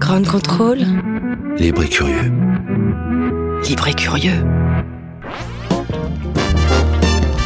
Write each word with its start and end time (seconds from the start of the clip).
Grand 0.00 0.22
contrôle. 0.26 0.78
Libre 1.58 1.82
et 1.84 1.88
curieux. 1.88 2.32
Libre 3.68 3.88
et 3.88 3.94
curieux. 3.94 4.44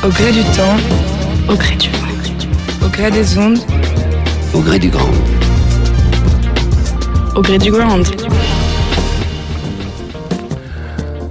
Au 0.05 0.09
gré 0.09 0.33
du 0.33 0.43
temps, 0.57 0.77
au 1.48 1.55
gré 1.55 1.77
du 1.77 1.89
vent, 1.91 2.87
au 2.87 2.89
gré 2.89 3.11
des 3.11 3.39
ondes, 3.39 3.59
Au 4.55 4.61
gré 4.61 4.79
du 4.79 4.89
grand. 4.89 5.11
au 7.37 7.43
gré 7.43 7.59
du 7.59 7.71
ground. 7.71 8.07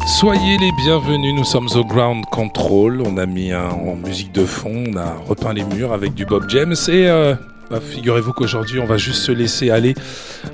Soyez 0.08 0.58
les 0.58 0.72
bienvenus, 0.84 1.34
nous 1.36 1.44
sommes 1.46 1.68
au 1.76 1.84
Ground 1.84 2.26
Control. 2.32 3.02
On 3.06 3.18
a 3.18 3.26
mis 3.26 3.52
un, 3.52 3.70
en 3.70 3.96
musique 3.96 4.32
de 4.34 4.46
fond, 4.46 4.84
on 4.94 4.98
a 4.98 5.16
repeint 5.28 5.54
les 5.54 5.64
murs 5.64 5.94
avec 5.94 6.14
du 6.14 6.26
Bob 6.26 6.46
James 6.50 6.76
et 6.90 7.08
euh, 7.08 7.36
bah, 7.70 7.80
figurez-vous 7.82 8.34
qu'aujourd'hui 8.34 8.80
on 8.80 8.86
va 8.86 8.98
juste 8.98 9.22
se 9.22 9.32
laisser 9.32 9.70
aller 9.70 9.94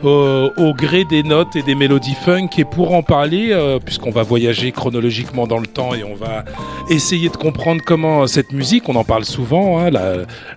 au, 0.04 0.74
gré 0.74 1.06
des 1.06 1.24
notes 1.24 1.56
et 1.56 1.62
des 1.62 1.76
mélodies 1.76 2.16
funk. 2.16 2.50
Et 2.58 2.66
pour 2.66 2.94
en 2.94 3.04
parler, 3.04 3.50
euh, 3.52 3.80
puisqu'on 3.80 4.12
va 4.12 4.24
voyager 4.24 4.72
chronologiquement 4.72 5.48
dans 5.48 5.58
le 5.58 5.68
temps 5.68 5.94
et 5.94 6.04
on 6.04 6.16
va 6.16 6.44
essayer 6.90 7.30
de 7.30 7.38
comprendre 7.38 7.82
comment 7.86 8.28
cette 8.28 8.52
musique, 8.52 8.90
on 8.90 8.96
en 8.96 9.04
parle 9.04 9.26
souvent, 9.26 9.80
hein, 9.80 9.90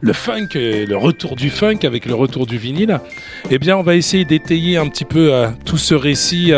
le 0.01 0.13
funk, 0.13 0.49
euh, 0.57 0.87
le 0.87 0.97
retour 0.97 1.37
du 1.37 1.51
funk 1.51 1.79
avec 1.85 2.07
le 2.07 2.15
retour 2.15 2.47
du 2.47 2.59
vinyle, 2.59 2.99
eh 3.51 3.59
bien 3.59 3.77
on 3.77 3.83
va 3.83 3.95
essayer 3.95 4.25
d'étayer 4.25 4.77
un 4.77 4.89
petit 4.89 5.05
peu 5.05 5.33
euh, 5.33 5.49
tout 5.65 5.79
ce 5.79 5.95
récit 5.95 6.53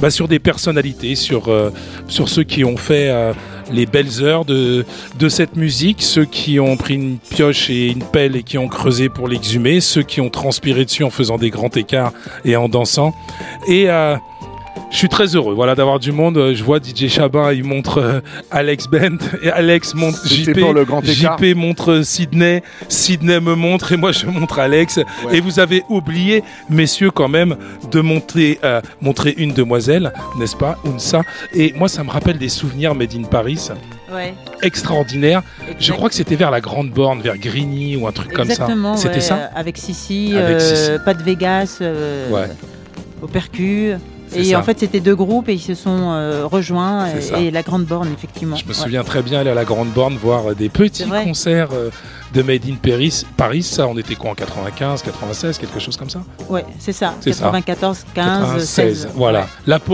bah, 0.00 0.10
sur 0.10 0.28
des 0.28 0.38
personnalités, 0.38 1.14
sur, 1.14 1.50
sur 2.08 2.28
ceux 2.28 2.44
qui 2.44 2.64
ont 2.64 2.76
fait 2.76 3.32
les 3.72 3.86
belles 3.86 4.22
heures 4.22 4.44
de, 4.44 4.84
de 5.18 5.28
cette 5.28 5.56
musique, 5.56 6.02
ceux 6.02 6.24
qui 6.24 6.60
ont 6.60 6.76
pris 6.76 6.94
une 6.94 7.18
pioche 7.18 7.70
et 7.70 7.88
une 7.88 8.04
pelle 8.04 8.36
et 8.36 8.42
qui 8.42 8.58
ont 8.58 8.68
creusé 8.68 9.08
pour 9.08 9.28
l'exhumer, 9.28 9.80
ceux 9.80 10.02
qui 10.02 10.20
ont 10.20 10.30
transpiré 10.30 10.84
dessus 10.84 11.04
en 11.04 11.10
faisant 11.10 11.38
des 11.38 11.50
grands 11.50 11.70
écarts 11.70 12.12
et 12.44 12.56
en 12.56 12.68
dansant. 12.68 13.14
Et 13.66 13.90
euh, 13.90 14.16
je 14.92 14.96
suis 14.98 15.08
très 15.08 15.34
heureux 15.34 15.54
voilà, 15.54 15.74
d'avoir 15.74 15.98
du 15.98 16.12
monde. 16.12 16.36
Euh, 16.36 16.54
Je 16.54 16.62
vois 16.62 16.78
DJ 16.78 17.08
Chabin, 17.08 17.52
il 17.52 17.64
montre 17.64 17.98
euh, 17.98 18.20
Alex 18.50 18.86
Bent 18.88 19.18
et 19.42 19.50
Alex 19.50 19.94
montre 19.94 20.18
JP. 20.26 20.60
pour 20.60 20.72
le 20.74 20.84
grand 20.84 21.00
écart. 21.06 21.38
JP 21.38 21.56
montre 21.56 22.02
Sydney, 22.04 22.62
Sydney 22.88 23.40
me 23.40 23.54
montre 23.54 23.92
et 23.92 23.96
moi 23.96 24.12
je 24.12 24.26
montre 24.26 24.58
Alex. 24.58 24.98
Ouais. 24.98 25.38
Et 25.38 25.40
vous 25.40 25.58
avez 25.58 25.82
oublié, 25.88 26.44
messieurs, 26.70 27.10
quand 27.10 27.28
même, 27.28 27.56
de 27.90 28.00
montrer, 28.00 28.58
euh, 28.64 28.80
montrer 29.00 29.34
une 29.36 29.52
demoiselle, 29.54 30.12
n'est-ce 30.38 30.56
pas, 30.56 30.78
Unsa? 30.86 31.22
Et 31.54 31.72
moi, 31.76 31.88
ça 31.88 32.04
me 32.04 32.10
rappelle 32.10 32.38
des 32.38 32.48
souvenirs 32.50 32.94
Made 32.94 33.14
in 33.16 33.22
Paris 33.24 33.68
Ouais, 34.12 34.34
extraordinaires. 34.60 35.42
Je 35.78 35.92
crois 35.92 36.10
que 36.10 36.14
c'était 36.14 36.36
vers 36.36 36.50
la 36.50 36.60
Grande 36.60 36.90
Borne, 36.90 37.22
vers 37.22 37.38
Grigny 37.38 37.96
ou 37.96 38.06
un 38.06 38.12
truc 38.12 38.30
comme 38.32 38.50
Exactement, 38.50 38.94
ça. 38.94 39.02
C'était 39.04 39.14
ouais, 39.16 39.20
ça? 39.22 39.34
euh, 39.36 39.46
Avec 39.54 39.78
Sissi, 39.78 40.34
Avec 40.36 40.56
euh, 40.56 40.58
Sissi. 40.60 41.04
pas 41.04 41.14
de 41.14 41.22
Vegas, 41.22 41.78
euh, 41.80 42.28
Ouais. 42.30 42.48
au 43.22 43.26
percu. 43.26 43.92
Et 44.36 44.44
ça. 44.44 44.58
en 44.58 44.62
fait, 44.62 44.78
c'était 44.80 45.00
deux 45.00 45.14
groupes 45.16 45.48
et 45.48 45.54
ils 45.54 45.60
se 45.60 45.74
sont 45.74 46.10
euh, 46.12 46.46
rejoints. 46.46 47.06
Et, 47.38 47.50
la 47.50 47.62
Grande 47.62 47.84
Borne, 47.84 48.08
effectivement. 48.12 48.56
Je 48.56 48.64
me 48.64 48.68
Ouais. 48.70 48.74
souviens 48.74 49.04
très 49.04 49.22
bien 49.22 49.40
aller 49.40 49.50
à 49.50 49.54
la 49.54 49.64
Grande 49.64 49.88
Borne 49.90 50.16
voir 50.16 50.50
euh, 50.50 50.54
des 50.54 50.68
petits 50.68 51.04
concerts 51.24 51.68
euh, 51.72 51.90
de 52.34 52.42
Made 52.42 52.62
in 52.68 52.74
Paris. 52.74 53.24
Paris, 53.36 53.62
ça, 53.62 53.86
on 53.86 53.96
était 53.98 54.14
quoi 54.14 54.30
en 54.30 54.34
95, 54.34 55.02
96, 55.02 55.58
quelque 55.58 55.78
chose 55.78 55.96
comme 55.96 56.10
ça 56.10 56.22
Ouais, 56.48 56.64
c'est 56.78 56.92
ça. 56.92 57.14
C'est 57.20 57.32
ça. 57.32 57.44
94, 57.44 58.04
15, 58.14 58.24
96, 58.40 58.68
16. 58.68 59.08
voilà. 59.14 59.46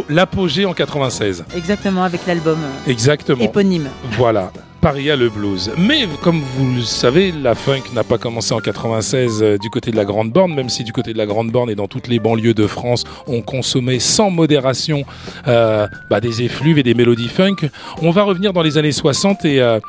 L'apogée 0.09 0.65
en 0.67 0.73
96. 0.75 1.45
exactement, 1.57 2.05
avec 2.05 2.21
l'album 2.27 2.59
Exactement. 2.87 3.43
éponyme. 3.45 3.89
Voilà. 4.13 4.53
Paris 4.81 5.11
a 5.11 5.17
le 5.17 5.29
blues. 5.29 5.73
Mais 5.77 6.07
comme 6.23 6.41
vous 6.41 6.75
le 6.77 6.83
savez, 6.83 7.33
la 7.33 7.55
funk 7.55 7.83
n'a 7.95 8.05
pas 8.05 8.19
commencé 8.19 8.55
en 8.55 8.61
96 8.61 9.43
euh, 9.43 9.59
du 9.59 9.71
côté 9.71 9.91
de 9.91 9.97
la 9.97 10.05
Grande 10.05 10.31
Borne, 10.31 10.55
même 10.55 10.69
si 10.69 10.85
du 10.85 10.93
côté 10.93 11.13
de 11.13 11.19
la 11.19 11.27
Grande 11.27 11.51
Borne 11.51 11.71
et 11.71 11.75
dans 11.75 11.89
toutes 11.89 12.09
les 12.09 12.19
banlieues 12.19 12.55
de 12.55 12.67
France, 12.67 13.05
on 13.27 13.43
consommait 13.43 13.99
sans 13.99 14.31
modération 14.31 15.05
euh, 15.49 15.89
bah, 16.11 16.21
des 16.21 16.43
effluves 16.43 16.79
et 16.79 16.83
des 16.83 16.95
mélodies 16.95 17.29
funk. 17.29 17.69
On 18.03 18.11
va 18.11 18.23
revenir 18.23 18.53
dans 18.53 18.63
les 18.63 18.79
années 18.79 18.93
60 18.93 19.45
et 19.45 19.61
euh, 19.61 19.81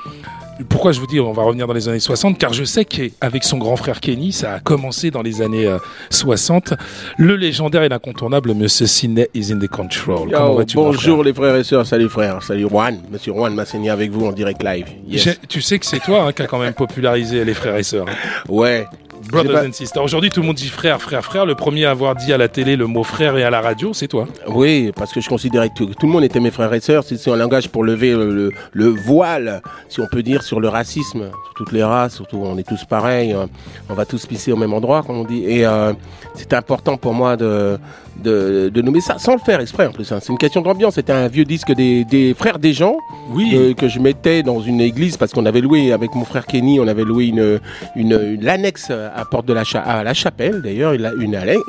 pourquoi 0.68 0.92
je 0.92 1.00
vous 1.00 1.08
dis 1.08 1.20
on 1.20 1.32
va 1.32 1.44
revenir 1.44 1.68
dans 1.68 1.74
les 1.74 1.88
années 1.88 2.00
60 2.00 2.38
Car 2.38 2.54
je 2.54 2.64
sais 2.64 2.86
qu'avec 2.86 3.44
son 3.44 3.58
grand 3.58 3.76
frère 3.76 4.00
Kenny, 4.02 4.32
ça 4.32 4.54
a 4.56 4.60
commencé 4.60 5.12
dans 5.12 5.22
les 5.22 5.42
années 5.42 5.66
euh, 5.66 5.78
60. 6.10 6.74
Le 7.18 7.36
légendaire 7.36 7.84
et 7.84 7.90
l'incontournable 7.90 8.54
Monsieur 8.54 8.88
Sidney 8.88 9.28
is 9.34 9.52
in 9.54 9.60
the 9.60 9.68
control. 9.68 10.30
Yo, 10.30 10.62
bonjour 10.76 11.24
les 11.24 11.34
frères 11.34 11.56
et 11.56 11.64
sœurs, 11.64 11.86
salut 11.86 12.10
frère, 12.10 12.44
salut 12.44 12.68
Juan, 12.68 13.00
monsieur 13.12 13.34
Juan 13.34 13.54
Massénia 13.54 13.94
avec 13.94 14.12
vous 14.12 14.26
en 14.26 14.32
direct 14.32 14.62
live. 14.64 14.88
Yes. 15.08 15.40
Tu 15.48 15.62
sais 15.62 15.80
que 15.80 15.86
c'est 15.86 16.00
toi 16.00 16.24
hein, 16.24 16.34
qui 16.34 16.42
a 16.42 16.48
quand 16.48 16.60
même 16.60 16.74
popularisé 16.74 17.46
les 17.46 17.54
frères 17.54 17.78
et 17.78 17.84
sœurs. 17.84 18.08
hein. 18.10 18.44
Ouais. 18.50 18.86
Brothers 19.32 19.52
J'ai 19.52 19.58
pas- 19.62 19.68
and 19.68 19.72
sisters. 19.74 20.04
Aujourd'hui, 20.04 20.30
tout 20.32 20.42
le 20.42 20.48
monde 20.48 20.56
dit 20.56 20.68
frère, 20.70 21.02
frère, 21.02 21.24
frère. 21.24 21.46
Le 21.46 21.56
premier 21.56 21.86
à 21.86 21.92
avoir 21.92 22.16
dit 22.16 22.34
à 22.34 22.38
la 22.38 22.48
télé 22.48 22.76
le 22.76 22.88
mot 22.88 23.04
frère 23.04 23.38
et 23.38 23.44
à 23.44 23.50
la 23.50 23.62
radio, 23.62 23.94
c'est 23.94 24.08
toi. 24.08 24.28
Oui, 24.48 24.92
parce 24.96 25.12
que 25.14 25.22
je 25.22 25.30
considérais 25.30 25.70
que 25.70 25.76
tout, 25.76 25.86
tout 25.88 26.06
le 26.06 26.12
monde 26.12 26.24
était 26.24 26.40
mes 26.40 26.52
frères 26.52 26.74
et 26.74 26.80
sœurs. 26.80 27.04
C'est 27.06 27.30
un 27.30 27.36
langage 27.36 27.70
pour 27.70 27.84
lever 27.84 28.12
le, 28.12 28.34
le- 28.34 28.52
le 28.74 28.88
voile, 28.88 29.62
si 29.88 30.00
on 30.02 30.08
peut 30.08 30.24
dire, 30.24 30.42
sur 30.44 30.60
le 30.60 30.68
racisme, 30.70 31.30
sur 31.30 31.54
toutes 31.56 31.72
les 31.72 31.84
races. 31.84 32.16
Surtout, 32.16 32.42
on 32.44 32.58
est 32.58 32.68
tous 32.68 32.86
pareils. 32.86 33.34
euh, 33.34 33.46
On 33.90 33.94
va 33.94 34.06
tous 34.06 34.26
pisser 34.26 34.52
au 34.52 34.58
même 34.58 34.74
endroit, 34.74 35.04
comme 35.04 35.18
on 35.20 35.24
dit. 35.26 35.44
Et 35.46 35.66
euh, 35.66 35.94
c'est 36.36 36.54
important 36.54 36.98
pour 36.98 37.14
moi 37.14 37.38
de, 37.38 37.78
de, 38.20 38.70
de 38.74 38.82
nommer 38.82 39.02
ça, 39.02 39.18
sans 39.18 39.34
le 39.34 39.40
faire 39.40 39.60
exprès 39.62 39.88
en 39.88 39.92
plus. 39.92 40.12
hein. 40.12 40.20
C'est 40.22 40.32
une 40.32 40.38
question 40.38 40.62
d'ambiance. 40.62 40.96
C'était 40.96 41.14
un 41.14 41.28
vieux 41.28 41.46
disque 41.46 41.72
des, 41.74 42.04
des 42.06 42.34
frères 42.34 42.60
des 42.60 42.74
gens. 42.74 42.98
Oui. 43.32 43.52
euh, 43.54 43.74
que 43.74 43.88
je 43.88 44.00
mettais 44.00 44.42
dans 44.44 44.60
une 44.60 44.82
église 44.82 45.16
parce 45.18 45.32
qu'on 45.34 45.46
avait 45.46 45.62
loué 45.62 45.92
avec 45.94 46.16
mon 46.16 46.26
frère 46.26 46.46
Kenny, 46.48 46.80
on 46.80 46.88
avait 46.88 47.04
loué 47.04 47.26
une 47.28 47.60
une, 47.96 48.14
une 48.34 48.44
l'annexe 48.44 48.90
à 48.92 49.24
porte 49.26 49.46
de 49.46 49.54
la 49.54 49.64
cha- 49.64 49.82
à 49.82 50.04
la 50.04 50.14
chapelle 50.14 50.62
d'ailleurs, 50.64 50.94
une 50.94 51.10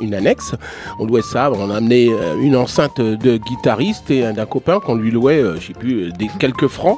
une, 0.01 0.13
annexe. 0.15 0.55
On 0.99 1.05
louait 1.05 1.21
ça, 1.21 1.51
on 1.51 1.69
a 1.69 1.75
amené 1.77 2.09
euh, 2.09 2.35
une 2.41 2.55
enceinte 2.55 2.99
de 2.99 3.37
guitariste 3.37 4.09
et 4.11 4.25
un- 4.25 4.33
d'un 4.33 4.45
copain 4.45 4.79
qu'on 4.79 4.95
lui 4.95 5.11
louait, 5.11 5.39
euh, 5.41 5.59
je 5.59 5.67
sais 5.67 5.73
plus, 5.73 6.11
des 6.13 6.27
quelques 6.39 6.67
francs. 6.67 6.97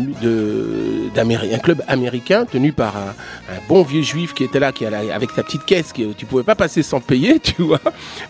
un 1.15 1.57
club 1.59 1.83
américain 1.87 2.45
tenu 2.45 2.71
par 2.71 2.95
un, 2.95 3.09
un 3.53 3.59
bon 3.67 3.83
vieux 3.83 4.01
juif 4.03 4.33
qui 4.33 4.43
était 4.45 4.59
là, 4.59 4.71
qui 4.71 4.85
allait 4.85 5.11
avec 5.11 5.31
sa 5.31 5.43
petite 5.43 5.65
caisse, 5.65 5.91
que 5.91 6.13
tu 6.13 6.25
pouvais 6.25 6.43
pas 6.43 6.55
passer 6.55 6.81
sans 6.83 7.01
payer, 7.01 7.39
tu 7.43 7.61
vois. 7.61 7.81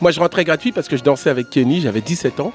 Moi, 0.01 0.11
je 0.11 0.19
rentrais 0.19 0.43
gratuit 0.43 0.71
parce 0.71 0.87
que 0.87 0.97
je 0.97 1.03
dansais 1.03 1.29
avec 1.29 1.49
Kenny, 1.51 1.81
j'avais 1.81 2.01
17 2.01 2.39
ans. 2.39 2.51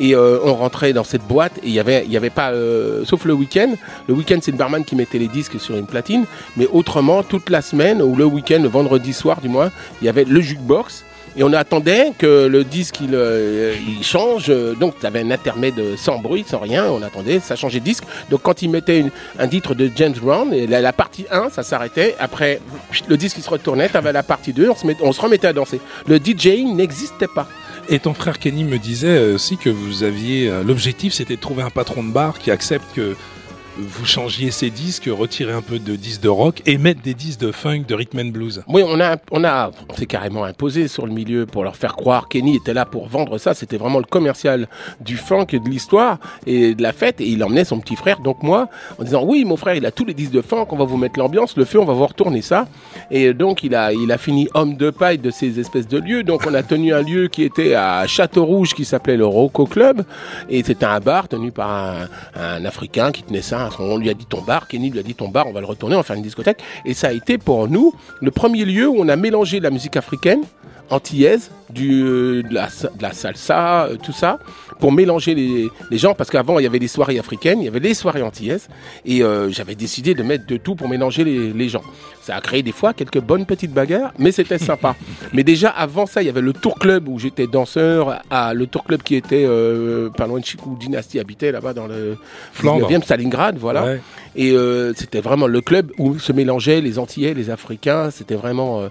Et 0.00 0.14
euh, 0.14 0.38
on 0.42 0.54
rentrait 0.54 0.94
dans 0.94 1.04
cette 1.04 1.22
boîte 1.22 1.52
et 1.58 1.66
il 1.66 1.72
y 1.72 1.78
avait, 1.78 2.06
y 2.06 2.16
avait 2.16 2.30
pas, 2.30 2.52
euh, 2.52 3.04
sauf 3.04 3.26
le 3.26 3.34
week-end. 3.34 3.74
Le 4.08 4.14
week-end, 4.14 4.38
c'est 4.40 4.50
le 4.50 4.56
barman 4.56 4.82
qui 4.82 4.96
mettait 4.96 5.18
les 5.18 5.28
disques 5.28 5.60
sur 5.60 5.76
une 5.76 5.86
platine. 5.86 6.24
Mais 6.56 6.66
autrement, 6.72 7.22
toute 7.22 7.50
la 7.50 7.60
semaine 7.60 8.00
ou 8.00 8.16
le 8.16 8.24
week-end, 8.24 8.60
le 8.62 8.68
vendredi 8.68 9.12
soir 9.12 9.42
du 9.42 9.50
moins, 9.50 9.70
il 10.00 10.06
y 10.06 10.08
avait 10.08 10.24
le 10.24 10.40
jukebox. 10.40 11.04
Et 11.36 11.44
on 11.44 11.52
attendait 11.52 12.12
que 12.18 12.46
le 12.46 12.64
disque 12.64 13.02
il, 13.02 13.14
euh, 13.14 13.74
change. 14.02 14.50
Donc, 14.80 14.98
tu 14.98 15.06
avais 15.06 15.20
un 15.20 15.30
intermède 15.30 15.96
sans 15.96 16.18
bruit, 16.18 16.44
sans 16.48 16.58
rien. 16.58 16.86
On 16.90 17.02
attendait, 17.02 17.38
ça 17.38 17.54
changeait 17.54 17.78
de 17.78 17.84
disque. 17.84 18.04
Donc, 18.30 18.40
quand 18.42 18.62
il 18.62 18.70
mettait 18.70 19.04
un 19.38 19.48
titre 19.48 19.74
de 19.74 19.90
James 19.94 20.16
Brown, 20.20 20.50
la, 20.50 20.92
partie 20.94 21.26
1, 21.30 21.50
ça 21.50 21.62
s'arrêtait. 21.62 22.16
Après, 22.18 22.60
le 23.06 23.16
disque 23.18 23.36
il 23.36 23.44
se 23.44 23.50
retournait, 23.50 23.90
tu 23.90 23.98
avais 23.98 24.12
la 24.12 24.22
partie 24.22 24.54
2, 24.54 24.70
on 24.70 24.74
se, 24.74 24.86
on 25.02 25.12
se 25.12 25.20
remettait 25.20 25.48
à 25.48 25.52
danser. 25.52 25.80
Le 26.08 26.18
DJing 26.18 26.74
n'existait 26.74 27.28
pas. 27.28 27.46
Et 27.92 27.98
ton 27.98 28.14
frère 28.14 28.38
Kenny 28.38 28.62
me 28.62 28.78
disait 28.78 29.32
aussi 29.32 29.56
que 29.56 29.68
vous 29.68 30.04
aviez. 30.04 30.48
euh, 30.48 30.62
L'objectif, 30.62 31.12
c'était 31.12 31.34
de 31.34 31.40
trouver 31.40 31.64
un 31.64 31.70
patron 31.70 32.04
de 32.04 32.12
bar 32.12 32.38
qui 32.38 32.52
accepte 32.52 32.94
que 32.94 33.16
vous 33.80 34.06
changiez 34.06 34.50
ses 34.50 34.70
disques, 34.70 35.08
retirer 35.10 35.52
un 35.52 35.62
peu 35.62 35.78
de 35.78 35.96
disques 35.96 36.22
de 36.22 36.28
rock 36.28 36.62
et 36.66 36.78
mettre 36.78 37.02
des 37.02 37.14
disques 37.14 37.40
de 37.40 37.52
funk, 37.52 37.84
de 37.88 37.94
rhythm 37.94 38.18
and 38.20 38.30
blues. 38.32 38.62
Oui, 38.68 38.82
on 38.86 39.00
a, 39.00 39.16
on 39.30 39.44
a, 39.44 39.70
on 39.88 39.94
s'est 39.94 40.06
carrément 40.06 40.44
imposé 40.44 40.88
sur 40.88 41.06
le 41.06 41.12
milieu 41.12 41.46
pour 41.46 41.64
leur 41.64 41.76
faire 41.76 41.96
croire. 41.96 42.28
Kenny 42.28 42.56
était 42.56 42.74
là 42.74 42.84
pour 42.84 43.08
vendre 43.08 43.38
ça. 43.38 43.54
C'était 43.54 43.76
vraiment 43.76 43.98
le 43.98 44.04
commercial 44.04 44.68
du 45.00 45.16
funk 45.16 45.46
et 45.52 45.58
de 45.58 45.68
l'histoire 45.68 46.18
et 46.46 46.74
de 46.74 46.82
la 46.82 46.92
fête. 46.92 47.20
Et 47.20 47.26
il 47.26 47.42
emmenait 47.42 47.64
son 47.64 47.80
petit 47.80 47.96
frère, 47.96 48.20
donc 48.20 48.42
moi, 48.42 48.68
en 48.98 49.04
disant 49.04 49.24
oui, 49.24 49.44
mon 49.44 49.56
frère, 49.56 49.74
il 49.74 49.86
a 49.86 49.90
tous 49.90 50.04
les 50.04 50.14
disques 50.14 50.32
de 50.32 50.42
funk. 50.42 50.66
On 50.70 50.76
va 50.76 50.84
vous 50.84 50.96
mettre 50.96 51.18
l'ambiance, 51.18 51.56
le 51.56 51.64
feu, 51.64 51.80
on 51.80 51.84
va 51.84 51.94
vous 51.94 52.06
retourner 52.06 52.42
ça. 52.42 52.66
Et 53.10 53.32
donc 53.32 53.64
il 53.64 53.74
a, 53.74 53.92
il 53.92 54.12
a 54.12 54.18
fini 54.18 54.48
homme 54.54 54.76
de 54.76 54.90
paille 54.90 55.18
de 55.18 55.30
ces 55.30 55.58
espèces 55.58 55.88
de 55.88 55.98
lieux. 55.98 56.22
Donc 56.22 56.42
on 56.46 56.54
a 56.54 56.62
tenu 56.62 56.92
un 56.92 57.02
lieu 57.02 57.28
qui 57.28 57.42
était 57.42 57.74
à 57.74 58.06
Château 58.06 58.44
Rouge, 58.44 58.74
qui 58.74 58.84
s'appelait 58.84 59.16
le 59.16 59.26
Rocco 59.26 59.66
Club. 59.66 60.04
Et 60.48 60.62
c'était 60.62 60.86
un 60.86 61.00
bar 61.00 61.28
tenu 61.28 61.50
par 61.50 61.70
un, 61.70 62.08
un 62.34 62.64
Africain 62.64 63.10
qui 63.12 63.22
tenait 63.22 63.42
ça. 63.42 63.69
On 63.78 63.96
lui 63.96 64.10
a 64.10 64.14
dit 64.14 64.26
ton 64.26 64.42
bar, 64.42 64.66
Kenny 64.68 64.90
lui 64.90 64.98
a 64.98 65.02
dit 65.02 65.14
ton 65.14 65.28
bar, 65.28 65.46
on 65.46 65.52
va 65.52 65.60
le 65.60 65.66
retourner, 65.66 65.94
on 65.94 65.98
va 65.98 66.04
faire 66.04 66.16
une 66.16 66.22
discothèque. 66.22 66.62
Et 66.84 66.94
ça 66.94 67.08
a 67.08 67.12
été 67.12 67.38
pour 67.38 67.68
nous 67.68 67.94
le 68.20 68.30
premier 68.30 68.64
lieu 68.64 68.88
où 68.88 68.96
on 68.98 69.08
a 69.08 69.16
mélangé 69.16 69.60
la 69.60 69.70
musique 69.70 69.96
africaine 69.96 70.42
antillaise, 70.90 71.50
du, 71.70 72.02
euh, 72.02 72.42
de, 72.42 72.54
la, 72.54 72.66
de 72.66 73.02
la 73.02 73.12
salsa, 73.12 73.84
euh, 73.84 73.96
tout 73.96 74.12
ça, 74.12 74.38
pour 74.80 74.92
mélanger 74.92 75.34
les, 75.34 75.68
les 75.90 75.98
gens, 75.98 76.14
parce 76.14 76.30
qu'avant 76.30 76.58
il 76.58 76.64
y 76.64 76.66
avait 76.66 76.78
des 76.78 76.88
soirées 76.88 77.18
africaines, 77.18 77.60
il 77.60 77.64
y 77.64 77.68
avait 77.68 77.80
des 77.80 77.94
soirées 77.94 78.22
antillaises, 78.22 78.68
et 79.04 79.22
euh, 79.22 79.50
j'avais 79.50 79.74
décidé 79.74 80.14
de 80.14 80.22
mettre 80.22 80.46
de 80.46 80.56
tout 80.56 80.74
pour 80.74 80.88
mélanger 80.88 81.24
les, 81.24 81.52
les 81.52 81.68
gens. 81.68 81.82
Ça 82.22 82.36
a 82.36 82.40
créé 82.40 82.62
des 82.62 82.72
fois 82.72 82.92
quelques 82.92 83.20
bonnes 83.20 83.46
petites 83.46 83.72
bagarres, 83.72 84.12
mais 84.18 84.32
c'était 84.32 84.58
sympa. 84.58 84.96
mais 85.32 85.44
déjà 85.44 85.70
avant 85.70 86.06
ça, 86.06 86.22
il 86.22 86.26
y 86.26 86.28
avait 86.28 86.40
le 86.40 86.52
Tour 86.52 86.78
Club 86.78 87.08
où 87.08 87.18
j'étais 87.18 87.46
danseur, 87.46 88.22
à 88.30 88.52
le 88.54 88.66
Tour 88.66 88.84
Club 88.84 89.02
qui 89.02 89.14
était 89.14 89.44
euh, 89.46 90.10
pas 90.10 90.26
loin 90.26 90.40
de 90.40 90.44
où 90.66 90.76
Dynasty 90.76 91.18
habitait 91.18 91.52
là-bas 91.52 91.72
dans 91.72 91.86
le 91.86 92.16
Flandre. 92.52 92.88
19e 92.90 93.02
Stalingrad, 93.02 93.56
voilà. 93.58 93.84
Ouais. 93.84 94.00
Et 94.36 94.52
euh, 94.52 94.92
c'était 94.94 95.20
vraiment 95.20 95.46
le 95.46 95.60
club 95.60 95.90
où 95.98 96.18
se 96.18 96.32
mélangeaient 96.32 96.80
les 96.80 96.98
Antillais, 96.98 97.34
les 97.34 97.50
Africains. 97.50 98.10
C'était 98.10 98.36
vraiment, 98.36 98.80
euh, 98.80 98.88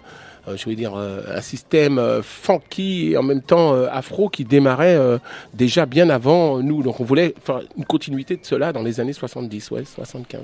je 0.56 0.70
veux 0.70 0.76
dire, 0.76 0.96
euh, 0.96 1.22
un 1.36 1.42
système 1.42 2.00
euh, 2.00 2.22
funky 2.22 3.12
et 3.12 3.18
en 3.18 3.24
même 3.24 3.42
temps 3.42 3.74
euh, 3.74 3.88
afro 3.92 4.30
qui 4.30 4.46
démarrait 4.46 4.96
euh, 4.96 5.18
déjà 5.54 5.86
bien 5.86 6.10
avant 6.10 6.60
nous. 6.60 6.84
Donc 6.84 7.00
on 7.00 7.04
voulait 7.04 7.34
une 7.78 7.86
continuité 7.86 8.36
de 8.36 8.46
cela 8.46 8.74
dans 8.74 8.84
les 8.84 9.00
années 9.00 9.14
70, 9.14 9.72
ouais, 9.72 9.84
75. 9.86 10.42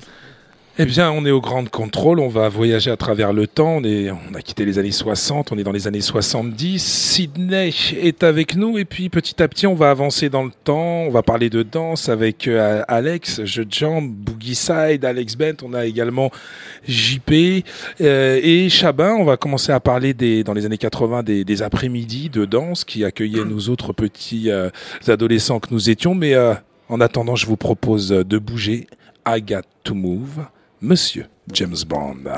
Eh 0.78 0.84
bien, 0.84 1.10
on 1.10 1.26
est 1.26 1.32
au 1.32 1.40
Grand 1.40 1.70
Contrôle, 1.70 2.20
on 2.20 2.28
va 2.28 2.50
voyager 2.50 2.92
à 2.92 2.98
travers 2.98 3.32
le 3.32 3.48
temps. 3.48 3.78
On, 3.78 3.82
on 3.82 4.36
a 4.36 4.42
quitté 4.42 4.66
les 4.66 4.78
années 4.78 4.92
60, 4.92 5.54
on 5.54 5.58
est 5.58 5.64
dans 5.64 5.72
les 5.72 5.88
années 5.88 6.02
70. 6.02 6.84
Sydney 6.84 7.74
est 7.98 8.24
avec 8.24 8.58
nous 8.58 8.78
et 8.78 8.84
puis 8.84 9.08
petit 9.08 9.42
à 9.42 9.48
petit, 9.48 9.68
on 9.68 9.74
va 9.74 9.90
avancer 9.90 10.28
dans 10.28 10.44
le 10.44 10.52
temps. 10.66 11.04
On 11.04 11.12
va 11.12 11.24
parler 11.24 11.50
de 11.50 11.64
danse 11.64 12.10
avec 12.10 12.50
euh, 12.50 12.84
Alex, 12.90 13.46
Je 13.46 13.64
Jump, 13.70 14.12
Boogie 14.12 14.56
Side, 14.56 15.06
Alex 15.06 15.38
Bent. 15.38 15.64
On 15.64 15.74
a 15.74 15.86
également 15.86 16.30
JP 16.86 17.64
euh, 18.02 18.42
et 18.44 18.68
Chabin. 18.68 19.14
On 19.14 19.24
va 19.24 19.38
commencer 19.38 19.72
à 19.72 19.80
parler 19.80 20.14
des, 20.14 20.44
dans 20.44 20.54
les 20.54 20.66
années 20.66 20.78
80 20.78 21.24
des, 21.24 21.62
après-midi 21.62 22.28
de 22.28 22.44
danse 22.44 22.84
qui 22.84 23.06
accueillaient 23.06 23.46
nous 23.46 23.70
autres 23.70 23.94
petits 23.94 24.52
euh, 24.52 24.70
adolescents 25.08 25.62
que 25.62 25.68
nous 25.72 25.90
étions. 25.90 26.16
Mais 26.16 26.34
euh, 26.34 26.54
en 26.90 27.00
attendant, 27.00 27.38
je 27.38 27.46
vous 27.46 27.56
propose 27.56 28.10
de 28.10 28.38
bouger. 28.38 28.88
I 29.26 29.42
to 29.86 29.96
move. 29.96 30.46
Monsieur 30.86 31.26
James 31.52 31.84
Bond. 31.88 32.30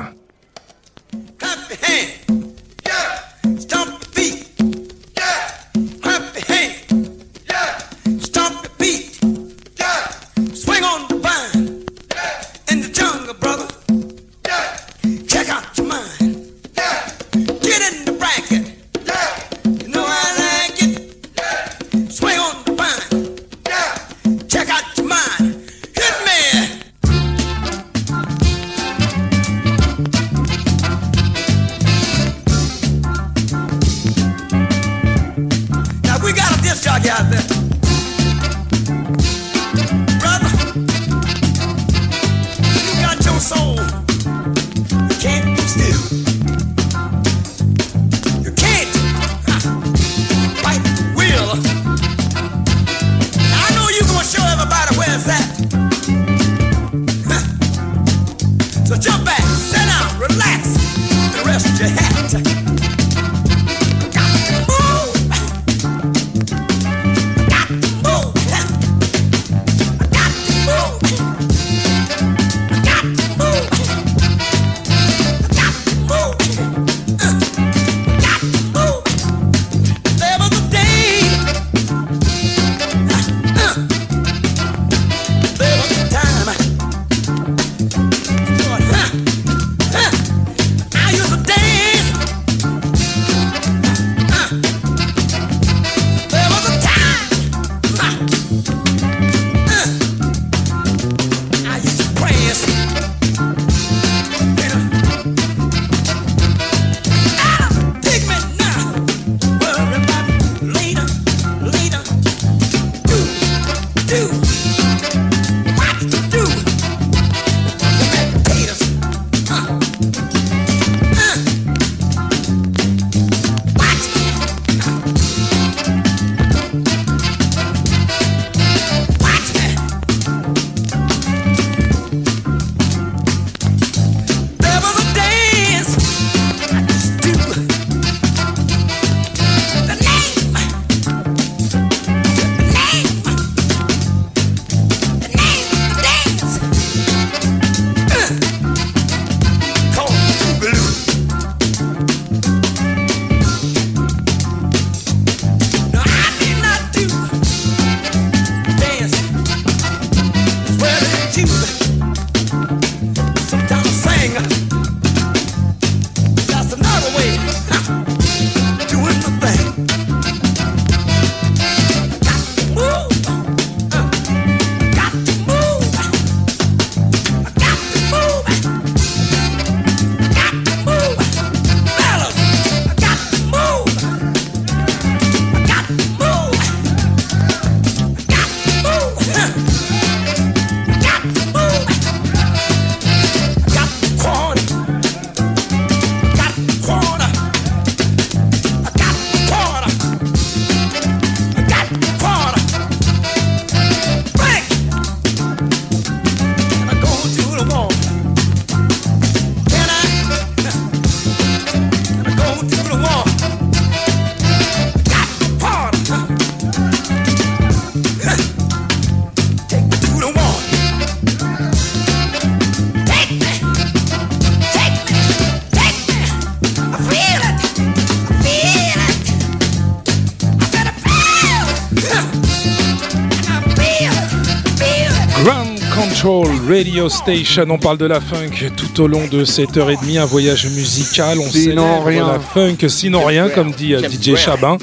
Radio 236.77 237.09
Station. 237.09 237.65
On 237.71 237.79
parle 237.79 237.97
de 237.97 238.05
la 238.05 238.21
funk 238.21 238.69
tout 238.75 239.01
au 239.01 239.07
long 239.07 239.25
de 239.27 239.45
cette 239.45 239.75
heure 239.77 239.89
et 239.89 239.95
demie. 239.95 240.19
Un 240.19 240.25
voyage 240.25 240.67
musical. 240.67 241.39
On 241.39 241.49
Sinon 241.49 242.03
célèbre 242.03 242.05
rien. 242.05 242.27
la 242.27 242.39
funk, 242.39 242.87
sinon 242.87 243.25
rien, 243.25 243.49
comme 243.49 243.71
dit 243.71 243.95
euh, 243.95 244.07
DJ. 244.07 244.35
Chabin. 244.35 244.77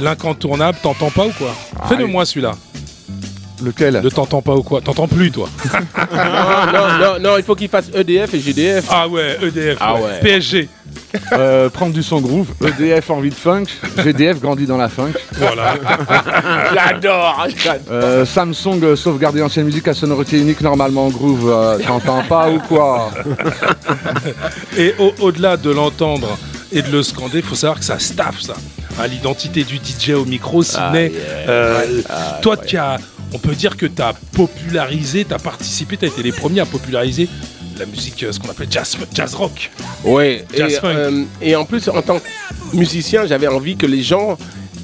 L'incontournable, 0.00 0.78
t'entends 0.80 1.10
pas 1.10 1.26
ou 1.26 1.32
quoi? 1.32 1.52
Fais-le 1.88 2.06
moi 2.06 2.24
celui-là. 2.24 2.52
Lequel? 3.64 4.00
Ne 4.02 4.08
t'entends 4.10 4.42
pas 4.42 4.54
ou 4.54 4.62
quoi? 4.62 4.80
T'entends 4.80 5.08
plus 5.08 5.32
toi 5.32 5.48
non, 6.12 6.72
non, 6.72 6.98
non, 6.98 7.18
non, 7.20 7.36
il 7.36 7.42
faut 7.42 7.56
qu'il 7.56 7.68
fasse 7.68 7.90
EDF 7.92 8.32
et 8.32 8.40
GDF. 8.40 8.84
Ah 8.88 9.08
ouais, 9.08 9.36
EDF. 9.42 9.76
Ah 9.80 9.94
ouais. 9.96 10.02
ouais. 10.02 10.20
PSG. 10.22 10.68
Euh, 11.32 11.68
Prendre 11.70 11.92
du 11.92 12.02
son 12.02 12.20
groove. 12.20 12.48
EDF 12.64 13.10
envie 13.10 13.30
de 13.30 13.34
funk. 13.34 13.64
GDF 13.98 14.40
grandit 14.40 14.66
dans 14.66 14.76
la 14.76 14.88
funk. 14.88 15.12
Voilà. 15.36 15.74
J'adore. 16.74 17.46
j'adore. 17.56 17.82
Euh, 17.90 18.24
Samsung 18.24 18.80
euh, 18.82 18.96
sauvegarder 18.96 19.42
ancienne 19.42 19.66
musique 19.66 19.88
à 19.88 19.94
sonorité 19.94 20.38
unique 20.38 20.60
normalement 20.60 21.06
en 21.06 21.10
groove. 21.10 21.50
euh, 21.50 21.78
T'entends 21.86 22.22
pas 22.24 22.50
ou 22.50 22.58
quoi 22.60 23.10
Et 24.76 24.94
au- 24.98 25.14
au-delà 25.20 25.56
de 25.56 25.70
l'entendre 25.70 26.38
et 26.72 26.82
de 26.82 26.90
le 26.90 27.02
scander, 27.02 27.38
il 27.38 27.44
faut 27.44 27.54
savoir 27.54 27.78
que 27.78 27.84
ça 27.84 27.98
staff 27.98 28.40
ça. 28.40 28.54
À 29.00 29.06
l'identité 29.06 29.64
du 29.64 29.76
DJ 29.76 30.10
au 30.10 30.24
micro, 30.24 30.62
Sidney. 30.62 31.12
euh, 31.48 32.02
toi 32.42 32.56
qui 32.56 32.76
as, 32.76 32.98
on 33.32 33.38
peut 33.38 33.54
dire 33.54 33.76
que 33.76 33.86
tu 33.86 34.02
as 34.02 34.12
popularisé, 34.36 35.24
tu 35.24 35.32
as 35.34 35.38
participé, 35.38 35.96
tu 35.96 36.04
as 36.04 36.08
été 36.08 36.22
les 36.22 36.32
premiers 36.32 36.60
à 36.60 36.66
populariser 36.66 37.28
la 37.80 37.86
musique, 37.86 38.22
euh, 38.22 38.32
ce 38.32 38.38
qu'on 38.38 38.48
appelle 38.50 38.68
jazz, 38.70 38.96
jazz 39.12 39.34
rock. 39.34 39.70
Ouais, 40.04 40.44
et, 40.54 40.68
funk. 40.70 40.94
euh, 40.94 41.24
et 41.42 41.56
en 41.56 41.64
plus, 41.64 41.88
en 41.88 42.02
tant 42.02 42.18
que 42.18 42.76
musicien, 42.76 43.26
j'avais 43.26 43.48
envie 43.48 43.76
que 43.76 43.86
les 43.86 44.02
gens 44.02 44.38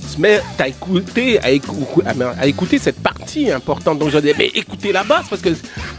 se 0.06 0.20
mettent 0.20 0.42
à 0.58 0.68
écouter, 0.68 1.38
à, 1.40 1.50
écou- 1.50 2.02
à- 2.04 2.40
à 2.40 2.46
écouter 2.46 2.78
cette 2.78 3.00
partie 3.02 3.50
importante. 3.50 3.98
Donc 3.98 4.10
je 4.10 4.18
disais, 4.18 4.34
mais 4.38 4.50
écoutez 4.54 4.92
la 4.92 5.04
basse, 5.04 5.26
parce 5.28 5.42
que 5.42 5.50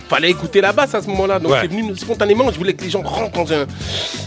fallait 0.10 0.30
écouter 0.32 0.62
la 0.62 0.72
basse 0.74 0.96
à 0.96 1.02
ce 1.02 1.08
moment-là. 1.08 1.40
Donc 1.40 1.52
Ouais. 1.52 1.60
c'est 1.62 1.68
venu 1.68 1.96
spontanément, 1.98 2.52
je 2.52 2.58
voulais 2.58 2.74
que 2.74 2.84
les 2.84 2.90
gens 2.90 3.02
rentrent 3.04 3.32
dans 3.44 3.52
un... 3.54 3.66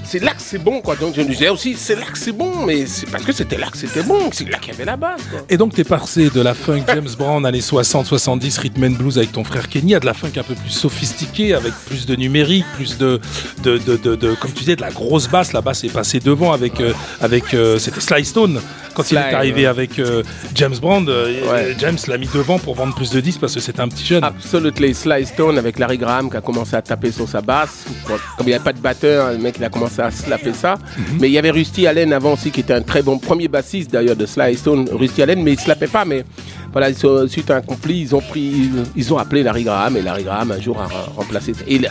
C'est 0.04 0.18
là 0.18 0.32
que 0.32 0.42
c'est 0.42 0.58
bon, 0.58 0.80
quoi. 0.80 0.96
Donc 0.96 1.14
je 1.16 1.22
me 1.22 1.28
disais 1.28 1.48
aussi, 1.48 1.74
c'est 1.76 1.94
là 1.94 2.04
que 2.12 2.18
c'est 2.18 2.32
bon, 2.32 2.66
mais 2.66 2.84
c'est 2.86 3.08
parce 3.10 3.24
que 3.24 3.32
c'était 3.32 3.56
là 3.56 3.68
que 3.70 3.78
c'était 3.78 4.02
bon, 4.02 4.28
c'est 4.32 4.48
là 4.50 4.58
qu'il 4.58 4.72
y 4.72 4.74
avait 4.74 4.84
la 4.84 4.96
basse, 4.96 5.20
quoi. 5.30 5.40
Et 5.48 5.56
donc, 5.56 5.72
tu 5.74 5.80
es 5.80 5.84
passé 5.84 6.30
de 6.30 6.40
la 6.40 6.52
funk 6.54 6.82
James 6.88 7.08
Brown 7.16 7.46
années 7.46 7.60
60-70, 7.60 8.58
rhythm 8.58 8.84
and 8.84 8.90
blues 8.90 9.18
avec 9.18 9.30
ton 9.32 9.44
frère 9.44 9.68
Kenny, 9.68 9.94
à 9.94 10.00
de 10.00 10.06
la 10.06 10.14
funk 10.14 10.32
un 10.36 10.42
peu 10.42 10.54
plus 10.54 10.70
sophistiquée, 10.70 11.54
avec 11.54 11.72
plus 11.86 12.06
de 12.06 12.16
numérique, 12.16 12.64
plus 12.74 12.98
de, 12.98 13.20
de, 13.62 13.78
de, 13.78 13.96
de- 13.96 14.16
de- 14.16 14.34
comme 14.34 14.50
tu 14.52 14.60
disais, 14.60 14.76
de 14.76 14.80
la 14.82 14.90
grosse 14.90 15.28
basse. 15.28 15.52
La 15.52 15.60
basse 15.60 15.84
est 15.84 15.88
passée 15.92 16.18
devant 16.20 16.52
avec, 16.52 16.80
euh, 16.80 16.92
avec 17.20 17.54
euh, 17.54 17.78
c'était 17.78 18.00
Sly 18.00 18.24
Stone. 18.24 18.60
Quand 19.02 19.10
il 19.10 19.16
est 19.16 19.34
arrivé 19.34 19.60
ouais. 19.62 19.66
avec 19.66 19.98
euh, 19.98 20.22
James 20.54 20.74
Brown, 20.80 21.06
euh, 21.08 21.50
Ouais. 21.50 21.74
James 21.78 21.98
l'a 22.08 22.18
mis 22.18 22.28
devant 22.32 22.58
pour 22.58 22.74
vendre 22.74 22.94
plus 22.94 23.10
de 23.10 23.20
disques 23.20 23.40
parce 23.40 23.54
que 23.54 23.60
c'était 23.60 23.80
un 23.80 23.88
petit 23.88 24.04
jeune. 24.04 24.22
Absolutely. 24.24 24.94
Sly 24.94 25.26
Stone 25.26 25.58
avec 25.58 25.78
Larry 25.78 25.98
Graham 25.98 26.30
qui 26.30 26.36
a 26.36 26.40
commencé 26.40 26.76
à 26.76 26.82
taper 26.82 27.10
sur 27.12 27.28
sa 27.28 27.40
basse. 27.40 27.84
Comme 28.06 28.18
il 28.40 28.46
n'y 28.46 28.54
avait 28.54 28.64
pas 28.64 28.72
de 28.72 28.78
batteur, 28.80 29.32
le 29.32 29.38
mec 29.38 29.56
il 29.58 29.64
a 29.64 29.68
commencé 29.68 30.00
à 30.02 30.10
slapper 30.10 30.52
ça. 30.52 30.76
Mais 31.18 31.28
il 31.28 31.32
y 31.32 31.38
avait 31.38 31.50
Rusty 31.50 31.86
Allen 31.86 32.12
avant 32.12 32.32
aussi 32.34 32.50
qui 32.50 32.60
était 32.60 32.74
un 32.74 32.82
très 32.82 33.02
bon 33.02 33.18
premier 33.18 33.48
bassiste 33.48 33.90
d'ailleurs 33.92 34.16
de 34.16 34.26
Sly 34.26 34.56
Stone, 34.56 34.88
Rusty 34.92 35.22
Allen, 35.22 35.42
mais 35.42 35.52
il 35.52 35.60
slappait 35.60 35.86
pas. 35.86 36.04
Mais 36.04 36.24
voilà, 36.72 36.88
ils 36.90 36.96
sont- 36.96 37.26
suite 37.28 37.50
à 37.50 37.56
un 37.56 37.60
conflit, 37.62 38.00
ils 38.00 38.14
ont 38.14 38.20
pris, 38.20 38.40
ils, 38.40 38.70
ils 38.96 39.12
ont 39.14 39.18
appelé 39.18 39.42
Larry 39.42 39.64
Graham 39.64 39.96
et 39.96 40.02
Larry 40.02 40.22
Graham 40.24 40.52
un 40.52 40.60
jour 40.60 40.80
a 40.80 40.86
re- 40.86 41.14
remplacé. 41.16 41.52
Et 41.66 41.76
il 41.76 41.86
a- 41.86 41.90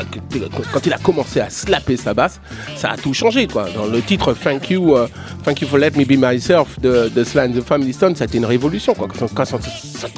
quand 0.73 0.85
il 0.85 0.93
a 0.93 0.97
commencé 0.97 1.39
à 1.39 1.49
slapper 1.49 1.97
sa 1.97 2.13
basse, 2.13 2.39
ça 2.75 2.91
a 2.91 2.97
tout 2.97 3.13
changé 3.13 3.47
quoi. 3.47 3.67
Dans 3.75 3.85
le 3.85 4.01
titre 4.01 4.33
Thank 4.33 4.69
You, 4.69 4.95
euh, 4.95 5.07
Thank 5.43 5.61
You 5.61 5.67
for 5.67 5.77
Let 5.79 5.91
Me 5.95 6.05
Be 6.05 6.17
Myself 6.17 6.79
de, 6.79 6.98
de 7.07 7.23
Sly 7.23 7.39
and 7.41 7.51
the 7.53 7.61
Family 7.61 7.93
Stone, 7.93 8.15
ça 8.15 8.25
a 8.25 8.27
été 8.27 8.37
une 8.37 8.45
révolution 8.45 8.93
quoi. 8.93 9.07
Quand, 9.07 9.27
quand- 9.33 9.45
quand- 9.51 9.59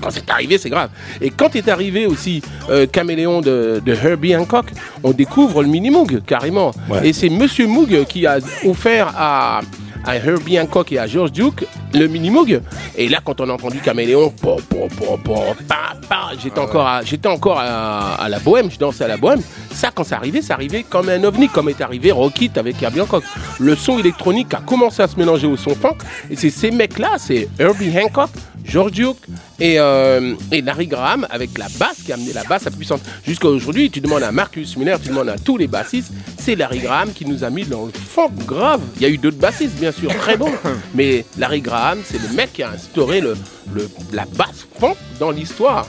quand 0.02 0.10
c'est 0.10 0.30
arrivé, 0.30 0.58
c'est 0.58 0.70
grave. 0.70 0.90
Et 1.22 1.30
quand 1.30 1.56
est 1.56 1.68
arrivé 1.68 2.08
aussi 2.08 2.42
euh, 2.70 2.88
Caméléon 2.88 3.42
de, 3.42 3.82
de 3.86 3.92
Herbie 3.94 4.36
Hancock, 4.36 4.68
on 5.04 5.12
découvre 5.12 5.62
le 5.62 5.68
mini 5.70 5.90
Moog 5.92 6.22
carrément. 6.26 6.72
Ouais. 6.90 7.08
Et 7.10 7.14
c'est 7.14 7.30
Monsieur 7.30 7.68
Moog 7.68 8.06
qui 8.06 8.26
a 8.26 8.40
offert 8.66 9.14
à 9.16 9.62
à 10.06 10.16
Herbie 10.16 10.60
Hancock 10.60 10.92
et 10.92 11.00
à 11.00 11.08
George 11.08 11.32
Duke 11.32 11.66
le 11.94 12.08
mini 12.08 12.30
Moog. 12.30 12.62
Et 12.98 13.10
là, 13.10 13.20
quand 13.24 13.40
on 13.42 13.50
a 13.50 13.54
entendu 13.54 13.80
Caméléon, 13.80 14.32
pa, 14.42 14.56
pa, 14.68 16.32
j'étais 16.42 16.60
encore, 16.60 16.88
à, 16.88 17.04
j'étais 17.04 17.28
encore 17.28 17.60
à, 17.60 18.16
à 18.16 18.30
la 18.30 18.40
bohème, 18.40 18.70
je 18.72 18.78
dansais 18.78 19.04
à 19.04 19.08
la 19.08 19.18
bohème. 19.18 19.42
Ça, 19.74 19.92
quand 19.94 20.04
ça 20.04 20.18
arrivait, 20.18 20.42
ça 20.42 20.56
arrivait 20.56 20.84
comme 20.84 21.10
un 21.10 21.24
ovni, 21.24 21.48
comme 21.48 21.70
est 21.70 21.82
arrivé 21.82 22.12
Rockit 22.12 22.52
avec 22.56 22.82
Herbie 22.82 23.02
Hancock. 23.02 23.24
Le 23.60 23.76
son 23.76 23.98
électronique 24.00 24.54
a 24.54 24.60
commencé 24.60 25.02
à 25.02 25.08
se 25.08 25.18
mélanger 25.18 25.48
au 25.48 25.58
son 25.58 25.76
funk. 25.76 25.98
Et 26.30 26.36
c'est 26.36 26.50
ces 26.50 26.72
mecs-là, 26.72 27.16
c'est 27.18 27.48
Herbie 27.60 27.92
Hancock, 27.98 28.30
George 28.64 28.92
Duke 28.92 29.18
et, 29.62 29.80
euh, 29.80 30.34
et 30.52 30.62
Larry 30.62 30.88
Graham 30.88 31.26
avec 31.30 31.58
la 31.58 31.68
basse 31.80 31.98
qui 32.06 32.12
a 32.12 32.16
amené 32.16 32.34
la 32.34 32.44
basse 32.44 32.68
à 32.68 32.72
puissance. 32.72 33.00
Jusqu'à 33.26 33.48
aujourd'hui, 33.48 33.90
tu 33.92 34.02
demandes 34.02 34.24
à 34.24 34.32
Marcus 34.32 34.76
Miller, 34.76 35.00
tu 35.00 35.10
demandes 35.10 35.30
à 35.30 35.38
tous 35.38 35.56
les 35.58 35.68
bassistes, 35.68 36.12
c'est 36.38 36.56
Larry 36.56 36.80
Graham 36.80 37.14
qui 37.14 37.26
nous 37.26 37.44
a 37.44 37.50
mis 37.50 37.64
dans 37.64 37.86
le 37.86 37.92
funk 37.94 38.32
grave. 38.46 38.82
Il 38.98 39.04
y 39.04 39.06
a 39.06 39.10
eu 39.10 39.18
d'autres 39.18 39.38
bassistes, 39.38 39.76
bien 39.80 39.92
sûr, 39.92 40.14
très 40.18 40.36
bons, 40.36 40.52
mais 40.96 41.24
Larry 41.38 41.62
Graham, 41.62 42.00
c'est 42.04 42.22
le 42.22 42.36
mec 42.36 42.54
qui 42.54 42.64
a 42.64 42.72
instauré 42.72 43.22
le, 43.22 43.36
le- 43.74 43.90
la 44.12 44.26
basse 44.26 44.66
funk 44.80 44.96
dans 45.20 45.32
l'histoire. 45.32 45.88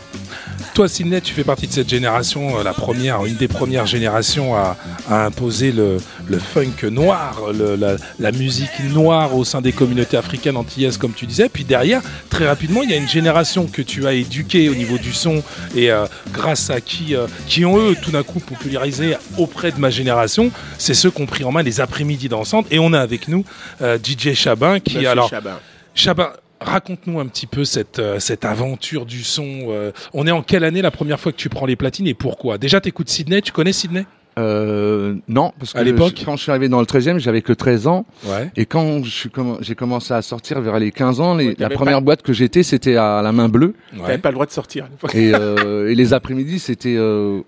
Toi, 0.74 0.88
Sidney, 0.88 1.20
tu 1.20 1.34
fais 1.34 1.44
partie 1.44 1.66
de 1.66 1.72
cette 1.72 1.88
génération, 1.90 2.58
euh, 2.58 2.62
la 2.62 2.72
première, 2.72 3.24
une 3.26 3.34
des 3.36 3.48
premières 3.48 3.86
générations 3.86 4.54
à, 4.54 4.76
à 5.10 5.26
imposer 5.26 5.70
le, 5.72 5.98
le 6.28 6.38
funk 6.38 6.88
noir, 6.90 7.40
le- 7.52 7.76
la, 7.76 7.96
la 8.18 8.32
musique 8.32 8.70
noire 8.90 9.36
au 9.36 9.44
sein 9.44 9.60
des 9.60 9.72
communautés 9.72 10.16
africaines 10.16 10.56
antillaises, 10.56 10.96
comme 10.96 11.12
tu 11.12 11.26
disais. 11.26 11.48
Puis 11.50 11.64
derrière, 11.64 12.00
très 12.30 12.46
rapidement, 12.46 12.82
il 12.82 12.90
y 12.90 12.94
a 12.94 12.96
une 12.96 13.08
génération 13.08 13.61
que 13.66 13.82
tu 13.82 14.06
as 14.06 14.12
éduquée 14.12 14.68
au 14.68 14.74
niveau 14.74 14.98
du 14.98 15.12
son 15.12 15.42
et 15.74 15.90
euh, 15.90 16.06
grâce 16.32 16.70
à 16.70 16.80
qui, 16.80 17.14
euh, 17.14 17.26
qui 17.46 17.64
ont 17.64 17.78
eux 17.78 17.96
tout 18.00 18.10
d'un 18.10 18.22
coup 18.22 18.40
popularisé 18.40 19.16
auprès 19.38 19.72
de 19.72 19.78
ma 19.78 19.90
génération. 19.90 20.50
C'est 20.78 20.94
ceux 20.94 21.10
qui 21.10 21.22
ont 21.22 21.26
pris 21.26 21.44
en 21.44 21.52
main 21.52 21.62
les 21.62 21.80
après-midi 21.80 22.28
dansantes. 22.28 22.66
Et 22.70 22.78
on 22.78 22.92
a 22.92 23.00
avec 23.00 23.28
nous 23.28 23.44
euh, 23.80 23.98
DJ 23.98 24.34
Chabin 24.34 24.80
qui, 24.80 24.96
Monsieur 24.96 25.10
alors, 25.10 25.30
Chabin. 25.30 25.58
Chabin, 25.94 26.32
raconte-nous 26.60 27.20
un 27.20 27.26
petit 27.26 27.46
peu 27.46 27.64
cette, 27.64 28.00
cette 28.18 28.44
aventure 28.44 29.04
du 29.04 29.24
son. 29.24 29.92
on 30.14 30.26
est 30.26 30.30
en 30.30 30.42
quelle 30.42 30.64
année 30.64 30.80
la 30.80 30.90
première 30.90 31.20
fois 31.20 31.32
que 31.32 31.36
tu 31.36 31.48
prends 31.48 31.66
les 31.66 31.76
platines 31.76 32.06
et 32.06 32.14
pourquoi? 32.14 32.56
Déjà, 32.56 32.80
t'écoutes 32.80 33.08
Sydney, 33.08 33.42
tu 33.42 33.52
connais 33.52 33.72
Sydney? 33.72 34.06
Euh, 34.38 35.14
non, 35.28 35.52
parce 35.58 35.72
que 35.74 35.78
À 35.78 35.82
l'époque 35.82 36.22
quand 36.24 36.36
je 36.36 36.42
suis 36.42 36.50
arrivé 36.50 36.68
dans 36.68 36.80
le 36.80 36.86
13e, 36.86 37.18
j'avais 37.18 37.42
que 37.42 37.52
13 37.52 37.86
ans. 37.86 38.06
Ouais. 38.24 38.50
Et 38.56 38.64
quand 38.66 39.00
comm- 39.00 39.58
j'ai 39.60 39.74
commencé 39.74 40.14
à 40.14 40.22
sortir 40.22 40.60
vers 40.62 40.78
les 40.78 40.90
15 40.90 41.20
ans, 41.20 41.34
les- 41.34 41.48
Ouais, 41.48 41.56
la 41.58 41.68
première 41.68 41.98
pas- 41.98 42.00
boîte 42.04 42.22
que 42.22 42.32
j'étais, 42.32 42.62
c'était 42.62 42.96
à 42.96 43.20
la 43.22 43.32
main 43.32 43.48
bleue. 43.48 43.74
T'avais 43.96 44.18
pas 44.18 44.30
le 44.30 44.34
droit 44.34 44.46
de 44.46 44.50
sortir 44.52 44.86
à 44.86 44.88
l'époque. 44.88 45.14
Et, 45.14 45.34
euh, 45.34 45.90
et 45.90 45.94
les 45.94 46.14
après-midi, 46.14 46.58
c'était 46.58 46.96
euh, 46.96 47.40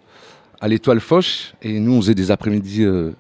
à 0.61 0.69
l'étoile 0.69 1.01
Foch. 1.01 1.55
Et 1.63 1.81
nous, 1.81 1.93
on 1.95 2.01
faisait 2.03 2.15
des 2.15 2.31
après-midi 2.31 2.85
euh, 2.85 3.13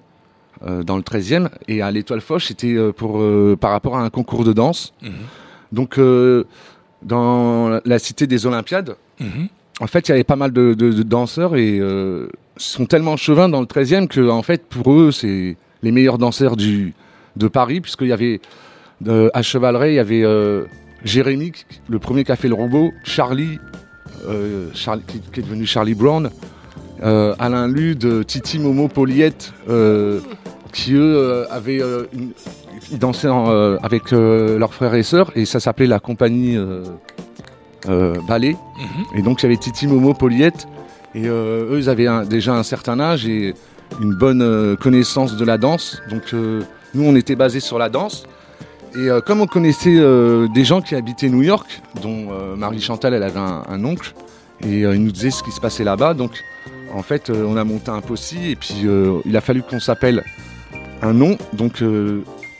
euh, 0.66 0.82
dans 0.82 0.96
le 0.96 1.02
13e. 1.02 1.48
Et 1.66 1.80
à 1.80 1.90
l'étoile 1.90 2.20
Foch, 2.20 2.44
c'était 2.44 2.74
euh, 2.74 2.92
pour 2.92 3.22
par 3.58 3.70
rapport 3.70 3.96
à 3.96 4.02
un 4.02 4.10
concours 4.10 4.44
de 4.44 4.52
danse. 4.52 4.92
Mhm. 5.02 5.10
Donc, 5.72 5.98
euh, 5.98 6.44
dans 7.02 7.80
la 7.84 7.98
cité 7.98 8.26
des 8.26 8.46
Olympiades, 8.46 8.96
Mhm. 9.20 9.48
en 9.80 9.86
fait, 9.86 10.06
il 10.08 10.10
y 10.10 10.14
avait 10.14 10.24
pas 10.24 10.36
mal 10.36 10.52
de, 10.52 10.74
de- 10.74 10.92
de 10.92 11.02
danseurs 11.02 11.56
et 11.56 11.78
euh, 11.80 12.28
sont 12.56 12.86
tellement 12.86 13.16
chauvins 13.16 13.48
dans 13.48 13.60
le 13.60 13.66
13e 13.66 14.06
que, 14.08 14.28
en 14.28 14.42
fait, 14.42 14.64
pour 14.66 14.92
eux, 14.92 15.10
c'est 15.12 15.56
les 15.82 15.90
meilleurs 15.92 16.18
danseurs 16.18 16.56
du, 16.56 16.94
de 17.36 17.48
Paris, 17.48 17.80
puisqu'il 17.80 18.08
y 18.08 18.12
avait 18.12 18.40
euh, 19.08 19.28
à 19.34 19.42
Chevaleret, 19.42 19.92
il 19.92 19.96
y 19.96 19.98
avait 19.98 20.22
euh, 20.24 20.64
Jérémy, 21.04 21.52
le 21.88 21.98
premier 21.98 22.24
qui 22.24 22.32
a 22.32 22.36
fait 22.36 22.48
le 22.48 22.54
robot, 22.54 22.92
Charlie, 23.02 23.58
euh, 24.28 24.68
Charlie 24.72 25.02
qui, 25.06 25.20
qui 25.20 25.40
est 25.40 25.42
devenu 25.42 25.66
Charlie 25.66 25.94
Brown, 25.94 26.30
Alain 27.02 27.68
Lude, 27.68 28.24
Titi 28.26 28.58
Momo, 28.58 28.88
Poliette, 28.88 29.52
qui 30.72 30.94
eux 30.94 31.44
avaient 31.50 31.82
une- 32.14 32.30
ils 32.90 32.98
dansaient 32.98 33.28
en, 33.28 33.46
avec 33.82 34.10
leurs 34.12 34.72
frères 34.72 34.94
et 34.94 35.02
sœurs, 35.02 35.30
et 35.34 35.44
ça 35.44 35.60
s'appelait 35.60 35.86
la 35.86 35.98
compagnie 35.98 36.56
Ballet. 38.26 38.52
Mhm. 38.78 39.18
Et 39.18 39.22
donc 39.22 39.42
il 39.42 39.44
y 39.44 39.46
avait 39.46 39.56
Titi, 39.58 39.86
Momo, 39.86 40.14
Poliette. 40.14 40.66
Et 41.14 41.26
euh, 41.26 41.72
eux, 41.72 41.78
ils 41.78 41.88
avaient 41.88 42.08
déjà 42.26 42.54
un 42.54 42.62
certain 42.62 42.98
âge 42.98 43.26
et 43.26 43.54
une 44.00 44.14
bonne 44.14 44.42
euh, 44.42 44.76
connaissance 44.76 45.36
de 45.36 45.44
la 45.44 45.58
danse. 45.58 46.02
Donc 46.10 46.34
euh, 46.34 46.62
nous, 46.94 47.04
on 47.04 47.14
était 47.14 47.36
basés 47.36 47.60
sur 47.60 47.78
la 47.78 47.88
danse. 47.88 48.24
Et 48.96 49.08
comme 49.26 49.40
on 49.40 49.48
connaissait 49.48 50.00
des 50.54 50.64
gens 50.64 50.80
qui 50.80 50.94
habitaient 50.94 51.28
New 51.28 51.42
York, 51.42 51.82
dont 52.00 52.28
Marie 52.56 52.80
Chantal, 52.80 53.12
elle 53.12 53.24
avait 53.24 53.40
un, 53.40 53.84
oncle, 53.84 54.14
et 54.64 54.82
il 54.82 55.02
nous 55.02 55.10
disait 55.10 55.32
ce 55.32 55.42
qui 55.42 55.50
se 55.50 55.60
passait 55.60 55.82
là-bas. 55.82 56.14
Donc 56.14 56.30
en 56.94 57.02
fait, 57.02 57.28
on 57.28 57.56
a 57.56 57.64
monté 57.64 57.90
un 57.90 58.00
possi 58.00 58.52
et 58.52 58.54
puis 58.54 58.86
il 59.24 59.36
a 59.36 59.40
fallu 59.40 59.62
qu'on 59.62 59.80
s'appelle 59.80 60.22
un 61.02 61.12
nom. 61.12 61.36
Donc 61.54 61.82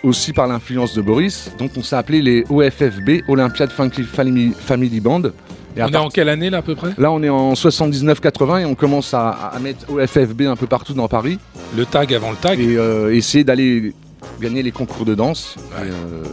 aussi 0.02 0.32
par 0.32 0.48
l'influence 0.48 0.94
de 0.94 1.02
Boris. 1.02 1.52
Donc 1.56 1.70
on 1.76 1.84
s'est 1.84 1.94
appelé 1.94 2.20
les 2.20 2.44
OFFB, 2.50 3.22
Olympiade 3.28 3.70
Family 3.70 5.00
Band. 5.00 5.22
Et 5.76 5.82
On 5.82 5.88
est 5.88 5.96
en 5.96 6.08
quelle 6.08 6.28
année 6.28 6.50
là 6.50 6.58
à 6.58 6.62
peu 6.62 6.74
près? 6.74 6.90
Là, 6.98 7.10
on 7.10 7.22
est 7.22 7.28
en 7.28 7.54
79-80 7.54 8.60
et 8.60 8.64
on 8.64 8.74
commence 8.74 9.12
à, 9.14 9.30
à 9.30 9.58
mettre 9.58 9.90
OFFB 9.90 10.42
un 10.42 10.56
peu 10.56 10.66
partout 10.66 10.94
dans 10.94 11.08
Paris 11.08 11.38
Le 11.76 11.84
tag 11.84 12.12
avant 12.14 12.30
le 12.30 12.36
tag 12.36 12.60
et 12.60 12.76
euh, 12.76 13.12
essayer 13.14 13.42
d'aller 13.44 13.92
gagner 14.40 14.62
les 14.62 14.72
concours 14.72 15.04
de 15.04 15.14
danse. 15.14 15.56
Ouais. 15.78 15.88
Et, 15.88 15.90
euh, 15.90 16.24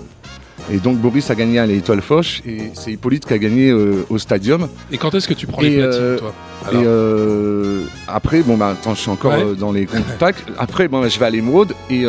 Et 0.76 0.78
donc 0.78 0.98
Boris 1.00 1.30
a 1.32 1.36
gagné 1.36 1.58
à 1.60 1.66
l'Étoile 1.66 2.02
Foch 2.02 2.44
et 2.46 2.70
c'est 2.76 2.92
Hippolyte 2.92 3.26
qui 3.26 3.34
a 3.34 3.40
gagné 3.40 3.72
euh, 3.72 4.06
au 4.10 4.20
Stadium. 4.20 4.68
Et 4.92 4.98
quand 5.00 5.14
est-ce 5.16 5.28
que 5.28 5.34
tu 5.34 5.48
prends 5.48 5.64
Et, 5.64 5.70
les 5.72 5.78
platines, 5.82 6.02
euh, 6.04 6.18
toi? 6.20 6.34
Et 6.72 6.76
euh, 6.76 7.82
après, 8.08 8.42
bon 8.44 8.56
bah 8.58 8.70
attends, 8.70 8.94
je 8.94 9.02
suis 9.02 9.10
encore 9.10 9.34
Ouais. 9.34 9.56
dans 9.58 9.72
les 9.72 9.86
contacts. 9.88 10.44
Après, 10.60 10.88
bon, 10.88 11.02
bah, 11.02 11.08
je 11.08 11.18
vais 11.20 11.26
à 11.26 11.30
l'émeraude 11.32 11.74
et 11.90 12.04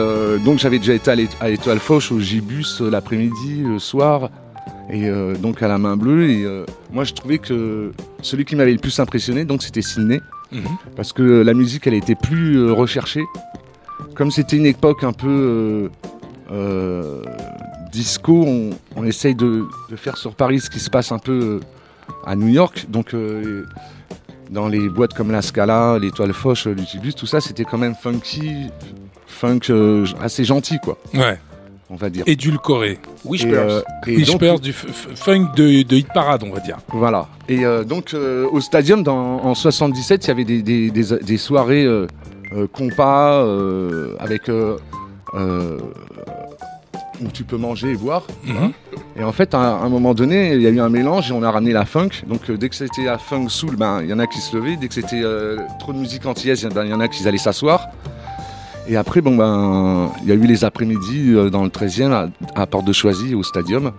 donc 0.45 0.59
j'avais 0.59 0.79
déjà 0.79 0.93
été 0.93 1.11
à 1.11 1.15
l'É- 1.15 1.29
à 1.41 1.49
l'Étoile 1.49 1.79
Foch 1.79 2.13
au 2.13 2.21
Gibus 2.21 2.81
l'après-midi, 2.83 3.63
le 3.67 3.79
soir, 3.79 4.29
et 4.93 5.09
euh, 5.09 5.35
donc 5.35 5.63
à 5.63 5.69
la 5.69 5.79
main 5.79 5.97
bleue. 5.97 6.31
Et 6.31 6.45
euh, 6.45 6.65
moi, 6.93 7.03
je 7.05 7.15
trouvais 7.15 7.39
que 7.39 7.93
celui 8.21 8.45
qui 8.45 8.55
m'avait 8.55 8.73
le 8.73 8.79
plus 8.79 9.01
impressionné, 9.01 9.45
donc 9.45 9.63
c'était 9.63 9.83
Sydney, 9.83 10.21
mhm. 10.53 10.63
parce 10.95 11.13
que 11.13 11.23
la 11.23 11.55
musique, 11.55 11.87
elle 11.87 11.95
était 11.95 12.15
plus 12.15 12.59
euh, 12.59 12.73
recherchée. 12.73 13.25
Comme 14.15 14.31
c'était 14.31 14.57
une 14.57 14.67
époque 14.67 15.03
un 15.05 15.13
peu 15.13 15.91
disco, 17.91 18.45
on, 18.47 18.71
on 18.97 19.05
essaye 19.05 19.35
de, 19.35 19.65
de 19.91 19.97
faire 19.97 20.17
sur 20.17 20.35
Paris 20.35 20.61
ce 20.61 20.71
qui 20.71 20.81
se 20.81 20.91
passe 20.91 21.13
un 21.13 21.19
peu 21.19 21.61
à 22.27 22.37
New 22.37 22.49
York. 22.49 22.87
Donc, 22.89 23.15
dans 24.51 24.69
les 24.69 24.89
boîtes 24.89 25.15
comme 25.15 25.31
la 25.31 25.41
Scala, 25.41 25.99
l'Étoile 25.99 26.33
Foch, 26.33 26.67
le 26.67 26.83
Gibus, 26.83 27.15
tout 27.15 27.27
ça, 27.27 27.41
c'était 27.41 27.65
quand 27.65 27.79
même 27.79 27.95
funky, 27.95 28.67
funk 29.27 29.61
assez 30.21 30.45
gentil, 30.45 30.79
quoi, 30.79 30.99
Ouais. 31.15 31.39
On 31.93 31.97
va 31.97 32.11
dire. 32.11 32.25
Édulcoré. 32.27 32.99
Whispers. 33.25 33.83
Et, 34.07 34.17
euh, 34.19 34.59
du 34.59 34.73
funk 34.73 35.51
de, 35.57 35.83
de 35.83 35.97
hit 35.97 36.09
parade, 36.13 36.43
on 36.45 36.51
va 36.53 36.61
dire. 36.61 36.79
Voilà. 36.89 37.29
Et 37.49 37.65
euh, 37.65 37.85
donc 37.85 38.15
euh, 38.15 38.47
au 38.51 38.61
stadium 38.61 39.03
dans, 39.03 39.45
en 39.45 39.55
77, 39.55 40.25
il 40.25 40.29
y 40.29 40.31
avait 40.31 40.45
des, 40.45 40.63
des, 40.63 40.91
des- 40.91 41.19
des 41.19 41.37
soirées 41.37 41.87
compas 42.73 43.45
avec 44.19 44.51
où 47.21 47.29
tu 47.33 47.45
peux 47.45 47.57
manger 47.57 47.93
et 47.93 47.97
boire. 47.97 48.25
Mhm. 48.45 48.73
Et 49.17 49.23
en 49.23 49.33
fait, 49.33 49.55
à 49.55 49.59
un 49.59 49.89
moment 49.89 50.13
donné, 50.15 50.55
il 50.55 50.63
y 50.63 50.67
a 50.67 50.71
eu 50.71 50.81
un 50.81 50.89
mélange 50.89 51.31
et 51.31 51.35
on 51.35 51.43
a 51.43 51.51
ramené 51.51 51.73
la 51.73 51.85
funk. 51.85 52.09
Donc 52.27 52.51
euh, 52.51 52.57
dès 52.57 52.69
que 52.69 52.75
c'était 52.75 53.05
la 53.05 53.19
funk 53.19 53.49
soul, 53.49 53.77
ben 53.77 54.01
il 54.03 54.09
y 54.09 54.13
en 54.13 54.19
a 54.19 54.27
qui 54.27 54.39
se 54.41 54.57
levaient. 54.57 54.77
Dès 54.77 54.89
que 54.89 54.95
c'était 54.95 55.23
euh, 55.23 55.59
trop 55.79 55.93
de 55.93 55.99
musique 55.99 56.27
antillaise, 56.27 56.67
ben, 56.75 56.85
il 56.85 56.91
y 56.91 56.95
en 56.95 57.01
a 57.01 57.09
qui 57.09 57.27
allaient 57.29 57.39
s'asseoir. 57.39 57.87
Et 58.89 58.97
après, 58.97 59.21
bon 59.21 59.37
ben, 59.37 60.11
il 60.23 60.29
y 60.29 60.33
a 60.33 60.35
eu 60.35 60.47
les 60.47 60.65
après-midi 60.65 61.33
euh, 61.35 61.51
dans 61.51 61.63
le 61.63 61.71
13e 61.71 62.11
à, 62.13 62.29
à 62.61 62.67
Porte 62.67 62.85
de 62.85 62.93
Choisy 62.93 63.35
au 63.35 63.43
stadium. 63.43 63.93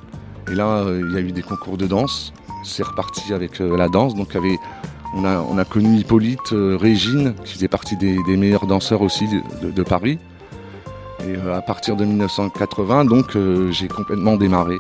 Et 0.52 0.56
là, 0.56 0.66
euh, 0.66 1.02
il 1.08 1.14
y 1.14 1.18
a 1.18 1.22
eu 1.22 1.32
des 1.32 1.42
concours 1.42 1.78
de 1.78 1.88
danse. 1.88 2.34
C'est 2.66 2.84
reparti 2.84 3.34
avec 3.34 3.62
euh, 3.62 3.78
la 3.78 3.88
danse. 3.88 4.14
Donc, 4.14 4.36
avait- 4.36 4.60
on, 5.16 5.24
a, 5.26 5.40
on 5.40 5.58
a 5.58 5.64
connu 5.66 5.98
Hippolyte, 6.00 6.50
Régine, 6.52 7.36
qui 7.46 7.54
faisait 7.54 7.68
partie 7.68 7.96
des, 7.96 8.18
meilleurs 8.36 8.66
danseurs 8.66 9.02
aussi 9.04 9.28
de, 9.62 9.84
Paris. 9.84 10.18
Et 11.24 11.36
à 11.52 11.62
partir 11.62 11.96
de 11.96 12.04
1980, 12.04 13.06
donc, 13.06 13.38
j'ai 13.70 13.88
complètement 13.88 14.38
démarré. 14.38 14.78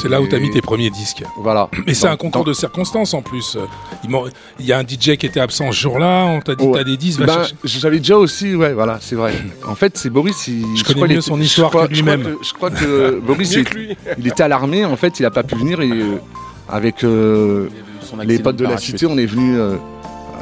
C'est 0.00 0.08
là 0.08 0.20
où 0.20 0.26
tu 0.28 0.34
as 0.34 0.38
Et- 0.38 0.40
mis 0.42 0.50
tes 0.50 0.60
premiers 0.60 0.90
disques. 0.90 1.24
Voilà. 1.38 1.68
Mais 1.86 1.94
c'est 1.94 2.06
un 2.06 2.16
concours 2.16 2.44
dans- 2.44 2.50
de 2.50 2.54
circonstances 2.54 3.14
en 3.14 3.22
plus. 3.22 3.56
Il, 4.04 4.66
y 4.66 4.72
a 4.72 4.78
un 4.78 4.82
DJ 4.84 5.16
qui 5.16 5.26
était 5.26 5.40
absent 5.40 5.72
ce 5.72 5.76
jour-là, 5.80 6.24
on 6.26 6.40
t'a 6.40 6.54
dit 6.54 6.64
Ouais. 6.64 6.78
t'as 6.78 6.84
des 6.84 6.96
disques, 6.96 7.24
chercher. 7.24 7.54
J'avais 7.64 7.98
déjà 7.98 8.16
aussi, 8.16 8.54
ouais, 8.54 8.72
voilà, 8.74 8.98
c'est 9.00 9.16
vrai. 9.16 9.32
En 9.66 9.74
fait, 9.74 9.96
c'est 9.98 10.10
Boris. 10.10 10.46
Il, 10.48 10.64
Je 10.76 10.82
crois 10.84 10.94
connais 10.94 11.06
mieux 11.08 11.12
était- 11.20 11.20
son 11.28 11.36
je 11.36 11.42
histoire 11.42 11.70
crois- 11.70 11.88
que 11.88 11.94
je 11.94 12.02
crois 12.02 12.16
lui-même. 12.16 12.36
Je 12.42 12.52
crois 12.52 12.70
que 12.70 13.20
Boris, 13.26 13.52
il, 13.54 13.64
que 13.64 13.74
lui. 13.74 13.96
il 14.18 14.26
était 14.28 14.42
à 14.42 14.48
l'armée. 14.48 14.84
En 14.84 14.96
fait, 14.96 15.18
il 15.18 15.24
a 15.26 15.30
pas 15.30 15.42
pu 15.42 15.56
venir 15.56 15.80
et 15.80 15.90
euh, 15.90 16.16
avec 16.68 17.02
euh, 17.04 17.68
les 18.24 18.38
potes 18.38 18.56
de 18.56 18.64
la 18.64 18.78
cité, 18.78 19.06
on 19.06 19.18
est 19.18 19.26
venu 19.26 19.58
euh, 19.58 19.76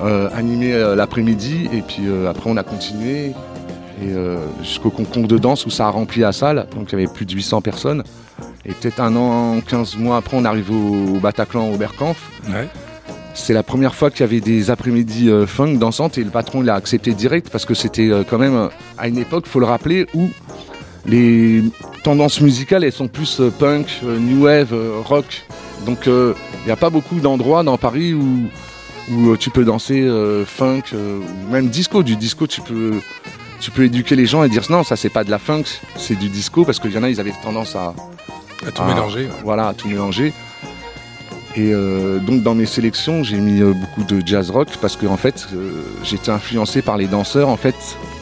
euh, 0.04 0.28
animer 0.34 0.74
euh, 0.74 0.94
l'après-midi 0.94 1.68
et 1.72 1.80
puis 1.80 2.02
euh, 2.06 2.28
après 2.30 2.50
on 2.50 2.56
a 2.58 2.62
continué 2.62 3.28
et 4.02 4.08
euh, 4.12 4.36
jusqu'au 4.62 4.90
concours 4.90 5.26
de 5.26 5.38
danse 5.38 5.64
où 5.64 5.70
ça 5.70 5.86
a 5.86 5.90
rempli 5.90 6.20
la 6.20 6.32
salle. 6.32 6.66
Donc 6.76 6.88
il 6.92 6.98
y 6.98 7.02
avait 7.02 7.10
plus 7.12 7.24
de 7.24 7.32
800 7.32 7.62
personnes. 7.62 8.02
Et 8.66 8.72
peut-être 8.72 9.00
un 9.00 9.14
an, 9.14 9.60
15 9.60 9.96
mois 9.96 10.16
après, 10.16 10.36
on 10.36 10.44
arrive 10.44 10.72
au, 10.72 11.20
Bataclan, 11.20 11.70
au 11.70 11.76
Berkampf. 11.76 12.18
Ouais. 12.48 12.68
C'est 13.34 13.52
la 13.52 13.62
première 13.62 13.94
fois 13.94 14.10
qu'il 14.10 14.20
y 14.20 14.24
avait 14.24 14.40
des 14.40 14.70
après-midi 14.70 15.28
euh, 15.30 15.46
funk 15.46 15.74
dansantes 15.74 16.16
et 16.16 16.24
le 16.24 16.30
patron 16.30 16.62
il 16.62 16.70
a 16.70 16.74
accepté 16.74 17.12
direct 17.12 17.50
parce 17.50 17.66
que 17.66 17.74
c'était 17.74 18.08
euh, 18.08 18.24
quand 18.28 18.38
même 18.38 18.56
euh, 18.56 18.68
à 18.96 19.08
une 19.08 19.18
époque, 19.18 19.46
faut 19.46 19.60
le 19.60 19.66
rappeler, 19.66 20.06
où 20.14 20.30
les 21.04 21.62
tendances 22.02 22.40
musicales 22.40 22.82
elles 22.82 22.92
sont 22.92 23.08
plus 23.08 23.40
euh, 23.40 23.50
punk, 23.50 24.00
new 24.02 24.44
wave, 24.44 24.74
rock. 25.04 25.44
Donc 25.84 26.06
il 26.06 26.34
n'y 26.64 26.72
a 26.72 26.76
pas 26.76 26.90
beaucoup 26.90 27.20
d'endroits 27.20 27.62
dans 27.62 27.76
Paris 27.76 28.14
où, 28.14 28.48
où 29.12 29.36
tu 29.36 29.50
peux 29.50 29.64
danser 29.64 30.08
funk 30.46 30.82
ou 30.94 31.52
même 31.52 31.68
disco. 31.68 32.02
Du 32.02 32.16
disco, 32.16 32.46
tu 32.46 32.62
peux, 32.62 32.94
tu 33.60 33.70
peux 33.70 33.84
éduquer 33.84 34.16
les 34.16 34.26
gens 34.26 34.42
et 34.42 34.48
dire 34.48 34.64
non, 34.70 34.82
ça 34.82 34.96
c'est 34.96 35.10
pas 35.10 35.22
de 35.22 35.30
la 35.30 35.38
funk, 35.38 35.64
c'est 35.96 36.18
du 36.18 36.30
disco 36.30 36.64
parce 36.64 36.80
qu'il 36.80 36.92
y 36.92 36.98
en 36.98 37.02
a, 37.02 37.10
ils 37.10 37.20
avaient 37.20 37.34
tendance 37.42 37.76
à, 37.76 37.94
À 38.66 38.70
tout 38.70 38.82
Ah. 38.84 38.88
mélanger. 38.94 39.28
voilà, 39.44 39.68
à 39.68 39.74
tout 39.74 39.88
mélanger. 39.88 40.32
Et 41.58 41.72
euh, 41.72 42.18
donc 42.18 42.42
dans 42.42 42.54
mes 42.54 42.66
sélections, 42.66 43.22
j'ai 43.24 43.38
mis 43.38 43.62
euh, 43.62 43.72
beaucoup 43.72 44.04
de 44.04 44.20
jazz 44.26 44.50
rock 44.50 44.68
parce 44.80 44.94
que 44.96 45.06
en 45.06 45.16
fait, 45.16 45.46
euh, 45.54 45.70
j'étais 46.04 46.30
influencé 46.30 46.82
par 46.82 46.98
les 46.98 47.06
danseurs. 47.06 47.48
En 47.48 47.56
fait, 47.56 47.74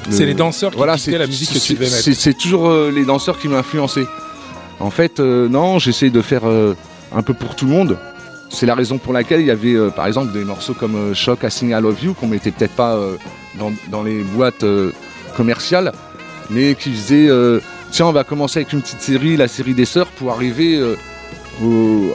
Le- 0.06 0.12
C'est 0.12 0.24
les 0.26 0.34
danseurs 0.34 0.70
qui 0.70 0.76
voilà, 0.76 0.96
la 1.06 1.26
musique 1.26 1.52
que 1.52 1.58
tu 1.58 1.74
devais 1.74 1.86
mettre. 1.86 1.96
c'est- 2.14 2.38
toujours 2.38 2.68
euh, 2.68 2.92
les 2.94 3.04
danseurs 3.04 3.38
qui 3.38 3.48
m'ont 3.48 3.56
influencé. 3.58 4.04
En 4.78 4.90
fait, 4.90 5.18
non, 5.20 5.78
j'essaie 5.78 6.10
de 6.10 6.20
faire 6.20 6.42
un 6.44 7.22
peu 7.22 7.32
pour 7.34 7.54
tout 7.56 7.64
le 7.66 7.70
monde. 7.72 7.96
C'est 8.50 8.66
la 8.66 8.74
raison 8.74 8.98
pour 8.98 9.12
laquelle 9.12 9.40
il 9.40 9.46
y 9.46 9.50
avait, 9.50 9.76
par 9.96 10.06
exemple, 10.06 10.32
des 10.32 10.44
morceaux 10.44 10.74
comme 10.74 11.14
Shock, 11.14 11.40
I 11.44 11.50
Sing 11.50 11.70
I 11.70 11.80
Love 11.80 12.02
You, 12.04 12.14
qu'on 12.14 12.26
mettait 12.26 12.50
peut-être 12.50 12.74
pas 12.74 12.98
dans, 13.58 13.72
dans 13.90 14.02
les 14.02 14.22
boîtes 14.22 14.64
commerciales, 15.36 15.92
mais 16.50 16.74
qui 16.74 16.92
faisaient, 16.92 17.28
tiens, 17.94 18.06
on 18.06 18.12
va 18.12 18.24
commencer 18.24 18.58
avec 18.60 18.72
une 18.72 18.82
petite 18.82 19.00
série, 19.00 19.36
la 19.36 19.48
série 19.48 19.74
des 19.74 19.84
sœurs, 19.84 20.08
pour 20.08 20.32
arriver 20.32 20.76
euh, 20.76 20.96
au, 21.62 22.12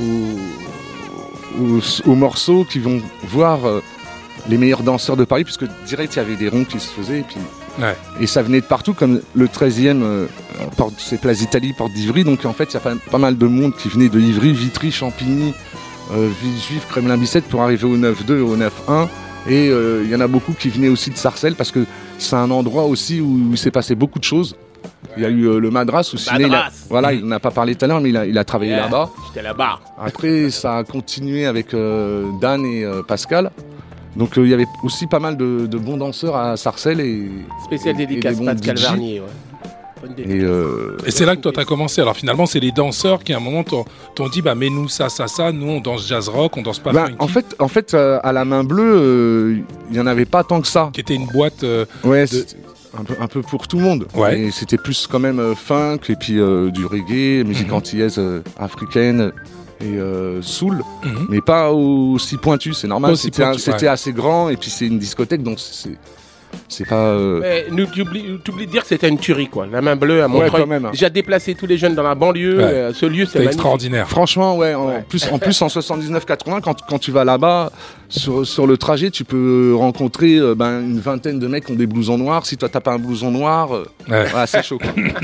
au- 0.00 0.38
aux, 1.60 1.80
aux 2.10 2.14
morceaux 2.14 2.64
qui 2.64 2.78
vont 2.78 3.00
voir 3.24 3.66
euh, 3.66 3.82
les 4.48 4.58
meilleurs 4.58 4.82
danseurs 4.82 5.16
de 5.16 5.24
Paris, 5.24 5.44
puisque 5.44 5.64
direct, 5.86 6.14
il 6.14 6.18
y 6.18 6.22
avait 6.22 6.36
des 6.36 6.48
ronds 6.48 6.64
qui 6.64 6.78
se 6.80 6.88
faisaient, 6.88 7.20
et 7.20 7.24
puis 7.24 7.36
Ouais. 7.80 7.94
et 8.20 8.26
ça 8.26 8.42
venait 8.42 8.60
de 8.60 8.66
partout, 8.66 8.92
comme 8.92 9.20
le 9.36 9.46
13e, 9.46 10.02
euh, 10.02 10.26
c'est 10.98 11.20
Place 11.20 11.38
d'Italie, 11.38 11.72
Porte 11.72 11.92
d'Ivry. 11.92 12.24
Donc 12.24 12.44
en 12.44 12.52
fait, 12.52 12.64
il 12.64 12.74
y 12.74 12.76
a 12.76 12.80
pas, 12.80 12.94
pas 13.08 13.18
mal 13.18 13.38
de 13.38 13.46
monde 13.46 13.72
qui 13.76 13.88
venait 13.88 14.08
de 14.08 14.18
Ivry, 14.18 14.50
Vitry, 14.52 14.90
Champigny, 14.90 15.54
euh, 16.12 16.28
Villejuif, 16.42 16.88
Kremlin-Bicêtre 16.90 17.46
pour 17.46 17.62
arriver 17.62 17.84
au 17.84 17.96
9-2 17.96 18.38
et 18.38 18.40
au 18.40 18.56
9-1. 18.56 19.06
Et 19.48 19.68
euh, 19.68 20.02
il 20.04 20.10
y 20.10 20.14
en 20.16 20.20
a 20.20 20.26
beaucoup 20.26 20.54
qui 20.54 20.70
venaient 20.70 20.88
aussi 20.88 21.10
de 21.10 21.16
Sarcelles 21.16 21.54
parce 21.54 21.70
que 21.70 21.86
c'est 22.18 22.36
un 22.36 22.50
endroit 22.50 22.84
aussi 22.84 23.20
où 23.20 23.48
il 23.52 23.58
s'est 23.58 23.70
passé 23.70 23.94
beaucoup 23.94 24.18
de 24.18 24.24
choses. 24.24 24.56
Il 25.16 25.22
y 25.22 25.26
a 25.26 25.28
eu 25.30 25.44
euh, 25.46 25.58
le 25.58 25.70
Madras 25.70 26.10
où 26.12 26.16
Ciné, 26.16 26.40
il 26.40 26.44
a- 26.44 26.48
Madras. 26.48 26.70
voilà, 26.90 27.12
il 27.12 27.24
n'en 27.24 27.32
a 27.36 27.40
pas 27.40 27.50
parlé 27.50 27.74
tout 27.74 27.84
à 27.84 27.88
l'heure, 27.88 28.00
mais 28.00 28.10
il 28.10 28.16
a, 28.16 28.26
il 28.26 28.36
a 28.38 28.44
travaillé 28.44 28.70
Yeah. 28.72 28.82
là-bas. 28.84 29.10
J'étais 29.28 29.42
là-bas. 29.42 29.80
Après, 30.00 30.50
ça 30.50 30.78
a 30.78 30.84
continué 30.84 31.46
avec 31.46 31.74
euh, 31.74 32.26
Dan 32.40 32.64
et 32.64 32.84
euh, 32.84 33.02
Pascal. 33.02 33.50
Donc 34.16 34.32
il 34.36 34.46
y 34.48 34.54
avait 34.54 34.66
aussi 34.84 35.06
pas 35.06 35.20
mal 35.20 35.36
de, 35.36 35.66
de 35.66 35.78
bons 35.78 35.96
danseurs 35.96 36.36
à 36.36 36.56
Sarcelles 36.56 37.00
et, 37.00 37.28
Spécial 37.64 37.98
et- 37.98 38.02
et 38.02 38.06
dédicace, 38.06 38.34
des 38.34 38.40
bons 38.40 38.46
Pascal 38.46 38.76
DJ. 38.76 38.82
Varnier. 38.82 39.20
Ouais. 39.20 39.26
Et, 40.18 40.40
euh, 40.40 40.96
Et 41.06 41.10
c'est 41.10 41.24
là 41.26 41.36
que 41.36 41.40
toi 41.40 41.52
t'as 41.54 41.64
commencé. 41.64 42.00
Alors 42.00 42.16
finalement, 42.16 42.46
c'est 42.46 42.60
les 42.60 42.72
danseurs 42.72 43.22
qui 43.24 43.32
à 43.32 43.36
un 43.36 43.40
moment 43.40 43.64
t'ont 43.64 43.84
t'ont 44.14 44.28
dit 44.28 44.42
bah 44.42 44.54
mets-nous 44.54 44.88
ça, 44.88 45.08
ça, 45.08 45.26
ça. 45.28 45.52
Nous 45.52 45.66
on 45.68 45.80
danse 45.80 46.06
jazz 46.08 46.28
rock, 46.28 46.56
on 46.56 46.62
danse 46.62 46.78
pas 46.78 46.92
funky. 46.92 47.16
en 47.18 47.28
fait, 47.28 47.56
en 47.58 47.68
fait 47.68 47.94
euh, 47.94 48.18
à 48.22 48.32
la 48.32 48.44
main 48.44 48.64
bleue, 48.64 48.94
euh, 48.96 49.56
il 49.90 49.96
y 49.96 50.00
en 50.00 50.06
avait 50.06 50.24
pas 50.24 50.44
tant 50.44 50.60
que 50.60 50.66
ça. 50.68 50.90
qui 50.92 51.00
était 51.00 51.14
une 51.14 51.26
boîte. 51.26 51.64
euh, 51.64 51.84
Ouais, 52.04 52.26
de- 52.26 52.44
un 52.98 53.04
peu, 53.04 53.14
un 53.20 53.26
peu 53.28 53.42
pour 53.42 53.68
tout 53.68 53.76
le 53.78 53.82
monde. 53.84 54.06
Ouais. 54.14 54.40
Et 54.40 54.50
c'était 54.50 54.78
plus 54.78 55.06
quand 55.06 55.18
même 55.18 55.38
euh, 55.40 55.54
funk 55.54 55.98
et 56.08 56.16
puis 56.16 56.40
euh, 56.40 56.70
du 56.70 56.86
reggae, 56.86 57.44
musique 57.46 57.68
Mhm. 57.68 57.74
antillaise 57.74 58.14
euh, 58.18 58.40
africaine 58.58 59.32
et 59.80 59.84
euh, 59.98 60.40
soul, 60.42 60.82
mhm. 61.04 61.26
mais 61.28 61.40
pas 61.40 61.70
aussi 61.70 62.36
pointu. 62.38 62.72
C'est 62.72 62.88
normal. 62.88 63.12
aussi 63.12 63.24
C'était 63.24 63.42
un- 63.42 63.48
pointu, 63.50 63.60
c'était 63.60 63.82
ouais. 63.82 63.88
assez 63.88 64.12
grand 64.12 64.48
et 64.48 64.56
puis 64.56 64.70
c'est 64.70 64.86
une 64.86 64.98
discothèque 64.98 65.42
donc 65.42 65.58
c'est 66.68 66.86
pas. 66.86 66.96
euh, 66.96 67.38
Mais 67.40 67.66
nous, 67.70 67.86
tu 67.86 68.02
oublies, 68.02 68.38
tu 68.44 68.50
oublies 68.50 68.66
de 68.66 68.70
dire 68.70 68.82
que 68.82 68.88
c'était 68.88 69.08
une 69.08 69.18
tuerie, 69.18 69.48
quoi. 69.48 69.66
La 69.70 69.80
main 69.80 69.96
bleue 69.96 70.22
à 70.22 70.26
Ouais, 70.26 70.32
Montreuil. 70.44 70.62
quand 70.62 70.66
même. 70.66 70.88
Déjà 70.92 71.08
déplacé 71.10 71.54
tous 71.54 71.66
les 71.66 71.78
jeunes 71.78 71.94
dans 71.94 72.02
la 72.02 72.14
banlieue. 72.14 72.58
Ouais. 72.58 72.62
euh, 72.64 72.92
ce 72.92 73.06
lieu, 73.06 73.24
c'est 73.26 73.42
extraordinaire. 73.44 74.08
Franchement, 74.08 74.56
ouais. 74.56 74.74
En 74.74 74.88
Ouais. 74.88 75.04
plus, 75.08 75.26
en 75.32 75.38
plus 75.40 75.60
en 75.62 75.68
79-80, 75.68 76.60
quand, 76.60 76.76
quand 76.88 76.98
tu 76.98 77.10
vas 77.10 77.24
là-bas, 77.24 77.72
sur, 78.08 78.46
sur 78.46 78.66
le 78.66 78.76
trajet, 78.76 79.10
tu 79.10 79.24
peux 79.24 79.74
rencontrer 79.76 80.36
euh, 80.36 80.54
ben, 80.54 80.80
une 80.82 81.00
vingtaine 81.00 81.38
de 81.38 81.46
mecs 81.46 81.66
qui 81.66 81.72
ont 81.72 81.76
des 81.76 81.86
blousons 81.86 82.18
noirs. 82.18 82.46
Si 82.46 82.56
toi 82.56 82.68
t'as 82.68 82.80
pas 82.80 82.92
un 82.92 82.98
blouson 82.98 83.30
noir, 83.30 83.74
euh, 83.74 83.84
Ouais. 84.08 84.24
voilà, 84.30 84.46
c'est 84.46 84.62
chaud. 84.62 84.78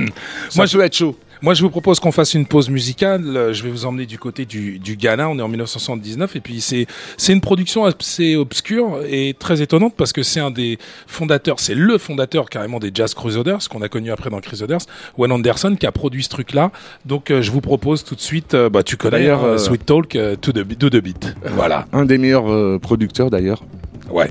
Moi, 0.57 0.67
je 0.67 0.79
veux 0.79 0.85
être 0.85 0.95
chaud. 0.97 1.17
Moi, 1.45 1.53
je 1.53 1.61
vous 1.61 1.69
propose 1.69 2.01
qu'on 2.01 2.11
fasse 2.11 2.33
une 2.33 2.47
pause 2.47 2.71
musicale. 2.71 3.51
Je 3.53 3.63
vais 3.63 3.69
vous 3.69 3.85
emmener 3.85 4.07
du 4.07 4.19
côté 4.19 4.47
du, 4.47 4.79
du 4.79 4.97
Ghana. 4.97 5.29
On 5.29 5.39
est 5.39 5.43
en 5.43 5.49
1979 5.49 6.37
et 6.37 6.41
puis 6.41 6.63
c'est 6.63 6.87
c'est 7.19 7.35
une 7.35 7.43
production 7.43 7.85
assez 7.85 8.35
obscure 8.35 9.01
et 9.07 9.37
très 9.39 9.61
étonnante 9.61 9.93
parce 9.95 10.15
que 10.15 10.23
c'est 10.23 10.41
un 10.41 10.51
des 10.51 10.79
fondateurs, 11.07 11.61
c'est 11.61 11.75
le 11.75 11.99
fondateur 11.99 12.49
carrément 12.49 12.79
des 12.79 12.91
Jazz 12.95 13.13
Crusaders 13.13 13.59
qu'on 13.69 13.83
a 13.83 13.91
connu 13.91 14.11
après 14.11 14.31
dans 14.31 14.41
Crusaders, 14.41 14.79
Wayne 15.19 15.33
Anderson 15.33 15.77
qui 15.79 15.85
a 15.85 15.93
produit 15.93 16.23
ce 16.25 16.31
truc-là. 16.31 16.71
Donc, 17.05 17.31
euh, 17.31 17.43
je 17.43 17.51
vous 17.51 17.61
propose 17.61 18.05
tout 18.05 18.15
de 18.15 18.23
suite. 18.23 18.55
euh, 18.55 18.71
bah, 18.71 18.83
tu 18.83 18.97
connais 18.97 19.19
D'ailleurs, 19.19 19.45
euh, 19.45 19.59
Sweet 19.59 19.85
Talk 19.85 20.17
euh, 20.17 20.37
to 20.37 20.51
the 20.51 20.67
to 20.79 20.89
the 20.89 20.97
beat. 20.97 21.35
Voilà. 21.45 21.85
Un 21.93 22.07
des 22.07 22.17
meilleurs 22.17 22.51
euh, 22.51 22.79
producteurs 22.79 23.29
d'ailleurs. 23.29 23.63
Ouais. 24.11 24.31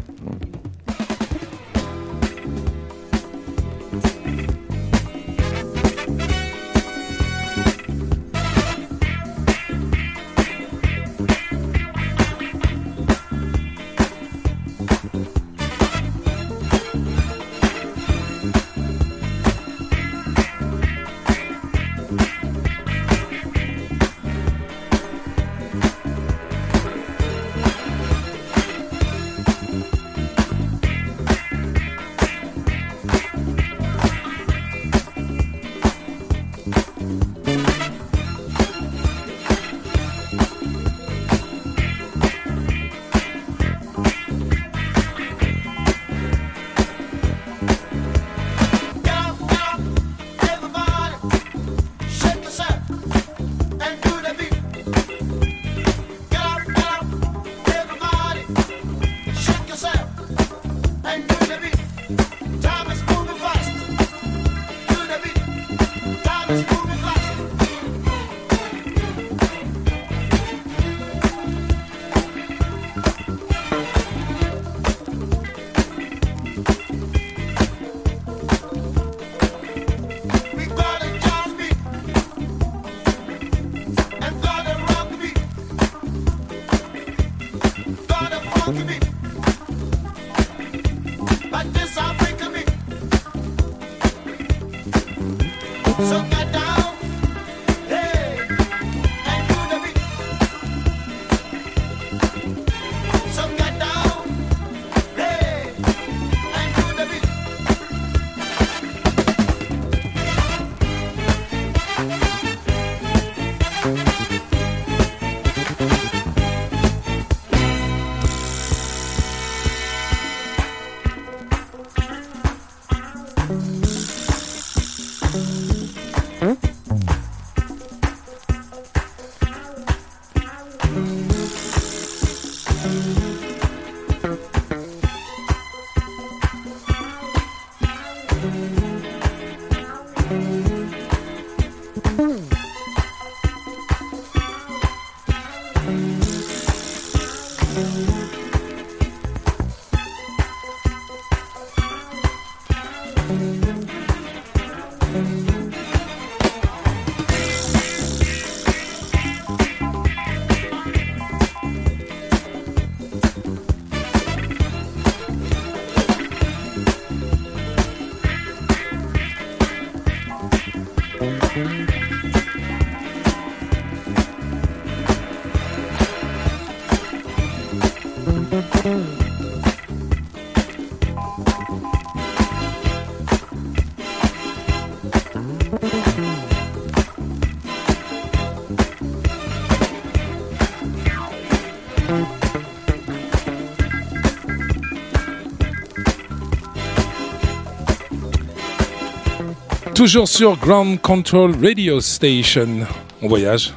Toujours 200.03 200.27
sur 200.27 200.57
Ground 200.57 200.99
Control 200.99 201.55
Radio 201.63 202.01
Station. 202.01 202.85
On 203.21 203.29
voyage 203.29 203.73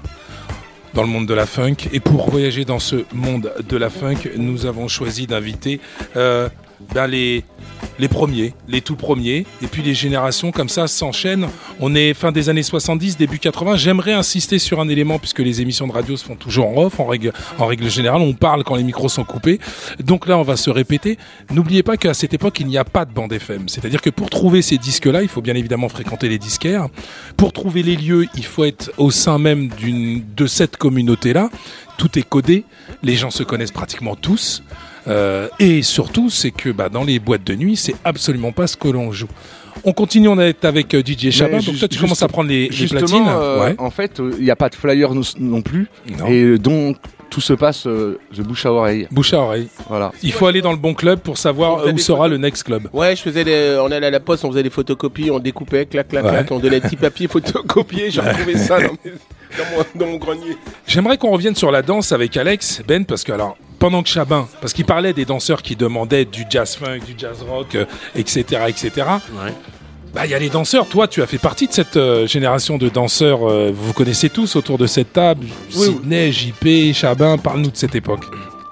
dans 0.92 1.02
le 1.02 1.08
monde 1.08 1.26
de 1.26 1.34
la 1.34 1.46
funk. 1.46 1.76
Et 1.92 2.00
pour 2.00 2.28
voyager 2.28 2.64
dans 2.64 2.80
ce 2.80 3.04
monde 3.14 3.52
de 3.68 3.76
la 3.76 3.90
funk, 3.90 4.28
nous 4.36 4.66
avons 4.66 4.88
choisi 4.88 5.28
d'inviter 5.28 5.80
euh, 6.16 6.48
ben, 6.92 7.06
les, 7.06 7.44
les 7.98 8.08
premiers, 8.08 8.54
les 8.68 8.80
tout 8.80 8.96
premiers. 8.96 9.46
Et 9.62 9.66
puis 9.66 9.82
les 9.82 9.94
générations 9.94 10.52
comme 10.52 10.68
ça 10.68 10.86
s'enchaînent. 10.86 11.48
On 11.80 11.94
est 11.94 12.14
fin 12.14 12.32
des 12.32 12.48
années 12.48 12.62
70, 12.62 13.16
début 13.16 13.38
80. 13.38 13.76
J'aimerais 13.76 14.12
insister 14.12 14.58
sur 14.58 14.80
un 14.80 14.88
élément 14.88 15.18
puisque 15.18 15.40
les 15.40 15.60
émissions 15.60 15.86
de 15.86 15.92
radio 15.92 16.16
se 16.16 16.24
font 16.24 16.36
toujours 16.36 16.68
en 16.68 16.82
off. 16.84 17.00
En 17.00 17.06
règle, 17.06 17.32
en 17.58 17.66
règle 17.66 17.88
générale, 17.90 18.20
on 18.20 18.34
parle 18.34 18.64
quand 18.64 18.76
les 18.76 18.82
micros 18.82 19.08
sont 19.08 19.24
coupés. 19.24 19.60
Donc 20.02 20.26
là, 20.26 20.38
on 20.38 20.42
va 20.42 20.56
se 20.56 20.70
répéter. 20.70 21.18
N'oubliez 21.50 21.82
pas 21.82 21.96
qu'à 21.96 22.14
cette 22.14 22.34
époque, 22.34 22.60
il 22.60 22.66
n'y 22.66 22.78
a 22.78 22.84
pas 22.84 23.04
de 23.04 23.12
bande 23.12 23.32
FM. 23.32 23.68
C'est-à-dire 23.68 24.02
que 24.02 24.10
pour 24.10 24.30
trouver 24.30 24.62
ces 24.62 24.78
disques-là, 24.78 25.22
il 25.22 25.28
faut 25.28 25.42
bien 25.42 25.54
évidemment 25.54 25.88
fréquenter 25.88 26.28
les 26.28 26.38
disquaires. 26.38 26.88
Pour 27.36 27.52
trouver 27.52 27.82
les 27.82 27.96
lieux, 27.96 28.26
il 28.34 28.44
faut 28.44 28.64
être 28.64 28.92
au 28.96 29.10
sein 29.10 29.38
même 29.38 29.68
de 30.36 30.46
cette 30.46 30.76
communauté-là. 30.76 31.50
Tout 31.98 32.18
est 32.18 32.28
codé. 32.28 32.64
Les 33.02 33.16
gens 33.16 33.30
se 33.30 33.42
connaissent 33.42 33.72
pratiquement 33.72 34.16
tous. 34.16 34.62
Euh, 35.08 35.48
et 35.58 35.82
surtout, 35.82 36.30
c'est 36.30 36.50
que 36.50 36.70
bah, 36.70 36.88
dans 36.88 37.04
les 37.04 37.18
boîtes 37.18 37.44
de 37.44 37.54
nuit, 37.54 37.76
c'est 37.76 37.94
absolument 38.04 38.52
pas 38.52 38.66
ce 38.66 38.76
que 38.76 38.88
l'on 38.88 39.12
joue. 39.12 39.28
On 39.84 39.92
continue, 39.92 40.28
on 40.28 40.38
est 40.40 40.64
avec 40.64 40.94
euh, 40.94 41.02
DJ 41.04 41.30
Chabin. 41.30 41.58
Donc 41.60 41.78
toi, 41.78 41.86
tu 41.88 41.98
commences 41.98 42.22
à 42.22 42.28
prendre 42.28 42.48
les, 42.48 42.68
les 42.68 42.86
platines. 42.88 43.24
euh, 43.28 43.64
ouais. 43.66 43.74
en 43.78 43.90
fait, 43.90 44.20
il 44.38 44.42
n'y 44.44 44.50
a 44.50 44.56
pas 44.56 44.68
de 44.68 44.74
flyer 44.74 45.14
non, 45.14 45.20
non 45.38 45.62
plus. 45.62 45.86
Non. 46.18 46.26
Et 46.26 46.58
donc, 46.58 46.96
tout 47.30 47.40
se 47.40 47.52
passe 47.52 47.86
euh, 47.86 48.18
de 48.36 48.42
bouche 48.42 48.66
à 48.66 48.72
oreille. 48.72 49.06
Bouche 49.10 49.34
à 49.34 49.38
oreille. 49.40 49.68
Voilà. 49.88 50.12
Il 50.22 50.32
faut 50.32 50.46
aller 50.46 50.62
dans 50.62 50.70
le 50.72 50.78
bon 50.78 50.94
club 50.94 51.20
pour 51.20 51.38
savoir 51.38 51.84
où 51.86 51.98
sera 51.98 52.18
photos. 52.24 52.30
le 52.30 52.36
next 52.38 52.62
club. 52.64 52.88
Ouais, 52.92 53.14
je 53.14 53.22
faisais 53.22 53.76
on 53.78 53.90
allait 53.92 54.06
à 54.06 54.10
la 54.10 54.20
poste, 54.20 54.44
on 54.44 54.50
faisait 54.50 54.62
des 54.62 54.70
photocopies, 54.70 55.30
on 55.30 55.38
découpait, 55.38 55.86
clac, 55.86 56.08
clac, 56.08 56.24
Ouais. 56.24 56.30
clac, 56.30 56.50
on 56.50 56.58
donnait 56.58 56.80
des 56.80 56.86
petits 56.88 56.96
papiers 56.96 57.28
photocopiés, 57.28 58.10
j'ai 58.10 58.22
retrouvé 58.22 58.56
ça 58.56 58.80
dans, 58.80 58.92
mes- 59.04 59.10
dans 59.58 59.64
mon, 59.76 60.06
dans 60.06 60.12
mon 60.12 60.16
grenier. 60.18 60.56
J'aimerais 60.86 61.18
qu'on 61.18 61.30
revienne 61.30 61.54
sur 61.54 61.70
la 61.70 61.82
danse 61.82 62.12
avec 62.12 62.36
Alex, 62.36 62.82
Ben, 62.88 63.04
parce 63.04 63.22
que 63.24 63.32
alors, 63.32 63.56
pendant 63.78 64.02
que 64.02 64.08
Chabin, 64.08 64.48
parce 64.60 64.72
qu'il 64.72 64.84
parlait 64.84 65.12
des 65.12 65.24
danseurs 65.24 65.62
qui 65.62 65.76
demandaient 65.76 66.24
du 66.24 66.44
jazz 66.48 66.76
funk, 66.76 67.00
du 67.06 67.14
jazz 67.16 67.42
rock, 67.48 67.74
euh, 67.74 67.84
etc., 68.14 68.44
etc. 68.68 68.90
Bah, 70.14 70.24
il 70.24 70.30
y 70.30 70.34
a 70.34 70.38
les 70.38 70.48
danseurs. 70.48 70.86
Toi, 70.88 71.08
tu 71.08 71.20
as 71.22 71.26
fait 71.26 71.38
partie 71.38 71.66
de 71.66 71.72
cette 71.72 71.96
euh, 71.98 72.26
génération 72.26 72.78
de 72.78 72.88
danseurs. 72.88 73.46
euh, 73.50 73.70
vous 73.74 73.92
connaissez 73.92 74.30
tous 74.30 74.56
autour 74.56 74.78
de 74.78 74.86
cette 74.86 75.12
table. 75.12 75.46
Oui, 75.76 75.86
Sydney, 75.88 76.32
JP, 76.32 76.94
Chabin. 76.94 77.36
Parle-nous 77.36 77.70
de 77.70 77.76
cette 77.76 77.94
époque. 77.94 78.24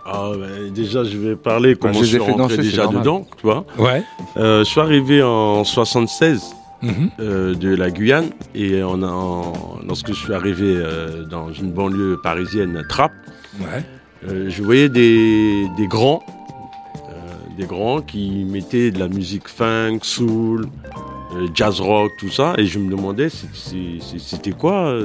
Ah, 0.07 0.31
ben, 0.39 0.73
déjà, 0.73 1.05
je 1.05 1.17
vais 1.19 1.37
parler 1.37 1.77
comment 1.77 1.95
je 2.01 2.05
suis 2.05 2.13
fait 2.19 2.23
rentré 2.23 2.37
danser, 2.39 2.57
c'est 2.57 2.63
déjà 2.63 2.85
normal. 2.85 3.03
dedans, 3.03 3.27
tu 3.37 3.43
vois. 3.43 3.65
Ouais. 3.79 4.03
Euh, 4.39 4.61
je 4.61 4.65
suis 4.71 4.81
arrivé 4.81 5.23
en 5.23 5.65
76 5.65 6.43
Mhm. 6.83 7.11
euh, 7.21 7.55
de 7.55 7.75
la 7.75 7.91
Guyane 7.91 8.29
et 8.55 8.83
on 8.83 9.03
a, 9.03 9.07
en- 9.07 9.79
lorsque 9.87 10.09
je 10.09 10.19
suis 10.19 10.35
arrivé 10.35 10.75
euh, 10.77 11.25
dans 11.25 11.51
une 11.53 11.73
banlieue 11.73 12.19
parisienne, 12.23 12.83
Trappes, 12.89 13.13
Ouais. 13.61 13.83
Euh, 14.29 14.49
je 14.49 14.63
voyais 14.63 14.89
des, 14.89 15.69
grands, 15.81 16.23
euh, 17.11 17.57
des 17.59 17.67
grands 17.67 18.01
qui 18.01 18.45
mettaient 18.45 18.91
de 18.91 18.99
la 18.99 19.09
musique 19.09 19.49
funk, 19.49 19.99
soul, 20.03 20.67
euh, 21.37 21.49
jazz 21.55 21.81
rock, 21.81 22.13
tout 22.19 22.31
ça, 22.31 22.55
et 22.57 22.65
je 22.65 22.79
me 22.79 22.91
demandais 22.91 23.29
c'était 23.29 24.53
quoi 24.53 24.99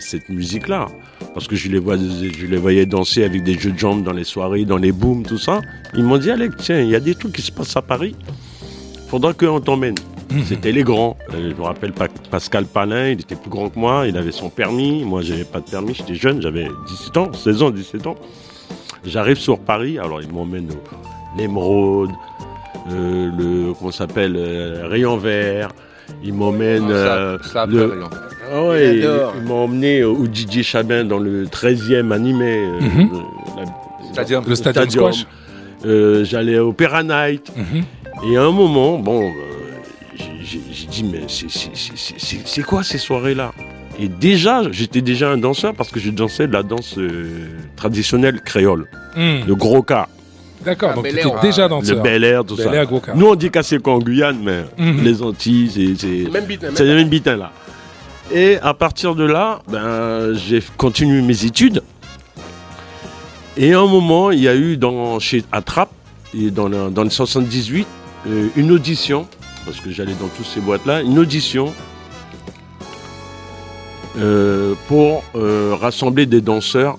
cette 0.00 0.28
musique-là? 0.28 0.86
Parce 1.34 1.46
que 1.46 1.56
je 1.56 1.68
les, 1.68 1.78
vois, 1.78 1.96
je 1.96 2.46
les 2.46 2.56
voyais 2.56 2.84
danser 2.84 3.24
avec 3.24 3.44
des 3.44 3.58
jeux 3.58 3.72
de 3.72 3.78
jambes 3.78 4.02
dans 4.02 4.12
les 4.12 4.24
soirées, 4.24 4.64
dans 4.64 4.76
les 4.76 4.92
booms, 4.92 5.24
tout 5.24 5.38
ça. 5.38 5.60
Ils 5.94 6.04
m'ont 6.04 6.18
dit 6.18 6.30
Alex, 6.30 6.56
tiens, 6.58 6.80
il 6.80 6.90
y 6.90 6.96
a 6.96 7.00
des 7.00 7.14
trucs 7.14 7.32
qui 7.32 7.42
se 7.42 7.52
passent 7.52 7.76
à 7.76 7.82
Paris, 7.82 8.16
faudra 9.08 9.32
qu'on 9.34 9.60
t'emmène. 9.60 9.94
C'était 10.46 10.72
les 10.72 10.82
grands. 10.82 11.16
Euh, 11.34 11.50
je 11.50 11.54
me 11.56 11.62
rappelle 11.62 11.92
pas 11.92 12.08
Pascal 12.30 12.64
Palin, 12.66 13.08
il 13.08 13.20
était 13.20 13.34
plus 13.36 13.50
grand 13.50 13.68
que 13.68 13.78
moi, 13.78 14.06
il 14.06 14.16
avait 14.16 14.32
son 14.32 14.48
permis. 14.50 15.04
Moi, 15.04 15.22
j'avais 15.22 15.44
pas 15.44 15.60
de 15.60 15.68
permis, 15.70 15.94
j'étais 15.94 16.14
jeune, 16.14 16.40
j'avais 16.42 16.68
17 16.88 17.16
ans, 17.16 17.32
16 17.32 17.62
ans, 17.62 17.70
17 17.70 18.06
ans. 18.06 18.16
J'arrive 19.04 19.38
sur 19.38 19.58
Paris, 19.58 19.98
alors 19.98 20.22
ils 20.22 20.32
m'emmènent 20.32 20.70
au 20.70 21.38
l'Émeraude, 21.38 22.10
euh, 22.90 23.30
le 23.38 23.72
comment 23.74 23.90
ça 23.90 24.06
s'appelle 24.06 24.34
euh, 24.36 24.86
Rayon 24.88 25.16
Vert. 25.16 25.70
Ils 26.22 26.34
m'emmènent 26.34 26.90
euh, 26.90 27.38
ça, 27.42 27.48
ça 27.48 27.62
a 27.62 27.66
le- 27.66 28.00
ah 28.52 28.62
ouais, 28.68 28.96
Il 28.98 29.10
ils 29.38 29.42
m'ont 29.48 29.64
emmené 29.64 30.04
au 30.04 30.26
DJ 30.26 30.62
Chabin 30.62 31.04
dans 31.04 31.18
le 31.18 31.46
13e 31.46 32.12
animé. 32.12 32.44
euh, 32.58 32.80
Mhm. 32.80 33.10
la- 33.56 33.64
C'est-à-dire 34.12 34.42
Le 34.46 34.54
Stadium 34.54 34.84
Stadium. 34.88 35.10
Euh, 35.86 36.22
J'allais 36.24 36.58
au 36.58 36.68
Opera 36.68 37.02
Night. 37.02 37.50
Mhm. 37.56 37.82
Et 38.30 38.36
à 38.36 38.42
un 38.44 38.50
moment, 38.52 38.98
bon, 38.98 39.22
euh, 39.22 39.30
j'ai- 40.72 40.86
dit, 40.86 41.04
mais 41.04 41.22
c'est- 41.28 42.62
quoi 42.62 42.82
ces 42.82 42.98
soirées-là? 42.98 43.52
Et 43.98 44.08
déjà, 44.08 44.62
j'étais 44.70 45.02
déjà 45.02 45.30
un 45.30 45.36
danseur 45.38 45.74
parce 45.74 45.90
que 45.90 46.00
je 46.00 46.10
dansais 46.10 46.46
de 46.46 46.52
la 46.52 46.62
danse 46.62 46.94
euh, 46.98 47.48
traditionnelle 47.76 48.40
créole, 48.40 48.86
Mhm. 49.16 49.42
le 49.46 49.54
gros 49.54 49.82
cas, 49.82 50.08
D'accord. 50.64 50.90
Ah, 50.92 50.94
donc 50.94 51.08
tu 51.08 51.18
étais 51.18 51.28
déjà 51.42 51.64
le 51.64 51.70
danseur. 51.70 52.02
Bel 52.04 52.22
Air, 52.22 52.44
tout 52.44 52.54
Bel 52.54 52.66
ça. 52.66 52.72
Air, 52.74 52.86
gros 52.86 53.00
cas. 53.00 53.14
Nous, 53.16 53.26
on 53.26 53.34
dit 53.34 53.50
cassé 53.50 53.78
en 53.84 53.98
Guyane, 53.98 54.38
mais 54.42 54.62
Mhm. 54.78 55.02
les 55.02 55.20
Antilles, 55.22 55.70
c'est- 55.74 56.00
c'est 56.00 56.30
Même 56.30 56.44
beat, 56.46 56.62
même 56.62 56.72
c'est 56.76 56.84
le 56.84 56.94
même 56.94 57.08
bitin 57.08 57.36
là. 57.36 57.50
Et 58.32 58.58
à 58.62 58.72
partir 58.72 59.16
de 59.16 59.24
là, 59.24 59.58
ben, 59.68 60.32
j'ai 60.34 60.62
continué 60.76 61.20
mes 61.20 61.44
études. 61.44 61.82
Et 63.56 63.74
à 63.74 63.80
un 63.80 63.86
moment, 63.86 64.30
il 64.30 64.40
y 64.40 64.48
a 64.48 64.54
eu 64.54 64.76
dans, 64.76 65.18
chez 65.18 65.44
Attrape, 65.52 65.90
et 66.34 66.50
dans, 66.50 66.68
le, 66.68 66.90
dans 66.90 67.02
le 67.04 67.10
78, 67.10 67.86
euh, 68.28 68.46
une 68.56 68.70
audition, 68.70 69.26
parce 69.64 69.80
que 69.80 69.90
j'allais 69.90 70.14
dans 70.14 70.28
toutes 70.28 70.46
ces 70.46 70.60
boîtes-là, 70.60 71.02
une 71.02 71.18
audition 71.18 71.72
euh, 74.18 74.74
pour 74.88 75.22
euh, 75.34 75.74
rassembler 75.80 76.26
des 76.26 76.40
danseurs 76.40 76.98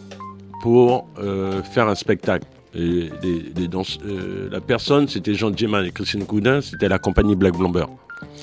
pour 0.61 1.07
euh, 1.19 1.61
faire 1.63 1.87
un 1.87 1.95
spectacle. 1.95 2.45
Et 2.75 3.09
les- 3.21 3.51
les 3.55 3.67
danse- 3.67 3.99
euh, 4.05 4.49
la 4.51 4.61
personne, 4.61 5.07
c'était 5.07 5.35
Jean 5.35 5.55
Djeman 5.55 5.85
et 5.85 5.91
Christine 5.91 6.25
Coudin, 6.25 6.61
c'était 6.61 6.87
la 6.89 6.97
compagnie 6.97 7.35
Black 7.35 7.55
Blumber. 7.55 7.85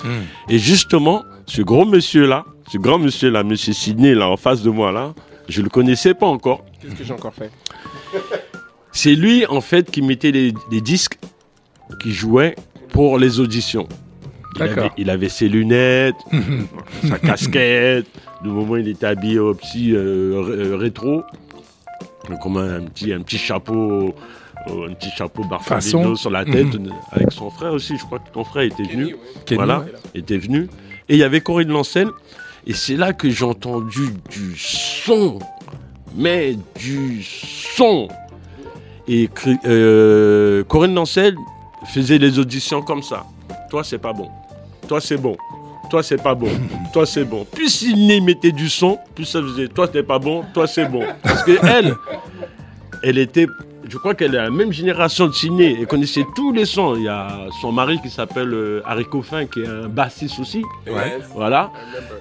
Mhm. 0.03 0.11
Et 0.49 0.57
justement, 0.59 1.23
ce 1.47 1.61
gros 1.61 1.83
monsieur-là, 1.85 2.45
ce 2.71 2.77
grand 2.77 2.99
monsieur-là, 2.99 3.43
monsieur 3.43 3.73
Sidney, 3.73 4.13
là, 4.13 4.29
en 4.29 4.37
face 4.37 4.61
de 4.61 4.69
moi, 4.69 4.91
là, 4.93 5.13
je 5.49 5.61
le 5.61 5.67
connaissais 5.69 6.13
pas 6.13 6.27
encore. 6.27 6.63
Qu'est-ce 6.81 6.95
que 6.95 7.03
j'ai 7.03 7.13
encore 7.13 7.33
fait? 7.33 7.51
C'est 8.93 9.15
lui, 9.15 9.45
en 9.47 9.59
fait, 9.61 9.89
qui 9.91 10.01
mettait 10.01 10.31
les, 10.31 10.53
les 10.71 10.81
disques 10.81 11.17
qui 12.01 12.13
jouait 12.13 12.55
pour 12.89 13.17
les 13.17 13.39
auditions. 13.39 13.87
Il 14.55 14.61
avait, 14.61 14.89
il 14.97 15.09
avait 15.09 15.29
ses 15.29 15.47
lunettes, 15.47 16.15
sa 17.07 17.17
casquette. 17.19 18.07
Du 18.43 18.49
moment 18.49 18.73
où 18.73 18.77
il 18.77 18.87
était 18.87 19.05
habillé 19.05 19.39
au 19.39 19.53
petit 19.53 19.95
euh, 19.95 20.33
euh, 20.33 20.75
rétro, 20.75 21.23
comme 22.41 22.57
un, 22.57 22.77
un 22.77 22.81
petit, 22.81 23.13
un 23.13 23.21
petit 23.21 23.37
chapeau, 23.37 24.15
euh, 24.69 24.89
un 24.89 24.93
petit 24.93 25.09
chapeau 25.11 25.43
sur 26.15 26.29
la 26.29 26.45
tête, 26.45 26.67
avec 27.11 27.31
son 27.31 27.49
frère 27.49 27.73
aussi. 27.73 27.97
Je 27.97 28.03
crois 28.03 28.19
que 28.19 28.29
ton 28.31 28.43
frère 28.43 28.63
était 28.63 28.83
venu. 28.83 29.15
Kenny, 29.45 29.57
voilà, 29.57 29.79
ouais. 29.79 29.91
était 30.15 30.37
venu. 30.37 30.69
Et 31.09 31.15
il 31.15 31.17
y 31.17 31.23
avait 31.23 31.41
Corinne 31.41 31.69
Lancel. 31.69 32.09
Et 32.67 32.73
c'est 32.73 32.95
là 32.95 33.13
que 33.13 33.29
j'ai 33.29 33.45
entendu 33.45 34.13
du 34.29 34.55
son. 34.55 35.39
Mais 36.15 36.55
du 36.79 37.23
son. 37.23 38.07
Et 39.07 39.29
euh, 39.65 40.63
Corinne 40.65 40.93
Lancel 40.93 41.35
faisait 41.87 42.17
les 42.17 42.37
auditions 42.37 42.81
comme 42.81 43.01
ça. 43.01 43.25
Toi, 43.69 43.83
c'est 43.83 43.97
pas 43.97 44.13
bon. 44.13 44.29
Toi, 44.91 44.99
c'est 44.99 45.15
bon. 45.15 45.37
Toi, 45.89 46.03
c'est 46.03 46.21
pas 46.21 46.35
bon. 46.35 46.49
Toi, 46.91 47.05
c'est 47.05 47.23
bon. 47.23 47.45
Plus 47.45 47.83
il 47.83 48.21
mettait 48.25 48.51
du 48.51 48.67
son, 48.67 48.99
plus 49.15 49.23
ça 49.23 49.41
faisait. 49.41 49.69
Toi, 49.69 49.87
t'es 49.87 50.03
pas 50.03 50.19
bon. 50.19 50.43
Toi, 50.53 50.67
c'est 50.67 50.83
bon. 50.83 51.05
Parce 51.23 51.43
que 51.43 51.65
elle, 51.65 51.95
elle 53.01 53.17
était. 53.17 53.47
Je 53.87 53.97
crois 53.97 54.15
qu'elle 54.15 54.35
est 54.35 54.37
la 54.37 54.49
même 54.49 54.73
génération 54.73 55.27
de 55.27 55.31
ciné. 55.31 55.77
Elle 55.79 55.87
connaissait 55.87 56.25
tous 56.35 56.51
les 56.51 56.65
sons. 56.65 56.95
Il 56.97 57.03
y 57.03 57.07
a 57.07 57.29
son 57.61 57.71
mari 57.71 58.01
qui 58.01 58.09
s'appelle 58.09 58.53
euh, 58.53 58.81
Harry 58.85 59.05
Coffin, 59.05 59.45
qui 59.45 59.61
est 59.61 59.67
un 59.67 59.87
bassiste 59.87 60.41
aussi. 60.41 60.61
Ouais. 60.85 61.19
Voilà. 61.33 61.71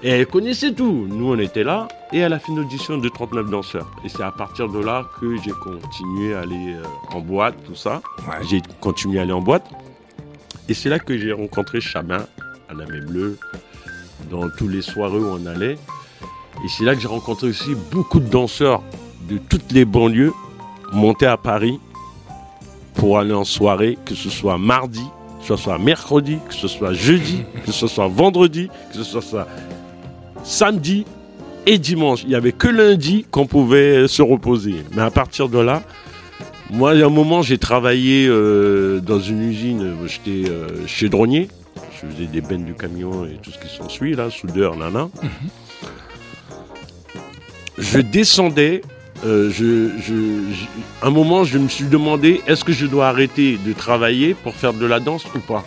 Et 0.05 0.11
elle 0.11 0.27
connaissait 0.27 0.73
tout. 0.73 1.09
Nous, 1.09 1.33
on 1.33 1.39
était 1.41 1.65
là. 1.65 1.89
Et 2.13 2.19
elle 2.19 2.35
a 2.35 2.39
fait 2.39 2.53
une 2.53 2.61
audition 2.61 2.99
de 2.99 3.09
39 3.09 3.51
danseurs. 3.51 3.91
Et 4.05 4.09
c'est 4.09 4.23
à 4.23 4.31
partir 4.31 4.69
de 4.69 4.79
là 4.79 5.07
que 5.21 5.37
j'ai 5.39 5.51
continué 5.51 6.35
à 6.37 6.43
aller 6.43 6.75
euh, 6.75 7.17
en 7.17 7.21
boîte, 7.21 7.57
tout 7.67 7.75
ça. 7.75 8.01
Ouais. 8.29 8.47
J'ai 8.49 8.63
continué 8.81 9.19
à 9.19 9.23
aller 9.23 9.33
en 9.33 9.43
boîte. 9.43 9.65
Et 10.71 10.75
c'est 10.75 10.89
là 10.89 11.01
que 11.01 11.19
j'ai 11.19 11.33
rencontré 11.33 11.81
Chabin, 11.81 12.25
à 12.71 12.75
la 12.75 12.87
Bleue, 12.87 13.37
dans 14.31 14.49
tous 14.51 14.69
les 14.69 14.83
soirées 14.83 15.19
où 15.19 15.27
on 15.27 15.47
allait. 15.47 15.79
Et 16.65 16.69
c'est 16.69 16.85
là 16.85 16.95
que 16.95 17.01
j'ai 17.01 17.09
rencontré 17.09 17.49
aussi 17.49 17.75
beaucoup 17.91 18.21
de 18.21 18.29
danseurs 18.29 18.83
de 19.29 19.39
toutes 19.39 19.73
les 19.73 19.85
banlieues 19.85 20.33
montés 20.93 21.27
à 21.27 21.37
Paris 21.37 21.81
pour 22.95 23.19
aller 23.19 23.33
en 23.33 23.45
soirée, 23.45 23.99
que 24.05 24.15
ce 24.15 24.31
soit 24.31 24.59
mardi, 24.59 25.05
que 25.41 25.47
ce 25.47 25.57
soit 25.57 25.79
mercredi, 25.79 26.39
que 26.49 26.55
ce 26.55 26.69
soit 26.69 26.93
jeudi, 26.93 27.43
que 27.65 27.73
ce 27.73 27.87
soit 27.87 28.09
vendredi, 28.09 28.69
que 28.93 29.03
ce 29.03 29.21
soit 29.21 29.49
samedi 30.45 31.05
et 31.67 31.79
dimanche. 31.79 32.23
Il 32.23 32.29
n'y 32.29 32.35
avait 32.35 32.53
que 32.53 32.69
lundi 32.69 33.25
qu'on 33.31 33.47
pouvait 33.47 34.07
se 34.07 34.23
reposer. 34.23 34.77
Mais 34.95 35.03
à 35.03 35.11
partir 35.11 35.49
de 35.49 35.59
là, 35.59 35.83
moi, 36.71 36.93
a 36.93 37.05
un 37.05 37.09
moment, 37.09 37.43
j'ai 37.43 37.59
travaillé 37.59 38.29
euh, 38.29 39.01
dans 39.01 39.19
une 39.19 39.43
usine, 39.43 39.97
j'étais 40.07 40.49
euh, 40.49 40.87
chaudronnier. 40.87 41.49
Je 42.03 42.07
faisais 42.07 42.27
des 42.27 42.41
bennes 42.41 42.65
du 42.65 42.75
camion 42.75 43.27
et 43.27 43.37
tout 43.43 43.51
ce 43.51 43.59
qui 43.59 43.75
s'ensuit, 43.75 44.15
là, 44.15 44.31
soudeur, 44.31 44.77
nana. 44.77 45.09
Je 47.79 48.01
descendais. 48.01 48.83
euh, 49.27 49.51
je, 49.51 49.91
je- 49.99 50.51
je- 50.51 51.07
un 51.07 51.11
moment, 51.11 51.45
je 51.45 51.59
me 51.59 51.69
suis 51.69 51.85
demandé 51.85 52.41
est-ce 52.47 52.65
que 52.65 52.73
je 52.73 52.87
dois 52.87 53.09
arrêter 53.09 53.59
de 53.67 53.75
travailler 53.75 54.33
pour 54.33 54.55
faire 54.55 54.73
de 54.73 54.87
la 54.87 54.99
danse 54.99 55.27
ou 55.35 55.41
pas? 55.41 55.63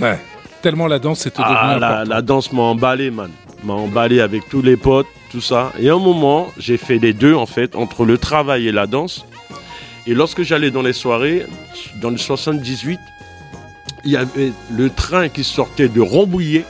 Ouais. 0.00 0.18
Tellement 0.62 0.86
la 0.86 0.98
danse 0.98 1.26
était 1.26 1.42
devenue 1.42 1.54
ah, 1.82 2.04
la, 2.06 2.22
danse 2.22 2.50
m'a 2.50 2.62
emballé, 2.62 3.10
man. 3.10 3.30
M'a 3.62 3.74
emballé 3.74 4.20
avec 4.20 4.48
tous 4.48 4.62
les 4.62 4.78
potes, 4.78 5.06
tout 5.30 5.42
ça. 5.42 5.70
Et 5.78 5.90
à 5.90 5.94
un 5.94 5.98
moment, 5.98 6.48
j'ai 6.56 6.78
fait 6.78 6.96
les 6.98 7.12
deux, 7.12 7.34
en 7.34 7.44
fait, 7.46 7.76
entre 7.76 8.06
le 8.06 8.16
travail 8.16 8.68
et 8.68 8.72
la 8.72 8.86
danse. 8.86 9.26
Et 10.06 10.14
lorsque 10.14 10.42
j'allais 10.42 10.70
dans 10.70 10.82
les 10.82 10.94
soirées, 10.94 11.44
dans 12.00 12.10
le 12.10 12.16
78, 12.16 12.98
il 14.04 14.10
y 14.12 14.16
avait 14.16 14.52
le 14.70 14.90
train 14.90 15.28
qui 15.28 15.44
sortait 15.44 15.88
de 15.88 16.00
Rambouillet 16.00 16.64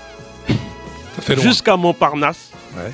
jusqu'à 1.43 1.77
Montparnasse. 1.77 2.51
Ouais. 2.77 2.93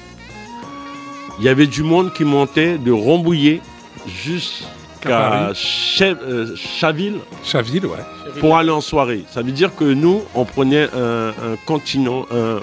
Il 1.38 1.44
y 1.44 1.48
avait 1.48 1.66
du 1.66 1.82
monde 1.82 2.12
qui 2.12 2.24
montait 2.24 2.78
de 2.78 2.90
Rambouillet 2.92 3.60
jusqu'à 4.06 5.48
euh, 5.50 5.54
Chaville 5.54 7.16
Chaville, 7.44 7.86
ouais. 7.86 7.98
pour 8.40 8.56
aller 8.56 8.70
en 8.70 8.80
soirée. 8.80 9.24
Ça 9.30 9.42
veut 9.42 9.52
dire 9.52 9.74
que 9.74 9.84
nous, 9.84 10.22
on 10.34 10.44
prenait 10.44 10.88
un, 10.94 11.28
un 11.28 11.56
continent, 11.66 12.26
un- 12.30 12.34
euh, 12.34 12.60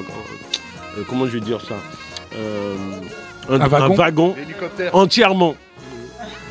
comment 1.07 1.25
je 1.25 1.31
vais 1.31 1.39
dire 1.41 1.61
ça? 1.61 1.75
Euh, 2.35 2.75
un, 3.49 3.61
Un 3.61 3.89
wagon 3.95 4.35
entièrement. 4.93 5.55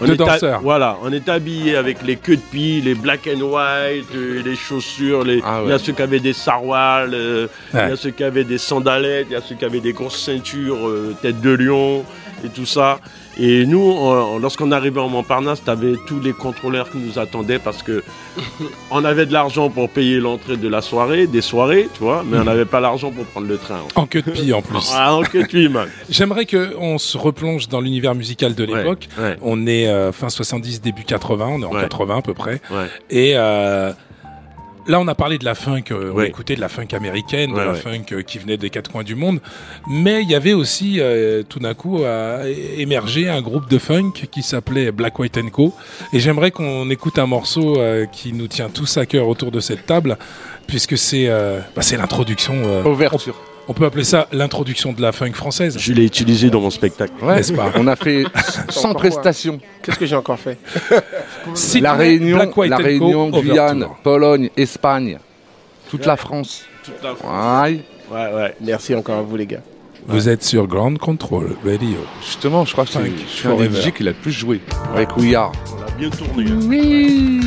On 0.01 0.07
De 0.07 0.15
était- 0.15 0.25
danseurs. 0.25 0.61
Voilà, 0.61 0.97
on 1.03 1.13
était 1.13 1.31
habillés 1.31 1.77
avec 1.77 2.03
les 2.03 2.17
queues 2.17 2.37
de 2.37 2.41
pie, 2.43 2.81
les 2.81 2.95
black 2.95 3.29
and 3.33 3.41
white, 3.41 4.07
euh, 4.15 4.43
les 4.45 4.57
chaussures, 4.57 5.23
les... 5.23 5.41
Ah 5.45 5.61
ouais. 5.61 5.69
il 5.69 5.71
y 5.71 5.73
a 5.73 5.79
ceux 5.79 5.93
qui 5.93 6.03
avaient 6.03 6.19
des 6.21 6.33
sarouals, 6.33 7.15
euh, 7.15 7.47
il 7.73 7.79
y 7.79 7.83
a 7.93 7.97
ceux 7.97 8.11
qui 8.11 8.25
avaient 8.25 8.43
des 8.45 8.59
sandalettes, 8.59 9.29
il 9.31 9.35
y 9.35 9.37
a 9.37 9.41
ceux 9.41 9.55
qui 9.55 9.65
avaient 9.65 9.81
des 9.81 9.93
grosses 9.93 10.19
ceintures, 10.21 10.89
euh, 10.89 11.15
tête 11.23 11.41
de 11.41 11.51
lion 11.51 12.05
et 12.45 12.49
tout 12.49 12.67
ça. 12.67 12.99
Et 13.39 13.67
nous, 13.67 13.81
on- 13.81 14.39
lorsqu'on 14.39 14.71
arrivait 14.73 15.01
en 15.01 15.09
Montparnasse, 15.09 15.63
t'avais 15.65 15.95
tous 16.07 16.21
les 16.21 16.33
contrôleurs 16.33 16.89
qui 16.91 16.99
nous 16.99 17.19
attendaient 17.19 17.59
parce 17.59 17.83
que 17.83 18.03
on 18.91 19.05
avait 19.05 19.27
de 19.27 19.33
l'argent 19.33 19.71
pour 19.71 19.89
payer 19.91 20.19
l'entrée 20.21 20.57
de 20.57 20.69
la 20.69 20.81
soirée, 20.81 21.27
des 21.27 21.41
soirées, 21.41 21.89
tu 21.95 22.01
vois, 22.05 22.25
mais 22.25 22.39
on 22.39 22.45
n'avait 22.45 22.65
pas 22.65 22.81
l'argent 22.81 23.11
pour 23.11 23.25
prendre 23.25 23.47
le 23.49 23.59
train. 23.59 23.81
En 23.97 24.07
queue 24.07 24.23
de 24.23 24.31
pie 24.31 24.53
en 24.53 24.63
plus. 24.63 24.91
Ah, 24.95 25.17
ok, 25.17 25.49
tu 25.49 25.69
man. 25.69 25.89
J'aimerais 26.11 26.47
qu'on 26.47 26.99
se 26.99 27.19
replonge 27.19 27.69
dans 27.69 27.81
l'univers 27.81 28.15
musical 28.15 28.55
de 28.55 28.65
l'époque. 28.65 29.09
Ouais, 29.19 29.37
On 29.43 29.67
est 29.67 29.89
euh, 29.89 30.13
fin 30.13 30.29
70, 30.29 30.81
début 30.81 31.05
80, 31.05 31.47
on 31.49 31.63
est 31.63 31.65
en 31.65 31.73
Ouais. 31.73 31.81
80 31.83 32.19
à 32.19 32.23
peu 32.23 32.35
près. 32.35 32.61
ouais. 32.71 32.87
Et 33.11 33.33
euh, 33.35 33.93
là, 34.87 35.01
on 35.01 35.09
a 35.09 35.15
parlé 35.15 35.39
de 35.39 35.45
la 35.45 35.55
funk, 35.55 35.85
euh, 35.91 36.11
on 36.13 36.17
Ouais. 36.17 36.29
écoutait 36.29 36.55
de 36.57 36.61
la 36.61 36.69
funk 36.69 36.89
américaine, 36.93 37.51
de 37.53 37.57
Ouais, 37.57 37.65
la 37.65 37.73
ouais. 37.73 37.79
funk 37.79 38.05
euh, 38.13 38.23
qui 38.23 38.39
venait 38.39 38.57
des 38.57 38.71
quatre 38.71 38.91
coins 38.91 39.03
du 39.05 39.15
monde. 39.15 39.41
Mais 39.89 40.23
il 40.23 40.31
y 40.31 40.35
avait 40.35 40.53
aussi, 40.53 40.97
euh, 41.01 41.43
tout 41.49 41.59
d'un 41.59 41.75
coup, 41.75 42.03
euh, 42.03 42.53
émergé 42.77 43.29
un 43.29 43.43
groupe 43.43 43.69
de 43.69 43.79
funk 43.79 44.13
qui 44.31 44.43
s'appelait 44.43 44.93
Black 44.93 45.19
White 45.19 45.39
and 45.39 45.49
Co. 45.51 45.75
Et 46.13 46.21
j'aimerais 46.21 46.51
qu'on 46.51 46.89
écoute 46.91 47.19
un 47.19 47.27
morceau 47.27 47.79
euh, 47.79 48.07
qui 48.07 48.33
nous 48.33 48.47
tient 48.49 48.69
tous 48.69 48.97
à 48.97 49.07
cœur 49.07 49.29
autour 49.29 49.51
de 49.51 49.61
cette 49.61 49.87
table, 49.87 50.19
puisque 50.67 50.97
c'est 50.99 51.29
euh, 51.29 51.61
bah, 51.75 51.83
c'est 51.83 51.97
l'introduction. 51.97 52.55
euh, 52.65 52.83
Ouverture. 52.85 53.37
On 53.69 53.73
peut 53.73 53.85
appeler 53.87 54.05
ça 54.05 54.29
l'introduction 54.33 54.93
de 54.93 55.01
la 55.01 55.13
funk 55.13 55.33
française. 55.33 55.77
Je 55.79 55.93
l'ai 55.93 56.05
utilisé 56.05 56.51
dans 56.51 56.61
mon 56.61 56.71
spectacle. 56.71 57.13
Ouais. 57.23 57.37
N'est-ce 57.37 57.53
pas 57.53 57.73
On 57.77 57.87
a 57.87 57.97
fait 57.97 58.25
100 58.69 58.91
Encore 58.91 59.01
prestations. 59.03 59.59
Qu'est-ce 59.83 59.99
que 59.99 60.07
j'ai 60.07 60.17
encore 60.17 60.39
fait 60.39 60.59
La 61.81 61.95
Réunion, 61.95 62.37
Black, 62.37 62.57
White 62.57 62.71
la 62.71 62.77
Réunion. 62.77 63.31
Guyane, 63.31 63.87
Pologne, 64.03 64.51
Espagne, 64.57 65.19
toute 65.91 66.07
la 66.07 66.17
France. 66.17 66.65
Toute 66.83 67.03
la 67.03 67.15
France. 67.15 67.33
Aïe. 67.65 67.83
Ouais, 68.11 68.33
ouais. 68.35 68.55
Merci 68.61 68.95
encore 68.95 69.19
à 69.19 69.23
vous, 69.23 69.37
les 69.37 69.47
gars. 69.47 69.63
Vous 70.07 70.29
êtes 70.29 70.45
sur 70.45 70.67
Ground 70.67 70.99
Control 70.99 71.57
Radio. 71.65 71.97
Justement, 72.23 72.67
je 72.67 72.73
crois 72.73 72.85
que 72.85 72.91
c'est 72.91 72.99
un 72.99 73.03
des. 73.57 73.71
DJ 73.81 73.91
qui 73.91 74.03
l'a 74.03 74.11
le 74.11 74.17
plus 74.17 74.33
joué 74.33 74.61
avec 74.95 75.17
We 75.17 75.35
Are. 75.35 75.53
On 75.79 75.83
a 75.83 75.91
bien 75.97 76.11
tourné. 76.11 76.45
hein. 76.51 76.59
Oui. 76.69 77.41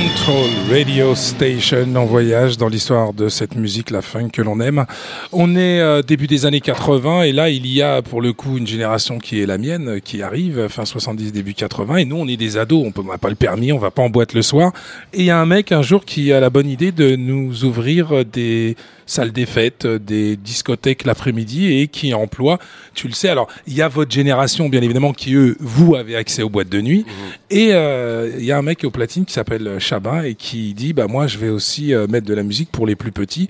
Control 0.00 0.48
Radio 0.70 1.14
Station 1.14 1.94
en 1.94 2.06
voyage 2.06 2.56
dans 2.56 2.68
l'histoire 2.68 3.12
de 3.12 3.28
cette 3.28 3.54
musique, 3.54 3.90
la 3.90 4.00
funk 4.00 4.30
que 4.30 4.40
l'on 4.40 4.58
aime. 4.58 4.86
On 5.30 5.54
est 5.56 5.80
euh, 5.80 6.00
début 6.00 6.26
des 6.26 6.46
années 6.46 6.62
80 6.62 7.24
et 7.24 7.32
là 7.32 7.50
il 7.50 7.66
y 7.66 7.82
a 7.82 8.00
pour 8.00 8.22
le 8.22 8.32
coup 8.32 8.56
une 8.56 8.66
génération 8.66 9.18
qui 9.18 9.42
est 9.42 9.46
la 9.46 9.58
mienne 9.58 9.88
euh, 9.88 9.98
qui 9.98 10.22
arrive 10.22 10.68
fin 10.68 10.86
70 10.86 11.32
début 11.32 11.52
80 11.52 11.96
et 11.96 12.04
nous 12.06 12.16
on 12.16 12.26
est 12.28 12.38
des 12.38 12.56
ados, 12.56 12.90
on 12.96 13.02
n'a 13.02 13.18
pas 13.18 13.28
le 13.28 13.34
permis, 13.34 13.72
on 13.72 13.78
va 13.78 13.90
pas 13.90 14.00
en 14.00 14.08
boîte 14.08 14.32
le 14.32 14.40
soir. 14.40 14.72
Et 15.12 15.18
il 15.18 15.24
y 15.26 15.30
a 15.30 15.38
un 15.38 15.44
mec 15.44 15.70
un 15.70 15.82
jour 15.82 16.06
qui 16.06 16.32
a 16.32 16.40
la 16.40 16.48
bonne 16.48 16.68
idée 16.68 16.92
de 16.92 17.16
nous 17.16 17.64
ouvrir 17.66 18.16
euh, 18.16 18.24
des 18.24 18.76
salles 19.10 19.32
des 19.32 19.46
fêtes, 19.46 19.84
euh, 19.84 19.98
des 19.98 20.36
discothèques 20.36 21.04
l'après-midi 21.04 21.80
et 21.80 21.88
qui 21.88 22.14
emploie, 22.14 22.58
tu 22.94 23.08
le 23.08 23.14
sais, 23.14 23.28
alors 23.28 23.48
il 23.66 23.74
y 23.74 23.82
a 23.82 23.88
votre 23.88 24.10
génération 24.10 24.68
bien 24.68 24.82
évidemment 24.82 25.12
qui 25.12 25.34
eux, 25.34 25.56
vous 25.60 25.94
avez 25.94 26.16
accès 26.16 26.42
aux 26.42 26.48
boîtes 26.48 26.68
de 26.68 26.80
nuit 26.80 27.04
et 27.50 27.70
euh, 27.72 28.30
il 28.38 28.44
y 28.44 28.52
a 28.52 28.58
un 28.58 28.62
mec 28.62 28.84
au 28.84 28.90
platine 28.90 29.24
qui 29.24 29.32
s'appelle 29.32 29.66
euh, 29.66 29.78
Chabin 29.78 30.22
et 30.22 30.34
qui 30.34 30.74
dit 30.74 30.92
bah 30.92 31.06
moi 31.06 31.26
je 31.26 31.38
vais 31.38 31.48
aussi 31.48 31.94
euh, 31.94 32.06
mettre 32.06 32.26
de 32.26 32.34
la 32.34 32.42
musique 32.42 32.70
pour 32.70 32.86
les 32.86 32.96
plus 32.96 33.12
petits, 33.12 33.48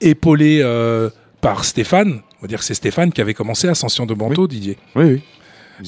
épaulé 0.00 0.60
euh, 0.62 1.10
par 1.40 1.64
Stéphane. 1.64 2.20
On 2.38 2.42
va 2.42 2.48
dire 2.48 2.58
que 2.58 2.64
c'est 2.64 2.74
Stéphane 2.74 3.12
qui 3.12 3.20
avait 3.20 3.34
commencé 3.34 3.68
Ascension 3.68 4.06
de 4.06 4.14
Banto, 4.14 4.48
Didier. 4.48 4.76
Oui, 4.96 5.04
oui. 5.04 5.22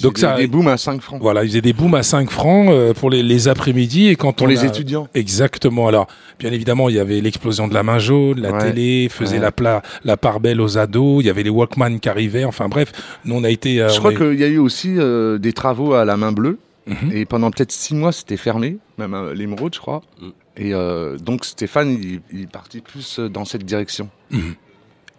Donc 0.03 0.19
ça-. 0.19 0.37
Des 0.37 0.47
booms 0.47 0.69
à 0.69 0.77
5 0.77 1.01
francs. 1.01 1.21
Voilà, 1.21 1.45
il 1.45 1.49
faisait 1.49 1.61
des 1.61 1.73
booms 1.73 1.95
à 1.95 2.03
5 2.03 2.31
francs 2.31 2.69
euh, 2.71 2.93
pour 2.95 3.11
les, 3.11 3.23
les 3.23 3.49
après-midi 3.49 4.09
et 4.09 4.17
quand 4.17 4.33
Pour 4.33 4.47
on 4.47 4.51
les 4.51 4.65
a- 4.65 4.67
étudiants. 4.67 5.09
Exactement. 5.15 5.89
Alors, 5.89 6.07
bien 6.39 6.53
évidemment, 6.53 6.89
il 6.89 6.97
y 6.97 6.99
avait 6.99 7.21
l'explosion 7.21 7.69
de 7.69 7.75
la 7.75 7.83
main 7.83 7.99
jaune, 7.99 8.41
la 8.41 8.53
Ouais. 8.53 8.59
télé 8.73 9.09
faisait 9.11 9.37
Ouais. 9.37 9.43
la, 9.43 9.53
pla- 9.53 9.83
la 10.05 10.17
part 10.17 10.41
belle 10.41 10.61
aux 10.61 10.79
ados, 10.79 11.23
il 11.23 11.27
y 11.27 11.31
avait 11.31 11.43
les 11.43 11.51
Walkman 11.51 11.99
qui 12.01 12.09
arrivaient. 12.09 12.45
Enfin 12.45 12.69
bref, 12.69 12.93
nous 13.25 13.35
on 13.37 13.45
a 13.45 13.51
été. 13.51 13.81
euh, 13.81 13.89
Je 13.89 13.99
crois 13.99 14.13
est- 14.13 14.17
qu'il 14.17 14.35
y 14.41 14.45
a 14.45 14.49
eu 14.49 14.59
aussi 14.59 14.95
euh, 14.99 15.39
des 15.39 15.53
travaux 15.53 15.95
à 15.95 16.05
la 16.05 16.17
main 16.17 16.33
bleue. 16.33 16.59
Mhm. 16.87 17.13
Et 17.13 17.25
pendant 17.25 17.51
peut-être 17.51 17.73
6 17.73 17.95
mois, 17.95 18.13
c'était 18.13 18.37
fermé. 18.37 18.77
Même 18.99 19.15
à 19.15 19.33
l'émeraude, 19.33 19.75
je 19.75 19.81
crois. 19.81 20.03
Mm. 20.21 20.27
Et 20.59 20.75
euh, 20.75 21.17
donc 21.17 21.45
Stéphane, 21.47 21.91
il, 21.91 22.21
il 22.31 22.43
est 22.43 22.51
parti 22.51 22.81
plus 22.83 23.19
euh, 23.19 23.29
dans 23.31 23.45
cette 23.47 23.65
direction. 23.65 24.09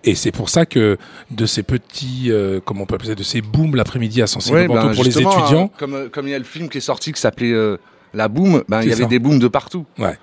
Et 0.08 0.14
c'est 0.16 0.32
pour 0.32 0.50
ça 0.50 0.66
que 0.66 0.98
de 1.32 1.46
ces 1.46 1.64
petits, 1.64 2.28
euh, 2.30 2.60
comment 2.64 2.84
on 2.84 2.86
peut 2.86 2.96
appeler 2.96 3.10
ça, 3.10 3.16
de 3.16 3.24
ces 3.24 3.42
booms 3.42 3.76
l'après-midi 3.76 4.22
à 4.22 4.28
Sancy 4.28 4.52
Ouais, 4.54 4.68
ben, 4.68 4.94
pour 4.94 5.04
les 5.04 5.10
étudiants. 5.20 5.66
hein, 5.66 5.70
comme, 5.78 6.10
comme 6.12 6.28
il 6.28 6.32
y 6.32 6.36
a 6.36 6.38
le 6.38 6.44
film 6.46 6.70
qui 6.70 6.78
est 6.78 6.82
sorti 6.82 7.12
qui 7.12 7.20
s'appelait 7.20 7.52
euh, 7.54 7.78
La 8.14 8.28
Boom, 8.28 8.64
ben, 8.70 8.82
il 8.84 8.90
y 8.90 8.94
avait 8.94 9.02
ça. 9.04 9.08
des 9.10 9.20
booms 9.20 9.40
de 9.40 9.48
partout. 9.48 9.86
Ouais. 9.98 10.18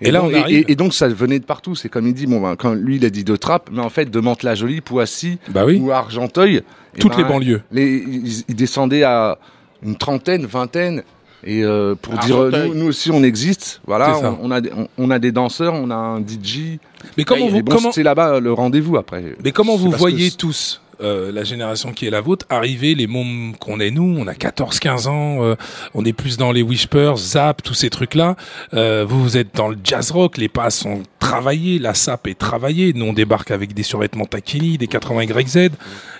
Et, 0.00 0.08
Et 0.08 0.10
là, 0.12 0.20
donc- 0.20 0.30
on 0.32 0.40
arrive- 0.40 0.56
et, 0.68 0.72
et 0.72 0.76
donc 0.76 0.94
ça 0.94 1.08
venait 1.08 1.40
de 1.40 1.44
partout. 1.44 1.74
C'est 1.74 1.88
comme 1.88 2.06
il 2.06 2.14
dit, 2.14 2.26
bon, 2.28 2.40
ben, 2.40 2.54
quand 2.54 2.74
lui 2.74 2.96
il 2.96 3.04
a 3.04 3.10
dit 3.10 3.24
de 3.24 3.34
Trappes, 3.34 3.68
mais 3.72 3.80
en 3.82 3.90
fait 3.90 4.08
de 4.08 4.20
Mantes-la-Jolie, 4.20 4.80
Poissy 4.80 5.38
Bah 5.48 5.64
oui, 5.66 5.80
ou 5.82 5.90
Argenteuil. 5.90 6.62
toutes 7.00 7.12
ben, 7.12 7.18
les 7.18 7.24
banlieues. 7.24 7.62
les, 7.72 7.96
ils, 7.96 8.44
ils 8.48 8.54
descendaient 8.54 9.02
à 9.02 9.38
une 9.82 9.96
trentaine, 9.96 10.46
vingtaine. 10.46 11.02
Et 11.44 11.62
euh, 11.64 11.94
pour 11.94 12.14
dire, 12.18 12.36
euh, 12.36 12.46
Argenteuil. 12.46 12.68
nous, 12.70 12.74
nous 12.74 12.86
aussi 12.88 13.10
on 13.10 13.22
existe. 13.22 13.80
Voilà, 13.86 14.14
C'est 14.20 14.26
on, 14.26 14.38
on 14.42 14.50
a, 14.50 14.60
des- 14.60 14.72
on, 14.72 14.88
on 14.98 15.10
a 15.10 15.18
des 15.18 15.32
danseurs, 15.32 15.74
on 15.74 15.90
a 15.90 15.94
un 15.94 16.20
DJ. 16.20 16.78
Mais 17.16 17.24
comment 17.24 17.46
vous, 17.48 17.62
bon, 17.62 17.74
comment, 17.76 17.92
c'est 17.92 18.02
là-bas 18.02 18.40
le 18.40 18.52
rendez-vous 18.52 18.96
après. 18.96 19.22
mais 19.44 19.52
comment 19.52 19.76
C'est 19.76 19.82
vous 19.84 19.90
voyez 19.92 20.30
c'est- 20.30 20.36
tous 20.36 20.80
euh, 21.00 21.30
la 21.30 21.44
génération 21.44 21.92
qui 21.92 22.08
est 22.08 22.10
la 22.10 22.20
vôtre, 22.20 22.44
arriver 22.50 22.96
les 22.96 23.06
mômes 23.06 23.52
qu'on 23.60 23.78
est 23.78 23.92
nous, 23.92 24.16
on 24.18 24.26
a 24.26 24.32
14-15 24.32 25.06
ans, 25.06 25.44
euh, 25.44 25.54
on 25.94 26.04
est 26.04 26.12
plus 26.12 26.38
dans 26.38 26.50
les 26.50 26.62
Whispers, 26.62 27.16
Zap, 27.18 27.62
tous 27.62 27.74
ces 27.74 27.88
trucs-là. 27.88 28.34
Euh, 28.74 29.04
vous, 29.08 29.22
vous 29.22 29.36
êtes 29.36 29.54
dans 29.54 29.68
le 29.68 29.76
jazz 29.84 30.10
rock, 30.10 30.38
les 30.38 30.48
pas 30.48 30.70
sont 30.70 31.04
travaillés, 31.20 31.78
la 31.78 31.94
sap 31.94 32.26
est 32.26 32.36
travaillée. 32.36 32.94
Nous, 32.94 33.04
on 33.04 33.12
débarque 33.12 33.52
avec 33.52 33.74
des 33.74 33.84
survêtements 33.84 34.24
Taquini, 34.26 34.76
des 34.76 34.88
80 34.88 35.22
YZ, 35.22 35.70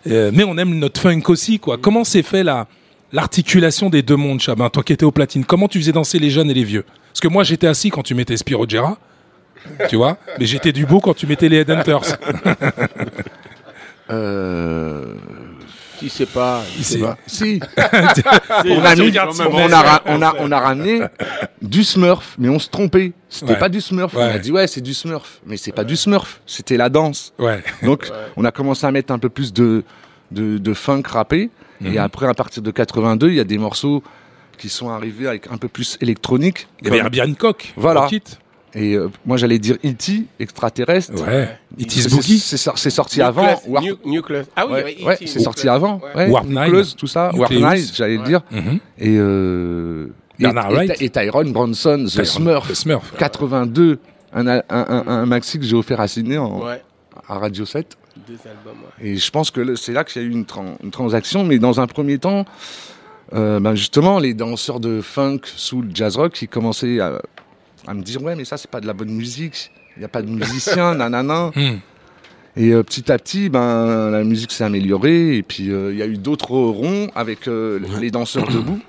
euh, 0.07 0.31
mais 0.33 0.45
on 0.45 0.57
aime 0.59 0.79
notre 0.79 1.01
funk 1.01 1.23
aussi, 1.27 1.59
quoi. 1.59 1.77
Comment 1.77 2.05
s'est 2.05 2.23
fait 2.23 2.45
la 2.45 2.69
l'articulation 3.13 3.91
des 3.91 4.03
deux 4.03 4.17
mondes, 4.17 4.41
Chabin 4.41 4.69
Toi 4.71 4.83
qui 4.83 4.93
étais 4.93 5.05
au 5.05 5.11
platine, 5.13 5.45
comment 5.45 5.69
tu 5.69 5.79
faisais 5.79 5.93
danser 5.93 6.19
les 6.19 6.31
jeunes 6.31 6.51
et 6.51 6.55
les 6.55 6.65
vieux? 6.65 6.85
Parce 7.13 7.21
que 7.21 7.29
moi, 7.29 7.43
j'étais 7.45 7.67
assis 7.67 7.91
quand 7.91 8.03
tu 8.03 8.15
mettais 8.15 8.37
Spiro 8.37 8.69
Gera, 8.69 8.99
tu 9.89 9.97
vois, 9.97 10.19
mais 10.39 10.47
j'étais 10.47 10.73
du 10.73 10.87
beau 10.87 11.01
quand 11.01 11.15
tu 11.15 11.27
mettais 11.27 11.49
les 11.49 11.59
Headhunters. 11.59 12.01
Euh, 14.11 15.15
Si 15.99 16.09
c'est 16.09 16.25
pas, 16.27 16.63
il 16.79 16.85
sait 16.85 16.99
pas. 17.01 17.19
si, 17.27 17.61
on 17.77 18.83
a, 18.85 18.95
mis- 18.97 19.13
on, 19.19 19.73
a, 19.73 20.03
on, 20.07 20.23
a, 20.23 20.35
on 20.39 20.51
a 20.53 20.61
ramené 20.61 21.01
du 21.61 21.85
Smurf, 21.85 22.35
mais 22.39 22.49
on 22.49 22.59
se 22.59 22.69
trompait. 22.71 23.13
C'était 23.29 23.53
Ouais. 23.53 23.59
pas 23.59 23.69
du 23.69 23.81
Smurf. 23.81 24.15
On 24.17 24.21
a 24.21 24.39
dit 24.39 24.51
ouais, 24.53 24.67
c'est 24.67 24.81
du 24.81 24.95
Smurf, 24.95 25.41
mais 25.45 25.57
c'est 25.59 25.73
pas 25.73 25.85
du 25.85 25.97
Smurf. 25.97 26.41
C'était 26.47 26.77
la 26.77 26.89
danse. 26.89 27.35
Ouais. 27.39 27.63
Donc, 27.83 28.11
on 28.37 28.45
a 28.47 28.51
commencé 28.53 28.87
à 28.87 28.93
mettre 28.93 29.13
un 29.13 29.19
peu 29.19 29.29
plus 29.29 29.53
de, 29.53 29.83
de, 30.31 30.57
de 30.59 30.73
funk 30.75 31.03
rappé. 31.07 31.51
Mhm. 31.81 31.93
Et 31.95 31.99
après, 31.99 32.27
à 32.27 32.35
partir 32.35 32.63
de 32.63 32.71
82, 32.71 33.29
il 33.31 33.35
y 33.37 33.41
a 33.41 33.45
des 33.45 33.59
morceaux 33.59 34.03
qui 34.57 34.69
sont 34.69 34.91
arrivés 34.91 35.29
avec 35.29 35.47
un 35.51 35.57
peu 35.59 35.69
plus 35.69 35.97
électronique. 36.01 36.67
Il 36.81 36.87
y 36.87 36.91
avait 36.91 36.99
Herbie 36.99 37.23
Hancock. 37.23 37.73
Voilà. 37.77 38.09
Et 38.75 38.95
euh, 38.95 39.09
moi, 39.25 39.37
j'allais 39.39 39.59
dire 39.59 39.77
E.T., 39.85 40.25
extraterrestre. 40.39 41.15
Ouais. 41.27 41.57
It 41.79 41.95
is 41.97 42.03
C'est- 42.03 42.11
Boogie. 42.11 42.39
C'est 42.39 42.57
sor- 42.59 42.77
c'est 42.79 42.91
sorti 42.91 43.23
avant. 43.23 43.61
Nu- 43.81 43.95
Nucleus. 44.05 44.45
Ah 44.57 44.67
oui, 44.67 44.73
ouais, 44.73 44.79
avait 44.83 45.05
ouais, 45.05 45.19
c'est 45.25 45.39
sorti 45.39 45.69
avant. 45.69 46.01
Ouais. 46.15 46.29
Warp. 46.29 46.47
Nucleus, 46.47 46.95
tout 46.97 47.07
ça. 47.07 47.31
Warp 47.35 47.51
j'allais 47.95 48.19
dire. 48.19 48.43
Mhm. 48.51 48.79
Et, 48.99 49.17
euh, 49.17 50.09
et, 50.39 50.43
Bernard 50.43 50.71
et- 50.71 50.75
Wright. 50.75 51.03
et 51.03 51.09
Tyrone 51.09 51.53
Bronson, 51.53 52.05
The 52.07 52.11
Tyrone- 52.11 52.25
Smurf, 52.27 52.69
The 52.69 52.75
Smurf. 52.75 53.15
82, 53.17 53.99
un, 54.35 54.47
un, 54.47 54.63
un, 54.69 55.05
un 55.07 55.27
maxi 55.27 55.59
que 55.59 55.65
j'ai 55.65 55.75
offert 55.77 56.01
à 56.01 56.09
Sydney 56.09 56.37
en, 56.37 56.63
Ouais, 56.65 56.83
à 57.27 57.39
Radio 57.39 57.65
7. 57.65 57.97
Deux 58.27 58.39
albums. 58.49 58.79
ouais. 59.01 59.09
Et 59.09 59.17
je 59.17 59.31
pense 59.31 59.51
que 59.51 59.75
c'est 59.77 59.93
là 59.93 60.05
qu'il 60.05 60.23
y 60.23 60.25
a 60.25 60.29
eu 60.29 60.31
une, 60.31 60.45
tran- 60.47 60.77
une 60.83 60.91
transaction. 60.91 61.45
Mais 61.45 61.59
dans 61.59 61.81
un 61.81 61.87
premier 61.87 62.19
temps, 62.19 62.45
euh, 63.35 63.61
ben 63.61 63.75
justement, 63.75 64.19
les 64.19 64.35
danseurs 64.35 64.81
de 64.81 65.01
funk, 65.01 65.41
soul, 65.45 65.89
jazz 65.95 66.17
rock, 66.17 66.41
ils 66.43 66.49
commençaient 66.49 67.01
à, 67.01 67.21
à 67.87 67.95
me 67.95 68.03
dire 68.03 68.23
Ouais, 68.23 68.35
mais 68.37 68.45
ça, 68.45 68.57
c'est 68.57 68.71
pas 68.71 68.81
de 68.81 68.87
la 68.87 68.93
bonne 68.95 69.11
musique. 69.13 69.71
Il 69.97 70.01
n'y 70.01 70.05
a 70.05 70.09
pas 70.09 70.23
de 70.23 70.29
musicien, 70.31 70.95
nanana. 70.97 71.51
Hmm. 71.55 71.79
Et 72.57 72.73
euh, 72.73 72.83
petit 72.83 73.13
à 73.13 73.19
petit, 73.19 73.49
ben, 73.51 74.11
la 74.11 74.25
musique 74.25 74.51
s'est 74.53 74.65
améliorée. 74.65 75.37
Et 75.37 75.43
puis, 75.43 75.71
euh, 75.71 75.93
il 75.93 75.99
y 75.99 76.03
a 76.03 76.07
eu 76.07 76.17
d'autres 76.19 76.51
ronds 76.53 77.09
avec 77.15 77.47
euh, 77.47 77.79
les 78.01 78.11
danseurs 78.11 78.49
debout. 78.49 78.81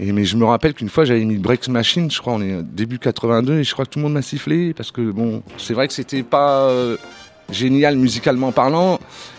Et, 0.00 0.10
mais 0.12 0.24
je 0.24 0.36
me 0.36 0.44
rappelle 0.44 0.74
qu'une 0.74 0.88
fois, 0.88 1.04
j'avais 1.04 1.24
mis 1.24 1.36
Breaks 1.36 1.68
Machine, 1.68 2.10
je 2.10 2.18
crois, 2.20 2.32
on 2.34 2.40
est 2.42 2.62
début 2.62 2.98
82, 2.98 3.58
et 3.58 3.64
je 3.64 3.72
crois 3.72 3.84
que 3.84 3.90
tout 3.90 3.98
le 4.00 4.04
monde 4.04 4.14
m'a 4.14 4.22
sifflé, 4.22 4.74
parce 4.74 4.90
que, 4.90 5.00
bon, 5.12 5.42
c'est 5.58 5.74
vrai 5.74 5.86
que 5.86 5.94
c'était 5.94 6.22
pas 6.24 6.62
euh, 6.68 6.96
génial 7.50 7.96
musicalement 7.96 8.52
parlant. 8.52 8.98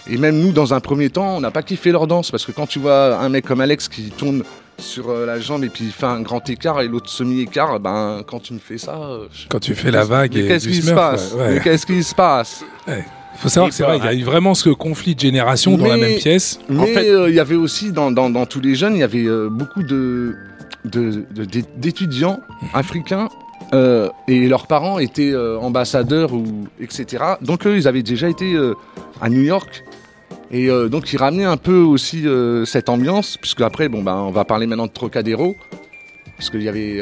Et 0.09 0.17
même 0.17 0.39
nous, 0.39 0.51
dans 0.51 0.73
un 0.73 0.79
premier 0.79 1.09
temps, 1.09 1.37
on 1.37 1.39
n'a 1.39 1.51
pas 1.51 1.63
kiffé 1.63 1.91
leur 1.91 2.07
danse, 2.07 2.29
parce 2.31 2.45
que 2.45 2.51
quand 2.51 2.67
tu 2.67 2.79
vois 2.79 3.17
un 3.17 3.29
mec 3.29 3.45
comme 3.45 3.61
Alex 3.61 3.87
qui 3.87 4.09
tourne 4.11 4.43
sur 4.79 5.09
euh, 5.11 5.25
la 5.25 5.39
jambe 5.39 5.63
et 5.63 5.69
puis 5.69 5.85
il 5.85 5.91
fait 5.91 6.05
un 6.07 6.21
grand 6.21 6.47
écart 6.49 6.81
et 6.81 6.87
l'autre 6.87 7.09
semi-écart, 7.09 7.79
ben, 7.79 8.23
quand 8.25 8.39
tu 8.41 8.53
me 8.53 8.59
fais 8.59 8.77
ça... 8.79 8.95
euh, 8.95 9.25
je- 9.31 9.47
Quand 9.47 9.59
tu 9.59 9.75
fais 9.75 9.91
la 9.91 10.03
vague 10.03 10.35
et 10.35 10.47
qu'est-ce 10.47 10.67
qui 10.67 10.81
se 10.81 10.91
passe 10.91 11.33
ouais, 11.33 11.39
ouais. 11.41 11.53
Mais 11.53 11.59
qu'est-ce 11.61 11.85
qui 11.85 12.03
se 12.03 12.15
passe 12.15 12.63
Faut 13.37 13.49
savoir 13.49 13.67
Et 13.67 13.69
que 13.69 13.75
c'est 13.75 13.83
vrai, 13.83 13.97
il 13.99 14.03
y 14.03 14.07
a 14.07 14.13
eu 14.13 14.23
vraiment 14.23 14.55
ce 14.55 14.69
conflit 14.69 15.13
de 15.15 15.19
génération 15.19 15.77
dans 15.77 15.85
la 15.87 15.97
même 15.97 16.17
pièce. 16.17 16.59
Mais 16.69 16.87
fait- 16.93 17.07
euh, 17.09 17.29
il 17.29 17.35
y 17.35 17.39
avait 17.39 17.55
aussi 17.55 17.91
dans, 17.91 18.11
dans, 18.11 18.29
dans 18.29 18.45
tous 18.47 18.61
les 18.61 18.73
jeunes, 18.75 18.95
il 18.95 18.99
y 18.99 19.03
avait 19.03 19.25
euh, 19.25 19.47
beaucoup 19.49 19.83
de 19.83 20.35
de- 20.85 21.23
de- 21.33 21.45
d'é- 21.45 21.63
d'étudiants 21.77 22.41
africains 22.73 23.29
euh, 23.73 24.09
et 24.27 24.47
leurs 24.47 24.67
parents 24.67 24.99
étaient 24.99 25.31
euh, 25.31 25.57
ambassadeurs 25.57 26.33
ou 26.33 26.67
etc. 26.79 27.23
Donc 27.41 27.65
eux, 27.65 27.75
ils 27.77 27.87
avaient 27.87 28.03
déjà 28.03 28.29
été 28.29 28.53
euh, 28.53 28.75
à 29.19 29.29
New 29.29 29.41
York 29.41 29.83
et 30.51 30.67
donc 30.87 31.11
ils 31.11 31.17
ramenaient 31.17 31.45
un 31.45 31.57
peu 31.57 31.79
aussi 31.79 32.25
cette 32.67 32.87
ambiance 32.87 33.37
puisque 33.37 33.61
après 33.61 33.89
bon 33.89 34.03
ben 34.03 34.17
on 34.17 34.29
va 34.29 34.45
parler 34.45 34.67
maintenant 34.67 34.85
de 34.85 34.91
Trocadéro 34.91 35.55
parce 36.37 36.51
qu'il 36.51 36.61
y 36.61 36.69
avait 36.69 37.01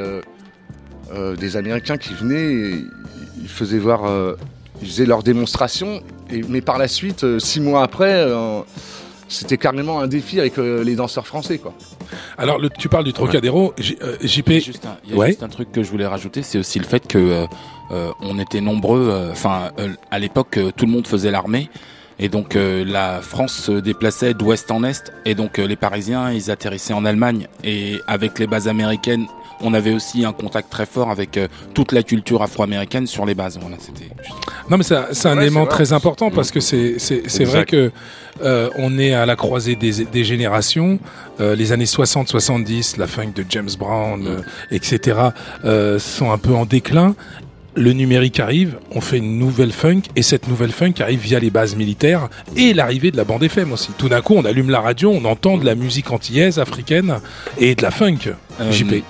des 1.38 1.58
Américains 1.58 1.98
qui 1.98 2.14
venaient 2.14 2.54
et 2.54 2.86
ils 3.42 3.50
faisaient 3.50 3.80
voir 3.80 4.04
ils 4.82 4.88
faisaient 4.88 5.06
leur 5.06 5.22
démonstration 5.22 6.02
et 6.32 6.44
mais 6.48 6.62
par 6.62 6.78
la 6.78 6.88
suite 6.88 7.40
six 7.40 7.60
mois 7.60 7.84
après 7.84 8.26
c'était 9.32 9.58
carrément 9.58 10.00
un 10.02 10.08
défi 10.08 10.40
avec 10.40 10.58
euh, 10.58 10.84
les 10.84 10.96
danseurs 10.96 11.26
français 11.26 11.58
quoi. 11.58 11.74
Alors, 12.38 12.60
le- 12.60 12.70
tu 12.70 12.90
parles 12.90 13.06
du 13.06 13.14
Trocadéro, 13.14 13.74
J- 13.78 13.98
euh, 14.02 14.16
Il 14.22 14.26
y 14.26 14.26
a 14.26 14.28
JP. 14.28 14.50
juste 14.66 14.86
un, 14.86 14.98
il 15.06 15.12
y 15.12 15.14
a 15.14 15.18
Ouais. 15.18 15.28
juste 15.28 15.44
un 15.44 15.50
truc 15.50 15.72
que 15.72 15.82
je 15.84 15.90
voulais 15.90 16.06
rajouter, 16.08 16.42
c'est 16.44 16.58
aussi 16.60 16.80
le 16.80 16.86
fait 16.86 17.08
que 17.08 17.18
euh, 17.18 17.46
euh, 17.92 18.12
on 18.22 18.38
était 18.40 18.62
nombreux. 18.62 19.08
euh, 19.10 19.32
Enfin, 19.32 19.72
euh, 19.80 19.90
à 20.12 20.20
l'époque, 20.20 20.58
euh, 20.58 20.72
tout 20.76 20.86
le 20.86 20.92
monde 20.92 21.08
faisait 21.08 21.32
l'armée. 21.32 21.70
Et 22.20 22.30
donc 22.30 22.56
euh, 22.56 22.86
la 22.86 23.20
France 23.22 23.54
se 23.54 23.72
déplaçait 23.72 24.36
d'ouest 24.36 24.70
en 24.70 24.84
est, 24.84 25.12
et 25.26 25.34
donc 25.34 25.58
euh, 25.58 25.66
les 25.66 25.76
Parisiens 25.76 26.32
ils 26.32 26.52
atterrissaient 26.52 26.94
en 26.94 27.04
Allemagne, 27.04 27.48
et 27.64 27.98
avec 28.06 28.38
les 28.38 28.46
bases 28.46 28.68
américaines, 28.68 29.26
on 29.64 29.74
avait 29.74 29.94
aussi 29.94 30.26
un 30.26 30.34
contact 30.34 30.70
très 30.70 30.86
fort 30.86 31.10
avec 31.10 31.38
euh, 31.38 31.48
toute 31.74 31.92
la 31.92 32.04
culture 32.04 32.42
afro-américaine 32.42 33.08
sur 33.08 33.26
les 33.26 33.36
bases. 33.36 33.58
Voilà, 33.62 33.78
c'était. 33.80 34.10
juste- 34.24 34.36
Non, 34.70 34.78
mais 34.78 34.84
ça- 34.84 35.08
c'est 35.12 35.28
un 35.28 35.38
Ouais, 35.38 35.44
élément 35.44 35.66
très 35.66 35.94
important 35.94 36.32
parce 36.32 36.52
que 36.52 36.60
c'est 36.60 36.96
c'est 37.00 37.24
c'est 37.28 37.44
vrai 37.46 37.66
que 37.66 37.92
euh, 38.44 38.70
on 38.78 38.98
est 38.98 39.14
à 39.14 39.26
la 39.26 39.36
croisée 39.36 39.76
des, 39.76 40.06
des 40.06 40.24
générations. 40.24 41.00
Euh, 41.40 41.56
les 41.56 41.72
années 41.72 41.86
60-70, 41.86 42.98
la 42.98 43.08
funk 43.08 43.32
de 43.36 43.46
James 43.50 43.70
Brown, 43.78 44.26
euh, 44.28 44.42
etc., 44.72 45.18
euh, 45.66 46.00
sont 46.00 46.32
un 46.32 46.38
peu 46.38 46.54
en 46.54 46.66
déclin. 46.66 47.16
Le 47.74 47.94
numérique 47.94 48.42
arrive, 48.42 48.78
on 48.94 49.00
fait 49.00 49.18
une 49.20 49.40
nouvelle 49.40 49.72
funk, 49.72 50.02
et 50.18 50.24
cette 50.24 50.50
nouvelle 50.50 50.74
funk 50.74 50.96
arrive 51.00 51.20
via 51.22 51.40
les 51.40 51.50
bases 51.50 51.74
militaires 51.78 52.28
et 52.58 52.74
l'arrivée 52.74 53.12
de 53.12 53.18
la 53.18 53.24
bande 53.24 53.44
FM 53.44 53.72
aussi. 53.72 53.92
Tout 53.98 54.10
d'un 54.10 54.22
coup, 54.22 54.34
on 54.36 54.44
allume 54.44 54.70
la 54.70 54.82
radio, 54.82 55.10
on 55.10 55.24
entend 55.24 55.58
de 55.58 55.64
la 55.66 55.74
musique 55.76 56.12
antillaise, 56.12 56.60
africaine, 56.60 57.20
et 57.58 57.76
de 57.76 57.82
la 57.82 57.92
funk. 57.92 58.18
Euh, 58.60 58.72
JP. 58.74 59.04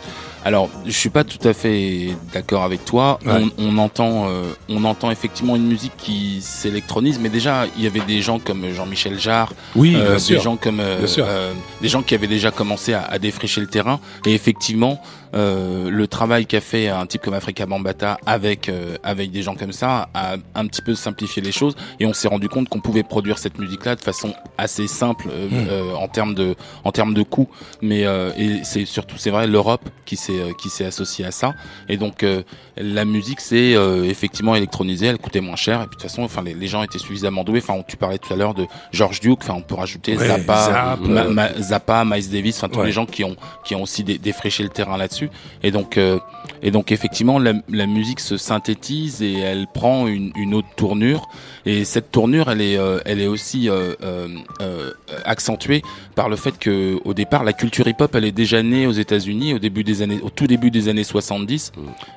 Alors, 0.44 0.70
je 0.86 0.92
suis 0.92 1.10
pas 1.10 1.24
tout 1.24 1.46
à 1.48 1.54
fait 1.54 2.16
d'accord 2.34 2.64
avec 2.64 2.84
toi. 2.84 3.20
Ouais. 3.26 3.32
On, 3.60 3.64
on 3.66 3.78
entend, 3.78 4.28
euh, 4.28 4.44
on 4.70 4.84
entend 4.86 5.12
effectivement 5.12 5.56
une 5.56 5.68
musique 5.68 5.96
qui 5.98 6.39
s'électronise, 6.42 7.20
mais 7.20 7.30
déjà 7.30 7.66
il 7.78 7.84
y 7.84 7.88
avait 7.88 8.00
des 8.00 8.22
gens 8.24 8.39
comme 8.39 8.66
Jean-Michel 8.74 9.20
Jarre, 9.20 9.54
Oui, 9.76 9.94
euh, 9.96 10.14
des 10.16 10.20
sûr. 10.20 10.42
gens 10.42 10.56
comme 10.56 10.80
euh, 10.80 11.06
euh, 11.20 11.54
des 11.82 11.88
gens 11.89 12.02
qui 12.02 12.16
avaient 12.16 12.26
déjà 12.28 12.50
commencé 12.50 12.94
à, 12.94 13.04
à 13.04 13.20
défricher 13.20 13.62
le 13.62 13.68
terrain. 13.68 14.00
Et 14.26 14.34
effectivement, 14.34 15.00
euh, 15.34 15.89
le 15.89 16.07
travail 16.07 16.45
qu'a 16.45 16.61
fait 16.61 16.88
un 16.89 17.05
type 17.05 17.21
comme 17.21 17.34
Africa 17.34 17.65
Bambata 17.65 18.17
avec 18.25 18.67
euh, 18.69 18.97
avec 19.03 19.32
des 19.32 19.41
gens 19.43 19.55
comme 19.55 19.71
ça 19.71 20.09
a 20.13 20.36
un 20.55 20.67
petit 20.67 20.82
peu 20.82 20.93
simplifié 20.95 21.41
les 21.41 21.51
choses. 21.51 21.75
Et 21.99 22.05
on 22.05 22.13
s'est 22.13 22.27
rendu 22.27 22.49
compte 22.49 22.67
qu'on 22.69 22.79
pouvait 22.82 23.03
produire 23.03 23.38
cette 23.38 23.57
musique-là 23.59 23.95
de 23.95 24.01
façon 24.01 24.34
assez 24.57 24.88
simple 24.88 25.27
euh, 25.32 25.47
Mm. 25.49 25.67
euh, 25.69 25.93
en 25.95 26.07
termes 26.07 26.34
de 26.34 26.55
en 26.84 26.91
termes 26.91 27.13
de 27.13 27.23
coûts. 27.23 27.49
Mais 27.82 28.05
euh, 28.05 28.32
et 28.38 28.59
c'est 28.63 28.86
surtout 28.86 29.17
c'est 29.17 29.29
vrai 29.32 29.47
l'Europe 29.47 29.89
qui 30.05 30.15
s'est 30.17 30.39
euh, 30.39 30.51
qui 30.53 30.69
s'est 30.69 30.86
associée 30.86 31.25
à 31.25 31.32
ça. 31.32 31.53
Et 31.89 31.97
donc 31.97 32.23
euh, 32.23 32.43
la 32.77 33.05
musique 33.05 33.39
c'est 33.41 33.75
euh, 33.75 34.03
effectivement 34.03 34.55
électronisée, 34.55 35.07
elle 35.07 35.17
coûtait 35.17 35.41
moins 35.41 35.55
cher. 35.55 35.77
Et 35.82 35.86
puis 35.88 35.95
de 35.97 36.01
toute 36.01 36.03
façon, 36.03 36.23
enfin 36.23 36.41
les, 36.43 36.53
les 36.53 36.67
gens 36.67 36.84
étaient 36.84 36.99
suffisamment 36.99 37.43
doués. 37.43 37.61
Enfin, 37.63 37.82
tu 37.88 37.97
parlais 37.97 38.17
tout 38.17 38.34
à 38.34 38.36
l'heure 38.36 38.53
de 38.53 38.65
George 38.91 39.19
Duke. 39.19 39.39
Enfin, 39.41 39.53
on 39.55 39.61
peut 39.61 39.75
rajouter 39.75 40.17
Ouais, 40.17 40.27
Zappa, 40.27 40.55
Zapp, 40.65 40.99
Ma- 41.01 41.23
Ma- 41.25 41.53
Zappa, 41.61 42.03
Miles 42.05 42.29
Davis, 42.29 42.57
enfin 42.57 42.69
tous 42.69 42.79
Ouais. 42.79 42.86
les 42.88 42.91
gens 42.91 43.05
qui 43.05 43.23
ont 43.23 43.36
qui 43.63 43.75
ont 43.75 43.84
aussi 43.84 44.03
dé- 44.03 44.17
défriché 44.17 44.63
le 44.63 44.69
terrain 44.69 44.97
là-dessus. 44.97 45.20
Et 45.63 45.72
donc 45.72 45.97
euh, 45.97 46.19
et 46.63 46.72
donc 46.72 46.91
effectivement 46.91 47.39
la, 47.39 47.53
la 47.69 47.86
musique 47.88 48.19
se 48.19 48.38
synthétise 48.38 49.22
et 49.22 49.34
elle 49.39 49.67
prend 49.74 50.07
une, 50.07 50.32
une 50.36 50.53
autre 50.53 50.67
tournure. 50.76 51.28
Et 51.65 51.86
cette 51.86 52.11
tournure, 52.11 52.49
elle 52.51 52.61
est 52.61 52.78
euh, 52.78 52.99
elle 53.05 53.22
est 53.22 53.28
aussi 53.28 53.69
euh, 53.69 53.93
euh, 54.01 54.91
accentuée 55.26 55.82
par 56.15 56.30
le 56.30 56.36
fait 56.36 56.57
que 56.57 56.99
au 57.05 57.13
départ 57.13 57.43
la 57.43 57.53
culture 57.53 57.88
hip-hop 57.88 58.13
elle 58.15 58.26
est 58.26 58.32
déjà 58.32 58.61
née 58.63 58.88
aux 58.88 58.91
États-Unis 58.91 59.53
au 59.53 59.59
début 59.59 59.84
des 59.84 60.01
années 60.01 60.19
au 60.22 60.30
tout 60.30 60.47
début 60.47 60.72
des 60.72 60.88
années 60.89 61.03
70 61.03 61.72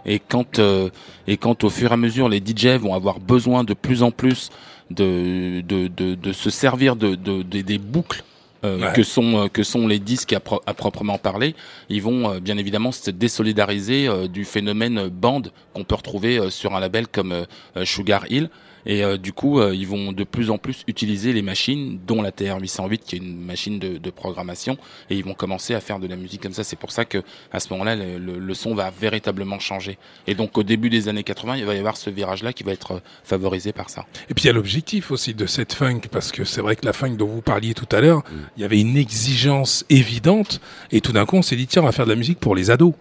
et 0.06 0.18
quand 0.18 0.58
euh, 0.58 0.88
et 1.26 1.36
quand 1.36 1.64
au 1.64 1.70
fur 1.70 1.90
et 1.90 1.94
à 1.94 1.96
mesure 1.96 2.28
les 2.28 2.38
DJ 2.44 2.66
vont 2.78 2.94
avoir 2.94 3.20
besoin 3.20 3.64
de 3.64 3.74
plus 3.74 4.02
en 4.02 4.10
plus 4.10 4.50
de 4.90 5.60
de, 5.62 5.88
de, 5.88 6.14
de 6.14 6.32
se 6.32 6.50
servir 6.50 6.96
de, 6.96 7.14
de, 7.14 7.42
de- 7.42 7.60
des 7.62 7.78
boucles 7.78 8.22
Ouais. 8.64 8.92
que 8.94 9.02
sont 9.02 9.44
euh, 9.44 9.48
que 9.48 9.62
sont 9.62 9.86
les 9.86 9.98
disques 9.98 10.32
à, 10.32 10.40
pro- 10.40 10.62
à 10.66 10.72
proprement 10.74 11.18
parler, 11.18 11.54
ils 11.90 12.00
vont 12.02 12.30
euh, 12.30 12.40
bien 12.40 12.56
évidemment 12.56 12.92
se 12.92 13.10
désolidariser 13.10 14.08
euh, 14.08 14.26
du 14.26 14.44
phénomène 14.44 15.08
band 15.08 15.42
qu'on 15.74 15.84
peut 15.84 15.94
retrouver 15.96 16.38
euh, 16.38 16.50
sur 16.50 16.74
un 16.74 16.80
label 16.80 17.06
comme 17.08 17.32
euh, 17.32 17.44
euh, 17.76 17.84
Sugar 17.84 18.24
Hill. 18.30 18.48
Et 18.86 19.02
euh, 19.04 19.16
du 19.16 19.32
coup, 19.32 19.60
euh, 19.60 19.74
ils 19.74 19.86
vont 19.86 20.12
de 20.12 20.24
plus 20.24 20.50
en 20.50 20.58
plus 20.58 20.82
utiliser 20.88 21.32
les 21.32 21.42
machines, 21.42 21.98
dont 22.06 22.20
la 22.22 22.30
TR-808, 22.30 22.98
qui 22.98 23.16
est 23.16 23.18
une 23.18 23.36
machine 23.40 23.78
de, 23.78 23.98
de 23.98 24.10
programmation, 24.10 24.76
et 25.10 25.16
ils 25.16 25.24
vont 25.24 25.34
commencer 25.34 25.74
à 25.74 25.80
faire 25.80 25.98
de 25.98 26.06
la 26.06 26.16
musique 26.16 26.42
comme 26.42 26.52
ça. 26.52 26.64
C'est 26.64 26.78
pour 26.78 26.92
ça 26.92 27.04
que 27.04 27.22
à 27.52 27.60
ce 27.60 27.68
moment-là, 27.72 27.96
le, 27.96 28.18
le- 28.18 28.38
le 28.38 28.54
son 28.54 28.74
va 28.74 28.90
véritablement 28.90 29.58
changer. 29.58 29.98
Et 30.26 30.34
donc, 30.34 30.58
au 30.58 30.62
début 30.62 30.90
des 30.90 31.08
années 31.08 31.22
80, 31.24 31.56
il 31.56 31.64
va 31.64 31.74
y 31.74 31.78
avoir 31.78 31.96
ce 31.96 32.10
virage-là 32.10 32.52
qui 32.52 32.62
va 32.64 32.72
être 32.72 32.92
euh, 32.92 33.00
favorisé 33.24 33.72
par 33.72 33.90
ça. 33.90 34.04
Et 34.28 34.34
puis 34.34 34.44
il 34.44 34.46
y 34.48 34.50
a 34.50 34.52
l'objectif 34.52 35.10
aussi 35.10 35.34
de 35.34 35.46
cette 35.46 35.72
funk, 35.72 36.00
parce 36.10 36.30
que 36.32 36.44
c'est 36.44 36.60
vrai 36.60 36.76
que 36.76 36.84
la 36.84 36.92
funk 36.92 37.16
dont 37.16 37.26
vous 37.26 37.42
parliez 37.42 37.74
tout 37.74 37.88
à 37.94 38.00
l'heure, 38.00 38.22
il 38.56 38.62
y 38.62 38.64
avait 38.64 38.80
une 38.80 38.96
exigence 38.96 39.84
évidente, 39.90 40.60
et 40.92 41.00
tout 41.00 41.12
d'un 41.12 41.24
coup 41.26 41.36
on 41.36 41.42
s'est 41.42 41.56
dit 41.56 41.66
tiens 41.66 41.82
on 41.82 41.86
va 41.86 41.92
faire 41.92 42.04
de 42.06 42.10
la 42.10 42.16
musique 42.16 42.38
pour 42.40 42.54
les 42.54 42.70
ados. 42.70 42.94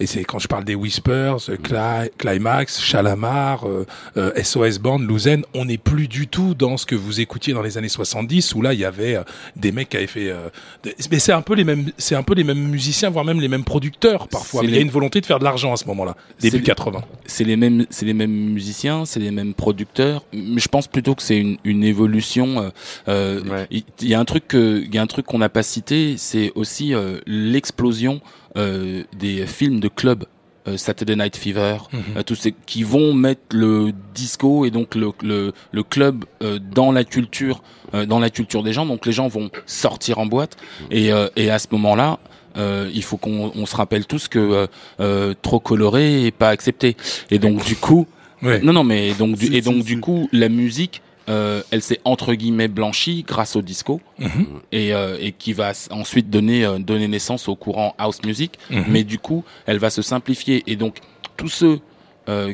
Et 0.00 0.06
c'est 0.06 0.24
quand 0.24 0.38
je 0.38 0.48
parle 0.48 0.64
des 0.64 0.74
Whispers, 0.74 1.36
euh, 1.50 1.56
Cli- 1.56 2.10
Climax, 2.16 2.80
Chalamar, 2.80 3.68
euh, 3.68 3.84
euh, 4.16 4.32
SOS 4.42 4.78
Band, 4.78 4.98
Louzen, 4.98 5.44
on 5.54 5.66
n'est 5.66 5.76
plus 5.78 6.08
du 6.08 6.26
tout 6.26 6.54
dans 6.54 6.76
ce 6.78 6.86
que 6.86 6.94
vous 6.94 7.20
écoutiez 7.20 7.52
dans 7.52 7.60
les 7.62 7.76
années 7.76 7.88
70 7.90 8.54
où 8.54 8.62
là 8.62 8.72
il 8.72 8.80
y 8.80 8.84
avait 8.84 9.16
euh, 9.16 9.22
des 9.56 9.72
mecs 9.72 9.90
qui 9.90 9.98
avaient 9.98 10.06
fait. 10.06 10.30
euh, 10.30 10.48
des- 10.82 10.94
mais 11.10 11.18
c'est 11.18 11.32
un 11.32 11.42
peu 11.42 11.54
les 11.54 11.64
mêmes, 11.64 11.90
c'est 11.98 12.14
un 12.14 12.22
peu 12.22 12.34
les 12.34 12.44
mêmes 12.44 12.66
musiciens, 12.68 13.10
voire 13.10 13.24
même 13.26 13.40
les 13.40 13.48
mêmes 13.48 13.64
producteurs 13.64 14.26
parfois. 14.28 14.62
Il 14.64 14.70
y 14.74 14.78
a 14.78 14.80
une 14.80 14.90
volonté 14.90 15.20
de 15.20 15.26
faire 15.26 15.38
de 15.38 15.44
l'argent 15.44 15.72
à 15.72 15.76
ce 15.76 15.84
moment-là, 15.86 16.16
début 16.40 16.56
C'est- 16.58 16.62
80. 16.62 17.02
c'est 17.26 17.44
les 17.44 17.56
mêmes 17.56 17.84
c'est 17.90 18.06
les 18.06 18.14
mêmes 18.14 18.30
musiciens 18.52 19.04
c'est 19.04 19.20
les 19.20 19.30
mêmes 19.30 19.52
producteurs 19.54 20.24
mais 20.32 20.60
je 20.60 20.68
pense 20.68 20.86
plutôt 20.86 21.14
que 21.14 21.22
c'est 21.22 21.36
une, 21.36 21.58
une 21.64 21.84
évolution 21.84 22.62
euh, 22.62 22.70
euh, 23.08 23.40
Ouais. 23.50 23.66
il 23.70 24.08
y 24.08 24.14
a 24.14 24.20
un 24.20 24.24
truc 24.24 24.48
que 24.48 24.82
il 24.84 24.94
y 24.94 24.98
a 24.98 25.02
un 25.02 25.06
truc 25.06 25.26
qu'on 25.26 25.38
n'a 25.38 25.48
pas 25.48 25.62
cité 25.62 26.14
c'est 26.16 26.52
aussi 26.54 26.94
euh, 26.94 27.18
l'explosion 27.26 28.20
euh, 28.24 28.30
des 28.56 29.46
films 29.46 29.80
de 29.80 29.88
club 29.88 30.24
euh, 30.68 30.76
Saturday 30.76 31.16
Night 31.16 31.36
Fever, 31.36 31.76
euh, 32.16 32.22
tous 32.22 32.34
ces 32.34 32.52
qui 32.66 32.82
vont 32.82 33.14
mettre 33.14 33.40
le 33.52 33.92
disco 34.14 34.64
et 34.66 34.70
donc 34.70 34.94
le 34.94 35.12
le, 35.22 35.52
le 35.72 35.82
club 35.82 36.24
euh, 36.42 36.58
dans 36.58 36.92
la 36.92 37.04
culture 37.04 37.62
euh, 37.94 38.04
dans 38.06 38.18
la 38.18 38.28
culture 38.30 38.62
des 38.62 38.72
gens 38.72 38.84
donc 38.86 39.06
les 39.06 39.12
gens 39.12 39.28
vont 39.28 39.50
sortir 39.66 40.18
en 40.18 40.26
boîte 40.26 40.56
et 40.90 41.12
euh, 41.12 41.28
et 41.36 41.50
à 41.50 41.58
ce 41.58 41.68
moment-là 41.72 42.18
euh, 42.56 42.90
il 42.92 43.02
faut 43.04 43.16
qu'on 43.16 43.52
on 43.54 43.64
se 43.64 43.76
rappelle 43.76 44.04
tous 44.06 44.28
que 44.28 44.38
euh, 44.38 44.66
euh, 45.00 45.34
trop 45.40 45.60
coloré 45.60 46.26
et 46.26 46.30
pas 46.32 46.48
accepté. 46.48 46.96
Et 47.30 47.38
donc 47.38 47.64
du 47.64 47.76
coup, 47.76 48.06
Ouais. 48.42 48.60
non 48.62 48.72
non 48.72 48.84
mais 48.84 49.12
donc 49.14 49.36
du, 49.36 49.54
et 49.54 49.60
donc 49.60 49.84
du 49.84 50.00
coup 50.00 50.28
la 50.32 50.48
musique, 50.48 51.00
euh, 51.30 51.62
elle 51.70 51.80
s'est 51.80 52.00
entre 52.04 52.34
guillemets 52.34 52.68
blanchie 52.68 53.24
grâce 53.26 53.56
au 53.56 53.62
disco 53.62 54.00
Mhm. 54.18 54.46
et 54.72 54.92
euh, 54.92 55.16
et 55.20 55.32
qui 55.32 55.52
va 55.54 55.72
ensuite 55.90 56.28
donner 56.28 56.64
euh, 56.64 56.78
donner 56.78 57.08
naissance 57.08 57.48
au 57.48 57.54
courant 57.56 57.94
house 57.98 58.22
music. 58.24 58.58
Mhm. 58.70 58.84
Mais 58.88 59.04
du 59.04 59.18
coup, 59.18 59.44
elle 59.66 59.78
va 59.78 59.88
se 59.90 60.02
simplifier 60.02 60.62
et 60.66 60.76
donc 60.76 60.98
tous 61.36 61.48
ceux 61.48 61.80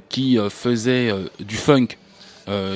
qui 0.09 0.39
faisaient 0.49 1.13
du 1.39 1.57
funk 1.57 1.89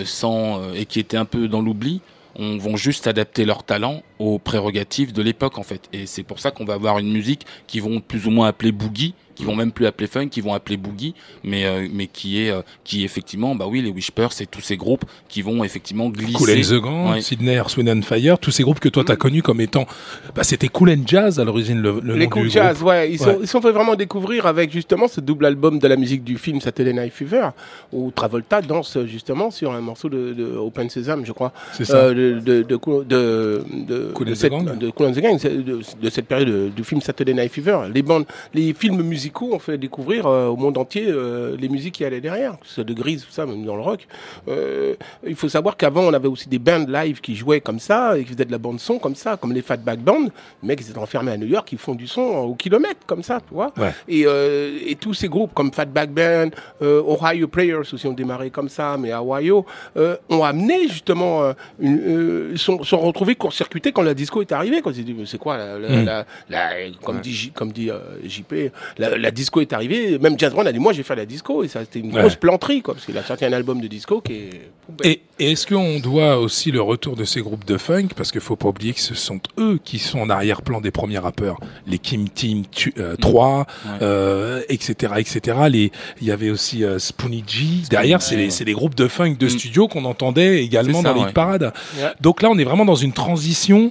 sans 0.05 0.73
et 0.75 0.85
qui 0.85 1.01
étaient 1.01 1.17
un 1.17 1.25
peu 1.25 1.49
dans 1.49 1.63
l'oubli 1.63 2.03
on 2.37 2.59
vont 2.59 2.77
juste 2.77 3.07
adapter 3.07 3.45
leur 3.47 3.63
talent 3.65 4.03
aux 4.21 4.39
prérogatives 4.39 5.13
de 5.13 5.23
l'époque 5.23 5.59
en 5.59 5.63
fait 5.65 5.81
et 5.93 6.07
c'est 6.07 6.23
pour 6.23 6.39
ça 6.39 6.51
qu'on 6.53 6.65
va 6.65 6.75
avoir 6.75 6.99
une 6.99 7.11
musique 7.11 7.47
qui 7.67 7.81
vont 7.81 8.01
plus 8.01 8.27
ou 8.27 8.31
moins 8.31 8.47
appeler 8.49 8.71
boogie 8.71 9.15
qui 9.35 9.47
vont 9.47 9.57
même 9.57 9.73
plus 9.73 9.87
appeler 9.87 10.07
funk 10.07 10.29
qui 10.29 10.43
vont 10.43 10.53
appeler 10.53 10.77
boogie 10.77 11.15
mais 11.45 11.65
euh, 11.65 11.89
mais 11.91 12.07
qui 12.09 12.43
est 12.43 12.51
euh, 12.51 12.61
qui 12.85 13.01
est 13.01 13.05
effectivement 13.07 13.55
bah 13.55 13.65
oui 13.67 13.81
les 13.81 13.89
Whispers 13.91 14.33
c'est 14.35 14.45
tous 14.45 14.61
ces 14.61 14.77
groupes 14.77 15.07
qui 15.31 15.41
vont 15.41 15.65
effectivement 15.65 16.11
glisser 16.11 16.35
Cool 16.35 16.51
and 16.51 16.61
the 16.61 16.83
Gang, 16.83 17.11
Ouais. 17.13 17.23
Sydney, 17.23 17.59
and 17.59 18.03
Fire, 18.03 18.39
tous 18.39 18.51
ces 18.51 18.63
groupes 18.63 18.81
que 18.81 18.91
toi 18.91 19.03
t'as 19.07 19.17
connus 19.17 19.43
comme 19.43 19.63
étant, 19.63 19.87
bah, 20.35 20.43
c'était 20.45 20.69
Cool 20.69 20.91
and 20.91 21.03
Jazz 21.07 21.41
à 21.41 21.45
l'origine 21.45 21.81
le, 21.81 22.01
le 22.03 22.17
les 22.17 22.25
nom 22.27 22.31
cool 22.31 22.43
du 22.43 22.51
jazz, 22.51 22.77
groupe. 22.77 22.89
ouais, 22.89 23.11
ils 23.13 23.19
sont, 23.19 23.29
Ouais. 23.29 23.39
ils 23.41 23.49
sont 23.49 23.63
fait 23.63 23.73
vraiment 23.73 23.95
découvrir 23.97 24.45
avec 24.45 24.71
justement 24.73 25.09
ce 25.09 25.23
double 25.23 25.47
album 25.47 25.79
de 25.79 25.89
la 25.89 25.97
musique 25.97 26.23
du 26.23 26.37
film 26.37 26.61
Saturday 26.61 26.93
Night 26.93 27.13
Fever, 27.15 27.49
où 27.93 28.11
Travolta 28.11 28.61
danse 28.61 28.99
justement 29.07 29.51
sur 29.51 29.73
un 29.73 29.81
morceau 29.81 30.11
de, 30.11 30.35
de 30.35 30.45
Open 30.57 30.91
Sesame, 30.91 31.25
je 31.25 31.33
crois, 31.33 31.53
C'est 31.73 31.87
ça. 31.87 31.97
euh, 31.97 32.35
de, 32.41 32.63
de, 32.63 32.63
de, 33.05 33.65
de, 33.89 34.10
de, 34.11 34.15
Cool 34.15 34.27
de 34.27 34.31
and 34.31 34.35
the 34.35 34.39
cette, 34.39 34.51
Gang. 34.53 34.79
de 34.79 34.91
Cool 34.91 35.07
and 35.07 35.13
the 35.13 35.21
Gang, 35.21 35.39
de, 35.41 35.81
de 36.03 36.11
cette 36.11 36.27
période 36.27 36.49
de- 36.49 36.69
du 36.69 36.85
film 36.85 37.01
Saturday 37.01 37.35
Night 37.35 37.53
Fever. 37.53 37.81
Les 37.93 38.03
bandes, 38.03 38.25
les 38.55 38.73
films 38.75 39.03
musicaux 39.03 39.51
ont 39.55 39.59
fait 39.59 39.79
découvrir 39.79 40.27
euh, 40.27 40.49
au 40.49 40.57
monde 40.57 40.77
entier 40.79 41.07
euh, 41.09 41.57
les 41.59 41.69
musiques 41.69 41.95
qui 41.95 42.05
allaient 42.05 42.21
derrière, 42.21 42.53
que 42.61 42.67
ce 42.67 42.75
soit 42.75 42.85
de 42.85 42.93
Grease, 42.95 43.25
tout 43.25 43.33
ça, 43.33 43.47
même 43.47 43.65
dans 43.65 43.77
le 43.77 43.83
rock. 43.83 44.07
Euh, 44.49 44.95
il 45.27 45.35
faut 45.35 45.49
savoir 45.49 45.77
qu'avant, 45.77 46.03
on 46.03 46.13
avait 46.13 46.29
aussi 46.29 46.49
des 46.49 46.59
bands 46.59 46.85
live 46.89 47.21
qui 47.21 47.35
jouaient 47.37 47.61
comme 47.61 47.79
ça 47.81 48.17
et 48.19 48.25
qui 48.25 48.33
faisaient 48.33 48.45
de 48.45 48.53
la 48.53 48.59
bande 48.59 48.81
son 48.81 48.99
comme 48.99 49.15
ça, 49.15 49.37
comme 49.37 49.53
les 49.53 49.63
Fatback 49.63 50.01
Band. 50.01 50.25
Les 50.63 50.69
mecs, 50.69 50.81
ils 50.81 50.91
étaient 50.91 50.99
enfermés 50.99 51.33
à 51.33 51.37
New 51.37 51.47
York, 51.47 51.69
ils 51.73 51.79
font 51.79 51.95
du 51.95 52.07
son 52.07 52.21
au 52.23 52.55
kilomètre 52.55 53.01
comme 53.07 53.23
ça, 53.23 53.41
tu 53.47 53.55
vois. 53.55 53.73
Ouais. 53.77 53.93
Et, 54.09 54.25
euh, 54.27 54.79
et 54.87 54.95
tous 54.97 55.15
ces 55.15 55.29
groupes 55.29 55.53
comme 55.55 55.73
Fatback 55.73 56.11
Band, 56.11 56.49
euh, 56.83 57.03
Ohio 57.07 57.49
Players 57.49 57.93
aussi 57.93 58.07
ont 58.07 58.13
démarré 58.13 58.51
comme 58.51 58.69
ça, 58.69 58.97
mais 58.99 59.13
à 59.13 59.23
Ohio, 59.23 59.65
euh, 59.97 60.17
ont 60.29 60.43
amené 60.45 60.89
justement, 60.89 61.43
euh, 61.43 61.53
une, 61.79 61.99
euh, 62.01 62.57
sont, 62.57 62.83
sont 62.83 62.99
retrouvés 62.99 63.35
court-circuités 63.35 63.93
quand 64.01 64.07
la 64.07 64.15
disco 64.15 64.41
est 64.41 64.53
arrivée. 64.53 64.81
Quand 64.83 64.91
disent, 64.91 65.05
c'est 65.27 65.39
quoi, 65.39 65.57
la, 65.57 65.79
la, 65.79 65.89
Mm. 65.89 66.05
la- 66.05 66.27
la- 66.49 66.71
comme 67.03 67.21
dit, 67.21 67.51
comme 67.55 67.73
dit 67.73 67.91
euh, 67.91 67.99
JP, 68.25 68.73
la, 68.99 69.31
disco 69.31 69.61
est 69.61 69.73
arrivée. 69.73 70.19
Même 70.19 70.39
Jazz 70.39 70.53
Brown 70.53 70.67
a 70.67 70.73
dit, 70.73 70.79
moi 70.79 70.93
j'ai 70.93 71.03
fait 71.03 71.17
la 71.17 71.27
disco 71.27 71.63
et 71.65 71.69
ça 71.69 71.81
c'était 71.81 71.99
une 72.01 72.13
Ouais. 72.15 72.21
grosse 72.23 72.37
planterie, 72.37 72.83
quoi, 72.83 72.95
parce 72.95 73.07
qu'il 73.07 73.17
a 73.19 73.23
sorti 73.23 73.45
un 73.45 73.53
album 73.53 73.81
de 73.81 73.87
disco 73.87 74.21
qui 74.21 74.33
est. 74.33 74.71
Et, 75.05 75.21
et 75.39 75.53
est-ce 75.53 75.67
qu'on 75.67 76.01
doit 76.01 76.39
aussi 76.39 76.71
le 76.73 76.81
retour 76.83 77.15
de 77.17 77.25
ces 77.25 77.41
groupes 77.43 77.65
de 77.65 77.77
funk 77.79 78.09
Parce 78.17 78.33
qu'il 78.33 78.41
faut 78.41 78.57
pas 78.57 78.69
oublier 78.69 78.93
que 78.93 79.01
ce 79.01 79.15
sont 79.15 79.41
eux 79.59 79.79
qui 79.85 79.99
sont 79.99 80.19
en 80.21 80.31
arrière-plan 80.31 80.81
des 80.81 80.91
premiers 80.91 81.19
rappeurs. 81.19 81.59
Les 81.87 81.99
Kim 81.99 82.29
Team 82.29 82.65
tu- 82.71 82.93
euh, 82.99 83.15
3, 83.17 83.67
Ouais. 83.85 83.91
euh, 84.03 84.63
etc., 84.69 85.15
etc. 85.19 85.59
Les, 85.71 85.93
il 86.21 86.27
y 86.27 86.33
avait 86.33 86.51
aussi 86.51 86.83
euh, 86.85 86.99
Spoonie 86.99 87.45
G. 87.47 87.65
Derrière, 87.89 88.21
c'est 88.23 88.37
les, 88.37 88.49
les 88.65 88.73
groupes 88.73 88.95
de 88.97 89.07
funk 89.07 89.37
de 89.39 89.47
Mm. 89.47 89.51
studio 89.51 89.89
qu'on 89.89 90.05
entendait 90.05 90.63
également 90.65 91.03
ça, 91.03 91.13
dans 91.15 91.25
les 91.27 91.33
parades. 91.33 91.73
Donc 92.21 92.43
là, 92.43 92.51
on 92.51 92.59
est 92.59 92.65
vraiment 92.65 92.85
dans 92.85 92.95
une 92.97 93.13
transition 93.13 93.90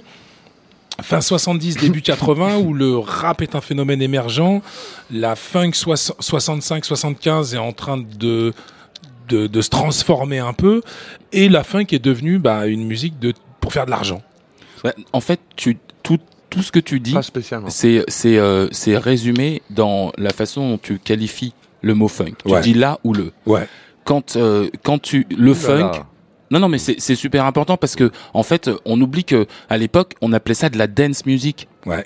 fin 1.02 1.20
70, 1.20 1.76
début 1.76 2.02
80, 2.02 2.58
où 2.58 2.74
le 2.74 2.98
rap 2.98 3.42
est 3.42 3.54
un 3.54 3.60
phénomène 3.60 4.02
émergent. 4.02 4.62
La 5.10 5.36
funk 5.36 5.70
65-75 5.70 7.54
est 7.54 7.58
en 7.58 7.72
train 7.72 7.98
de, 7.98 8.52
de, 9.28 9.46
de 9.46 9.60
se 9.60 9.70
transformer 9.70 10.38
un 10.38 10.52
peu. 10.52 10.82
Et 11.32 11.48
la 11.48 11.64
funk 11.64 11.86
est 11.90 12.04
devenue 12.04 12.38
bah, 12.38 12.66
une 12.66 12.86
musique 12.86 13.18
de, 13.18 13.32
pour 13.60 13.72
faire 13.72 13.86
de 13.86 13.90
l'argent. 13.90 14.22
Ouais, 14.84 14.94
en 15.12 15.20
fait 15.20 15.40
tu 15.56 15.76
tout 16.02 16.18
tout 16.48 16.62
ce 16.62 16.72
que 16.72 16.80
tu 16.80 17.00
dis 17.00 17.14
c'est 17.68 18.02
c'est 18.08 18.38
euh, 18.38 18.66
c'est 18.72 18.96
résumé 18.96 19.60
dans 19.68 20.10
la 20.16 20.30
façon 20.30 20.70
dont 20.70 20.78
tu 20.78 20.98
qualifies 20.98 21.52
le 21.82 21.94
mot 21.94 22.08
funk. 22.08 22.32
Ouais. 22.46 22.62
Tu 22.62 22.72
dis 22.72 22.78
là 22.78 22.98
ou 23.04 23.12
le. 23.12 23.32
Ouais. 23.46 23.68
Quand 24.04 24.36
euh, 24.36 24.70
quand 24.82 25.00
tu 25.00 25.26
le 25.30 25.52
Ouh 25.52 25.68
là. 25.68 26.06
Non 26.50 26.58
non 26.58 26.68
mais 26.68 26.78
c'est 26.78 26.96
c'est 26.98 27.14
super 27.14 27.44
important 27.44 27.76
parce 27.76 27.94
que 27.96 28.10
en 28.34 28.42
fait 28.42 28.70
on 28.84 29.00
oublie 29.00 29.24
que 29.24 29.46
à 29.68 29.78
l'époque 29.78 30.14
on 30.20 30.32
appelait 30.32 30.54
ça 30.54 30.68
de 30.68 30.78
la 30.78 30.86
dance 30.86 31.24
music. 31.26 31.68
Ouais. 31.86 32.04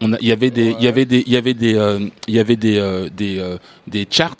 On 0.00 0.12
il 0.14 0.28
y 0.28 0.32
avait 0.32 0.50
des 0.50 0.74
il 0.78 0.84
y 0.84 0.88
avait 0.88 1.04
des 1.04 1.24
il 1.26 1.32
y 1.32 1.36
avait 1.36 1.54
des 1.54 1.74
euh, 1.74 1.98
il 2.28 2.34
y 2.34 2.38
avait 2.38 2.56
des 2.56 2.78
euh, 2.78 3.08
des 3.14 3.38
euh, 3.38 3.56
des 3.86 4.06
charts 4.08 4.36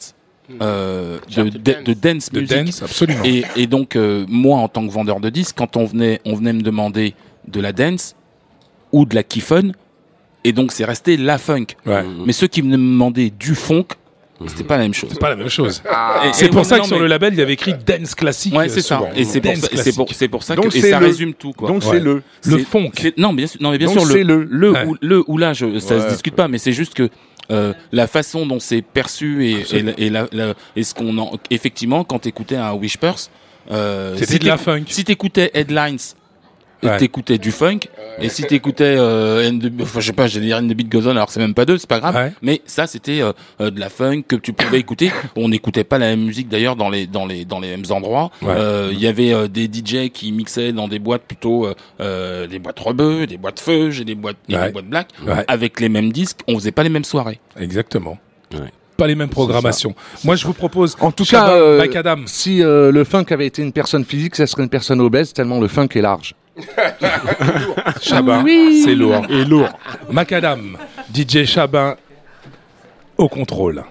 euh, 0.62 1.18
Chart 1.28 1.44
de, 1.44 1.50
de 1.50 1.58
de, 1.84 1.92
dance. 1.94 2.30
dance 2.30 2.30
De 2.32 2.40
music. 2.40 2.56
dance, 2.64 2.82
absolument. 2.82 3.24
Et, 3.24 3.44
et 3.56 3.66
donc 3.66 3.94
euh, 3.96 4.24
moi 4.28 4.58
en 4.58 4.68
tant 4.68 4.86
que 4.86 4.92
vendeur 4.92 5.20
de 5.20 5.30
disques, 5.30 5.56
quand 5.56 5.76
on 5.76 5.84
venait 5.84 6.20
on 6.24 6.34
venait 6.34 6.52
me 6.52 6.62
demander 6.62 7.14
de 7.46 7.60
la 7.60 7.72
dance 7.72 8.16
ou 8.92 9.04
de 9.04 9.14
la 9.14 9.22
kiffon, 9.22 9.72
et 10.44 10.52
donc 10.52 10.72
c'est 10.72 10.84
resté 10.84 11.16
la 11.16 11.38
funk. 11.38 11.66
Ouais. 11.86 12.02
Mais 12.26 12.32
ceux 12.32 12.48
qui 12.48 12.62
me 12.62 12.72
demandaient 12.72 13.30
du 13.30 13.54
funk, 13.54 13.86
c'était 14.46 14.64
pas 14.64 14.76
la 14.76 14.84
même 14.84 14.94
chose. 14.94 15.10
C'est 15.12 15.20
pas 15.20 15.30
la 15.30 15.36
même 15.36 15.48
chose. 15.48 15.82
Et- 16.24 16.32
C'est 16.32 16.48
pour 16.48 16.64
ça 16.64 16.76
non, 16.76 16.82
que 16.82 16.88
sur 16.88 16.96
mais- 16.96 17.02
le 17.02 17.08
label, 17.08 17.34
il 17.34 17.38
y 17.38 17.42
avait 17.42 17.52
écrit 17.52 17.74
dance 17.74 18.14
classique. 18.14 18.54
Ouais, 18.54 18.68
c'est 18.68 18.80
ça. 18.80 19.00
Et 19.14 19.24
c'est 19.24 19.40
pour 19.40 19.52
pour, 20.06 20.28
pour 20.30 20.42
ça 20.42 20.54
Donc 20.56 20.68
que 20.70 20.76
et 20.78 20.80
ça 20.80 20.98
le- 21.00 21.06
résume 21.06 21.34
tout 21.34 21.52
quoi. 21.52 21.68
Donc 21.68 21.82
Ouais. 21.82 21.88
c'est 21.92 22.00
le. 22.00 22.22
Le 22.46 22.58
funk. 22.58 22.90
Non, 23.16 23.32
bien 23.32 23.46
sûr, 23.46 23.60
non, 23.62 23.70
mais 23.70 23.78
bien 23.78 23.88
Donc 23.88 23.98
sûr, 24.00 24.06
c'est 24.08 24.24
le, 24.24 24.44
le. 24.44 24.48
le, 24.50 24.70
Ouais. 24.72 24.84
ou, 24.86 24.96
le 25.02 25.24
ou 25.26 25.36
là, 25.38 25.52
je, 25.52 25.78
ça 25.78 25.96
Ouais. 25.96 26.02
se 26.04 26.08
discute 26.08 26.34
pas, 26.34 26.48
mais 26.48 26.58
c'est 26.58 26.72
juste 26.72 26.94
que 26.94 27.08
euh, 27.50 27.72
la 27.92 28.06
façon 28.06 28.46
dont 28.46 28.60
c'est 28.60 28.80
perçu 28.80 29.44
et, 29.46 29.64
et, 29.76 29.82
la- 29.82 29.92
et, 29.98 30.08
la- 30.10 30.26
la- 30.32 30.54
et 30.76 30.84
ce 30.84 30.94
qu'on 30.94 31.18
en, 31.18 31.32
effectivement, 31.50 32.04
quand 32.04 32.20
t'écoutais 32.20 32.56
un 32.56 32.72
Whispers, 32.74 33.16
euh, 33.72 34.14
C'était 34.16 34.32
si 34.34 34.38
de 34.38 34.46
la 34.46 34.56
funk. 34.56 34.84
Si 34.86 35.04
t'écoutais 35.04 35.50
Headlines, 35.54 35.98
Ouais. 36.88 36.96
t'écoutais 36.96 37.38
du 37.38 37.50
funk, 37.50 37.80
et 38.20 38.28
si 38.28 38.44
t'écoutais, 38.44 38.94
euh, 38.98 39.50
the- 39.50 39.70
enfin, 39.82 40.00
je 40.00 40.06
sais 40.06 40.12
pas, 40.12 40.26
j'allais 40.26 40.46
dire 40.46 40.56
And 40.58 40.66
the 40.68 40.72
Beat 40.74 40.88
Goes 40.90 41.06
On, 41.06 41.10
alors 41.10 41.30
c'est 41.30 41.40
même 41.40 41.52
pas 41.54 41.64
deux, 41.66 41.76
c'est 41.78 41.88
pas 41.88 42.00
grave, 42.00 42.14
Ouais. 42.16 42.32
mais 42.42 42.62
ça 42.64 42.86
c'était 42.86 43.20
euh, 43.20 43.32
euh, 43.60 43.70
de 43.70 43.78
la 43.78 43.88
funk 43.90 44.22
que 44.28 44.36
tu 44.36 44.52
pouvais 44.52 44.78
écouter. 44.80 45.10
On 45.36 45.48
n'écoutait 45.48 45.84
pas 45.84 45.98
la 45.98 46.06
même 46.06 46.24
musique 46.24 46.48
d'ailleurs 46.48 46.76
dans 46.76 46.88
les 46.88 47.06
dans 47.06 47.26
les 47.26 47.44
dans 47.44 47.60
les 47.60 47.68
mêmes 47.68 47.84
endroits. 47.90 48.30
Ouais. 48.42 48.48
Euh, 48.56 48.90
Il 48.92 49.00
y 49.00 49.06
avait 49.06 49.32
euh, 49.32 49.46
des 49.48 49.64
DJ 49.66 50.10
qui 50.10 50.32
mixaient 50.32 50.72
dans 50.72 50.88
des 50.88 50.98
boîtes 50.98 51.22
plutôt 51.22 51.66
euh, 51.66 51.74
euh, 52.00 52.46
des 52.46 52.58
boîtes 52.58 52.80
rebeux, 52.80 53.26
des 53.26 53.36
boîtes 53.36 53.60
feu, 53.60 53.90
j'ai 53.90 54.04
des 54.04 54.14
boîtes 54.14 54.36
et 54.48 54.56
Ouais. 54.56 54.66
des 54.66 54.72
boîtes 54.72 54.86
black 54.86 55.08
Ouais. 55.26 55.44
avec 55.48 55.80
les 55.80 55.88
mêmes 55.88 56.12
disques. 56.12 56.38
On 56.48 56.54
faisait 56.54 56.72
pas 56.72 56.82
les 56.82 56.88
mêmes 56.88 57.04
soirées. 57.04 57.40
Exactement. 57.58 58.18
Ouais. 58.54 58.70
Pas 58.96 59.06
les 59.06 59.14
mêmes 59.14 59.30
programmations. 59.30 59.94
Moi, 60.24 60.36
je 60.36 60.44
vous 60.46 60.52
propose. 60.52 60.94
En 61.00 61.10
tout 61.10 61.24
Shabba, 61.24 61.46
cas, 61.88 62.04
euh, 62.14 62.16
si 62.26 62.62
euh, 62.62 62.92
le 62.92 63.04
funk 63.04 63.24
avait 63.30 63.46
été 63.46 63.62
une 63.62 63.72
personne 63.72 64.04
physique, 64.04 64.36
ça 64.36 64.46
serait 64.46 64.62
une 64.62 64.68
personne 64.68 65.00
obèse 65.00 65.32
tellement 65.32 65.58
le 65.58 65.68
funk 65.68 65.88
est 65.94 66.02
large. 66.02 66.34
Chabin, 68.00 68.44
c'est 68.84 68.94
lourd. 68.94 69.24
Et 69.28 69.44
lourd. 69.44 69.68
Macadam, 70.10 70.76
DJ 71.14 71.44
Chabin 71.44 71.96
au 73.16 73.28
contrôle. 73.28 73.84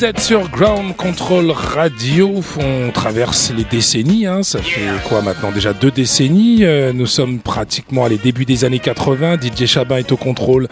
Vous 0.00 0.06
êtes 0.06 0.20
sur 0.20 0.48
Ground 0.48 0.96
Control 0.96 1.50
Radio, 1.50 2.40
on 2.58 2.90
traverse 2.90 3.52
les 3.54 3.64
décennies, 3.64 4.24
hein. 4.24 4.42
ça 4.42 4.62
fait 4.62 4.80
quoi 5.06 5.20
maintenant 5.20 5.52
déjà 5.52 5.74
deux 5.74 5.90
décennies, 5.90 6.64
Euh, 6.64 6.94
nous 6.94 7.04
sommes 7.04 7.38
pratiquement 7.38 8.06
à 8.06 8.08
les 8.08 8.16
débuts 8.16 8.46
des 8.46 8.64
années 8.64 8.78
80, 8.78 9.36
DJ 9.42 9.66
Chabin 9.66 9.98
est 9.98 10.10
au 10.10 10.16
contrôle 10.16 10.68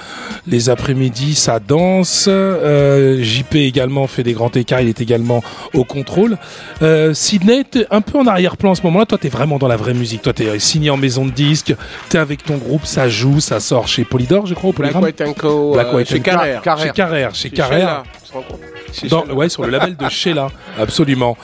les 0.47 0.71
après-midi, 0.71 1.35
ça 1.35 1.61
danse, 1.61 2.25
Euh, 2.27 3.23
JP 3.23 3.57
également 3.57 4.07
fait 4.07 4.23
des 4.23 4.33
grands 4.33 4.51
écarts, 4.51 4.81
il 4.81 4.89
est 4.89 5.03
également 5.03 5.43
au 5.75 5.85
contrôle. 5.85 6.39
Euh, 6.81 7.13
Sydney, 7.13 7.65
t'es 7.71 7.87
un 7.91 8.01
peu 8.01 8.19
en 8.19 8.27
arrière-plan 8.27 8.71
en 8.71 8.75
ce 8.77 8.83
moment-là, 8.85 9.05
toi 9.05 9.19
t'es 9.19 9.29
vraiment 9.29 9.59
dans 9.59 9.69
la 9.69 9.77
vraie 9.77 9.93
musique, 9.93 10.23
toi 10.23 10.33
t'es 10.33 10.59
signé 10.59 10.89
en 10.89 10.97
maison 10.97 11.27
de 11.27 11.33
disque, 11.33 11.75
t'es 12.09 12.17
avec 12.17 12.45
ton 12.45 12.57
groupe, 12.57 12.87
ça 12.87 13.11
joue, 13.11 13.41
ça 13.41 13.61
sort 13.61 13.89
chez 13.89 14.05
Polydor 14.05 14.47
je 14.47 14.55
crois, 14.55 14.71
au 14.71 14.73
Black 14.73 14.95
White 14.95 15.23
Co. 15.37 15.75
Black 15.75 15.89
euh, 15.89 15.97
White 15.97 16.09
chez 16.09 16.21
Carrère. 16.21 16.63
Chez 16.79 16.91
Carrère, 16.93 17.35
Chez 17.35 17.51
Carrère. 17.51 18.05
Dans- 19.11 19.27
ouais, 19.27 19.49
sur 19.49 19.63
le 19.65 19.71
label 19.71 19.97
de 19.97 20.09
Sheila, 20.09 20.49
absolument. 20.79 21.37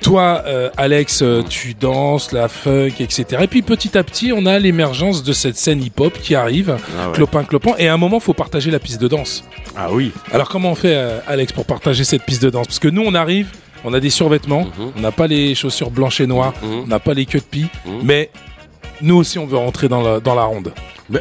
Toi, 0.00 0.42
euh, 0.46 0.68
Alex, 0.76 1.22
euh, 1.22 1.42
tu 1.48 1.74
danses, 1.74 2.32
la 2.32 2.48
funk, 2.48 2.90
etc. 2.98 3.24
Et 3.42 3.46
puis 3.46 3.62
petit 3.62 3.96
à 3.96 4.02
petit, 4.02 4.32
on 4.34 4.46
a 4.46 4.58
l'émergence 4.58 5.22
de 5.22 5.32
cette 5.32 5.56
scène 5.56 5.80
hip-hop 5.82 6.12
qui 6.20 6.34
arrive, 6.34 6.76
Ah 7.00 7.06
ouais. 7.08 7.12
clopin, 7.14 7.44
clopin. 7.44 7.74
Et 7.78 7.86
à 7.86 7.94
un 7.94 7.98
moment, 7.98 8.18
faut 8.18 8.34
partager 8.34 8.72
la 8.72 8.80
piste 8.80 9.00
de 9.00 9.06
danse. 9.06 9.44
Ah 9.76 9.88
oui. 9.92 10.10
Alors 10.32 10.48
comment 10.48 10.72
on 10.72 10.74
fait, 10.74 10.96
euh, 10.96 11.20
Alex, 11.28 11.52
pour 11.52 11.66
partager 11.66 12.02
cette 12.02 12.24
piste 12.24 12.42
de 12.42 12.50
danse? 12.50 12.66
Parce 12.66 12.80
que 12.80 12.88
nous, 12.88 13.02
on 13.06 13.14
arrive, 13.14 13.46
on 13.84 13.94
a 13.94 14.00
des 14.00 14.10
survêtements, 14.10 14.64
Mhm. 14.76 14.92
on 14.96 15.00
n'a 15.00 15.12
pas 15.12 15.28
les 15.28 15.54
chaussures 15.54 15.90
blanches 15.92 16.20
et 16.20 16.26
noires, 16.26 16.52
Mhm. 16.62 16.80
on 16.84 16.86
n'a 16.88 16.98
pas 16.98 17.14
les 17.14 17.24
queues 17.24 17.38
de 17.38 17.44
pie, 17.44 17.66
Mhm. 17.86 18.00
mais 18.02 18.30
nous 19.02 19.14
aussi, 19.16 19.38
on 19.38 19.46
veut 19.46 19.56
rentrer 19.56 19.86
dans 19.88 20.02
la, 20.02 20.18
dans 20.18 20.34
la 20.34 20.42
ronde. 20.44 20.72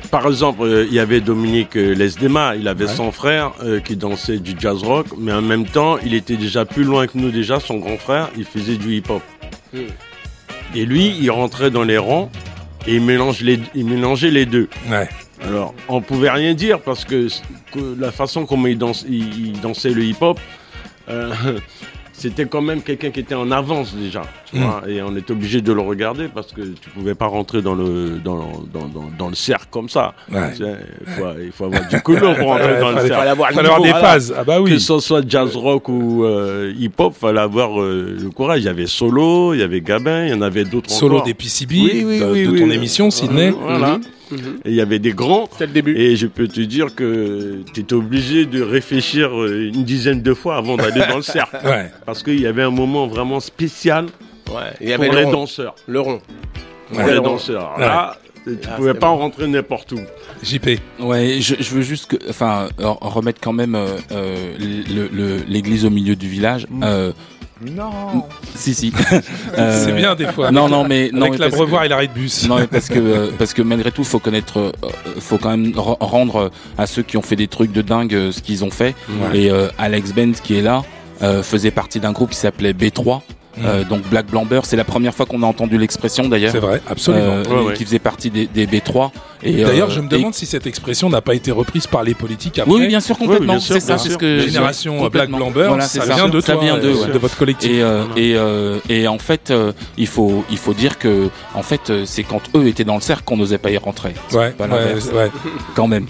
Par 0.10 0.28
exemple, 0.28 0.64
euh, 0.64 0.86
il 0.88 0.94
y 0.94 1.00
avait 1.00 1.22
Dominique 1.22 1.76
euh, 1.76 1.94
Lesdema, 1.94 2.56
il 2.56 2.68
avait 2.68 2.86
Ouais. 2.86 2.94
son 2.94 3.12
frère 3.12 3.52
euh, 3.64 3.80
qui 3.80 3.96
dansait 3.96 4.38
du 4.38 4.54
jazz 4.58 4.84
rock, 4.84 5.08
mais 5.18 5.34
en 5.34 5.42
même 5.42 5.66
temps, 5.66 5.98
il 6.06 6.14
était 6.14 6.38
déjà 6.38 6.66
plus 6.66 6.84
loin 6.84 7.08
que 7.08 7.18
nous 7.18 7.32
déjà, 7.32 7.60
son 7.60 7.78
grand 7.78 7.98
frère, 7.98 8.30
il 8.38 8.46
faisait 8.46 8.78
du 8.78 8.96
hip-hop. 8.96 9.22
Hmm. 9.74 9.80
Et 10.76 10.86
lui, 10.86 11.16
il 11.20 11.30
rentrait 11.32 11.72
dans 11.72 11.84
les 11.84 11.98
rangs 11.98 12.32
et 12.88 12.96
il, 12.96 13.02
mélange 13.02 13.42
les, 13.42 13.60
il 13.76 13.86
mélangeait 13.86 14.32
les 14.32 14.46
deux. 14.46 14.70
Ouais. 14.90 15.10
Alors, 15.44 15.74
on 15.88 16.02
pouvait 16.02 16.30
rien 16.30 16.54
dire 16.54 16.80
parce 16.80 17.04
que, 17.04 17.28
la 18.00 18.12
façon 18.12 18.46
comment 18.46 18.68
il, 18.68 18.78
danse, 18.78 19.06
il, 19.10 19.48
il 19.48 19.62
dansait 19.62 19.90
le 19.90 20.04
hip-hop, 20.04 20.40
euh, 21.10 21.34
c'était 22.14 22.46
quand 22.46 22.62
même 22.62 22.82
quelqu'un 22.82 23.12
qui 23.12 23.20
était 23.20 23.36
en 23.36 23.52
avance 23.52 23.96
déjà. 23.96 24.24
Tu 24.54 24.60
Mm. 24.60 24.90
et 24.90 25.02
on 25.02 25.16
était 25.16 25.32
obligé 25.32 25.62
de 25.62 25.72
le 25.72 25.80
regarder 25.82 26.28
parce 26.28 26.52
que 26.52 26.62
tu 26.62 26.90
pouvais 26.94 27.16
pas 27.16 27.28
rentrer 27.28 27.62
dans 27.62 27.74
le, 27.74 28.20
dans, 28.24 28.38
dans, 28.74 28.88
dans, 28.88 29.10
dans 29.18 29.30
le 29.30 29.36
cercle 29.36 29.68
comme 29.72 29.88
ça. 29.88 30.14
Ouais. 30.32 30.52
Tu 30.52 30.58
sais, 30.64 30.76
Il, 31.08 31.14
faut, 31.14 31.26
il 31.46 31.52
faut 31.52 31.66
avoir 31.66 31.88
du 31.88 32.02
culot 32.02 32.34
pour 32.36 32.48
rentrer 32.50 32.80
dans 32.80 32.90
le 32.90 32.96
fallait- 32.98 33.08
cercle. 33.08 33.14
fallait 33.16 33.30
avoir 33.30 33.50
le 33.50 33.56
Fallait 33.56 33.68
avoir 33.70 33.82
des 33.82 33.90
voilà. 33.92 34.08
phases. 34.08 34.34
Ah 34.38 34.44
bah 34.44 34.60
oui. 34.60 34.72
Que 34.72 34.78
ce 34.80 35.00
soit 35.00 35.24
jazz 35.28 35.56
rock 35.56 35.88
ou 35.88 36.26
euh, 36.26 36.74
hip-hop, 36.78 37.14
fallait 37.18 37.40
avoir 37.40 37.82
euh, 37.82 38.18
le 38.22 38.30
courage. 38.30 38.60
Il 38.60 38.66
y 38.66 38.70
avait 38.70 38.88
Solo, 38.88 39.54
il 39.54 39.62
y 39.62 39.64
avait 39.64 39.80
Gabin, 39.82 40.26
il 40.26 40.32
y 40.32 40.34
en 40.34 40.42
avait 40.42 40.66
d'autres 40.66 40.90
Solo 40.92 41.16
encore. 41.16 41.26
des 41.28 41.34
PCB, 41.34 41.72
Oui, 41.76 42.04
oui, 42.06 42.20
de, 42.20 42.26
oui, 42.26 42.48
de 42.48 42.58
ton 42.60 42.66
oui. 42.66 42.74
émission, 42.74 43.10
Sydney. 43.10 43.52
Voilà. 43.52 44.00
Mhm. 44.32 44.60
Et 44.64 44.70
il 44.70 44.76
y 44.76 44.82
avait 44.82 45.00
des 45.00 45.12
grands. 45.12 45.48
C'était 45.52 45.68
le 45.68 45.74
début. 45.74 45.98
Et 45.98 46.16
je 46.16 46.26
peux 46.28 46.48
te 46.48 46.62
dire 46.62 46.94
que 46.96 47.64
tu 47.74 47.82
étais 47.82 47.94
obligé 47.94 48.46
de 48.46 48.62
réfléchir 48.62 49.30
euh, 49.38 49.70
une 49.74 49.84
dizaine 49.84 50.22
de 50.22 50.34
fois 50.34 50.56
avant 50.58 50.78
d'aller 50.78 51.02
dans 51.10 51.18
le 51.18 51.22
cercle. 51.22 51.58
Ouais. 51.66 51.90
Parce 52.06 52.24
qu'il 52.24 52.40
y 52.40 52.48
avait 52.48 52.64
un 52.64 52.70
moment 52.72 53.08
vraiment 53.08 53.40
spécial 53.40 54.06
Ouais. 54.56 54.74
Il 54.82 54.90
y 54.90 54.94
pour 54.96 55.04
avait 55.06 55.16
les 55.16 55.24
rond. 55.26 55.32
danseurs. 55.32 55.76
Le 55.88 56.00
rond. 56.02 56.22
Pour 56.90 57.00
Ouais. 57.00 57.14
les 57.14 57.22
danseurs. 57.22 57.80
Là, 57.80 58.18
tu 58.46 58.58
Ah, 58.68 58.76
pouvais 58.76 58.94
pas 58.94 59.10
bon. 59.12 59.18
rentrer 59.18 59.48
n'importe 59.48 59.92
où. 59.94 60.00
JP. 60.44 60.80
Ouais, 61.00 61.38
je, 61.40 61.56
je 61.60 61.70
veux 61.76 61.82
juste 61.82 62.08
que, 62.08 62.30
enfin, 62.30 62.68
euh, 62.80 62.88
remettre 63.02 63.40
quand 63.42 63.54
même 63.54 63.76
euh, 63.76 63.88
euh, 64.12 64.56
le- 64.60 65.08
le- 65.08 65.44
l'église 65.48 65.86
au 65.86 65.90
milieu 65.90 66.16
du 66.16 66.28
village. 66.28 66.66
Euh, 66.84 67.14
Non. 67.64 68.24
si, 68.56 68.74
si. 68.74 68.92
Euh, 69.58 69.86
C'est 69.86 69.92
bien 69.94 70.16
des 70.16 70.26
fois. 70.26 70.50
Non, 70.52 70.68
non, 70.68 70.84
mais 70.86 71.10
non, 71.14 71.28
Avec 71.28 71.34
mais 71.40 71.50
parce 71.50 71.70
que- 71.70 71.86
et 71.86 71.88
l'arrêt 71.88 72.08
de 72.08 72.14
bus. 72.14 72.48
Non, 72.50 72.58
mais 72.58 72.66
parce 72.68 72.88
que 72.90 72.94
euh, 72.98 73.30
parce 73.38 73.54
que 73.54 73.62
malgré 73.62 73.92
tout, 73.92 74.04
faut 74.04 74.18
connaître, 74.20 74.58
euh, 74.60 74.72
faut 75.20 75.38
quand 75.38 75.50
même 75.52 75.72
re- 75.72 75.98
rendre 76.00 76.36
euh, 76.38 76.50
à 76.78 76.88
ceux 76.88 77.04
qui 77.04 77.18
ont 77.18 77.22
fait 77.22 77.36
des 77.36 77.48
trucs 77.48 77.72
de 77.72 77.82
dingue 77.84 78.16
euh, 78.16 78.32
ce 78.32 78.42
qu'ils 78.42 78.64
ont 78.66 78.72
fait. 78.72 78.96
Ouais. 79.10 79.38
Et 79.40 79.52
euh, 79.52 79.68
Alex 79.78 80.12
Benz 80.14 80.42
qui 80.42 80.58
est 80.58 80.62
là 80.62 80.84
euh, 81.22 81.44
faisait 81.44 81.70
partie 81.72 82.00
d'un 82.00 82.12
groupe 82.14 82.32
qui 82.32 82.38
s'appelait 82.38 82.74
B3. 82.74 83.22
Euh, 83.64 83.84
donc 83.84 84.02
Black 84.10 84.28
Blamber, 84.28 84.62
c'est 84.64 84.76
la 84.78 84.84
première 84.84 85.14
fois 85.14 85.26
qu'on 85.26 85.44
a 85.44 85.46
entendu 85.46 85.78
l'expression 85.78 86.28
d'ailleurs. 86.30 86.52
C'est 86.52 86.60
vrai, 86.60 86.82
absolument. 86.90 87.24
Euh, 87.26 87.44
Ouais, 87.52 87.62
ouais. 87.68 87.74
Qui 87.74 87.84
faisait 87.86 88.00
partie 88.00 88.30
des, 88.30 88.48
des 88.48 88.66
B3. 88.66 89.12
Et 89.44 89.64
D'ailleurs, 89.64 89.90
euh, 89.90 89.94
je 89.94 90.00
me 90.00 90.06
et- 90.06 90.10
demande 90.10 90.34
si 90.36 90.46
cette 90.46 90.68
expression 90.68 91.10
n'a 91.10 91.22
pas 91.22 91.34
été 91.34 91.52
reprise 91.52 91.88
par 91.88 92.04
les 92.04 92.14
politiques 92.14 92.60
après. 92.60 92.72
Oui, 92.72 92.88
bien 92.88 93.00
sûr, 93.00 93.18
complètement. 93.18 93.60
sûr, 93.60 93.74
c'est 93.74 93.80
ça, 93.80 93.98
c'est 93.98 94.10
ce 94.12 94.18
que 94.18 94.40
Génération 94.40 95.08
Black. 95.10 95.30
Blamber, 95.32 95.66
Voilà, 95.68 95.84
ça, 95.86 96.04
vient 96.06 96.30
de 96.30 96.40
Ça 96.40 96.54
toi, 96.54 96.62
vient 96.64 96.78
d'eux, 96.78 96.90
euh, 96.96 97.06
ouais. 97.08 97.12
de 97.14 97.18
votre 97.18 97.36
collectif. 97.38 97.70
Et, 97.72 97.82
euh, 97.82 98.04
et, 98.16 98.36
euh, 98.36 98.78
et 98.90 99.08
en 99.08 99.18
fait, 99.18 99.50
euh, 99.52 99.72
il 99.98 100.08
faut 100.08 100.44
il 100.52 100.58
faut 100.58 100.74
dire 100.74 100.98
que 101.00 101.30
en 101.56 101.64
fait, 101.64 101.92
c'est 102.06 102.24
quand 102.24 102.42
eux 102.56 102.68
étaient 102.68 102.84
dans 102.84 102.96
le 102.96 103.02
cercle 103.02 103.24
qu'on 103.26 103.38
n'osait 103.38 103.58
pas 103.58 103.72
y 103.72 103.78
rentrer. 103.78 104.14
Ouais, 104.34 104.52
pas 104.52 104.68
ouais. 104.68 105.30
Quand 105.76 105.88
même. 105.88 106.06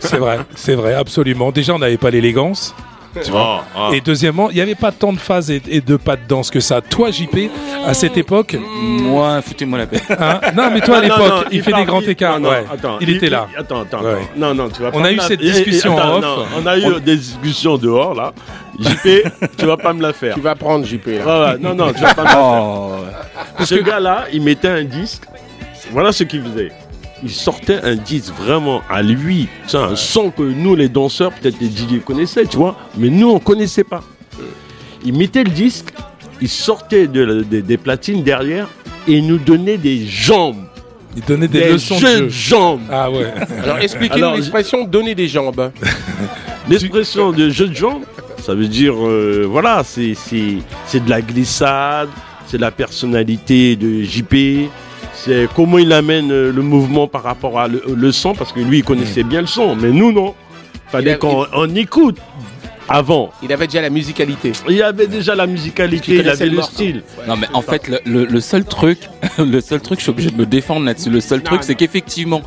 c'est 0.00 0.18
vrai, 0.18 0.38
c'est 0.54 0.74
vrai, 0.74 0.94
absolument. 0.94 1.50
Déjà, 1.52 1.74
on 1.74 1.78
n'avait 1.78 1.96
pas 1.96 2.10
l'élégance. 2.10 2.74
Tu 3.22 3.30
vois. 3.30 3.64
Ah, 3.74 3.88
ah. 3.90 3.94
Et 3.94 4.00
deuxièmement, 4.00 4.50
il 4.50 4.56
n'y 4.56 4.60
avait 4.60 4.74
pas 4.74 4.90
tant 4.92 5.12
de 5.12 5.18
phases 5.18 5.50
et, 5.50 5.62
et 5.68 5.80
de 5.80 5.96
pas 5.96 6.16
de 6.16 6.22
danse 6.26 6.50
que 6.50 6.60
ça. 6.60 6.80
Toi, 6.80 7.10
JP, 7.10 7.50
à 7.86 7.94
cette 7.94 8.16
époque, 8.16 8.56
Moi, 8.60 9.40
foutez-moi 9.42 9.78
la 9.78 9.86
paix. 9.86 10.00
hein, 10.18 10.40
non, 10.56 10.70
mais 10.72 10.80
toi 10.80 10.96
à 10.96 11.00
non, 11.00 11.02
l'époque, 11.02 11.28
non, 11.28 11.44
il 11.52 11.62
fait 11.62 11.70
parle- 11.70 11.82
des 11.82 11.86
grands 11.86 12.00
il- 12.00 12.10
écarts. 12.10 12.40
non, 12.40 12.48
non, 12.50 12.54
ouais. 12.56 12.64
attends, 12.72 12.96
il 13.00 13.10
était 13.10 13.28
là. 13.30 13.46
Attends, 13.56 13.82
attends, 13.82 14.02
Ouais. 14.02 14.12
attends. 14.12 14.20
Non, 14.36 14.54
non, 14.54 14.68
tu 14.68 14.82
vas 14.82 14.90
On 14.94 15.04
a 15.04 15.12
eu 15.12 15.16
la- 15.16 15.22
cette 15.22 15.40
et- 15.42 15.46
et- 15.46 15.52
discussion 15.52 15.94
en 15.94 15.98
attends, 15.98 16.16
off. 16.16 16.22
non, 16.24 16.46
on 16.62 16.66
a 16.66 16.76
eu 16.78 17.00
des 17.00 17.16
discussions 17.16 17.76
dehors, 17.78 18.14
là. 18.14 18.32
JP, 18.80 19.22
tu 19.58 19.66
vas 19.66 19.76
pas 19.76 19.92
me 19.92 20.02
la 20.02 20.12
faire. 20.12 20.34
Tu 20.34 20.40
vas 20.40 20.54
prendre 20.56 20.84
JP 20.84 21.06
là. 21.06 21.22
Voilà, 21.22 21.56
non, 21.58 21.74
non, 21.74 21.92
tu 21.92 22.00
vas 22.02 22.14
pas 22.14 22.22
me 22.22 22.26
la 22.28 22.32
faire. 22.34 22.42
Oh. 22.64 23.64
Ce 23.64 23.74
gars-là, 23.76 24.24
il 24.32 24.42
mettait 24.42 24.68
un 24.68 24.84
disque. 24.84 25.22
Voilà 25.92 26.10
ce 26.12 26.24
qu'il 26.24 26.42
faisait. 26.42 26.72
Il 27.24 27.30
sortait 27.30 27.80
un 27.82 27.96
disque 27.96 28.34
vraiment 28.34 28.82
à 28.90 29.02
lui. 29.02 29.48
C'est 29.66 29.78
un 29.78 29.96
son 29.96 30.30
que 30.30 30.42
nous, 30.42 30.74
les 30.76 30.88
danseurs, 30.90 31.32
peut-être 31.32 31.56
les 31.60 31.68
DJ 31.68 32.02
connaissaient, 32.04 32.44
tu 32.44 32.58
vois. 32.58 32.76
Mais 32.98 33.08
nous, 33.08 33.30
on 33.30 33.38
connaissait 33.38 33.82
pas. 33.84 34.02
Il 35.04 35.14
mettait 35.16 35.42
le 35.44 35.50
disque, 35.50 35.86
il 36.42 36.48
sortait 36.48 37.06
de 37.06 37.42
des- 37.48 37.62
des 37.62 37.76
platines 37.78 38.22
derrière 38.22 38.68
et 39.08 39.14
il 39.14 39.26
nous 39.26 39.38
donnait 39.38 39.78
des 39.78 40.06
jambes. 40.06 40.64
Il 41.16 41.22
donnait 41.22 41.48
des, 41.48 41.60
Des, 41.60 41.72
leçons 41.72 41.94
de 41.98 42.00
jeu. 42.06 42.28
jambes. 42.28 42.80
Ah 42.90 43.10
ouais. 43.10 43.32
Alors 43.62 43.78
expliquez-nous 43.78 44.34
l'expression 44.34 44.84
donner 44.84 45.14
des 45.14 45.28
jambes. 45.28 45.70
L'expression 46.68 47.30
de 47.32 47.50
jeu 47.50 47.68
de 47.68 47.74
jambes, 47.74 48.02
ça 48.42 48.54
veut 48.54 48.68
dire, 48.68 48.94
euh, 48.96 49.46
voilà, 49.48 49.82
c'est 49.84 50.14
c'est- 50.14 50.58
c'est 50.86 51.04
de 51.04 51.10
la 51.10 51.20
glissade, 51.20 52.08
c'est 52.46 52.58
la 52.58 52.70
personnalité 52.70 53.76
de 53.76 54.02
JP, 54.02 54.68
c'est 55.24 55.48
comment 55.54 55.78
il 55.78 55.92
amène 55.92 56.30
euh, 56.30 56.52
le 56.52 56.62
mouvement 56.62 57.06
par 57.06 57.22
rapport 57.22 57.58
à 57.58 57.68
le, 57.68 57.82
le 57.94 58.12
son, 58.12 58.34
parce 58.34 58.52
que 58.52 58.60
lui, 58.60 58.78
il 58.78 58.84
connaissait 58.84 59.22
bien 59.24 59.40
le 59.40 59.46
son, 59.46 59.74
mais 59.76 59.90
nous, 59.90 60.12
non. 60.12 60.34
Il 60.74 60.90
Fallait 60.90 61.18
qu'on 61.18 61.46
on 61.54 61.74
écoute 61.74 62.18
avant. 62.88 63.32
Il 63.42 63.52
avait 63.52 63.66
déjà 63.66 63.80
la 63.80 63.90
musicalité. 63.90 64.52
Il 64.68 64.82
avait 64.82 65.06
déjà 65.06 65.34
la 65.34 65.46
musicalité, 65.46 66.16
il 66.16 66.28
avait 66.28 66.46
le 66.46 66.60
style. 66.62 67.02
Non 67.26 67.36
mais 67.36 67.46
en 67.54 67.62
fait 67.62 67.88
le, 67.88 67.98
le- 68.04 68.26
le 68.26 68.40
seul 68.40 68.64
truc, 68.64 68.98
le 69.38 69.60
seul 69.62 69.80
truc, 69.80 69.98
je 69.98 70.02
suis 70.04 70.10
obligé 70.10 70.30
de 70.30 70.36
me 70.36 70.44
défendre 70.46 70.84
là-dessus. 70.84 71.08
Le 71.10 71.20
seul 71.20 71.38
Non, 71.38 71.44
truc, 71.46 71.62
c'est 71.64 71.74
qu'effectivement, 71.74 72.42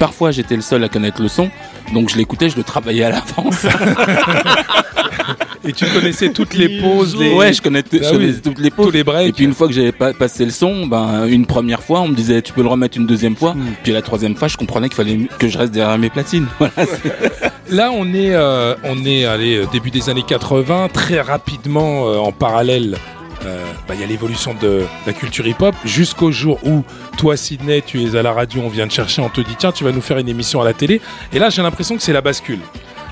parfois 0.00 0.32
j'étais 0.32 0.56
le 0.56 0.62
seul 0.62 0.82
à 0.84 0.88
connaître 0.88 1.22
le 1.22 1.28
son, 1.28 1.48
donc 1.94 2.10
je 2.10 2.16
l'écoutais, 2.16 2.50
je 2.50 2.56
le 2.56 2.64
travaillais 2.64 3.04
à 3.04 3.10
l'avance. 3.10 3.64
Et 5.64 5.72
tu 5.72 5.84
connaissais 5.86 6.30
toutes 6.30 6.54
les 6.54 6.80
pauses, 6.80 7.16
les... 7.16 7.32
ouais, 7.34 7.52
je 7.52 7.60
connaissais, 7.60 7.86
je 7.92 7.98
Ah 8.04 8.08
oui. 8.12 8.18
connaissais 8.18 8.40
toutes 8.40 8.58
les 8.60 8.70
tous 8.70 8.76
pauses. 8.76 8.92
les 8.92 9.02
breaks. 9.04 9.28
Et 9.28 9.32
puis 9.32 9.44
une 9.44 9.54
fois 9.54 9.66
que 9.66 9.72
j'avais 9.72 9.92
pas 9.92 10.12
passé 10.12 10.44
le 10.44 10.50
son, 10.50 10.86
ben 10.86 11.26
une 11.26 11.46
première 11.46 11.82
fois, 11.82 12.00
on 12.00 12.08
me 12.08 12.14
disait 12.14 12.40
tu 12.42 12.52
peux 12.52 12.62
le 12.62 12.68
remettre 12.68 12.96
une 12.96 13.06
deuxième 13.06 13.36
fois. 13.36 13.54
Hmm. 13.54 13.72
Puis 13.82 13.92
la 13.92 14.02
troisième 14.02 14.36
fois, 14.36 14.48
je 14.48 14.56
comprenais 14.56 14.88
qu'il 14.88 14.96
fallait 14.96 15.18
que 15.38 15.48
je 15.48 15.58
reste 15.58 15.72
derrière 15.72 15.98
mes 15.98 16.10
platines. 16.10 16.46
Voilà. 16.58 16.72
c'est- 16.76 17.74
Là, 17.74 17.90
on 17.92 18.06
est, 18.14 18.34
euh, 18.34 18.74
on 18.84 19.04
est 19.04 19.24
allé 19.26 19.56
euh, 19.58 19.66
début 19.70 19.90
des 19.90 20.08
années 20.08 20.24
80, 20.26 20.88
très 20.92 21.20
rapidement 21.20 22.08
euh, 22.08 22.16
en 22.16 22.32
parallèle. 22.32 22.96
euh, 23.44 23.64
bah, 23.86 23.94
Il 23.94 24.00
y 24.00 24.04
a 24.04 24.06
l'évolution 24.06 24.54
de 24.60 24.84
la 25.06 25.12
culture 25.12 25.46
hip-hop 25.46 25.74
jusqu'au 25.84 26.30
jour 26.32 26.58
où 26.64 26.82
toi, 27.18 27.36
Sydney, 27.36 27.82
tu 27.84 28.02
es 28.04 28.16
à 28.16 28.22
la 28.22 28.32
radio, 28.32 28.62
on 28.64 28.68
vient 28.68 28.86
te 28.88 28.92
chercher, 28.94 29.20
on 29.20 29.28
te 29.28 29.40
dit 29.42 29.54
tiens, 29.58 29.70
tu 29.72 29.84
vas 29.84 29.92
nous 29.92 30.00
faire 30.00 30.16
une 30.18 30.28
émission 30.30 30.62
à 30.62 30.64
la 30.64 30.72
télé. 30.72 31.00
Et 31.32 31.38
là, 31.38 31.50
j'ai 31.50 31.60
l'impression 31.62 31.96
que 31.96 32.02
c'est 32.02 32.12
la 32.14 32.22
bascule. 32.22 32.60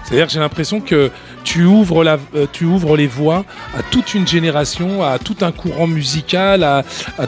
C'est-à-dire 0.04 0.26
que 0.28 0.32
j'ai 0.32 0.38
l'impression 0.38 0.80
que 0.80 1.10
tu 1.46 1.64
ouvres, 1.64 2.02
la, 2.02 2.18
euh, 2.34 2.46
tu 2.52 2.64
ouvres 2.64 2.96
les 2.96 3.06
voies 3.06 3.44
à 3.74 3.82
toute 3.84 4.14
une 4.14 4.26
génération, 4.26 5.04
à 5.04 5.18
tout 5.20 5.36
un 5.42 5.52
courant 5.52 5.86
musical, 5.86 6.64
à, 6.64 6.82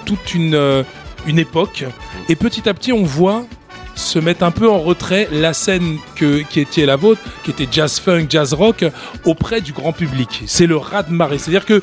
toute 0.05 0.35
une, 0.35 0.57
euh, 0.57 0.83
une 1.27 1.39
époque. 1.39 1.85
Et 2.29 2.35
petit 2.35 2.69
à 2.69 2.75
petit, 2.75 2.93
on 2.93 3.05
voit 3.05 3.47
se 3.95 4.19
mettre 4.19 4.43
un 4.43 4.51
peu 4.51 4.69
en 4.69 4.81
retrait 4.81 5.29
la 5.31 5.55
scène 5.55 5.99
qui 6.17 6.61
était 6.61 6.85
la 6.85 6.97
vôtre, 6.97 7.21
qui 7.45 7.53
était 7.53 7.69
jazz 7.71 8.01
funk, 8.01 8.27
jazz 8.29 8.55
rock, 8.55 8.85
auprès 9.25 9.61
du 9.61 9.73
grand 9.73 9.93
public. 9.93 10.43
C'est 10.47 10.67
le 10.67 10.77
raz 10.77 11.05
de 11.05 11.13
marée. 11.13 11.39
C'est-à-dire 11.39 11.65
que 11.65 11.81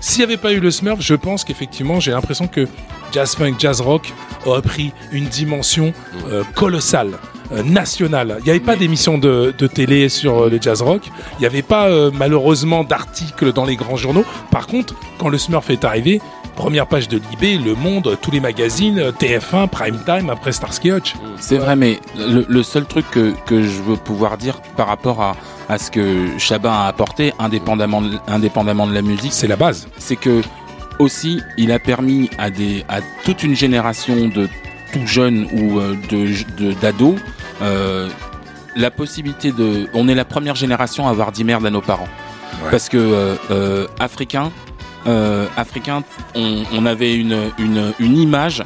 s'il 0.00 0.18
n'y 0.18 0.24
avait 0.24 0.36
pas 0.36 0.52
eu 0.52 0.60
le 0.60 0.72
Smurf, 0.72 1.00
je 1.00 1.14
pense 1.14 1.44
qu'effectivement, 1.44 2.00
j'ai 2.00 2.10
l'impression 2.10 2.48
que 2.48 2.66
jazz 3.12 3.36
funk, 3.36 3.54
jazz 3.60 3.80
rock 3.80 4.12
aurait 4.44 4.62
pris 4.62 4.92
une 5.12 5.26
dimension 5.26 5.94
euh, 6.28 6.42
colossale. 6.54 7.12
Euh, 7.52 7.62
nationale. 7.62 8.36
Il 8.40 8.44
n'y 8.44 8.50
avait 8.50 8.60
pas 8.60 8.76
d'émission 8.76 9.18
de, 9.18 9.54
de 9.56 9.66
télé 9.66 10.08
sur 10.08 10.44
euh, 10.44 10.50
le 10.50 10.58
jazz 10.60 10.82
rock. 10.82 11.02
Il 11.34 11.40
n'y 11.40 11.46
avait 11.46 11.62
pas 11.62 11.86
euh, 11.88 12.10
malheureusement 12.12 12.84
d'articles 12.84 13.52
dans 13.52 13.64
les 13.64 13.76
grands 13.76 13.96
journaux. 13.96 14.24
Par 14.50 14.66
contre, 14.66 14.94
quand 15.18 15.28
le 15.28 15.38
Smurf 15.38 15.70
est 15.70 15.84
arrivé, 15.84 16.20
première 16.54 16.86
page 16.86 17.08
de 17.08 17.20
Libé, 17.30 17.58
Le 17.58 17.74
Monde, 17.74 18.16
tous 18.22 18.30
les 18.30 18.40
magazines, 18.40 18.98
euh, 18.98 19.12
TF1, 19.12 19.68
Prime 19.68 19.98
Time, 20.06 20.30
après 20.30 20.52
Starsky 20.52 20.90
Hutch. 20.90 21.14
C'est 21.38 21.58
vrai, 21.58 21.76
mais 21.76 22.00
le, 22.16 22.46
le 22.48 22.62
seul 22.62 22.86
truc 22.86 23.04
que, 23.10 23.34
que 23.46 23.62
je 23.62 23.82
veux 23.82 23.96
pouvoir 23.96 24.38
dire 24.38 24.60
par 24.76 24.86
rapport 24.86 25.20
à, 25.20 25.36
à 25.68 25.78
ce 25.78 25.90
que 25.90 26.26
Chabat 26.38 26.84
a 26.84 26.86
apporté, 26.88 27.32
indépendamment 27.38 28.00
de, 28.00 28.18
indépendamment 28.28 28.86
de 28.86 28.94
la 28.94 29.02
musique, 29.02 29.32
C'est 29.32 29.48
la 29.48 29.56
base. 29.56 29.88
c'est 29.98 30.16
que 30.16 30.40
aussi 30.98 31.42
il 31.58 31.72
a 31.72 31.78
permis 31.78 32.30
à 32.38 32.48
des 32.50 32.82
à 32.88 33.00
toute 33.24 33.42
une 33.42 33.54
génération 33.54 34.28
de 34.28 34.48
tout 34.92 35.06
jeunes 35.06 35.46
ou 35.52 35.78
euh, 35.78 35.94
de 36.10 36.72
d'ados 36.80 37.16
euh, 37.62 38.08
la 38.76 38.90
possibilité 38.90 39.52
de 39.52 39.88
on 39.94 40.08
est 40.08 40.14
la 40.14 40.24
première 40.24 40.54
génération 40.54 41.06
à 41.06 41.10
avoir 41.10 41.32
dit 41.32 41.44
merde 41.44 41.64
à 41.66 41.70
nos 41.70 41.80
parents 41.82 42.08
Ouais. 42.64 42.70
parce 42.70 42.88
que 42.88 42.96
euh, 42.96 43.34
euh, 43.50 43.86
africain 43.98 44.50
euh, 45.06 45.46
africain 45.56 46.02
on, 46.34 46.62
on 46.72 46.86
avait 46.86 47.14
une, 47.14 47.50
une 47.58 47.92
une 47.98 48.16
image 48.16 48.62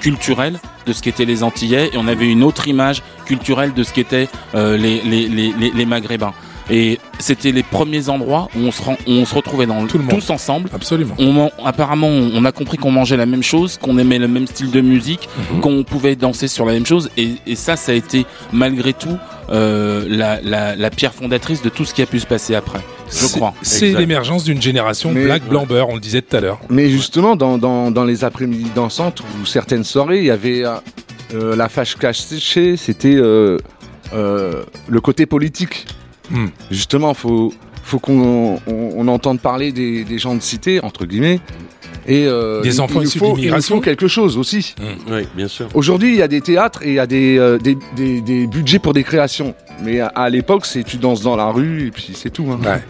culturelle 0.00 0.58
de 0.86 0.92
ce 0.92 1.02
qu'étaient 1.02 1.26
les 1.26 1.42
Antillais 1.42 1.90
et 1.92 1.96
on 1.98 2.08
avait 2.08 2.28
une 2.28 2.42
autre 2.42 2.66
image 2.66 3.02
culturelle 3.26 3.72
de 3.74 3.82
ce 3.82 3.92
qu'étaient 3.92 4.28
euh, 4.54 4.76
les, 4.76 5.00
les, 5.02 5.28
les, 5.28 5.52
les, 5.52 5.70
les 5.70 5.86
Maghrébins. 5.86 6.32
Et 6.70 6.98
c'était 7.18 7.50
les 7.52 7.62
premiers 7.64 8.08
endroits 8.08 8.48
où 8.56 8.60
on 8.60 8.70
se, 8.70 8.80
rend- 8.82 8.96
où 9.06 9.10
on 9.10 9.24
se 9.24 9.34
retrouvait 9.34 9.66
dans, 9.66 9.86
Tout 9.86 9.98
le 9.98 10.04
monde. 10.04 10.14
tous 10.20 10.30
ensemble. 10.30 10.70
Absolument. 10.72 11.14
On, 11.18 11.50
apparemment, 11.64 12.06
on 12.08 12.44
a 12.44 12.52
compris 12.52 12.76
qu'on 12.78 12.92
mangeait 12.92 13.16
la 13.16 13.26
même 13.26 13.42
chose, 13.42 13.76
qu'on 13.76 13.98
aimait 13.98 14.18
le 14.18 14.28
même 14.28 14.46
style 14.46 14.70
de 14.70 14.80
musique, 14.80 15.28
Mhm. 15.52 15.60
qu'on 15.60 15.82
pouvait 15.82 16.14
danser 16.16 16.46
sur 16.48 16.64
la 16.66 16.72
même 16.74 16.86
chose. 16.86 17.10
Et, 17.16 17.30
et 17.46 17.56
ça, 17.56 17.74
ça 17.76 17.92
a 17.92 17.94
été 17.96 18.24
malgré 18.52 18.92
tout 18.92 19.16
euh, 19.52 20.04
la, 20.08 20.40
la, 20.42 20.76
la 20.76 20.90
pierre 20.90 21.12
fondatrice 21.12 21.60
de 21.62 21.68
tout 21.70 21.84
ce 21.84 21.92
qui 21.92 22.02
a 22.02 22.06
pu 22.06 22.20
se 22.20 22.26
passer 22.26 22.54
après. 22.54 22.78
Je 23.10 23.26
crois. 23.26 23.52
C'est 23.62 23.92
l'émergence 23.92 24.44
d'une 24.44 24.62
génération 24.62 25.10
Mais- 25.12 25.24
black, 25.24 25.42
blanc, 25.48 25.66
beurre, 25.66 25.88
on 25.88 25.94
le 25.94 26.00
disait 26.00 26.22
tout 26.22 26.36
à 26.36 26.40
l'heure. 26.40 26.60
Mais 26.68 26.88
justement, 26.88 27.34
dans, 27.34 27.58
dans, 27.58 27.90
dans 27.90 28.04
les 28.04 28.22
après-midi 28.22 28.70
dansantes 28.76 29.20
ou 29.42 29.46
certaines 29.46 29.82
soirées, 29.82 30.18
il 30.18 30.26
y 30.26 30.30
avait 30.30 30.64
euh, 30.64 30.74
euh, 31.34 31.56
la 31.56 31.68
fâche 31.68 31.96
cachée, 31.96 32.76
c'était 32.76 33.16
euh, 33.16 33.58
euh, 34.14 34.62
le 34.88 35.00
côté 35.00 35.26
politique. 35.26 35.86
Hmm. 36.30 36.46
Justement, 36.70 37.14
faut 37.14 37.52
faut 37.82 37.98
qu'on 37.98 38.60
on, 38.66 38.92
on 38.96 39.08
entende 39.08 39.40
parler 39.40 39.72
des, 39.72 40.04
des 40.04 40.18
gens 40.18 40.34
de 40.34 40.42
cité 40.42 40.80
entre 40.84 41.06
guillemets 41.06 41.40
et 42.06 42.24
euh, 42.26 42.60
Des 42.62 42.76
il- 42.76 42.80
enfants 42.80 43.00
il 43.00 43.06
issus 43.08 43.18
faut- 43.18 43.36
Il 43.36 43.50
faut 43.62 43.80
quelque 43.80 44.06
chose 44.08 44.36
aussi. 44.38 44.74
Oui, 45.10 45.22
bien 45.36 45.48
sûr. 45.48 45.68
Aujourd'hui, 45.74 46.10
il 46.10 46.16
y 46.16 46.22
a 46.22 46.28
des 46.28 46.40
théâtres 46.40 46.82
et 46.82 46.88
il 46.88 46.94
y 46.94 46.98
a 46.98 47.06
des, 47.06 47.36
euh, 47.38 47.58
des, 47.58 47.76
des, 47.96 48.20
des 48.20 48.46
budgets 48.46 48.78
pour 48.78 48.92
des 48.92 49.02
créations. 49.04 49.54
Mais 49.82 50.00
à, 50.00 50.06
à 50.08 50.30
l'époque, 50.30 50.66
c'est 50.66 50.82
tu 50.84 50.98
danses 50.98 51.20
dans 51.22 51.36
la 51.36 51.50
rue 51.50 51.86
et 51.88 51.90
puis 51.90 52.12
c'est 52.14 52.30
tout. 52.30 52.46
hein. 52.50 52.60
Ouais. 52.64 52.82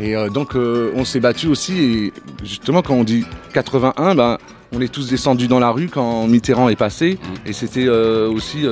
Et 0.00 0.14
euh, 0.14 0.28
donc, 0.28 0.54
euh, 0.54 0.92
on 0.94 1.04
s'est 1.04 1.20
battu 1.20 1.46
aussi. 1.48 1.78
Et 1.78 2.12
justement, 2.44 2.82
quand 2.82 2.94
on 2.94 3.04
dit 3.04 3.24
81, 3.54 4.14
ben, 4.14 4.38
on 4.72 4.80
est 4.80 4.92
tous 4.92 5.08
descendus 5.08 5.48
dans 5.48 5.58
la 5.58 5.70
rue 5.70 5.88
quand 5.88 6.26
Mitterrand 6.28 6.68
est 6.68 6.76
passé. 6.76 7.18
Mm. 7.20 7.48
Et 7.48 7.52
c'était 7.52 7.86
euh, 7.86 8.28
aussi 8.30 8.66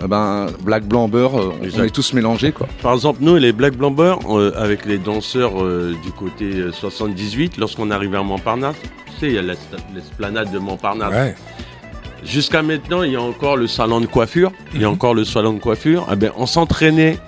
euh, 0.00 0.04
euh, 0.04 0.06
ben, 0.08 0.46
black, 0.62 0.84
blanc, 0.84 1.08
beurre. 1.08 1.38
euh, 1.40 1.52
on 1.60 1.64
Exact. 1.64 1.84
est 1.84 1.90
tous 1.90 2.12
mélangés. 2.12 2.52
Quoi. 2.52 2.66
Par 2.82 2.94
exemple, 2.94 3.18
nous, 3.22 3.36
les 3.36 3.52
Black 3.52 3.76
Blamber, 3.76 4.14
euh, 4.30 4.52
avec 4.56 4.84
les 4.86 4.98
danseurs 4.98 5.62
euh, 5.62 5.94
du 6.04 6.12
côté 6.12 6.44
euh, 6.56 6.72
78, 6.72 7.56
lorsqu'on 7.58 7.90
arrivait 7.90 8.16
à 8.18 8.22
Montparnasse, 8.22 8.76
tu 8.82 9.12
sais, 9.20 9.26
il 9.28 9.34
y 9.34 9.38
a 9.38 9.42
l'es- 9.42 9.56
l'esplanade 9.94 10.50
de 10.52 10.58
Montparnasse. 10.58 11.12
Ouais. 11.12 11.34
Jusqu'à 12.24 12.62
maintenant, 12.62 13.02
il 13.04 13.12
y 13.12 13.16
a 13.16 13.22
encore 13.22 13.56
le 13.56 13.66
salon 13.68 14.00
de 14.00 14.06
coiffure. 14.06 14.50
Il 14.74 14.80
y 14.80 14.84
a 14.84 14.88
Mhm. 14.88 14.94
encore 14.94 15.14
le 15.14 15.24
salon 15.24 15.52
de 15.54 15.60
coiffure. 15.60 16.06
Ah 16.10 16.16
ben, 16.16 16.32
on 16.36 16.46
s'entraînait 16.46 17.18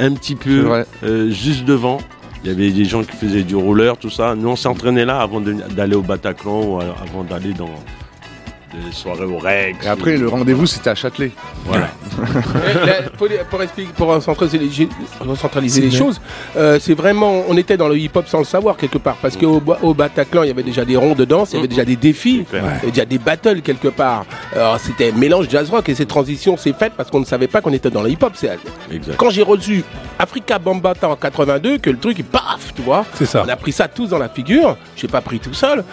un 0.00 0.12
petit 0.12 0.34
peu 0.36 0.70
euh, 1.02 1.30
juste 1.30 1.64
devant. 1.64 1.98
Il 2.44 2.50
y 2.50 2.52
avait 2.54 2.70
des 2.70 2.84
gens 2.84 3.02
qui 3.02 3.16
faisaient 3.16 3.42
du 3.42 3.56
roller, 3.56 3.96
tout 3.96 4.10
ça. 4.10 4.34
Nous, 4.36 4.48
on 4.48 4.54
s'entraînait 4.54 5.04
là 5.04 5.18
avant 5.20 5.40
d'aller 5.40 5.96
au 5.96 6.02
Bataclan 6.02 6.62
ou 6.62 6.78
avant 6.80 7.24
d'aller 7.28 7.52
dans 7.52 7.70
des 8.72 8.92
soirées 8.92 9.24
au 9.24 9.38
Rex. 9.38 9.84
Et 9.84 9.88
après, 9.88 10.16
le 10.16 10.28
rendez-vous, 10.28 10.66
c'était 10.66 10.90
à 10.90 10.94
Châtelet. 10.94 11.30
Voilà. 11.64 11.88
Eh, 12.20 12.86
là, 12.86 12.94
pour, 13.16 13.28
pour 13.48 13.62
expliquer- 13.62 13.92
pour 13.96 14.08
recentraliser 14.08 14.58
les, 14.58 14.88
recentraliser 15.20 15.80
les 15.80 15.90
C'est 15.90 15.96
choses, 15.96 16.20
euh, 16.56 16.78
c'est 16.80 16.94
vraiment, 16.94 17.44
on 17.48 17.56
était 17.56 17.76
dans 17.76 17.86
le 17.88 17.96
hip-hop 17.96 18.26
sans 18.26 18.38
le 18.38 18.44
savoir 18.44 18.76
quelque 18.76 18.98
part, 18.98 19.16
parce 19.22 19.36
qu'au 19.36 19.60
Ba- 19.60 19.78
au 19.82 19.94
Bataclan, 19.94 20.42
il 20.42 20.48
y 20.48 20.50
avait 20.50 20.64
déjà 20.64 20.84
des 20.84 20.96
ronds 20.96 21.14
de 21.14 21.24
danse, 21.24 21.52
il 21.52 21.56
y 21.56 21.58
avait 21.60 21.68
déjà 21.68 21.84
des 21.84 21.94
défis, 21.96 22.44
il 22.52 22.56
y 22.56 22.60
avait 22.60 22.90
déjà 22.90 23.04
des 23.04 23.18
battles 23.18 23.60
quelque 23.62 23.88
part. 23.88 24.24
Alors 24.52 24.80
c'était 24.80 25.12
mélange 25.12 25.48
jazz 25.48 25.70
rock 25.70 25.88
et 25.88 25.94
cette 25.94 26.08
transition 26.08 26.56
s'est 26.56 26.72
faite 26.72 26.94
parce 26.96 27.08
qu'on 27.10 27.20
ne 27.20 27.24
savait 27.24 27.46
pas 27.46 27.60
qu'on 27.60 27.72
était 27.72 27.90
dans 27.90 28.02
le 28.02 28.10
hip-hop. 28.10 28.32
C'est 28.34 28.58
quand 29.16 29.30
j'ai 29.30 29.42
reçu 29.42 29.84
Africa 30.18 30.58
Bambata 30.58 31.08
en 31.08 31.14
82 31.16 31.78
que 31.78 31.90
le 31.90 31.98
truc, 31.98 32.24
paf, 32.24 32.72
tu 32.74 32.82
vois. 32.82 33.04
C'est 33.14 33.26
ça. 33.26 33.44
On 33.46 33.48
a 33.48 33.56
pris 33.56 33.72
ça 33.72 33.86
tous 33.86 34.08
dans 34.08 34.18
la 34.18 34.28
figure. 34.28 34.76
J'ai 34.96 35.06
pas 35.08 35.20
pris 35.20 35.38
tout 35.38 35.54
seul. 35.54 35.84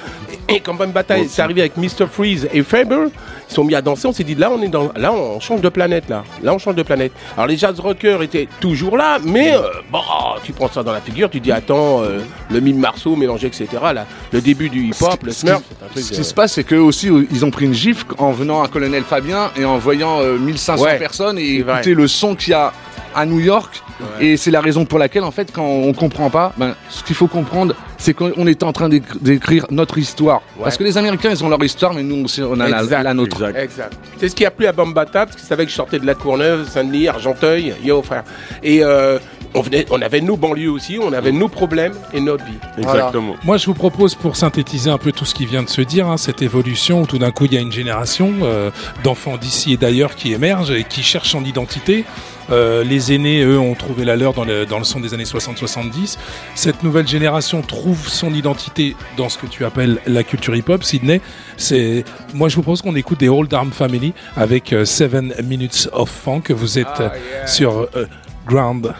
Et, 0.50 0.56
et 0.56 0.60
quand 0.60 0.74
Bambata 0.74 1.20
est 1.20 1.40
arrivé 1.40 1.62
avec 1.62 1.78
Mr 1.78 2.08
Freeze 2.12 2.48
et 2.52 2.64
Faber, 2.76 3.08
ils 3.50 3.54
sont 3.54 3.64
mis 3.64 3.76
à 3.76 3.82
danser. 3.82 4.08
On 4.08 4.12
s'est 4.14 4.24
dit 4.24 4.36
là, 4.36 4.52
on 4.52 4.62
est 4.62 4.68
dans, 4.68 4.92
là, 4.96 5.14
on 5.14 5.40
change 5.40 5.62
de 5.62 5.70
planète 5.70 6.10
là. 6.10 6.24
Là, 6.44 6.54
on 6.54 6.58
change 6.58 6.76
de 6.76 6.84
planète. 6.84 7.12
Alors 7.36 7.48
les 7.48 7.58
jazz 7.58 7.80
rockers 7.80 8.22
étaient 8.22 8.48
toujours 8.60 8.98
là, 8.98 9.18
mais 9.24 9.54
euh, 9.56 9.62
bon, 9.92 10.00
tu 10.44 10.52
prends 10.52 10.70
ça 10.70 10.84
dans 10.84 10.92
la 10.92 11.02
figure, 11.02 11.30
tu 11.30 11.40
dis 11.40 11.52
attends, 11.52 12.02
euh, 12.04 12.20
le 12.52 12.60
mime 12.60 12.80
Marceau 12.80 13.16
mélangé, 13.16 13.48
etc. 13.48 13.68
Là, 13.94 14.06
le 14.32 14.42
début 14.42 14.70
du 14.70 14.88
hip 14.88 14.96
hop, 15.02 15.24
le 15.24 15.32
Smurf. 15.32 15.62
Ce 15.96 16.12
qui 16.12 16.24
se 16.24 16.34
passe, 16.34 16.54
c'est 16.54 16.64
qu'eux 16.64 16.80
aussi, 16.80 17.10
euh, 17.10 17.26
ils 17.32 17.46
ont 17.46 17.52
pris 17.52 17.66
une 17.66 17.74
gifle 17.74 18.06
en 18.18 18.32
venant 18.32 18.62
à 18.62 18.68
Colonel 18.68 19.04
Fabien 19.04 19.52
et 19.58 19.64
en 19.66 19.78
voyant 19.78 20.20
euh, 20.22 20.38
1500 20.38 20.84
Ouais, 20.84 21.00
personnes 21.00 21.40
et 21.40 21.56
écouter 21.60 21.94
le 21.94 22.08
son 22.08 22.36
qu'il 22.36 22.52
y 22.52 22.54
a 22.54 22.74
à 23.16 23.26
New 23.26 23.40
York. 23.40 23.82
Ouais. 24.00 24.26
Et 24.26 24.38
c'est 24.38 24.52
la 24.52 24.62
raison 24.62 24.86
pour 24.86 25.00
laquelle, 25.00 25.24
en 25.24 25.32
fait, 25.32 25.52
quand 25.54 25.66
on 25.66 25.94
comprend 25.94 26.30
pas, 26.30 26.54
ben, 26.58 26.76
ce 26.90 27.04
qu'il 27.04 27.16
faut 27.16 27.28
comprendre, 27.28 27.74
c'est 27.98 28.14
qu'on 28.14 28.46
est 28.46 28.62
en 28.64 28.74
train 28.74 28.90
d'écr- 28.90 29.18
d'écrire 29.22 29.66
notre 29.72 29.98
histoire. 29.98 30.42
Parce 30.62 30.78
que 30.78 30.84
les 30.84 30.98
Américains, 30.98 31.30
ils 31.32 31.44
ont 31.44 31.50
leur 31.50 31.64
histoire, 31.64 31.94
mais 31.94 32.04
nous, 32.04 32.26
on, 32.26 32.44
on 32.44 32.60
a 32.60 32.68
la, 32.68 32.84
Exact, 32.84 33.04
la 33.04 33.14
nôtre. 33.14 33.38
Exact. 33.38 33.58
Exact. 33.64 33.94
C'est 34.18 34.30
ce 34.30 34.36
qui 34.36 34.46
a 34.46 34.52
plu 34.52 34.66
à 34.68 34.74
Bambata, 34.74 35.26
parce 35.26 35.38
qu'ils 35.38 35.48
savaient 35.48 35.64
que 35.66 35.72
je 35.72 35.76
sortais 35.76 36.00
de 36.00 36.06
la 36.06 36.14
Courneuve, 36.16 36.68
Saint-Denis, 36.70 37.08
Argenteuil, 37.08 37.74
yo 37.84 38.02
frère. 38.02 38.24
Et 38.62 38.84
euh, 38.84 39.18
on, 39.54 39.62
venait, 39.62 39.86
on 39.92 40.02
avait 40.02 40.20
nos 40.22 40.36
banlieues 40.36 40.70
aussi, 40.72 41.00
on 41.02 41.14
avait 41.14 41.32
nos 41.32 41.48
problèmes 41.48 41.94
et 42.14 42.20
notre 42.20 42.44
vie. 42.44 42.58
Exactement. 42.78 43.36
Moi, 43.46 43.56
je 43.58 43.66
vous 43.68 43.74
propose, 43.74 44.14
pour 44.16 44.36
synthétiser 44.36 44.90
un 44.90 44.98
peu 44.98 45.14
tout 45.14 45.26
ce 45.26 45.34
qui 45.34 45.46
vient 45.46 45.64
de 45.64 45.70
se 45.70 45.82
dire, 45.82 46.08
hein, 46.08 46.18
cette 46.18 46.42
évolution 46.42 47.04
où 47.04 47.06
tout 47.06 47.18
d'un 47.20 47.32
coup 47.32 47.46
il 47.46 47.54
y 47.54 47.58
a 47.58 47.62
une 47.62 47.72
génération 47.72 48.34
euh, 48.44 48.72
d'enfants 49.04 49.38
d'ici 49.38 49.72
et 49.74 49.78
d'ailleurs 49.78 50.16
qui 50.16 50.34
émergent 50.34 50.72
et 50.72 50.84
qui 50.84 51.02
cherchent 51.02 51.30
son 51.32 51.46
identité. 51.46 52.04
Euh, 52.52 52.84
les 52.84 53.14
aînés, 53.14 53.44
eux, 53.44 53.60
ont 53.60 53.76
trouvé 53.76 54.06
la 54.06 54.16
leur 54.16 54.34
dans 54.34 54.46
le, 54.46 54.66
dans 54.66 54.78
le 54.78 54.84
son 54.84 55.00
des 55.00 55.14
années 55.14 55.24
60-70. 55.24 56.18
Cette 56.54 56.84
nouvelle 56.84 57.08
génération 57.08 57.62
trouve 57.62 58.08
son 58.08 58.34
identité 58.34 58.96
dans 59.18 59.30
ce 59.30 59.38
que 59.38 59.48
tu 59.48 59.66
appelles 59.66 60.00
la 60.06 60.24
culture 60.24 60.56
hip-hop. 60.56 60.84
Sydney, 60.84 61.22
c'est 61.58 62.04
moi 62.34 62.50
je 62.50 62.56
vous 62.56 62.62
propose 62.62 62.82
qu'on 62.82 62.96
écoute 62.96 63.20
des 63.20 63.30
Old 63.30 63.54
Arm 63.54 63.72
Family 63.72 64.14
avec 64.36 64.74
euh, 64.74 64.86
Seven 64.86 65.34
Minutes 65.44 65.90
of 65.94 66.10
Funk. 66.10 66.44
Vous 66.50 66.80
êtes 66.80 67.00
euh, 67.00 67.10
sur 67.46 67.88
euh, 67.96 68.06
Ground. 68.46 68.94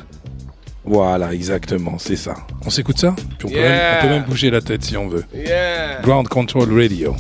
Voilà, 0.84 1.34
exactement, 1.34 1.98
c'est 1.98 2.16
ça. 2.16 2.36
On 2.64 2.70
s'écoute 2.70 3.00
ça? 3.00 3.16
Puis 3.40 3.48
on, 3.48 3.50
peut 3.50 3.56
même, 3.56 3.82
on 3.98 4.02
peut 4.02 4.10
même 4.10 4.24
bouger 4.24 4.52
la 4.52 4.62
tête 4.62 4.84
si 4.84 4.96
on 4.96 5.08
veut. 5.08 5.24
Yeah. 5.34 6.02
Ground 6.04 6.28
Control 6.28 6.72
Radio. 6.80 7.16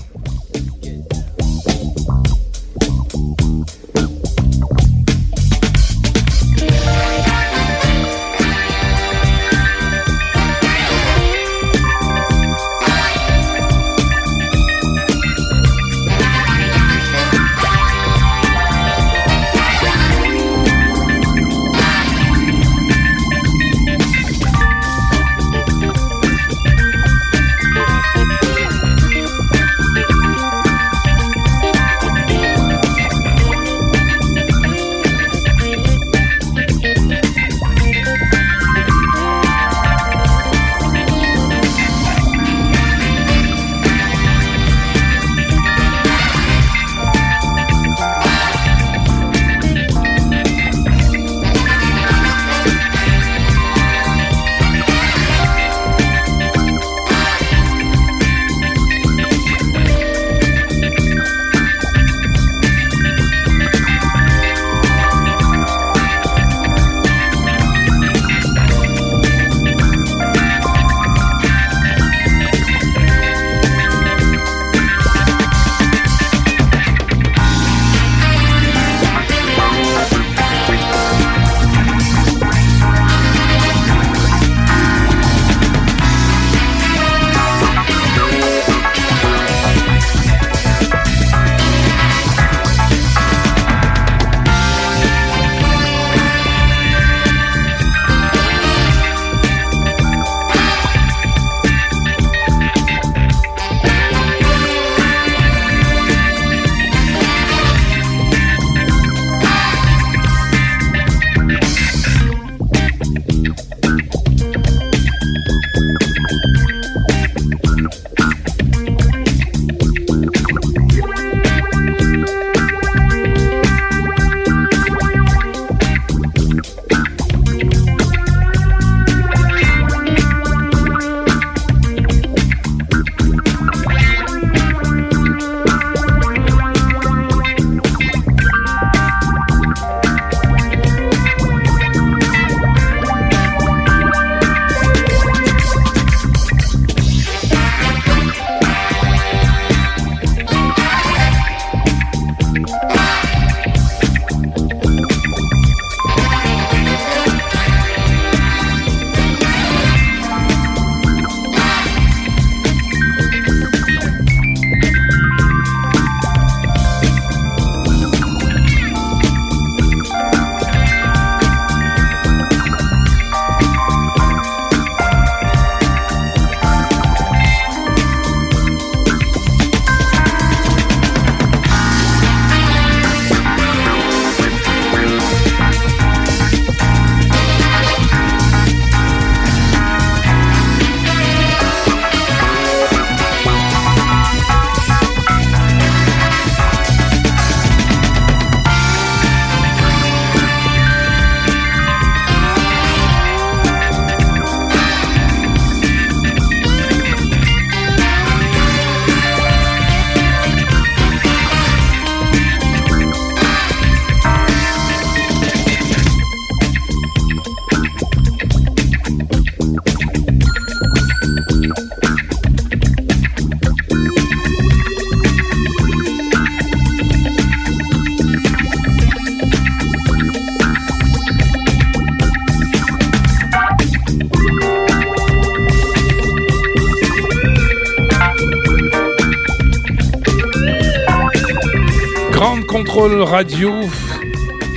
Radio. 243.26 243.72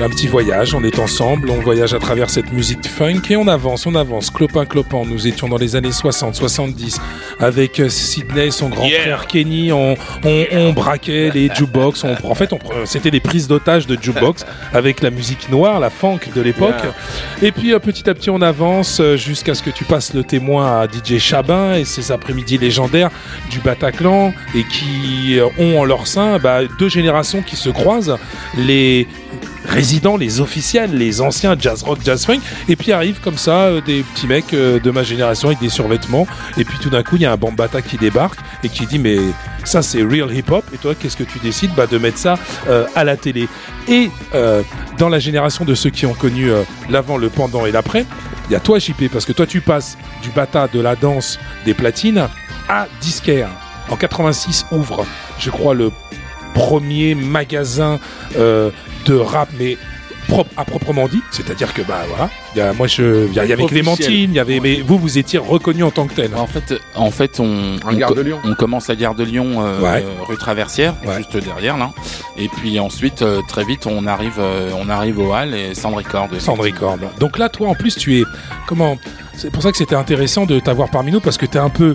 Un 0.01 0.09
petit 0.09 0.27
voyage, 0.27 0.75
on 0.75 0.83
est 0.83 0.99
ensemble, 0.99 1.51
on 1.51 1.61
voyage 1.61 1.93
à 1.93 1.99
travers 1.99 2.31
cette 2.31 2.53
musique 2.53 2.87
funk 2.87 3.23
et 3.31 3.37
on 3.37 3.49
avance, 3.49 3.87
on 3.87 3.95
avance, 3.95 4.31
clopin 4.31 4.65
clopin. 4.65 5.05
Nous 5.05 5.27
étions 5.27 5.49
dans 5.49 5.57
les 5.57 5.77
années 5.77 5.93
60, 5.93 6.35
70 6.35 7.01
avec 7.41 7.81
euh, 7.81 7.89
Sidney, 7.89 8.51
son 8.51 8.69
grand 8.69 8.87
Yeah. 8.87 9.01
frère 9.03 9.27
Kenny, 9.27 9.71
on, 9.73 9.97
on, 10.25 10.45
on 10.53 10.73
braquait 10.73 11.31
les 11.33 11.51
jukebox, 11.55 12.05
on, 12.05 12.17
en 12.29 12.35
fait 12.35 12.51
pre- 12.51 12.85
c'était 12.87 13.11
des 13.11 13.21
prises 13.21 13.47
d'otages 13.49 13.87
de 13.87 13.97
jukebox 14.01 14.45
avec 14.75 15.03
la 15.03 15.11
musique 15.11 15.49
noire, 15.51 15.79
la 15.81 15.91
funk 15.91 16.21
de 16.35 16.41
l'époque. 16.41 16.75
Et 17.43 17.53
puis 17.53 17.73
euh, 17.73 17.79
petit 17.79 18.09
à 18.09 18.15
petit 18.15 18.31
on 18.31 18.41
avance 18.43 19.01
euh, 19.01 19.17
jusqu'à 19.17 19.55
ce 19.55 19.63
que 19.63 19.71
tu 19.71 19.85
passes 19.85 20.15
le 20.15 20.25
témoin 20.25 20.81
à 20.81 20.87
DJ 20.87 21.19
Chabin 21.19 21.75
et 21.75 21.85
ces 21.85 22.11
après-midi 22.13 22.59
légendaires 22.59 23.11
du 23.51 23.61
Bataclan 23.61 24.33
et 24.55 24.65
qui 24.65 25.39
euh, 25.39 25.47
ont 25.59 25.79
en 25.81 25.85
leur 25.85 26.07
sein 26.07 26.39
bah, 26.39 26.61
deux 26.79 26.89
générations 26.89 27.43
qui 27.43 27.57
se 27.57 27.69
croisent, 27.69 28.17
les 28.57 29.07
résidents, 29.69 30.17
les 30.17 30.41
officiels, 30.41 30.97
les 30.97 31.21
anciens 31.21 31.57
jazz 31.59 31.83
rock, 31.83 31.99
jazz 32.05 32.25
funk, 32.25 32.41
et 32.69 32.77
puis 32.77 32.93
arrivent 32.93 33.21
comme 33.21 33.39
ça 33.39 33.65
euh, 33.65 33.81
des 33.81 34.03
petits 34.03 34.27
mecs 34.27 34.55
euh, 34.55 34.81
de 34.81 34.91
ma 34.91 35.03
génération 35.03 35.49
avec 35.49 35.61
des 35.61 35.69
survêtements, 35.69 36.27
et 36.57 36.65
puis 36.65 36.79
tout 36.81 36.91
d'un 36.91 37.03
coup 37.03 37.17
il 37.17 37.23
y 37.23 37.27
a 37.27 37.33
un 37.33 37.37
Bambata 37.37 37.83
qui 37.83 37.97
débarque 37.97 38.41
et 38.65 38.69
qui 38.69 38.87
dit 38.87 38.99
mais 38.99 39.19
ça 39.65 39.83
c'est 39.83 40.03
real 40.03 40.35
hip 40.35 40.51
hop, 40.51 40.65
et 40.75 40.79
toi 40.79 40.95
qu'est-ce 40.95 41.17
que 41.17 41.25
tu 41.25 41.39
décides? 41.39 41.71
Bah, 41.77 41.87
de 41.87 41.99
mettre 41.99 42.19
ça 42.19 42.39
euh, 42.69 42.87
à 42.95 43.05
la 43.05 43.17
télé. 43.17 43.49
Et 43.89 44.11
dans 44.99 45.09
la 45.09 45.19
génération 45.19 45.65
de 45.65 45.75
ceux 45.75 45.91
qui 45.91 46.05
ont 46.05 46.13
connu 46.13 46.51
l'avant, 46.91 47.17
le 47.17 47.31
pendant 47.31 47.65
et 47.65 47.73
l'après, 47.73 48.05
il 48.49 48.53
y 48.53 48.57
a 48.57 48.61
toi 48.61 48.79
JP, 48.79 49.09
parce 49.11 49.25
que 49.25 49.33
toi 49.33 49.47
tu 49.47 49.61
passes 49.61 49.97
du 50.23 50.31
bata, 50.31 50.69
de 50.69 50.81
la 50.81 50.95
danse, 50.95 51.39
des 51.65 51.75
platines 51.75 52.29
à 52.69 52.87
disquaire. 53.01 53.49
En 53.89 53.97
86 53.97 54.67
ouvre, 54.73 55.07
je 55.39 55.49
crois, 55.51 55.75
le 55.75 55.91
premier 56.55 57.15
magasin 57.15 57.99
de 59.09 59.17
rap, 59.17 59.49
mais 59.59 59.77
propre 60.29 60.51
à 60.59 60.65
proprement 60.67 61.09
dit, 61.09 61.23
c'est-à-dire 61.31 61.73
que 61.73 61.81
bah 61.81 62.01
voilà, 62.07 62.29
il 62.55 62.59
y 62.59 62.61
a, 62.61 62.75
moi 62.75 62.87
je, 62.87 63.27
il 63.29 63.33
y, 63.33 63.41
a- 63.41 63.45
il 63.45 63.49
y 63.51 63.53
avait. 63.55 63.65
Clémentine, 63.65 64.31
il 64.31 64.35
y 64.35 64.39
avait, 64.39 64.61
mais 64.61 64.83
vous 64.83 64.99
vous 64.99 65.17
étiez 65.17 65.39
reconnu 65.39 65.83
en 65.83 65.91
tant 65.91 66.07
que 66.07 66.13
tel. 66.15 66.35
En 66.37 66.47
fait, 66.47 66.75
en 66.95 67.11
fait, 67.11 67.41
on, 67.41 67.77
on, 67.87 67.93
gare 67.95 68.11
co- 68.11 68.15
de 68.15 68.21
Lyon. 68.21 68.39
on 68.45 68.55
commence 68.55 68.91
à 68.91 68.95
Gare 68.97 69.15
de 69.15 69.25
Lyon, 69.25 69.63
euh, 69.65 69.81
Ouais. 69.81 70.05
rue 70.27 70.37
Traversière, 70.37 70.95
Ouais. 71.07 71.17
juste 71.17 71.35
derrière 71.39 71.79
là. 71.79 71.93
Et 72.37 72.49
puis 72.49 72.79
ensuite, 72.79 73.23
euh, 73.23 73.41
très 73.49 73.65
vite, 73.65 73.87
on 73.87 74.07
arrive, 74.07 74.35
euh, 74.39 74.71
on 74.79 74.91
arrive 74.91 75.19
au 75.19 75.33
hall 75.33 75.55
et. 75.55 75.75
Sound 75.75 75.95
Record. 75.97 76.29
Donc 77.19 77.39
là, 77.39 77.49
toi, 77.49 77.69
en 77.69 77.75
plus, 77.75 77.97
tu 77.97 78.19
es 78.21 78.25
comment 78.67 78.99
C'est 79.35 79.51
pour 79.51 79.63
ça 79.63 79.71
que 79.71 79.79
c'était 79.79 79.95
intéressant 79.97 80.45
de 80.45 80.61
t'avoir 80.61 80.91
parmi 80.91 81.11
nous 81.11 81.21
parce 81.21 81.39
que 81.39 81.47
tu 81.47 81.57
es 81.57 81.61
un 81.61 81.71
peu 81.71 81.95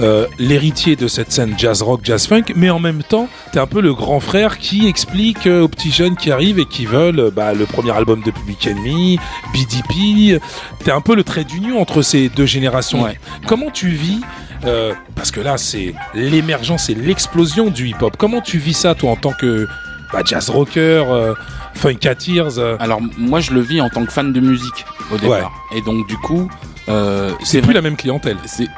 euh, 0.00 0.26
l'héritier 0.38 0.96
de 0.96 1.08
cette 1.08 1.32
scène 1.32 1.54
jazz 1.56 1.82
rock, 1.82 2.00
jazz 2.02 2.26
funk, 2.26 2.52
mais 2.56 2.70
en 2.70 2.80
même 2.80 3.02
temps, 3.02 3.28
tu 3.52 3.58
es 3.58 3.60
un 3.60 3.66
peu 3.66 3.80
le 3.80 3.94
grand 3.94 4.20
frère 4.20 4.58
qui 4.58 4.86
explique 4.86 5.46
euh, 5.46 5.62
aux 5.62 5.68
petits 5.68 5.92
jeunes 5.92 6.16
qui 6.16 6.30
arrivent 6.30 6.58
et 6.58 6.66
qui 6.66 6.86
veulent 6.86 7.20
euh, 7.20 7.30
bah, 7.30 7.54
le 7.54 7.66
premier 7.66 7.92
album 7.92 8.22
de 8.22 8.30
Public 8.30 8.66
Enemy, 8.66 9.18
BDP. 9.52 10.40
Tu 10.82 10.88
es 10.88 10.90
un 10.90 11.00
peu 11.00 11.14
le 11.14 11.24
trait 11.24 11.44
d'union 11.44 11.80
entre 11.80 12.02
ces 12.02 12.28
deux 12.28 12.46
générations. 12.46 13.04
Ouais. 13.04 13.18
Comment 13.46 13.70
tu 13.70 13.88
vis 13.88 14.20
euh, 14.66 14.94
parce 15.14 15.30
que 15.30 15.40
là, 15.40 15.58
c'est 15.58 15.94
l'émergence 16.14 16.88
et 16.88 16.94
l'explosion 16.94 17.68
du 17.68 17.88
hip-hop. 17.88 18.16
Comment 18.16 18.40
tu 18.40 18.58
vis 18.58 18.72
ça, 18.72 18.94
toi, 18.94 19.10
en 19.10 19.16
tant 19.16 19.32
que 19.32 19.68
bah, 20.12 20.22
jazz 20.24 20.48
rocker, 20.48 21.04
euh, 21.08 21.34
funkateers 21.74 22.58
euh, 22.58 22.76
Alors 22.80 23.00
moi, 23.18 23.40
je 23.40 23.52
le 23.52 23.60
vis 23.60 23.80
en 23.80 23.90
tant 23.90 24.04
que 24.04 24.12
fan 24.12 24.32
de 24.32 24.40
musique 24.40 24.86
au 25.12 25.18
départ. 25.18 25.52
Et 25.74 25.82
donc 25.82 26.06
du 26.06 26.16
coup, 26.16 26.48
euh, 26.88 27.32
C'est 27.42 27.62
plus 27.62 27.72
la 27.72 27.82
même 27.82 27.96
clientèle. 27.96 28.36
C'est 28.46 28.68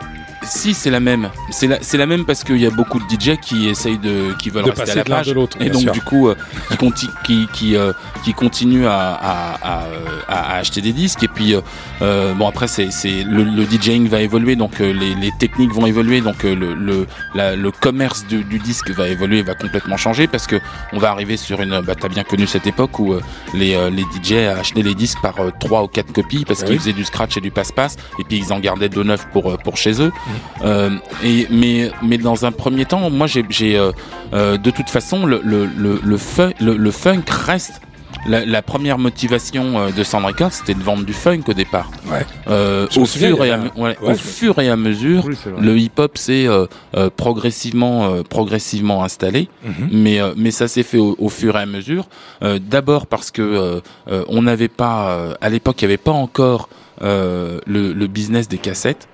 si 0.47 0.75
c'est 0.75 0.91
la 0.91 1.01
même, 1.01 1.31
c'est 1.51 1.67
la, 1.67 1.79
c'est 1.83 1.99
la 1.99 2.07
même 2.07 2.25
parce 2.25 2.45
qu'il 2.45 2.59
y 2.59 2.67
a 2.67 2.71
beaucoup 2.71 2.99
de 2.99 3.05
DJ 3.05 3.37
qui 3.41 3.69
essayent 3.69 3.99
de, 3.99 4.33
qui 4.39 4.51
veulent 4.51 4.65
De 4.65 4.71
rester 4.71 4.91
à 4.93 4.95
la 4.97 5.05
de 5.05 5.09
page. 5.11 5.27
de 5.27 5.33
l'autre, 5.33 5.57
et 5.61 5.69
donc 5.71 5.83
sûr. 5.83 5.93
du 5.93 6.01
coup 6.01 6.29
euh, 6.29 6.35
qui, 6.71 6.77
conti- 6.77 7.11
qui, 7.25 7.47
qui, 7.53 7.77
euh, 7.77 7.93
qui 8.25 8.33
continuent 8.33 8.87
à, 8.87 9.15
à, 9.15 9.55
à, 9.63 9.83
à- 10.29 10.57
acheter 10.59 10.81
des 10.81 10.93
disques. 10.93 11.23
Et 11.25 11.29
puis 11.29 11.55
euh, 11.55 11.61
euh, 12.03 12.33
bon 12.35 12.49
après 12.49 12.69
c'est, 12.69 12.91
c'est 12.91 13.25
le, 13.25 13.43
le 13.45 13.65
DJing 13.67 14.09
va 14.09 14.21
évoluer 14.21 14.57
donc 14.57 14.81
euh, 14.81 14.93
les, 14.93 15.15
les 15.15 15.33
techniques 15.39 15.73
vont 15.73 15.87
évoluer. 15.87 16.21
Donc 16.21 16.45
euh, 16.45 16.55
le, 16.55 16.75
le, 16.75 17.07
la- 17.35 17.57
le 17.57 17.71
commerce 17.71 18.25
du, 18.27 18.45
du 18.45 18.59
disque 18.59 18.91
va 18.91 19.09
évoluer 19.09 19.43
va 19.43 19.55
complètement 19.55 19.97
changer 19.97 20.27
parce 20.27 20.47
que 20.47 20.57
on 20.93 20.99
va 20.99 21.11
arriver 21.11 21.37
sur 21.37 21.61
une 21.61 21.81
bah 21.81 21.95
t'as 21.99 22.09
bien 22.09 22.25
connu 22.25 22.47
cette 22.47 22.67
époque 22.67 22.99
où 22.99 23.15
les, 23.55 23.77
les 23.91 24.03
DJ 24.03 24.33
achetaient 24.59 24.83
les 24.83 24.95
disques 24.95 25.21
par 25.21 25.35
trois 25.61 25.83
ou 25.83 25.89
quatre 25.89 26.13
copies 26.13 26.45
parce 26.45 26.63
Ah 26.63 26.67
qu'ils 26.67 26.79
faisaient 26.79 26.93
du 26.93 27.05
scratch 27.05 27.37
et 27.37 27.41
du 27.41 27.51
passe-passe. 27.51 27.97
Et 28.19 28.25
puis 28.25 28.39
ils 28.39 28.53
en 28.53 28.61
gardaient 28.61 28.89
deux 28.89 29.03
neufs 29.03 29.27
pour 29.33 29.57
pour 29.59 29.77
chez 29.77 30.01
eux. 30.03 30.09
Mmh. 30.09 30.31
Euh, 30.65 30.91
et 31.25 31.47
mais 31.51 31.91
mais 32.03 32.19
dans 32.19 32.45
un 32.45 32.53
premier 32.53 32.85
temps, 32.85 33.09
moi 33.11 33.27
j'ai 33.27 33.77
euh, 33.79 33.93
euh, 34.35 34.57
de 34.59 34.71
toute 34.71 34.91
façon 34.91 35.27
le 35.27 35.41
le 35.45 35.67
le 35.67 36.01
le, 36.03 36.17
fun- 36.17 36.53
le, 36.61 36.77
le 36.77 36.91
funk 36.91 37.23
reste 37.29 37.81
la, 38.29 38.45
la 38.45 38.61
première 38.61 38.99
motivation 38.99 39.79
euh, 39.79 39.91
de 39.93 40.03
Records, 40.27 40.53
c'était 40.53 40.75
de 40.75 40.83
vendre 40.83 41.05
du 41.05 41.13
funk 41.13 41.43
au 41.47 41.53
départ. 41.53 41.89
Ouais. 42.11 42.27
Euh, 42.49 42.89
au 42.97 43.05
fur 43.07 43.45
et 43.45 43.53
à, 43.53 43.57
me- 43.59 43.71
ouais, 43.77 43.97
ouais, 44.03 44.13
au 44.13 44.15
fur 44.17 44.59
et 44.59 44.69
à 44.69 44.75
mesure, 44.75 45.25
Oui, 45.27 45.37
le 45.61 45.79
hip-hop 45.79 46.19
s'est 46.19 46.49
euh, 46.49 46.67
euh, 46.97 47.09
progressivement 47.17 48.07
euh, 48.07 48.23
progressivement 48.25 49.05
installé, 49.05 49.49
mais 49.93 50.21
euh, 50.21 50.33
mais 50.37 50.51
ça 50.51 50.67
s'est 50.67 50.83
fait 50.83 50.99
au, 50.99 51.15
au 51.21 51.29
fur 51.29 51.57
et 51.57 51.61
à 51.61 51.67
mesure. 51.67 52.09
Euh, 52.43 52.59
D'abord 52.61 53.07
parce 53.07 53.31
que 53.31 53.81
on 54.29 54.43
n'avait 54.43 54.69
pas 54.69 55.11
euh, 55.11 55.35
à 55.41 55.49
l'époque, 55.49 55.81
il 55.83 55.85
n'y 55.85 55.93
avait 55.93 55.97
pas 56.03 56.11
encore 56.13 56.69
euh, 57.03 57.61
le, 57.67 57.93
le 57.93 58.07
business 58.09 58.49
des 58.49 58.59
cassettes. 58.59 59.07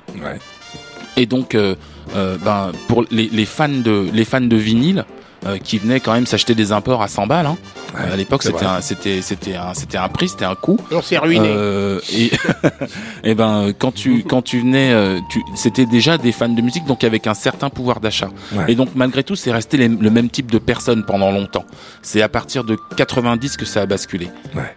Et 1.16 1.26
donc, 1.26 1.54
euh, 1.54 1.74
euh, 2.16 2.36
ben, 2.42 2.72
pour 2.88 3.04
les, 3.10 3.28
les 3.28 3.44
fans 3.46 3.68
de 3.68 4.08
les 4.12 4.24
fans 4.24 4.40
de 4.40 4.56
vinyle. 4.56 5.04
euh, 5.44 5.58
qui 5.58 5.78
venaient 5.78 5.98
quand 5.98 6.12
même 6.12 6.24
s'acheter 6.24 6.54
des 6.54 6.70
imports 6.70 7.02
à 7.02 7.08
100 7.08 7.26
balles. 7.26 7.46
Hein. 7.46 7.56
Ouais, 7.96 8.12
à 8.12 8.16
l'époque, 8.16 8.44
c'était 8.44 8.64
un, 8.64 8.80
c'était, 8.80 9.20
c'était 9.22 9.56
un, 9.56 9.74
c'était 9.74 9.98
un 9.98 10.08
prix, 10.08 10.28
c'était 10.28 10.44
un 10.44 10.54
coût. 10.54 10.78
On 10.92 11.02
s'est 11.02 11.18
ruiné. 11.18 11.48
Euh, 11.48 11.98
et, 12.14 12.30
et 13.24 13.34
ben 13.34 13.72
quand 13.76 13.92
tu 13.92 14.22
quand 14.22 14.40
tu 14.42 14.60
venais, 14.60 14.92
euh, 14.92 15.18
tu, 15.30 15.40
c'était 15.56 15.84
déjà 15.84 16.16
des 16.16 16.30
fans 16.30 16.48
de 16.48 16.62
musique, 16.62 16.84
donc 16.86 17.02
avec 17.02 17.26
un 17.26 17.34
certain 17.34 17.70
pouvoir 17.70 17.98
d'achat. 17.98 18.28
Ouais. 18.52 18.66
Et 18.68 18.76
donc 18.76 18.90
malgré 18.94 19.24
tout, 19.24 19.34
c'est 19.34 19.50
resté 19.50 19.76
les- 19.78 19.88
le 19.88 20.10
même 20.10 20.30
type 20.30 20.48
de 20.48 20.58
personnes 20.58 21.04
pendant 21.04 21.32
longtemps. 21.32 21.64
C'est 22.02 22.22
à 22.22 22.28
partir 22.28 22.62
de 22.62 22.76
90 22.96 23.56
que 23.56 23.64
ça 23.64 23.80
a 23.80 23.86
basculé. 23.86 24.28
Ouais. 24.54 24.76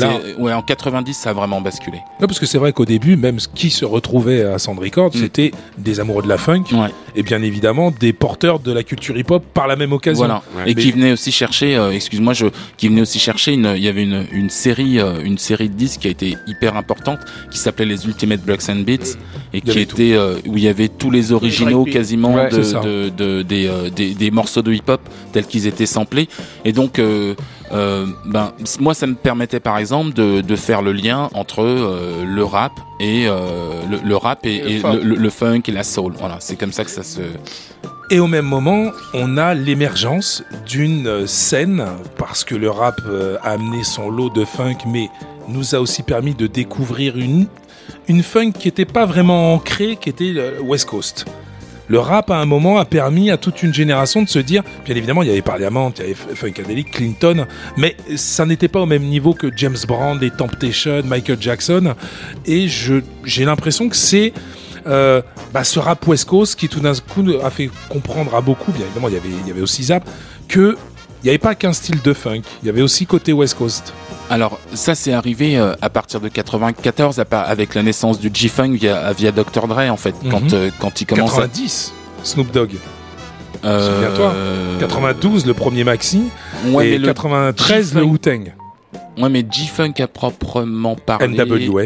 Là- 0.00 0.18
ouais, 0.38 0.52
en 0.52 0.62
90, 0.62 1.14
ça 1.14 1.30
a 1.30 1.32
vraiment 1.32 1.60
basculé. 1.60 1.98
Non, 2.20 2.26
parce 2.26 2.38
que 2.38 2.46
c'est 2.46 2.58
vrai 2.58 2.72
qu'au 2.72 2.84
début, 2.84 3.16
même 3.16 3.40
ce 3.40 3.48
qui 3.48 3.70
se 3.70 3.84
retrouvait 3.84 4.42
à 4.44 4.58
Sound 4.58 4.78
Records, 4.78 5.10
Mm. 5.14 5.18
c'était 5.20 5.50
des 5.78 6.00
amoureux 6.00 6.22
de 6.22 6.28
la 6.28 6.38
funk 6.38 6.64
Ouais. 6.72 6.88
et 7.14 7.22
bien 7.22 7.42
évidemment 7.42 7.90
des 7.90 8.12
porteurs 8.12 8.58
de 8.60 8.72
la 8.72 8.82
culture 8.82 9.16
hip-hop 9.16 9.44
par 9.54 9.66
la 9.66 9.76
même 9.76 9.92
occasion. 9.92 10.24
Voilà. 10.26 10.42
Ouais. 10.56 10.70
Et 10.70 10.74
Mais- 10.74 10.82
qui 10.82 10.92
venait 10.92 11.12
aussi 11.12 11.32
chercher, 11.32 11.76
euh, 11.76 11.90
excuse-moi, 11.92 12.32
je, 12.32 12.46
qui 12.76 12.88
venait 12.88 13.00
aussi 13.02 13.18
chercher 13.18 13.52
une, 13.52 13.72
il 13.76 13.82
y 13.82 13.88
avait 13.88 14.02
une, 14.02 14.26
une 14.32 14.50
série, 14.50 14.98
euh, 14.98 15.22
une 15.22 15.38
série 15.38 15.68
de 15.68 15.74
disques 15.74 16.00
qui 16.00 16.08
a 16.08 16.10
été 16.10 16.36
hyper 16.46 16.76
importante, 16.76 17.18
qui 17.50 17.58
s'appelait 17.58 17.86
les 17.86 18.06
Ultimate 18.06 18.40
Blacks 18.42 18.68
and 18.68 18.80
Beats, 18.86 19.16
et 19.52 19.58
y 19.58 19.60
qui 19.62 19.78
était, 19.80 20.12
euh, 20.14 20.36
où 20.46 20.56
il 20.56 20.64
y 20.64 20.68
avait 20.68 20.88
tous 20.88 21.10
les 21.10 21.32
originaux 21.32 21.84
quasiment 21.84 22.34
Ouais, 22.34 22.48
de, 22.48 22.56
de, 22.58 23.08
de- 23.10 23.42
des, 23.42 23.66
euh, 23.66 23.90
des, 23.90 24.14
des 24.14 24.30
morceaux 24.30 24.62
de 24.62 24.72
hip-hop 24.72 25.00
tels 25.32 25.46
qu'ils 25.46 25.66
étaient 25.66 25.86
samplés. 25.86 26.28
Et 26.64 26.72
donc, 26.72 26.98
euh, 27.72 28.06
ben, 28.26 28.52
moi, 28.80 28.94
ça 28.94 29.06
me 29.06 29.14
permettait 29.14 29.60
par 29.60 29.78
exemple 29.78 30.12
de, 30.12 30.40
de 30.40 30.56
faire 30.56 30.82
le 30.82 30.92
lien 30.92 31.30
entre 31.34 31.62
euh, 31.62 32.24
le 32.24 32.44
rap 32.44 32.72
et 33.00 33.26
euh, 33.26 33.70
le, 33.90 33.98
le 34.06 34.16
rap 34.16 34.44
et, 34.44 34.56
Et 34.56 34.62
le 34.62 34.70
et 34.70 34.78
funk. 34.78 34.92
le, 34.94 35.00
le- 35.02 35.16
le 35.16 35.30
funk 35.30 35.62
et 35.68 35.72
la 35.72 35.82
soul. 35.84 36.12
Voilà, 36.18 36.36
c'est 36.40 36.56
comme 36.56 36.72
ça 36.72 36.84
que 36.84 36.90
ça 36.90 37.02
se. 37.02 37.20
Et 38.10 38.18
au 38.20 38.26
même 38.26 38.44
moment, 38.44 38.90
on 39.14 39.38
a 39.38 39.54
l'émergence 39.54 40.42
d'une 40.68 41.26
scène, 41.26 41.82
parce 42.18 42.44
que 42.44 42.54
le 42.54 42.68
rap 42.68 43.00
a 43.42 43.48
amené 43.52 43.84
son 43.84 44.10
lot 44.10 44.28
de 44.28 44.44
funk, 44.44 44.78
mais 44.86 45.08
nous 45.48 45.74
a 45.74 45.78
aussi 45.80 46.02
permis 46.02 46.34
de 46.34 46.46
découvrir 46.46 47.16
une, 47.16 47.46
une 48.08 48.22
funk 48.22 48.52
qui 48.52 48.68
n'était 48.68 48.84
pas 48.84 49.06
vraiment 49.06 49.54
ancrée, 49.54 49.96
qui 49.98 50.10
était 50.10 50.32
le 50.32 50.60
West 50.60 50.86
Coast. 50.90 51.24
Le 51.92 51.98
rap, 51.98 52.30
à 52.30 52.36
un 52.36 52.46
moment, 52.46 52.78
a 52.78 52.86
permis 52.86 53.30
à 53.30 53.36
toute 53.36 53.62
une 53.62 53.74
génération 53.74 54.22
de 54.22 54.28
se 54.30 54.38
dire, 54.38 54.62
bien 54.86 54.96
évidemment, 54.96 55.22
il 55.22 55.28
y 55.28 55.30
avait 55.30 55.42
Parliament, 55.42 55.92
il 55.98 56.00
y 56.00 56.04
avait 56.06 56.14
Funkadelic, 56.14 56.90
Clinton, 56.90 57.44
mais 57.76 57.98
ça 58.16 58.46
n'était 58.46 58.68
pas 58.68 58.80
au 58.80 58.86
même 58.86 59.02
niveau 59.02 59.34
que 59.34 59.48
James 59.58 59.76
Brown, 59.86 60.18
les 60.18 60.30
Temptation, 60.30 61.02
Michael 61.04 61.36
Jackson. 61.38 61.94
Et 62.46 62.66
j'ai 62.66 63.44
l'impression 63.44 63.90
que 63.90 63.96
c'est 63.96 64.32
euh, 64.86 65.20
bah, 65.52 65.64
ce 65.64 65.78
rap 65.80 66.08
West 66.08 66.24
Coast 66.24 66.58
qui 66.58 66.70
tout 66.70 66.80
d'un 66.80 66.94
coup 66.94 67.26
a 67.44 67.50
fait 67.50 67.68
comprendre 67.90 68.34
à 68.34 68.40
beaucoup, 68.40 68.72
bien 68.72 68.86
évidemment, 68.86 69.08
il 69.08 69.14
y 69.14 69.18
avait, 69.18 69.28
il 69.28 69.46
y 69.46 69.50
avait 69.50 69.60
aussi 69.60 69.82
Zap, 69.82 70.08
que 70.48 70.78
il 71.22 71.26
n'y 71.26 71.30
avait 71.30 71.38
pas 71.38 71.54
qu'un 71.54 71.72
style 71.72 72.00
de 72.02 72.12
funk, 72.12 72.42
il 72.62 72.66
y 72.66 72.68
avait 72.68 72.82
aussi 72.82 73.06
côté 73.06 73.32
West 73.32 73.56
Coast. 73.58 73.92
Alors 74.30 74.58
ça 74.74 74.94
c'est 74.94 75.12
arrivé 75.12 75.56
euh, 75.58 75.74
à 75.82 75.90
partir 75.90 76.20
de 76.20 76.28
94 76.28 77.18
à 77.18 77.24
part- 77.24 77.48
avec 77.48 77.74
la 77.74 77.82
naissance 77.82 78.18
du 78.18 78.30
G-Funk 78.32 78.72
via, 78.72 79.12
via 79.12 79.30
Dr 79.32 79.66
Dre 79.68 79.90
en 79.90 79.96
fait 79.96 80.14
Mhm. 80.22 80.30
quand 80.30 80.52
euh, 80.54 80.70
quand 80.80 81.00
il 81.00 81.06
commence 81.06 81.32
à 81.34 81.42
90, 81.42 81.92
Snoop 82.22 82.50
Dogg. 82.50 82.70
euh, 83.64 83.94
souviens-toi, 83.94 84.34
92, 84.80 85.46
le 85.46 85.54
premier 85.54 85.84
maxi, 85.84 86.24
ouais, 86.68 86.88
et 86.88 86.90
mais 86.92 86.98
le 86.98 87.06
93, 87.08 87.94
le 87.94 88.00
G-Funk. 88.00 88.10
Wu-Tang. 88.12 88.52
ouais 89.18 89.28
mais 89.28 89.44
G-Funk 89.48 89.94
à 90.00 90.06
proprement 90.08 90.96
parler 90.96 91.28
NWA. 91.28 91.84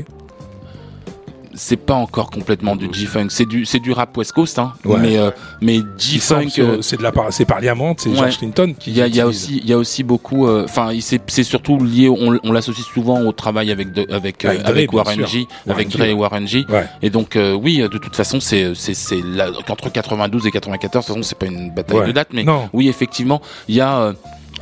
C'est 1.57 1.77
pas 1.77 1.95
encore 1.95 2.31
complètement 2.31 2.77
du 2.77 2.89
G-Funk 2.93 3.27
c'est 3.31 3.47
du 3.47 3.65
c'est 3.65 3.81
du 3.81 3.93
rap 3.93 4.17
West 4.17 4.33
Coast 4.33 4.59
hein 4.59 4.73
Ouais. 4.85 4.99
mais 5.01 5.19
euh, 5.19 5.31
mais 5.61 5.81
G-Funk 5.99 6.49
euh, 6.59 6.79
c'est 6.83 6.97
de 6.97 7.03
la 7.03 7.13
par- 7.13 7.33
c'est 7.33 7.45
Parliament, 7.45 7.95
c'est 7.99 8.11
Ouais. 8.11 8.17
George 8.17 8.39
Clinton 8.39 8.75
qui 8.79 8.91
il 8.91 8.97
y 8.97 9.03
a, 9.03 9.07
y 9.09 9.21
a 9.21 9.27
aussi 9.27 9.61
il 9.63 9.69
y 9.69 9.73
a 9.73 9.79
aussi 9.79 10.03
beaucoup 10.05 10.47
euh, 10.47 10.65
enfin 10.65 10.93
il- 10.93 11.03
c'est 11.03 11.21
c'est 11.29 11.43
surtout 11.45 11.79
lié 11.83 12.09
on, 12.09 12.39
on 12.45 12.53
l'associe 12.53 12.87
souvent 12.87 13.21
au 13.23 13.33
travail 13.33 13.71
avec 13.73 13.93
de, 13.93 14.07
avec 14.13 14.45
euh, 14.45 14.51
Avec 14.51 14.63
Dre, 14.63 14.69
avec 14.71 14.91
bien 14.91 14.99
Warren. 14.99 15.27
G 15.27 15.47
avec 15.69 15.89
Dre 15.89 16.03
et. 16.05 16.13
Warren 16.13 16.47
G 16.47 16.65
Ouais. 16.69 16.87
Et 17.03 17.11
donc 17.11 17.37
euh, 17.37 17.53
oui, 17.55 17.79
de 17.79 17.89
toute 17.99 18.15
façon, 18.17 18.39
c'est 18.41 18.75
c'est 18.75 18.95
c'est 18.95 19.21
entre 19.69 19.91
92 19.91 20.47
et 20.47 20.51
94. 20.51 21.05
De 21.05 21.07
toute 21.07 21.15
façon, 21.17 21.23
c'est 21.23 21.39
pas 21.39 21.47
une 21.47 21.71
bataille 21.73 22.07
de 22.07 22.13
date, 22.13 22.29
mais 22.33 22.45
Non. 22.45 22.69
oui, 22.73 22.89
effectivement, 22.89 23.41
il 23.69 23.77
y 23.77 23.81
a. 23.81 24.15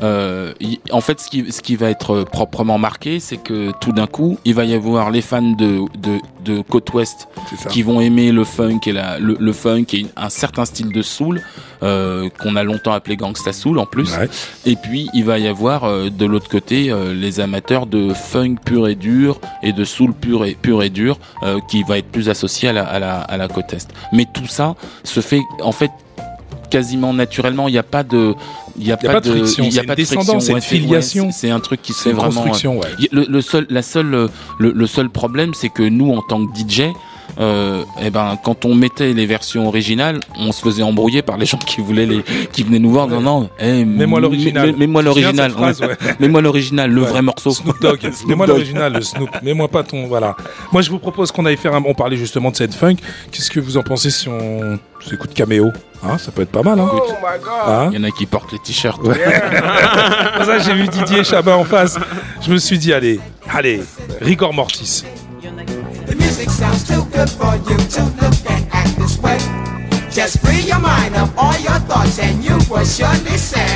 euh, 0.03 0.53
en 0.91 1.01
fait, 1.01 1.21
ce 1.21 1.29
qui, 1.29 1.53
ce 1.53 1.63
qui 1.63 1.77
va 1.77 1.91
être 1.91 2.25
proprement 2.25 2.79
marqué, 2.79 3.21
c'est 3.21 3.37
que 3.37 3.73
tout 3.81 3.93
d'un 3.93 4.07
coup, 4.07 4.39
il 4.45 4.55
va 4.55 4.65
y 4.65 4.75
avoir 4.75 5.11
les 5.11 5.23
fans 5.23 5.43
de, 5.43 5.83
de, 5.99 6.19
de 6.45 6.61
côte 6.63 6.93
ouest 6.95 7.29
qui 7.71 7.83
vont 7.83 8.01
aimer 8.01 8.33
le 8.33 8.45
funk 8.45 8.81
et 8.87 8.93
la, 8.93 9.19
le, 9.19 9.37
le 9.39 9.53
funk 9.53 9.87
et 9.93 10.07
un 10.17 10.29
certain 10.31 10.65
style 10.65 10.93
de 10.93 11.03
soul 11.03 11.43
euh, 11.83 12.29
qu'on 12.41 12.57
a 12.57 12.65
longtemps 12.65 12.93
appelé 12.93 13.17
gangsta 13.17 13.53
soul 13.53 13.79
en 13.79 13.87
plus. 13.87 14.17
Ouais. 14.17 14.29
Et 14.67 14.77
puis 14.77 15.09
il 15.15 15.25
va 15.25 15.39
y 15.39 15.47
avoir 15.47 15.85
euh, 15.85 16.11
de 16.11 16.25
l'autre 16.27 16.49
côté 16.49 16.91
euh, 16.91 17.15
les 17.15 17.41
amateurs 17.41 17.87
de 17.87 18.13
funk 18.13 18.57
pur 18.65 18.89
et 18.89 18.95
dur 18.95 19.41
et 19.63 19.73
de 19.73 19.85
soul 19.85 20.13
pur 20.13 20.45
et 20.45 20.55
pur 20.55 20.83
et 20.83 20.91
dur 20.91 21.19
euh, 21.43 21.61
qui 21.69 21.83
va 21.83 21.99
être 21.99 22.11
plus 22.11 22.29
associé 22.29 22.69
à 22.69 22.73
la, 22.73 22.85
à 22.85 22.99
la 22.99 23.21
à 23.21 23.37
la 23.37 23.49
côte 23.49 23.73
est. 23.73 23.89
Mais 24.13 24.27
tout 24.33 24.47
ça 24.47 24.75
se 25.05 25.21
fait 25.21 25.43
en 25.63 25.73
fait 25.73 25.91
quasiment 26.75 27.13
naturellement. 27.13 27.69
Il 27.69 27.73
n'y 27.73 27.79
a 27.79 27.83
pas 27.85 28.03
de 28.03 28.35
il 28.77 28.87
y 28.87 28.93
a, 28.93 28.99
Il 29.01 29.07
y 29.07 29.09
a 29.09 29.13
pas 29.13 29.21
de 29.21 29.31
friction, 29.31 29.65
il 29.65 29.73
y 29.75 29.79
a 29.79 29.85
pas 29.85 29.95
de 29.95 30.05
friction. 30.05 30.41
c'est 30.41 30.53
une 30.53 30.61
filiation. 30.61 31.27
ouais, 31.27 31.33
c'est 31.33 31.51
un 31.51 31.61
truc 31.61 31.81
qui 31.83 31.93
se 31.93 31.99
C'est 32.03 32.11
fait 32.11 32.17
vraiment. 32.17 32.33
construction, 32.43 32.79
ouais. 32.81 32.89
Y- 32.99 33.09
Le, 33.13 33.27
le 33.29 33.41
seul, 33.41 33.67
la 33.71 33.83
seule, 33.83 34.13
euh, 34.15 34.29
le, 34.59 34.73
le 34.73 34.87
seul 34.87 35.09
problème, 35.09 35.53
c'est 35.55 35.69
que 35.69 35.83
nous, 35.85 36.11
en 36.13 36.23
tant 36.23 36.45
que 36.45 36.53
DJ, 36.59 36.83
euh, 37.41 37.83
eh 38.03 38.11
ben, 38.11 38.39
quand 38.43 38.65
on 38.65 38.75
mettait 38.75 39.13
les 39.13 39.27
versions 39.27 39.67
originales, 39.69 40.21
on 40.39 40.53
se 40.53 40.61
faisait 40.61 40.83
embrouiller 40.83 41.23
par 41.23 41.37
les 41.37 41.47
gens 41.53 41.59
qui 41.59 41.81
voulaient 41.81 42.07
les, 42.07 42.23
qui 42.53 42.63
venaient 42.63 42.79
nous 42.79 42.91
voir, 42.91 43.07
non, 43.09 43.21
non, 43.21 43.51
eh, 43.59 43.85
Mets-moi 43.85 44.21
l'original. 44.21 44.67
mets- 44.73 44.79
Mets-moi 44.79 45.03
l'original. 45.03 45.53
ouais. 45.53 45.87
ouais. 45.87 45.97
Mets-moi 46.21 46.41
l'original, 46.41 46.91
le 46.91 47.03
Ouais. 47.03 47.09
vrai 47.09 47.23
morceau. 47.23 47.51
Snoop 47.51 47.81
Dogg. 47.81 48.01
Snoop 48.13 48.29
Mets-moi 48.29 48.47
l'original, 48.47 48.93
le 48.93 49.03
Snoop. 49.03 49.31
Mets-moi 49.43 49.69
pas 49.69 49.83
ton. 49.83 50.07
Voilà. 50.07 50.37
Moi, 50.73 50.83
je 50.83 50.91
vous 50.91 50.99
propose 50.99 51.31
qu'on 51.33 51.45
aille 51.47 51.57
faire 51.57 51.75
un. 51.75 51.83
On 51.85 51.95
parlait 51.95 52.17
justement 52.17 52.51
de 52.51 52.57
cette 52.57 52.75
funk. 52.75 52.97
Qu'est-ce 53.31 53.51
que 53.51 53.61
vous 53.61 53.77
en 53.77 53.83
pensez 53.83 54.11
si 54.11 54.29
on 54.29 54.79
s'écoute 55.07 55.35
Caméo 55.35 55.71
hein, 56.03 56.17
Ça 56.19 56.33
peut 56.33 56.43
être 56.43 56.51
pas 56.53 56.63
mal. 56.63 56.79
Hein 56.81 56.89
Oh 56.93 57.01
my 57.23 57.43
god. 57.43 57.53
Hein? 57.67 57.89
Il 57.93 57.99
y 57.99 58.01
en 58.01 58.05
a 58.05 58.11
qui 58.11 58.27
portent 58.27 58.53
les 58.53 58.59
t-shirts. 58.59 59.01
Pour 59.03 60.45
ça, 60.45 60.59
j'ai 60.59 60.75
vu 60.75 60.89
Didier 60.89 61.25
Chabin 61.25 61.57
en 61.57 61.65
face. 61.65 61.99
Je 62.41 62.51
me 62.53 62.59
suis 62.59 62.79
dit, 62.79 62.93
allez, 62.93 63.21
allez, 63.51 63.83
rigor 64.21 64.53
mortis. 64.55 65.05
The 66.15 66.21
music 66.21 66.49
sounds 66.49 66.87
too 66.87 67.05
good 67.07 67.29
for 67.29 67.57
you 67.69 67.77
to 67.77 68.03
look 68.23 68.35
and 68.49 68.69
act 68.71 68.97
this 68.97 69.19
way. 69.19 69.37
Just 70.13 70.39
free 70.39 70.61
your 70.61 70.79
mind 70.79 71.17
of 71.17 71.37
all 71.37 71.59
your 71.59 71.81
thoughts 71.91 72.21
and 72.21 72.45
you 72.45 72.57
will 72.71 72.85
surely 72.85 73.37
say. 73.37 73.67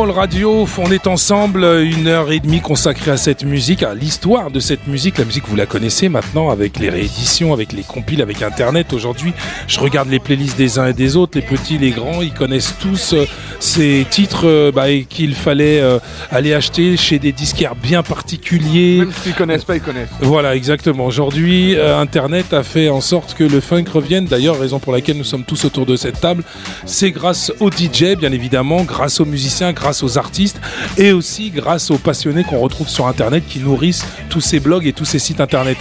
Radio, 0.00 0.64
on 0.78 0.92
est 0.92 1.08
ensemble, 1.08 1.64
une 1.64 2.06
heure 2.06 2.30
et 2.30 2.38
demie 2.38 2.60
consacrée 2.60 3.10
à 3.10 3.16
cette 3.16 3.42
musique, 3.42 3.82
à 3.82 3.94
l'histoire 3.94 4.52
de 4.52 4.60
cette 4.60 4.86
musique. 4.86 5.18
La 5.18 5.24
musique, 5.24 5.48
vous 5.48 5.56
la 5.56 5.66
connaissez 5.66 6.08
maintenant 6.08 6.50
avec 6.50 6.78
les 6.78 6.88
rééditions, 6.88 7.52
avec 7.52 7.72
les 7.72 7.82
compiles, 7.82 8.22
avec 8.22 8.40
Internet. 8.40 8.92
Aujourd'hui, 8.92 9.32
je 9.66 9.80
regarde 9.80 10.08
les 10.08 10.20
playlists 10.20 10.56
des 10.56 10.78
uns 10.78 10.86
et 10.86 10.92
des 10.92 11.16
autres, 11.16 11.36
les 11.36 11.44
petits, 11.44 11.78
les 11.78 11.90
grands, 11.90 12.22
ils 12.22 12.32
connaissent 12.32 12.76
tous 12.80 13.12
euh, 13.12 13.26
ces 13.58 14.06
titres 14.08 14.46
euh, 14.46 14.70
bah, 14.70 14.84
qu'il 15.08 15.34
fallait 15.34 15.80
euh, 15.80 15.98
aller 16.30 16.54
acheter 16.54 16.96
chez 16.96 17.18
des 17.18 17.32
disquaires 17.32 17.74
bien 17.74 18.04
particuliers. 18.04 18.98
Même 18.98 19.12
s'ils 19.12 19.34
connaissent 19.34 19.64
pas, 19.64 19.76
ils 19.76 19.82
connaissent. 19.82 20.10
Voilà, 20.20 20.54
exactement. 20.54 21.06
Aujourd'hui, 21.06 21.74
euh, 21.76 21.98
Internet 21.98 22.52
a 22.52 22.62
fait 22.62 22.88
en 22.88 23.00
sorte 23.00 23.34
que 23.34 23.42
le 23.44 23.60
funk 23.60 23.86
revienne. 23.92 24.26
D'ailleurs, 24.26 24.58
raison 24.60 24.78
pour 24.78 24.92
laquelle 24.92 25.18
nous 25.18 25.24
sommes 25.24 25.44
tous 25.44 25.64
autour 25.64 25.86
de 25.86 25.96
cette 25.96 26.20
table, 26.20 26.44
c'est 26.86 27.10
grâce 27.10 27.52
aux 27.58 27.70
DJ, 27.70 28.16
bien 28.16 28.30
évidemment, 28.30 28.84
grâce 28.84 29.20
aux 29.20 29.24
musiciens, 29.24 29.72
grâce 29.72 29.87
aux 30.02 30.18
artistes, 30.18 30.60
et 30.96 31.12
aussi 31.12 31.50
grâce 31.50 31.90
aux 31.90 31.98
passionnés 31.98 32.44
qu'on 32.44 32.58
retrouve 32.58 32.88
sur 32.88 33.06
Internet 33.06 33.44
qui 33.48 33.60
nourrissent 33.60 34.04
tous 34.28 34.40
ces 34.40 34.60
blogs 34.60 34.86
et 34.86 34.92
tous 34.92 35.04
ces 35.04 35.18
sites 35.18 35.40
Internet. 35.40 35.78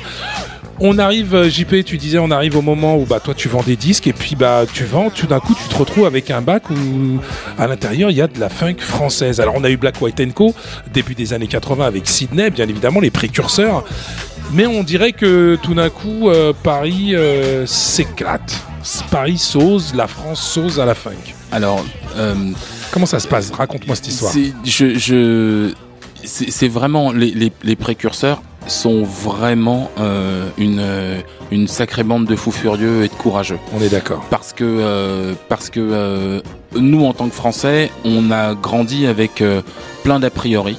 On 0.79 0.99
arrive, 0.99 1.33
euh, 1.33 1.49
JP, 1.49 1.83
tu 1.83 1.97
disais, 1.97 2.19
on 2.19 2.29
arrive 2.29 2.55
au 2.55 2.61
moment 2.61 2.97
où 2.97 3.05
bah 3.05 3.19
toi 3.19 3.33
tu 3.33 3.49
vends 3.49 3.63
des 3.63 3.75
disques 3.75 4.05
et 4.05 4.13
puis 4.13 4.35
bah 4.35 4.65
tu 4.71 4.83
vends, 4.83 5.09
tout 5.09 5.25
d'un 5.25 5.39
coup 5.39 5.55
tu 5.55 5.67
te 5.67 5.75
retrouves 5.75 6.05
avec 6.05 6.29
un 6.29 6.41
bac 6.41 6.69
où 6.69 7.19
à 7.57 7.65
l'intérieur 7.65 8.11
il 8.11 8.17
y 8.17 8.21
a 8.21 8.27
de 8.27 8.39
la 8.39 8.49
funk 8.49 8.75
française. 8.77 9.41
Alors 9.41 9.55
on 9.57 9.63
a 9.63 9.71
eu 9.71 9.77
Black 9.77 9.99
White 9.99 10.33
Co 10.35 10.53
début 10.93 11.15
des 11.15 11.33
années 11.33 11.47
80 11.47 11.83
avec 11.83 12.07
Sydney, 12.07 12.51
bien 12.51 12.67
évidemment 12.69 12.99
les 12.99 13.09
précurseurs. 13.09 13.83
Mais 14.53 14.67
on 14.67 14.83
dirait 14.83 15.13
que 15.13 15.57
tout 15.61 15.73
d'un 15.73 15.89
coup, 15.89 16.29
euh, 16.29 16.53
Paris 16.63 17.15
euh, 17.15 17.65
s'éclate. 17.65 18.61
Paris 19.11 19.37
s'ose, 19.37 19.93
la 19.93 20.07
France 20.07 20.41
s'ose 20.41 20.79
à 20.79 20.85
la 20.85 20.95
funk. 20.95 21.11
Alors, 21.51 21.83
Comment 22.91 23.05
ça 23.05 23.19
se 23.19 23.27
passe? 23.27 23.51
Raconte-moi 23.51 23.95
cette 23.95 24.07
histoire. 24.07 24.31
c'est, 24.31 24.53
je, 24.63 24.95
je, 24.97 25.73
c'est, 26.23 26.49
c'est 26.51 26.67
vraiment 26.67 27.11
les, 27.11 27.31
les, 27.31 27.51
les 27.63 27.75
précurseurs 27.75 28.41
sont 28.67 29.03
vraiment 29.03 29.89
euh, 29.97 30.49
une, 30.57 30.79
euh, 30.79 31.21
une 31.51 31.67
sacrée 31.67 32.03
bande 32.03 32.25
de 32.25 32.35
fous 32.35 32.51
furieux 32.51 33.03
et 33.03 33.07
de 33.07 33.13
courageux. 33.13 33.59
On 33.73 33.81
est 33.81 33.89
d'accord. 33.89 34.25
Parce 34.29 34.51
que, 34.51 34.65
euh, 34.65 35.33
parce 35.47 35.69
que 35.69 35.79
euh, 35.79 36.41
nous, 36.75 37.05
en 37.05 37.13
tant 37.13 37.29
que 37.29 37.35
Français, 37.35 37.91
on 38.03 38.29
a 38.31 38.55
grandi 38.55 39.05
avec 39.07 39.41
plein 40.03 40.19
d'a 40.19 40.29
priori. 40.29 40.77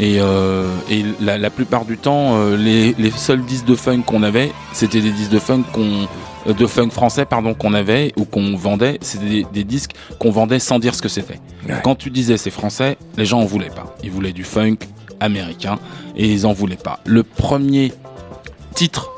Et, 0.00 0.18
euh, 0.20 0.68
et 0.88 1.04
la, 1.20 1.38
la 1.38 1.50
plupart 1.50 1.84
du 1.84 1.98
temps, 1.98 2.40
les, 2.56 2.94
les 2.98 3.10
seuls 3.10 3.42
disques 3.42 3.64
de 3.66 3.74
funk 3.74 4.02
qu'on 4.06 4.22
avait, 4.22 4.52
c'était 4.72 5.00
des 5.00 5.10
disques 5.10 5.32
de 5.32 5.40
funk 5.40 5.64
qu'on 5.72 6.06
de 6.52 6.66
funk 6.66 6.90
français 6.90 7.24
pardon 7.24 7.54
qu'on 7.54 7.74
avait 7.74 8.12
ou 8.16 8.24
qu'on 8.24 8.56
vendait, 8.56 8.98
c'était 9.00 9.26
des, 9.26 9.46
des 9.52 9.64
disques 9.64 9.92
qu'on 10.18 10.30
vendait 10.30 10.58
sans 10.58 10.78
dire 10.78 10.94
ce 10.94 11.02
que 11.02 11.08
c'était. 11.08 11.40
Ouais. 11.68 11.80
Quand 11.82 11.94
tu 11.94 12.10
disais 12.10 12.36
c'est 12.36 12.50
français, 12.50 12.96
les 13.16 13.24
gens 13.24 13.40
en 13.40 13.44
voulaient 13.44 13.70
pas. 13.70 13.96
Ils 14.02 14.10
voulaient 14.10 14.32
du 14.32 14.44
funk 14.44 14.76
américain 15.20 15.78
et 16.16 16.30
ils 16.32 16.46
en 16.46 16.52
voulaient 16.52 16.76
pas. 16.76 17.00
Le 17.04 17.22
premier 17.22 17.92
titre 18.74 19.10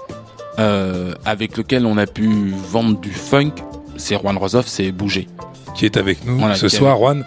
euh, 0.58 1.14
avec 1.24 1.56
lequel 1.56 1.86
on 1.86 1.96
a 1.96 2.06
pu 2.06 2.52
vendre 2.70 2.98
du 2.98 3.12
funk, 3.12 3.52
c'est 3.96 4.18
Juan 4.18 4.36
Rosoff, 4.36 4.66
c'est 4.66 4.92
Bouger. 4.92 5.28
Qui 5.74 5.86
est 5.86 5.96
avec 5.96 6.24
nous 6.24 6.38
Voilà, 6.38 6.56
ce 6.56 6.68
soir, 6.68 6.96
Juan 6.98 7.24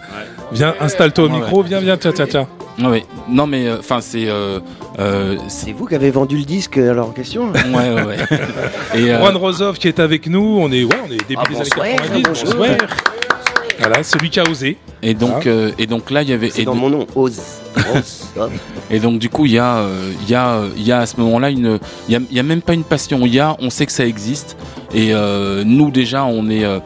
Viens, 0.54 0.74
installe-toi 0.80 1.24
au 1.24 1.28
micro, 1.28 1.62
viens, 1.62 1.80
viens, 1.80 1.96
tiens, 1.96 2.12
tiens, 2.14 2.26
tiens. 2.28 2.46
Ah 2.82 2.88
oui, 2.90 3.04
non 3.28 3.46
mais 3.46 3.70
enfin 3.70 4.00
c'est 4.00 4.26
euh, 4.28 4.58
euh, 4.98 5.36
c'est 5.48 5.66
C'est 5.66 5.72
vous 5.72 5.86
qui 5.86 5.94
avez 5.94 6.10
vendu 6.10 6.36
le 6.36 6.42
disque 6.44 6.76
alors 6.78 7.08
en 7.08 7.12
question 7.12 7.52
là 7.52 7.60
ouais 7.72 7.94
ouais. 7.94 8.02
ouais. 8.02 8.16
Et 8.96 9.12
euh, 9.12 9.18
Juan 9.20 9.36
Rosov 9.36 9.78
qui 9.78 9.86
est 9.86 10.00
avec 10.00 10.26
nous, 10.26 10.58
on 10.60 10.72
est, 10.72 10.82
ouais, 10.82 10.90
on 11.06 11.12
est 11.12 11.18
début 11.28 11.36
Ah, 11.36 11.48
des 11.48 11.54
bonsoir, 11.54 11.86
années 11.86 11.96
90. 11.96 12.22
bonjour. 12.24 12.54
bonsoir. 12.56 12.76
Voilà, 13.78 14.02
celui 14.02 14.28
qui 14.30 14.40
a 14.40 14.44
osé. 14.48 14.76
et 15.02 15.14
donc 15.14 15.46
euh, 15.46 15.70
et 15.78 15.86
donc 15.86 16.10
là 16.10 16.22
il 16.22 16.30
y 16.30 16.32
avait 16.32 16.50
C'est 16.50 16.64
dans 16.64 16.74
mon 16.74 16.90
nom, 16.90 17.06
Ose. 17.14 17.40
Et 18.90 18.98
donc 18.98 19.18
du 19.18 19.28
coup 19.28 19.46
il 19.46 19.52
y 19.52 19.58
a 19.58 19.76
euh, 19.78 20.12
il 20.22 20.28
y 20.30 20.34
a 20.34 20.54
euh, 20.56 20.68
il 20.76 20.82
y 20.86 20.92
a 20.92 21.00
à 21.00 21.06
ce 21.06 21.18
moment-là 21.20 21.50
une 21.50 21.78
il 22.08 22.12
y 22.12 22.16
a, 22.16 22.20
y 22.30 22.38
a 22.40 22.42
même 22.42 22.62
pas 22.62 22.74
une 22.74 22.84
passion, 22.84 23.20
il 23.24 23.34
y 23.34 23.40
a 23.40 23.56
on 23.60 23.70
sait 23.70 23.86
que 23.86 23.92
ça 23.92 24.04
existe 24.06 24.56
et 24.94 25.12
euh, 25.14 25.62
nous 25.64 25.90
déjà 25.90 26.24
on 26.24 26.48
est 26.50 26.64
euh, 26.64 26.78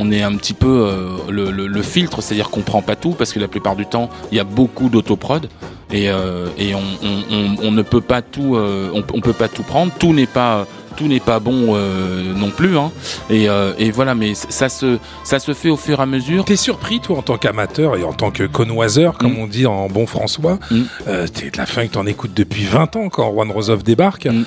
on 0.00 0.10
est 0.12 0.22
un 0.22 0.34
petit 0.36 0.54
peu 0.54 0.66
euh, 0.86 1.16
le, 1.30 1.50
le- 1.50 1.66
le 1.66 1.82
filtre, 1.82 2.22
c'est-à-dire 2.22 2.50
qu'on 2.50 2.60
prend 2.62 2.82
pas 2.82 2.96
tout 2.96 3.12
parce 3.12 3.32
que 3.32 3.38
la 3.40 3.48
plupart 3.48 3.76
du 3.76 3.86
temps 3.86 4.08
il 4.32 4.36
y 4.36 4.40
a 4.40 4.44
beaucoup 4.44 4.88
d'autoprod 4.88 5.48
et, 5.92 6.08
euh, 6.10 6.46
et 6.58 6.74
on, 6.74 6.80
on, 7.02 7.34
on, 7.34 7.66
on 7.68 7.70
ne 7.72 7.82
peut 7.82 8.00
pas 8.00 8.22
tout 8.22 8.56
euh, 8.56 8.90
on, 8.94 9.20
peut 9.20 9.32
pas 9.32 9.48
tout 9.48 9.62
prendre, 9.62 9.92
tout 9.98 10.12
n'est 10.12 10.26
pas 10.26 10.66
tout 10.96 11.06
n'est 11.06 11.20
pas 11.20 11.38
bon 11.38 11.74
euh, 11.76 12.34
non 12.34 12.50
plus 12.50 12.76
hein. 12.76 12.90
et, 13.30 13.48
euh, 13.48 13.72
et 13.78 13.92
voilà 13.92 14.16
mais 14.16 14.34
ça 14.34 14.68
se 14.68 14.98
ça 15.22 15.38
se 15.38 15.54
fait 15.54 15.70
au 15.70 15.76
fur 15.76 16.00
et 16.00 16.02
à 16.02 16.06
mesure 16.06 16.44
T'es 16.44 16.56
surpris, 16.56 16.98
toi, 17.00 17.18
en 17.18 17.22
tant 17.22 17.38
qu'amateur 17.38 17.96
et 17.96 18.02
en 18.02 18.12
tant 18.12 18.30
que 18.32 18.42
connoiseur, 18.44 19.16
comme 19.16 19.34
Mm. 19.34 19.38
on 19.38 19.46
dit 19.46 19.66
en 19.66 19.88
bon 19.88 20.06
François. 20.06 20.58
Mm. 20.72 20.80
Euh, 21.06 21.26
t'es 21.28 21.50
de 21.50 21.56
la 21.56 21.66
funk, 21.66 21.88
t'en 21.92 22.04
écoutes 22.06 22.34
depuis 22.34 22.64
20 22.64 22.96
ans 22.96 23.08
quand 23.10 23.30
Juan 23.32 23.50
Rosov 23.50 23.82
débarque. 23.84 24.26
Mm. 24.26 24.44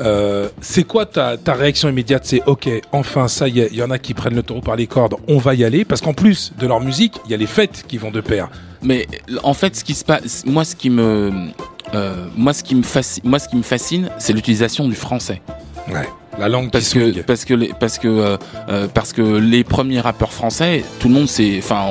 Euh, 0.00 0.48
c'est 0.60 0.84
quoi 0.84 1.06
ta, 1.06 1.36
ta 1.36 1.54
réaction 1.54 1.88
immédiate? 1.88 2.22
C'est 2.24 2.42
ok, 2.46 2.68
enfin 2.92 3.28
ça 3.28 3.48
y 3.48 3.60
est, 3.60 3.68
il 3.72 3.78
y 3.78 3.82
en 3.82 3.90
a 3.90 3.98
qui 3.98 4.14
prennent 4.14 4.34
le 4.34 4.42
taureau 4.42 4.60
par 4.60 4.76
les 4.76 4.86
cordes, 4.86 5.16
on 5.26 5.38
va 5.38 5.54
y 5.54 5.64
aller. 5.64 5.84
Parce 5.84 6.00
qu'en 6.00 6.14
plus 6.14 6.52
de 6.58 6.66
leur 6.66 6.80
musique, 6.80 7.14
il 7.24 7.30
y 7.30 7.34
a 7.34 7.36
les 7.36 7.46
fêtes 7.46 7.84
qui 7.88 7.98
vont 7.98 8.10
de 8.10 8.20
pair. 8.20 8.48
Mais 8.82 9.06
en 9.42 9.54
fait, 9.54 9.74
ce 9.76 9.84
qui 9.84 9.94
se 9.94 10.04
passe, 10.04 10.44
moi, 10.46 10.64
ce 10.64 10.76
qui 10.76 10.88
me, 10.90 11.32
euh, 11.94 12.26
moi, 12.36 12.52
ce 12.52 12.62
qui 12.62 12.74
me 12.76 12.82
fascine, 12.82 13.22
moi, 13.26 13.38
ce 13.40 13.48
qui 13.48 13.56
me 13.56 13.62
fascine, 13.62 14.08
c'est 14.18 14.32
l'utilisation 14.32 14.86
du 14.88 14.94
français. 14.94 15.42
Ouais. 15.88 16.08
La 16.38 16.48
langue 16.48 16.70
Parce 16.70 16.90
qui 16.90 16.98
que, 17.14 17.20
parce 17.22 17.44
que, 17.44 17.54
les, 17.54 17.72
parce 17.80 17.98
que, 17.98 18.06
euh, 18.68 18.86
parce 18.94 19.12
que 19.12 19.22
les 19.22 19.64
premiers 19.64 19.98
rappeurs 19.98 20.32
français, 20.32 20.84
tout 21.00 21.08
le 21.08 21.14
monde 21.14 21.26
s'est, 21.28 21.56
enfin, 21.58 21.86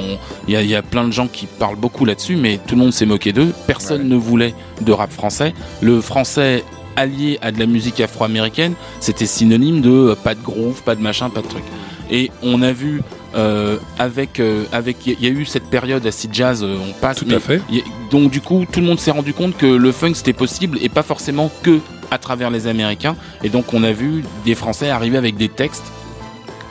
il 0.48 0.54
y 0.54 0.56
a, 0.56 0.62
il 0.62 0.70
y 0.70 0.76
a 0.76 0.82
plein 0.82 1.06
de 1.06 1.12
gens 1.12 1.28
qui 1.28 1.48
parlent 1.48 1.76
beaucoup 1.76 2.06
là-dessus, 2.06 2.38
mais 2.38 2.58
tout 2.66 2.76
le 2.76 2.82
monde 2.82 2.94
s'est 2.94 3.06
moqué 3.06 3.34
d'eux. 3.34 3.52
Personne 3.66 4.04
Ouais. 4.04 4.08
ne 4.08 4.16
voulait 4.16 4.54
de 4.80 4.94
rap 4.94 5.12
français. 5.12 5.54
Le 5.82 6.00
français 6.00 6.64
allié 6.98 7.40
à 7.42 7.54
de 7.54 7.60
la 7.60 7.66
musique 7.66 8.02
afro-américaine, 8.02 8.74
c'était 9.00 9.26
synonyme 9.26 9.80
de 9.80 9.90
euh, 9.90 10.16
pas 10.16 10.36
de 10.36 10.42
groove, 10.44 10.84
pas 10.84 10.96
de 10.96 11.02
machin, 11.02 11.30
pas 11.30 11.42
de 11.42 11.48
truc. 11.48 11.64
Et 12.12 12.32
on 12.44 12.62
a 12.62 12.72
vu 12.74 13.02
euh, 13.36 13.78
avec, 14.00 14.40
euh, 14.40 14.64
avec, 14.72 15.06
il 15.06 15.22
y, 15.22 15.28
a 15.28 15.30
eu 15.30 15.46
cette 15.46 15.70
période 15.70 16.06
acid 16.06 16.34
jazz, 16.34 16.64
euh, 16.64 16.78
on 16.90 16.94
passe. 16.94 17.18
Tout 17.18 17.28
à 17.30 17.40
fait. 17.40 17.58
a- 17.58 18.10
donc 18.12 18.32
du 18.32 18.42
coup, 18.42 18.66
tout 18.72 18.80
le 18.80 18.86
monde 18.86 19.00
s'est 19.00 19.12
rendu 19.12 19.34
compte 19.34 19.56
que 19.58 19.66
le 19.66 19.92
funk 19.92 20.14
c'était 20.16 20.34
possible 20.34 20.80
et 20.82 20.90
pas 20.90 21.04
forcément 21.04 21.52
que 21.64 21.80
à 22.10 22.18
travers 22.18 22.50
les 22.50 22.68
Américains. 22.68 23.16
Et 23.44 23.50
donc 23.50 23.74
on 23.74 23.84
a 23.84 23.92
vu 23.92 24.24
des 24.46 24.56
Français 24.56 24.90
arriver 24.90 25.18
avec 25.18 25.36
des 25.36 25.50
textes. 25.50 25.84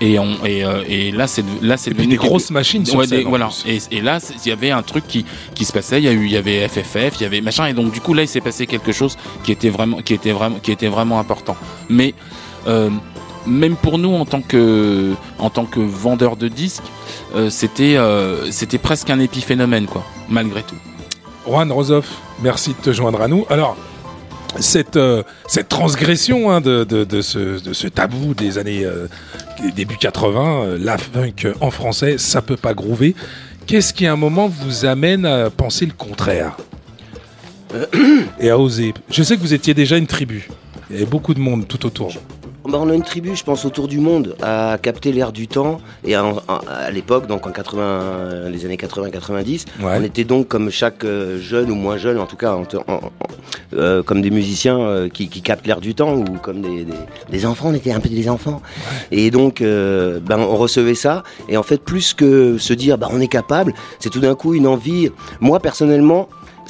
Et, 0.00 0.18
on, 0.18 0.44
et, 0.44 0.62
euh, 0.64 0.82
et 0.86 1.10
là, 1.10 1.26
c'est 1.26 1.42
là, 1.62 1.76
c'est 1.78 1.90
devenu 1.90 2.08
des 2.08 2.16
grosses 2.16 2.50
machines 2.50 2.84
sur 2.84 2.98
Ouais, 2.98 3.06
scène, 3.06 3.20
des- 3.20 3.24
voilà. 3.24 3.48
Et, 3.66 3.78
et 3.90 4.00
là, 4.02 4.18
il 4.44 4.48
y 4.48 4.52
avait 4.52 4.70
un 4.70 4.82
truc 4.82 5.06
qui, 5.08 5.24
qui 5.54 5.64
se 5.64 5.72
passait. 5.72 5.98
Il 5.98 6.04
y 6.04 6.08
a 6.08 6.12
eu, 6.12 6.26
il 6.26 6.32
y 6.32 6.36
avait 6.36 6.68
FFF, 6.68 7.14
il 7.18 7.22
y 7.22 7.24
avait 7.24 7.40
machin. 7.40 7.66
Et 7.66 7.72
donc 7.72 7.92
du 7.92 8.00
coup, 8.02 8.12
là, 8.12 8.22
il 8.22 8.28
s'est 8.28 8.42
passé 8.42 8.66
quelque 8.66 8.92
chose 8.92 9.16
qui 9.42 9.52
était 9.52 9.70
vraiment, 9.70 10.02
qui 10.02 10.12
était 10.12 10.32
vraiment, 10.32 10.58
qui 10.62 10.70
était 10.70 10.88
vraiment 10.88 11.18
important. 11.18 11.56
Mais 11.88 12.12
euh, 12.66 12.90
même 13.46 13.76
pour 13.76 13.96
nous, 13.98 14.12
en 14.12 14.26
tant 14.26 14.42
que, 14.42 15.14
en 15.38 15.48
tant 15.50 15.64
que 15.64 15.80
vendeur 15.80 16.36
de 16.36 16.48
disques, 16.48 16.82
euh, 17.34 17.48
c'était, 17.48 17.96
euh, 17.96 18.50
c'était 18.50 18.78
presque 18.78 19.08
un 19.08 19.18
épiphénomène, 19.20 19.86
quoi, 19.86 20.04
malgré 20.28 20.62
tout. 20.62 20.76
Juan 21.46 21.70
Rosov, 21.72 22.06
merci 22.42 22.70
de 22.70 22.82
te 22.84 22.92
joindre 22.92 23.22
à 23.22 23.28
nous. 23.28 23.46
Alors, 23.48 23.76
cette, 24.60 24.96
euh, 24.96 25.22
cette 25.46 25.68
transgression 25.68 26.50
hein, 26.50 26.60
de 26.60 27.20
ce 27.20 27.88
tabou 27.88 28.34
des 28.34 28.58
années 28.58 28.84
euh, 28.84 29.06
début 29.74 29.96
80, 29.96 30.64
euh, 30.64 30.78
la 30.80 30.98
funk 30.98 31.52
en 31.60 31.70
français, 31.70 32.18
ça 32.18 32.42
peut 32.42 32.56
pas 32.56 32.74
groover. 32.74 33.14
Qu'est-ce 33.66 33.92
qui 33.92 34.06
à 34.06 34.12
un 34.12 34.16
moment 34.16 34.48
vous 34.48 34.84
amène 34.84 35.26
à 35.26 35.50
penser 35.50 35.86
le 35.86 35.92
contraire 35.92 36.56
et 38.40 38.50
à 38.50 38.58
oser 38.58 38.94
Je 39.10 39.22
sais 39.22 39.36
que 39.36 39.40
vous 39.40 39.54
étiez 39.54 39.74
déjà 39.74 39.96
une 39.96 40.06
tribu. 40.06 40.48
Il 40.88 40.96
y 40.96 40.98
avait 40.98 41.10
beaucoup 41.10 41.34
de 41.34 41.40
monde 41.40 41.66
tout 41.66 41.84
autour. 41.84 42.12
Bah, 42.68 42.78
on 42.80 42.88
a 42.90 42.94
une 42.94 43.02
tribu, 43.02 43.36
je 43.36 43.44
pense, 43.44 43.64
autour 43.64 43.86
du 43.88 43.98
monde 43.98 44.36
à 44.42 44.76
capter 44.80 45.12
l'air 45.12 45.32
du 45.32 45.46
temps. 45.48 45.80
Et 46.04 46.14
à 46.14 46.90
l'époque, 46.92 47.26
donc 47.26 47.46
en 47.46 47.50
80, 47.52 48.48
les 48.50 48.64
années 48.64 48.76
80-90, 48.76 49.64
Ouais. 49.82 49.92
on 49.98 50.02
était 50.02 50.24
donc 50.24 50.48
comme 50.48 50.70
chaque 50.70 51.04
euh, 51.04 51.38
jeune 51.40 51.70
ou 51.70 51.74
moins 51.74 51.96
jeune, 51.96 52.18
en 52.18 52.26
tout 52.26 52.36
cas, 52.36 52.54
en- 52.54 52.62
en- 52.62 52.94
en- 52.94 53.10
euh, 53.74 54.02
comme 54.02 54.20
des 54.22 54.30
musiciens 54.30 54.78
euh, 54.80 55.08
qui, 55.08 55.28
qui 55.28 55.42
captent 55.42 55.66
l'air 55.66 55.80
du 55.80 55.94
temps 55.94 56.14
ou 56.14 56.24
comme 56.42 56.60
des, 56.60 56.84
des- 56.84 56.92
des 57.30 57.46
enfants. 57.46 57.68
On 57.70 57.74
était 57.74 57.92
un 57.92 58.00
peu 58.00 58.08
des 58.08 58.28
enfants. 58.28 58.60
Et 59.10 59.30
donc, 59.30 59.60
euh, 59.60 60.18
ben, 60.20 60.38
on 60.38 60.56
recevait 60.56 60.94
ça. 60.94 61.22
Et 61.48 61.56
en 61.56 61.62
fait, 61.62 61.78
plus 61.80 62.14
que 62.14 62.58
se 62.58 62.72
dire, 62.72 62.98
bah, 62.98 63.08
on 63.12 63.20
est 63.20 63.28
capable, 63.28 63.74
c'est 64.00 64.10
tout 64.10 64.20
d'un 64.20 64.34
coup 64.34 64.54
une 64.54 64.66
envie. 64.66 65.10
Moi, 65.40 65.60
personnellement. 65.60 66.28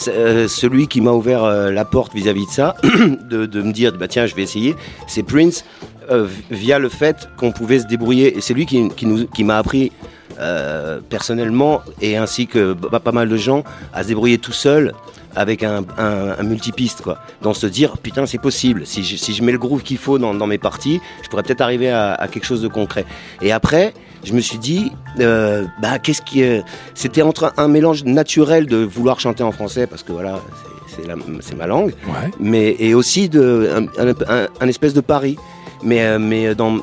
Euh, 0.09 0.49
celui 0.49 0.89
qui 0.89 1.01
m'a 1.01 1.13
ouvert 1.13 1.45
euh, 1.45 1.71
la 1.71 1.85
porte 1.85 2.15
vis-à-vis 2.15 2.47
de 2.47 2.51
ça, 2.51 2.77
de, 3.31 3.47
de 3.47 3.63
me 3.63 3.73
dire 3.73 3.93
bah 3.93 4.09
tiens 4.09 4.27
je 4.27 4.35
vais 4.35 4.43
essayer, 4.43 4.75
c'est 5.07 5.23
Prince 5.23 5.65
euh, 6.11 6.27
via 6.51 6.79
le 6.79 6.89
fait 6.89 7.29
qu'on 7.37 7.53
pouvait 7.53 7.81
se 7.81 7.87
débrouiller 7.87 8.37
et 8.37 8.41
c'est 8.41 8.55
lui 8.55 8.67
qui, 8.67 8.89
qui 8.91 9.29
qui 9.35 9.45
m'a 9.45 9.59
appris 9.59 9.93
euh, 10.39 11.01
personnellement 11.09 11.81
et 12.03 12.17
ainsi 12.17 12.47
que 12.47 12.75
bah, 12.75 13.01
pas 13.01 13.13
mal 13.13 13.29
de 13.29 13.37
gens 13.37 13.65
à 13.95 14.03
se 14.03 14.09
débrouiller 14.09 14.37
tout 14.39 14.53
seul 14.53 14.93
avec 15.35 15.63
un, 15.63 15.85
un, 15.99 16.35
un 16.39 16.43
multipiste, 16.43 17.03
quoi. 17.03 17.19
Dans 17.43 17.55
se 17.55 17.67
dire, 17.67 17.99
putain, 17.99 18.27
c'est 18.27 18.39
possible. 18.39 18.87
Si 18.87 19.05
je, 19.05 19.17
si 19.17 19.35
je 19.35 19.43
mets 19.43 19.53
le 19.53 19.59
groove 19.59 19.83
qu'il 19.83 19.99
faut 19.99 20.19
dans, 20.19 20.35
dans 20.35 20.47
mes 20.47 20.59
parties, 20.59 21.01
je 21.23 21.29
pourrais 21.29 21.43
peut-être 21.43 21.61
arriver 21.61 21.91
à, 21.91 22.15
à 22.15 22.27
quelque 22.29 22.47
chose 22.47 22.63
de 22.63 22.69
concret. 22.69 23.05
Et 23.43 23.53
après, 23.53 23.93
je 24.27 24.33
me 24.35 24.41
suis 24.41 24.59
dit, 24.59 24.91
euh, 25.21 25.65
bah, 25.81 25.99
qu'est-ce 26.01 26.21
qui, 26.21 26.43
euh, 26.43 26.61
c'était 26.95 27.23
entre 27.23 27.53
un 27.57 27.69
mélange 27.69 28.05
naturel 28.05 28.67
de 28.67 28.77
vouloir 28.79 29.21
chanter 29.21 29.43
en 29.45 29.53
français 29.53 29.87
parce 29.87 30.03
que 30.03 30.13
voilà, 30.13 30.41
c'est- 30.89 31.55
ma 31.57 31.67
langue, 31.67 31.93
Ouais. 32.09 32.31
mais 32.41 32.75
et 32.79 32.95
aussi 32.95 33.29
de 33.29 33.71
un, 33.99 34.09
un- 34.09 34.15
un- 34.29 34.49
un 34.61 34.69
espèce 34.69 34.95
de 34.95 35.01
pari. 35.01 35.37
Mais 35.83 36.03
euh, 36.05 36.19
mais 36.19 36.55
dans, 36.55 36.79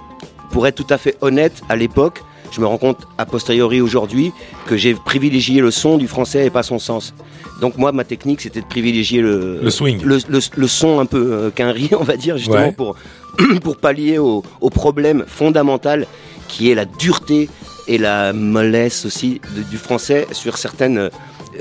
pour 0.51 0.67
être 0.67 0.75
tout 0.75 0.91
à 0.93 0.97
fait 0.97 1.17
honnête, 1.21 1.61
à 1.67 1.75
l'époque, 1.75 2.21
je 2.51 2.61
me 2.61 2.65
rends 2.67 2.77
compte 2.77 2.99
a 3.17 3.25
posteriori 3.25 3.81
aujourd'hui 3.81 4.31
que 4.67 4.77
j'ai 4.77 4.93
privilégié 4.93 5.59
le 5.61 5.71
son 5.71 5.97
du 5.97 6.07
français 6.07 6.45
et 6.45 6.49
pas 6.49 6.63
son 6.63 6.79
sens. 6.79 7.13
Donc 7.59 7.77
moi, 7.77 7.91
ma 7.91 8.03
technique, 8.03 8.41
c'était 8.41 8.61
de 8.61 8.65
privilégier 8.65 9.21
le, 9.21 9.59
Le 9.61 9.69
swing. 9.69 10.01
le, 10.03 10.19
le- 10.29 10.39
le 10.55 10.67
son 10.67 10.99
un 10.99 11.05
peu 11.05 11.29
euh, 11.33 11.49
qu'un 11.49 11.71
riz, 11.71 11.89
on 11.99 12.03
va 12.03 12.15
dire, 12.15 12.37
justement 12.37 12.67
Ouais. 12.67 12.71
pour 12.71 12.95
pour 13.63 13.77
pallier 13.77 14.17
au, 14.17 14.43
problème 14.69 15.25
fondamental 15.27 16.07
qui 16.47 16.71
est 16.71 16.75
la 16.75 16.85
dureté 16.85 17.49
et 17.87 17.97
la 17.97 18.33
mollesse 18.33 19.05
aussi 19.05 19.41
du 19.69 19.77
français 19.77 20.27
sur 20.31 20.57
certaines 20.57 21.09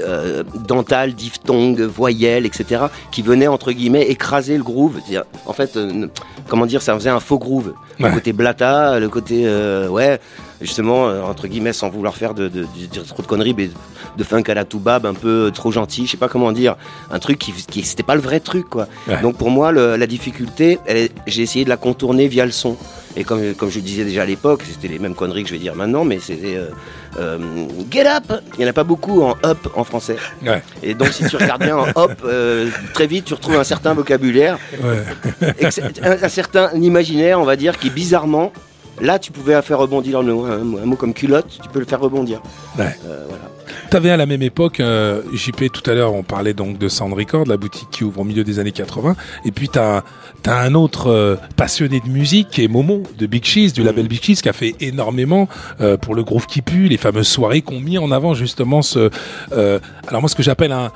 euh, 0.00 0.42
dentales, 0.66 1.14
diphtongues, 1.14 1.80
voyelles, 1.82 2.46
etc., 2.46 2.84
qui 3.10 3.22
venaient 3.22 3.46
entre 3.48 3.72
guillemets 3.72 4.02
écraser 4.08 4.56
le 4.56 4.62
groove. 4.62 4.98
En 5.46 5.52
fait, 5.52 5.76
euh, 5.76 6.06
comment 6.48 6.66
dire, 6.66 6.82
ça 6.82 6.94
faisait 6.94 7.10
un 7.10 7.20
faux 7.20 7.38
groove. 7.38 7.72
Ouais. 8.00 8.08
Le 8.08 8.14
côté 8.14 8.32
blata, 8.32 8.98
le 8.98 9.08
côté 9.08 9.42
euh, 9.46 9.88
ouais, 9.88 10.18
justement 10.60 11.08
euh, 11.08 11.22
entre 11.22 11.46
guillemets, 11.46 11.72
sans 11.72 11.90
vouloir 11.90 12.16
faire 12.16 12.34
de, 12.34 12.48
de- 12.48 12.66
trop 13.06 13.22
de 13.22 13.26
conneries, 13.26 13.54
mais 13.56 13.70
de 14.16 14.24
funk 14.24 14.44
à 14.48 14.54
la 14.54 14.64
toubab, 14.64 15.06
un 15.06 15.14
peu 15.14 15.50
trop 15.54 15.70
gentil, 15.70 16.06
je 16.06 16.12
sais 16.12 16.16
pas 16.16 16.28
comment 16.28 16.52
dire, 16.52 16.76
un 17.10 17.18
truc 17.18 17.38
qui, 17.38 17.52
qui 17.52 17.82
c'était 17.82 18.02
pas 18.02 18.14
le 18.14 18.20
vrai 18.20 18.40
truc 18.40 18.68
quoi. 18.68 18.86
Ouais. 19.08 19.20
Donc 19.22 19.36
pour 19.36 19.50
moi, 19.50 19.72
le- 19.72 19.96
la 19.96 20.06
difficulté, 20.06 20.78
j'ai 21.26 21.42
essayé 21.42 21.64
de 21.64 21.70
la 21.70 21.76
contourner 21.76 22.28
via 22.28 22.44
le 22.46 22.52
son. 22.52 22.76
Et 23.14 23.24
comme, 23.24 23.52
comme 23.54 23.68
je 23.70 23.76
le 23.76 23.82
disais 23.82 24.04
déjà 24.04 24.22
à 24.22 24.26
l'époque, 24.26 24.62
c'était 24.66 24.88
les 24.88 24.98
mêmes 24.98 25.14
conneries 25.14 25.42
que 25.42 25.48
je 25.50 25.54
vais 25.54 25.60
dire 25.60 25.74
maintenant, 25.76 26.02
mais 26.04 26.18
c'était 26.18 26.56
euh, 27.18 27.38
get 27.90 28.06
up. 28.06 28.40
Il 28.58 28.62
y 28.62 28.66
en 28.66 28.70
a 28.70 28.72
pas 28.72 28.84
beaucoup 28.84 29.22
en 29.22 29.36
up 29.44 29.58
en 29.74 29.84
français. 29.84 30.16
Ouais. 30.46 30.62
Et 30.82 30.94
donc 30.94 31.08
si 31.08 31.24
tu 31.26 31.36
regardes 31.36 31.62
bien 31.62 31.76
en 31.76 31.86
up, 31.96 32.20
euh, 32.24 32.68
très 32.94 33.06
vite 33.06 33.26
tu 33.26 33.34
retrouves 33.34 33.56
un 33.56 33.64
certain 33.64 33.94
vocabulaire, 33.94 34.58
Ouais. 34.82 35.04
un, 36.02 36.24
un 36.24 36.28
certain 36.28 36.70
imaginaire, 36.74 37.40
on 37.40 37.44
va 37.44 37.56
dire, 37.56 37.78
qui 37.78 37.90
bizarrement, 37.90 38.52
là 39.00 39.18
tu 39.18 39.32
pouvais 39.32 39.60
faire 39.62 39.78
rebondir 39.78 40.18
un, 40.18 40.22
mot- 40.22 40.44
un 40.44 40.58
mot- 40.58 40.78
un 40.78 40.86
mot 40.86 40.96
comme 40.96 41.14
culotte, 41.14 41.58
tu 41.62 41.68
peux 41.68 41.78
le 41.80 41.86
faire 41.86 42.00
rebondir. 42.00 42.40
Ouais. 42.78 42.96
Euh, 43.06 43.24
voilà. 43.28 43.44
T'avais 43.90 44.10
à 44.10 44.16
la 44.16 44.26
même 44.26 44.42
époque, 44.42 44.80
euh, 44.80 45.22
JP, 45.32 45.70
tout 45.72 45.88
à 45.90 45.94
l'heure, 45.94 46.14
on 46.14 46.22
parlait 46.22 46.54
donc 46.54 46.78
de 46.78 46.88
Sound 46.88 47.12
Record, 47.14 47.46
la 47.46 47.56
boutique 47.56 47.88
qui 47.90 48.04
ouvre 48.04 48.20
au 48.20 48.24
milieu 48.24 48.44
des 48.44 48.58
années 48.58 48.72
80. 48.72 49.16
Et 49.44 49.52
puis 49.52 49.68
t'as 49.68 50.02
as 50.46 50.58
un 50.60 50.74
autre 50.74 51.08
euh, 51.08 51.36
passionné 51.56 52.00
de 52.00 52.08
musique 52.08 52.48
qui 52.50 52.64
est 52.64 52.68
Momo 52.68 53.02
de 53.18 53.26
Big 53.26 53.44
Cheese, 53.44 53.72
du 53.72 53.82
label 53.82 54.08
Big 54.08 54.22
Cheese, 54.22 54.42
qui 54.42 54.48
a 54.48 54.52
fait 54.52 54.74
énormément 54.80 55.48
euh, 55.80 55.96
pour 55.96 56.14
le 56.14 56.24
groove 56.24 56.46
qui 56.46 56.62
pue, 56.62 56.88
les 56.88 56.96
fameuses 56.96 57.28
soirées 57.28 57.62
qui 57.62 57.74
ont 57.74 57.80
mis 57.80 57.98
en 57.98 58.10
avant 58.10 58.34
justement 58.34 58.82
ce. 58.82 59.10
euh, 59.52 59.78
alors 60.08 60.20
moi, 60.20 60.28
ce 60.28 60.34
que 60.34 60.42
j'appelle 60.42 60.72
un 60.72 60.90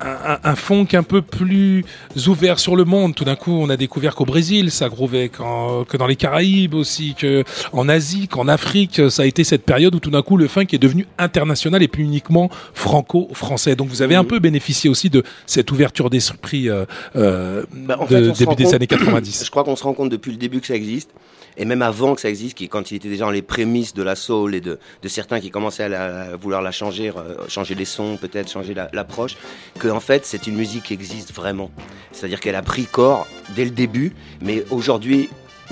un, 0.00 0.32
un- 0.34 0.38
un 0.42 0.54
funk 0.56 0.88
un 0.94 1.02
peu 1.02 1.22
plus 1.22 1.84
ouvert 2.26 2.58
sur 2.58 2.76
le 2.76 2.84
monde. 2.84 3.14
Tout 3.14 3.24
d'un 3.24 3.36
coup, 3.36 3.52
on 3.52 3.68
a 3.70 3.76
découvert 3.76 4.14
qu'au 4.14 4.24
Brésil, 4.24 4.70
ça 4.70 4.88
grouvait, 4.88 5.28
qu'en- 5.28 5.84
que 5.84 5.96
dans 5.96 6.06
les 6.06 6.16
Caraïbes 6.16 6.74
aussi, 6.74 7.14
que 7.14 7.44
en 7.72 7.88
Asie, 7.88 8.28
qu'en 8.28 8.48
Afrique, 8.48 9.00
ça 9.10 9.22
a 9.22 9.26
été 9.26 9.44
cette 9.44 9.64
période 9.64 9.94
où 9.94 10.00
tout 10.00 10.10
d'un 10.10 10.22
coup 10.22 10.36
le 10.36 10.48
funk 10.48 10.66
est 10.72 10.78
devenu 10.78 11.06
international 11.18 11.82
et 11.82 11.88
plus 11.88 12.04
uniquement 12.04 12.50
franco-français. 12.74 13.76
Donc 13.76 13.88
vous 13.88 14.02
avez 14.02 14.14
un 14.14 14.24
peu 14.24 14.38
bénéficié 14.38 14.88
aussi 14.90 15.10
de 15.10 15.22
cette 15.46 15.70
ouverture 15.72 16.10
d'esprit 16.10 16.68
euh, 16.68 16.84
euh, 17.16 17.64
Bah, 17.72 17.98
de 18.08 18.30
début 18.30 18.54
des 18.54 18.64
compte- 18.64 18.74
années 18.74 18.86
90. 18.86 19.44
Je 19.44 19.50
crois 19.50 19.64
qu'on 19.64 19.76
se 19.76 19.82
rend 19.84 19.94
compte 19.94 20.10
depuis 20.10 20.30
le 20.30 20.36
début 20.38 20.60
que 20.60 20.66
ça 20.66 20.74
existe. 20.74 21.10
Et 21.56 21.64
même 21.64 21.82
avant 21.82 22.14
que 22.14 22.20
ça 22.20 22.28
existe, 22.28 22.56
qui, 22.56 22.68
quand 22.68 22.90
il 22.90 22.96
était 22.96 23.08
déjà 23.08 23.24
dans 23.24 23.30
les 23.30 23.42
prémices 23.42 23.94
de 23.94 24.02
la 24.02 24.16
soul 24.16 24.54
et 24.54 24.60
de, 24.60 24.78
certains 25.06 25.40
qui 25.40 25.50
commençaient 25.50 25.84
à, 25.84 25.88
la- 25.88 26.36
vouloir 26.36 26.62
la 26.62 26.72
changer, 26.72 27.10
euh, 27.16 27.36
changer 27.48 27.74
les 27.74 27.84
sons, 27.84 28.16
peut-être 28.20 28.50
changer 28.50 28.74
la- 28.74 28.88
l'approche, 28.92 29.36
que 29.78 29.88
en 29.88 30.00
fait 30.00 30.26
c'est 30.26 30.46
une 30.46 30.56
musique 30.56 30.84
qui 30.84 30.94
existe 30.94 31.32
vraiment. 31.32 31.70
C'est-à-dire 32.12 32.40
qu'elle 32.40 32.56
a 32.56 32.62
pris 32.62 32.86
corps 32.86 33.26
dès 33.54 33.64
le 33.64 33.70
début, 33.70 34.12
mais 34.40 34.64
aujourd'hui, 34.70 35.28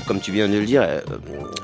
comme 0.06 0.20
tu 0.20 0.32
viens 0.32 0.48
de 0.48 0.59
le 0.59 0.64
dire, 0.64 0.82
euh, 0.82 1.01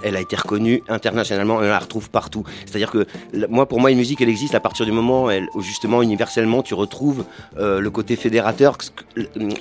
elle 0.03 0.17
a 0.17 0.21
été 0.21 0.37
reconnue 0.37 0.83
internationalement, 0.89 1.57
on 1.57 1.61
la 1.61 1.79
retrouve 1.79 2.11
partout. 2.11 2.45
C'est-à-dire 2.67 2.91
que 2.91 3.07
moi, 3.49 3.67
pour 3.67 3.81
moi, 3.81 3.91
une 3.91 3.99
musique, 3.99 4.21
elle 4.21 4.29
existe 4.29 4.55
à 4.55 4.61
partir 4.61 4.87
du 4.87 4.93
moment 4.93 5.29
où, 5.55 5.61
justement, 5.63 6.03
universellement, 6.03 6.63
tu 6.63 6.75
retrouves 6.75 7.25
euh, 7.59 7.81
le 7.81 7.91
côté 7.91 8.17
fédérateur, 8.17 8.79
que- 8.79 8.85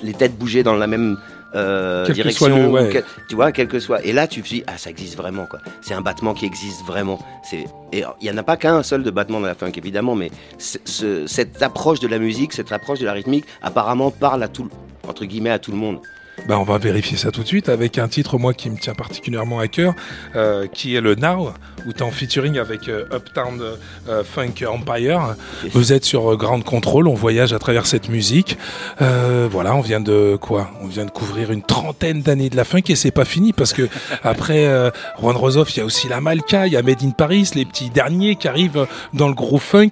les 0.02 0.12
têtes 0.14 0.36
bouger 0.38 0.62
dans 0.62 0.74
la 0.74 0.86
même 0.86 1.16
euh, 1.54 2.04
Quel 2.04 2.14
direction, 2.16 2.46
soit 2.46 2.56
le- 2.58 2.68
ouais. 2.68 2.88
quel- 2.92 3.04
tu 3.26 3.34
vois, 3.34 3.52
quel 3.52 3.68
que 3.68 3.80
soit. 3.80 4.04
Et 4.04 4.12
là, 4.12 4.26
tu 4.26 4.42
te 4.42 4.48
dis, 4.48 4.62
ah, 4.66 4.76
ça 4.76 4.90
existe 4.90 5.16
vraiment, 5.16 5.46
quoi. 5.46 5.60
C'est 5.80 5.94
un 5.94 6.02
battement 6.02 6.34
qui 6.34 6.44
existe 6.44 6.84
vraiment. 6.84 7.18
C'est 7.42 7.64
et 7.92 8.04
il 8.20 8.26
y 8.28 8.30
en 8.30 8.36
a 8.36 8.42
pas 8.42 8.58
qu'un 8.58 8.82
seul 8.82 9.02
de 9.02 9.10
battement 9.10 9.40
dans 9.40 9.46
la 9.46 9.54
funk, 9.54 9.72
évidemment, 9.76 10.14
mais 10.14 10.30
ce- 10.58 11.26
cette 11.26 11.62
approche 11.62 12.00
de 12.00 12.08
la 12.08 12.18
musique, 12.18 12.52
cette 12.52 12.70
approche 12.70 12.98
de 12.98 13.06
la 13.06 13.14
rythmique, 13.14 13.46
apparemment 13.62 14.10
parle 14.10 14.42
à 14.42 14.48
tout, 14.48 14.68
entre 15.08 15.24
guillemets, 15.24 15.48
à 15.48 15.58
tout 15.58 15.70
le 15.70 15.78
monde. 15.78 16.00
Ben, 16.46 16.56
on 16.56 16.62
va 16.64 16.78
vérifier 16.78 17.18
ça 17.18 17.30
tout 17.30 17.42
de 17.42 17.46
suite 17.46 17.68
avec 17.68 17.98
un 17.98 18.08
titre, 18.08 18.38
moi, 18.38 18.54
qui 18.54 18.70
me 18.70 18.76
tient 18.78 18.94
particulièrement 18.94 19.58
à 19.58 19.68
cœur, 19.68 19.92
euh, 20.34 20.66
qui 20.66 20.94
est 20.94 21.00
le 21.02 21.14
Now, 21.14 21.52
où 21.86 21.92
tu 21.92 21.98
es 21.98 22.02
en 22.02 22.10
featuring 22.10 22.58
avec 22.58 22.88
euh, 22.88 23.04
Uptown 23.12 23.60
euh, 24.08 24.24
Funk 24.24 24.54
Empire. 24.66 25.34
Vous 25.72 25.92
êtes 25.92 26.04
sur 26.04 26.32
euh, 26.32 26.36
Ground 26.36 26.64
Control, 26.64 27.06
on 27.06 27.12
voyage 27.14 27.52
à 27.52 27.58
travers 27.58 27.84
cette 27.86 28.08
musique. 28.08 28.56
Euh, 29.02 29.46
voilà, 29.50 29.74
on 29.74 29.82
vient 29.82 30.00
de 30.00 30.38
quoi? 30.40 30.70
On 30.80 30.86
vient 30.86 31.04
de 31.04 31.10
couvrir 31.10 31.50
une 31.50 31.62
trentaine 31.62 32.22
d'années 32.22 32.48
de 32.48 32.56
la 32.56 32.64
funk 32.64 32.82
et 32.88 32.96
c'est 32.96 33.10
pas 33.10 33.26
fini 33.26 33.52
parce 33.52 33.74
que 33.74 33.86
après 34.22 34.66
euh, 34.66 34.90
Juan 35.20 35.36
Rosoff, 35.36 35.74
il 35.76 35.80
y 35.80 35.82
a 35.82 35.84
aussi 35.84 36.08
la 36.08 36.22
Malka, 36.22 36.66
il 36.66 36.72
y 36.72 36.76
a 36.78 36.82
Made 36.82 37.02
in 37.02 37.10
Paris, 37.10 37.50
les 37.56 37.66
petits 37.66 37.90
derniers 37.90 38.36
qui 38.36 38.48
arrivent 38.48 38.86
dans 39.12 39.28
le 39.28 39.34
gros 39.34 39.58
funk. 39.58 39.90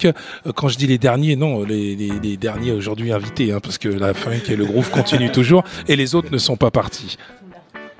Quand 0.55 0.68
je 0.68 0.78
dis 0.78 0.86
les 0.86 0.98
derniers, 0.98 1.36
non, 1.36 1.64
les, 1.64 1.94
les- 1.97 2.12
les 2.23 2.36
derniers 2.39 2.73
aujourd'hui 2.73 3.12
invités, 3.12 3.52
hein, 3.52 3.60
parce 3.62 3.77
que 3.77 3.89
la 3.90 4.14
funk 4.14 4.40
et 4.48 4.56
le 4.56 4.64
groove 4.64 4.89
continuent 4.90 5.31
toujours 5.32 5.64
et 5.86 5.97
les 5.97 6.14
autres 6.14 6.28
ne 6.32 6.36
sont 6.39 6.57
pas 6.57 6.71
partis. 6.71 7.17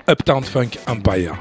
Uptown 0.09 0.43
Funk 0.43 0.79
Empire. 0.87 1.35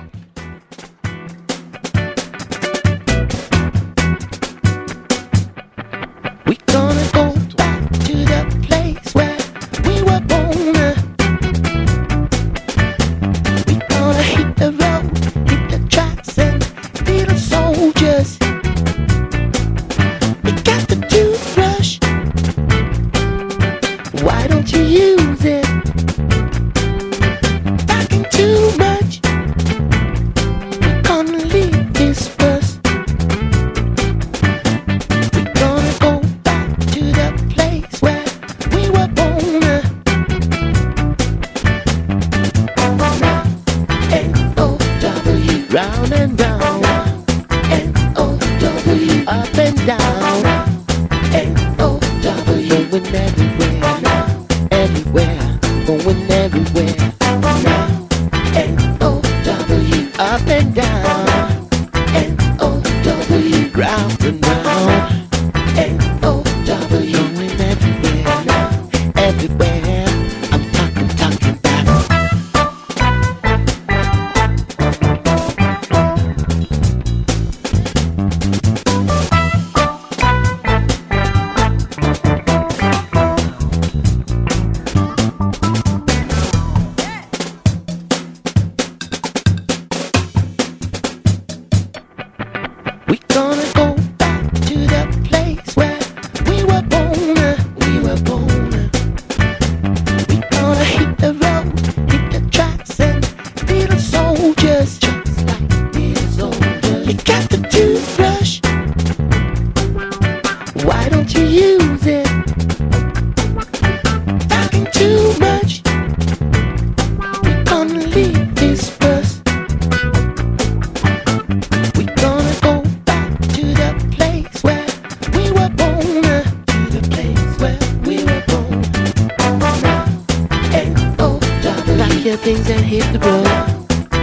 Things 132.46 132.70
and 132.70 132.84
hit 132.84 133.02
the 133.12 133.18
road. 133.18 133.44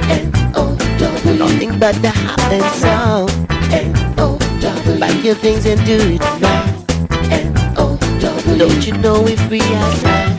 N-O-W. 0.09 1.39
Nothing 1.39 1.77
but 1.77 1.93
the 2.01 2.09
hot 2.09 2.53
and 2.53 2.63
sound. 2.79 3.29
N-O-W. 3.73 4.97
Pack 4.97 5.25
your 5.25 5.35
things 5.35 5.65
and 5.65 5.85
do 5.85 5.97
it 5.99 6.23
fast. 6.39 6.89
N-O-W. 7.29 8.57
Don't 8.57 8.87
you 8.87 8.93
know 8.99 9.21
we 9.21 9.35
free 9.35 9.59
at 9.59 10.32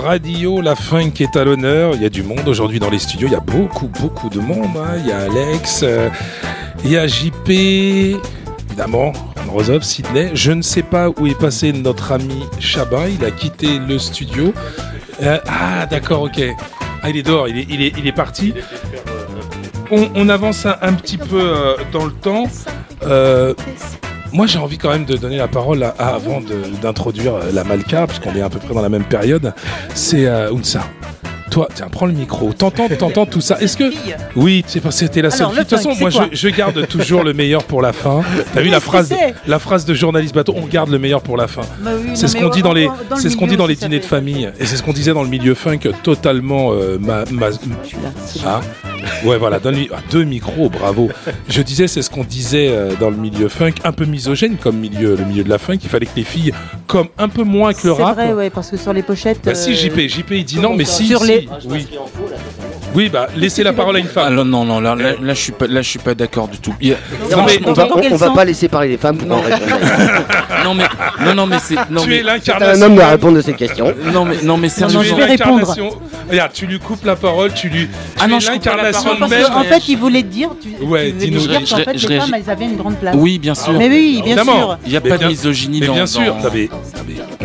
Radio, 0.00 0.60
la 0.60 0.74
funk 0.74 1.12
est 1.20 1.36
à 1.36 1.44
l'honneur. 1.44 1.94
Il 1.94 2.02
y 2.02 2.06
a 2.06 2.08
du 2.08 2.22
monde 2.22 2.46
aujourd'hui 2.46 2.80
dans 2.80 2.90
les 2.90 2.98
studios. 2.98 3.28
Il 3.28 3.32
y 3.32 3.36
a 3.36 3.40
beaucoup, 3.40 3.88
beaucoup 3.88 4.28
de 4.28 4.40
monde. 4.40 4.76
hein. 4.76 4.96
Il 4.98 5.06
y 5.06 5.12
a 5.12 5.18
Alex, 5.18 5.80
euh, 5.82 6.08
il 6.84 6.90
y 6.92 6.96
a 6.96 7.06
JP, 7.06 7.48
évidemment, 8.68 9.12
Rozov, 9.50 9.82
Sydney. 9.82 10.30
Je 10.34 10.52
ne 10.52 10.62
sais 10.62 10.82
pas 10.82 11.08
où 11.10 11.26
est 11.26 11.38
passé 11.38 11.72
notre 11.72 12.12
ami 12.12 12.44
Chabat. 12.58 13.08
Il 13.08 13.24
a 13.24 13.30
quitté 13.30 13.78
le 13.78 13.98
studio. 13.98 14.52
Euh, 15.22 15.38
ah, 15.46 15.86
d'accord, 15.86 16.22
ok. 16.22 16.40
Ah, 17.02 17.10
il 17.10 17.16
est 17.16 17.22
dehors, 17.22 17.48
il 17.48 17.58
est, 17.58 17.66
il 17.68 17.82
est, 17.82 17.92
il 17.98 18.06
est 18.06 18.12
parti. 18.12 18.54
On, 19.90 20.08
on 20.14 20.28
avance 20.28 20.66
un, 20.66 20.76
un 20.80 20.92
petit 20.94 21.18
peu 21.18 21.40
euh, 21.40 21.74
dans 21.92 22.04
le 22.06 22.12
temps. 22.12 22.44
Euh, 23.04 23.52
moi, 24.32 24.46
j'ai 24.46 24.58
envie 24.58 24.78
quand 24.78 24.90
même 24.90 25.04
de 25.04 25.16
donner 25.16 25.36
la 25.36 25.48
parole 25.48 25.82
à, 25.82 25.94
à- 25.98 26.14
avant 26.14 26.40
d'introduire 26.82 27.34
euh, 27.34 27.50
la 27.52 27.64
Malka, 27.64 28.06
parce 28.06 28.18
qu'on 28.18 28.34
est 28.34 28.42
à 28.42 28.48
peu 28.50 28.58
près 28.58 28.74
dans 28.74 28.82
la 28.82 28.88
même 28.88 29.04
période. 29.04 29.52
C'est 29.94 30.26
euh, 30.26 30.52
Unsa. 30.54 30.82
Toi, 31.50 31.68
tiens, 31.74 31.88
prends 31.92 32.06
le 32.06 32.14
micro. 32.14 32.50
T'entends, 32.54 32.88
t'entends 32.88 33.26
tout 33.26 33.42
ça. 33.42 33.58
Est-ce 33.60 33.76
que 33.76 33.92
oui, 34.36 34.64
c'est 34.66 34.80
parce 34.80 34.94
que 34.98 35.04
c'était 35.04 35.20
la 35.20 35.30
seule. 35.30 35.40
Alors, 35.42 35.52
fille. 35.52 35.64
De 35.64 35.68
toute 35.68 35.76
façon, 35.76 35.94
moi, 36.00 36.08
je, 36.08 36.34
je 36.34 36.48
garde 36.48 36.88
toujours 36.88 37.22
le 37.22 37.34
meilleur 37.34 37.64
pour 37.64 37.82
la 37.82 37.92
fin. 37.92 38.22
T'as 38.54 38.62
vu 38.62 38.70
la 38.70 38.80
phrase, 38.80 39.12
la 39.46 39.58
phrase 39.58 39.84
de 39.84 39.92
journaliste 39.92 40.34
bateau. 40.34 40.54
On 40.56 40.64
garde 40.66 40.88
le 40.88 40.98
meilleur 40.98 41.20
pour 41.20 41.36
la 41.36 41.48
fin. 41.48 41.60
Bah 41.80 41.90
oui, 42.02 42.12
c'est 42.14 42.26
ce 42.28 42.38
qu'on 42.38 42.48
dit 42.48 42.62
dans 42.62 42.72
les, 42.72 42.86
le 42.86 42.90
c'est 43.20 43.28
ce 43.28 43.36
qu'on 43.36 43.46
dit 43.46 43.58
dans 43.58 43.66
les 43.66 43.76
dîners 43.76 43.98
de 43.98 44.04
famille, 44.04 44.50
et 44.58 44.64
c'est 44.64 44.76
ce 44.78 44.82
qu'on 44.82 44.94
disait 44.94 45.12
dans 45.12 45.22
le 45.24 45.28
milieu 45.28 45.54
funk, 45.54 45.80
totalement 46.02 46.72
euh, 46.72 46.96
ma, 46.98 47.24
ma- 47.30 47.48
ah. 48.46 48.60
Ouais, 49.24 49.38
voilà, 49.38 49.58
donne-lui 49.58 49.88
ah, 49.92 49.98
deux 50.10 50.24
micros, 50.24 50.68
bravo. 50.68 51.08
Je 51.48 51.62
disais, 51.62 51.86
c'est 51.88 52.02
ce 52.02 52.10
qu'on 52.10 52.24
disait 52.24 52.68
euh, 52.70 52.94
dans 52.98 53.10
le 53.10 53.16
milieu 53.16 53.48
funk, 53.48 53.72
un 53.84 53.92
peu 53.92 54.04
misogène 54.04 54.56
comme 54.56 54.76
milieu, 54.78 55.14
le 55.16 55.24
milieu 55.24 55.44
de 55.44 55.48
la 55.48 55.58
funk. 55.58 55.78
Il 55.82 55.88
fallait 55.88 56.06
que 56.06 56.16
les 56.16 56.24
filles, 56.24 56.52
comme 56.86 57.08
un 57.18 57.28
peu 57.28 57.42
moins 57.44 57.72
que 57.72 57.86
le 57.88 57.94
C'est 57.94 58.02
rap. 58.02 58.16
vrai, 58.16 58.32
ouais, 58.32 58.50
parce 58.50 58.70
que 58.70 58.76
sur 58.76 58.92
les 58.92 59.02
pochettes. 59.02 59.40
Bah 59.44 59.54
si, 59.54 59.70
euh, 59.70 59.74
JP, 59.74 60.08
JP, 60.08 60.30
il 60.32 60.44
dit 60.44 60.58
non, 60.58 60.74
mais 60.74 60.84
si, 60.84 61.06
Sur 61.06 61.20
si, 61.22 61.26
les- 61.28 61.48
oui. 61.66 61.86
Oui, 62.94 63.08
bah 63.08 63.26
laissez 63.36 63.62
la 63.62 63.72
parole 63.72 63.96
à 63.96 63.98
une 63.98 64.06
femme. 64.06 64.24
Ah, 64.28 64.30
non, 64.30 64.44
non, 64.44 64.64
non, 64.64 64.80
là, 64.80 64.94
là, 64.94 65.12
là, 65.20 65.34
je 65.34 65.40
suis 65.40 65.52
pas, 65.52 65.66
là, 65.66 65.80
je 65.82 65.88
suis 65.88 65.98
pas 65.98 66.14
d'accord 66.14 66.48
du 66.48 66.58
tout. 66.58 66.74
Il 66.80 66.88
y 66.88 66.92
a- 66.92 66.96
Non, 67.30 67.44
mais 67.46 67.58
franchement- 67.60 67.68
on 67.68 67.72
va, 67.72 67.88
on, 68.10 68.12
on 68.12 68.16
va 68.16 68.30
pas 68.30 68.44
laisser 68.44 68.68
parler 68.68 68.88
les 68.88 68.96
femmes 68.98 69.16
pour 69.16 69.30
en 69.32 69.40
répondre. 69.40 69.66
non 70.64 70.74
mais, 70.74 70.84
non, 71.24 71.34
non, 71.34 71.46
mais 71.46 71.56
c'est, 71.62 71.74
non 71.90 72.02
Tu 72.02 72.08
mais, 72.10 72.16
es 72.16 72.18
C'est 72.18 72.24
l'incarnation. 72.24 72.82
un 72.82 72.86
homme 72.86 72.96
de 72.96 73.00
répondre 73.02 73.36
de 73.36 73.40
ces 73.42 73.54
questions. 73.54 73.94
non 74.12 74.24
mais, 74.24 74.36
non 74.42 74.56
mais 74.56 74.68
es 74.68 74.70
je 74.88 75.14
vais 75.14 75.24
répondre. 75.24 75.58
l'incarnation. 75.58 75.90
Regarde, 76.30 76.52
tu 76.52 76.66
lui 76.66 76.78
coupes 76.78 77.04
la 77.04 77.16
parole, 77.16 77.52
tu 77.52 77.68
lui. 77.68 77.86
Tu 77.86 77.90
Ah 78.20 78.26
non, 78.28 78.36
es 78.36 78.40
je 78.40 78.50
coupe 78.50 78.62
pas 78.64 78.70
la 78.70 78.76
l'incarnation 78.84 79.02
parole 79.02 79.16
de 79.16 79.20
Parce 79.20 79.30
Mais 79.30 79.42
que, 79.42 79.48
même. 79.48 79.58
en 79.58 79.64
fait, 79.64 79.88
il 79.88 79.98
voulait 79.98 80.22
te 80.22 80.28
dire, 80.28 80.48
tu, 80.62 80.68
Ouais, 80.84 81.12
tu 81.18 81.26
voulais 81.30 81.30
dire 81.30 81.40
Je- 81.66 81.70
qu'en 81.70 81.76
je- 81.78 81.82
fait, 81.84 81.98
je 81.98 82.08
les 82.08 82.14
réagis- 82.18 82.30
femmes, 82.30 82.40
elles 82.44 82.50
avaient 82.50 82.64
une 82.64 82.76
grande 82.76 82.96
place. 82.96 83.14
Oui, 83.18 83.38
bien 83.38 83.54
sûr. 83.54 83.72
Mais 83.74 83.88
oui, 83.88 84.22
bien 84.24 84.42
sûr. 84.42 84.78
Il 84.86 84.90
n'y 84.90 84.96
a 84.96 85.00
pas 85.00 85.18
de 85.18 85.26
misogynie 85.26 85.80
dans. 85.80 85.94
bien 85.94 86.06
sûr, 86.06 86.20
non, 86.36 86.42
non, 86.42 86.50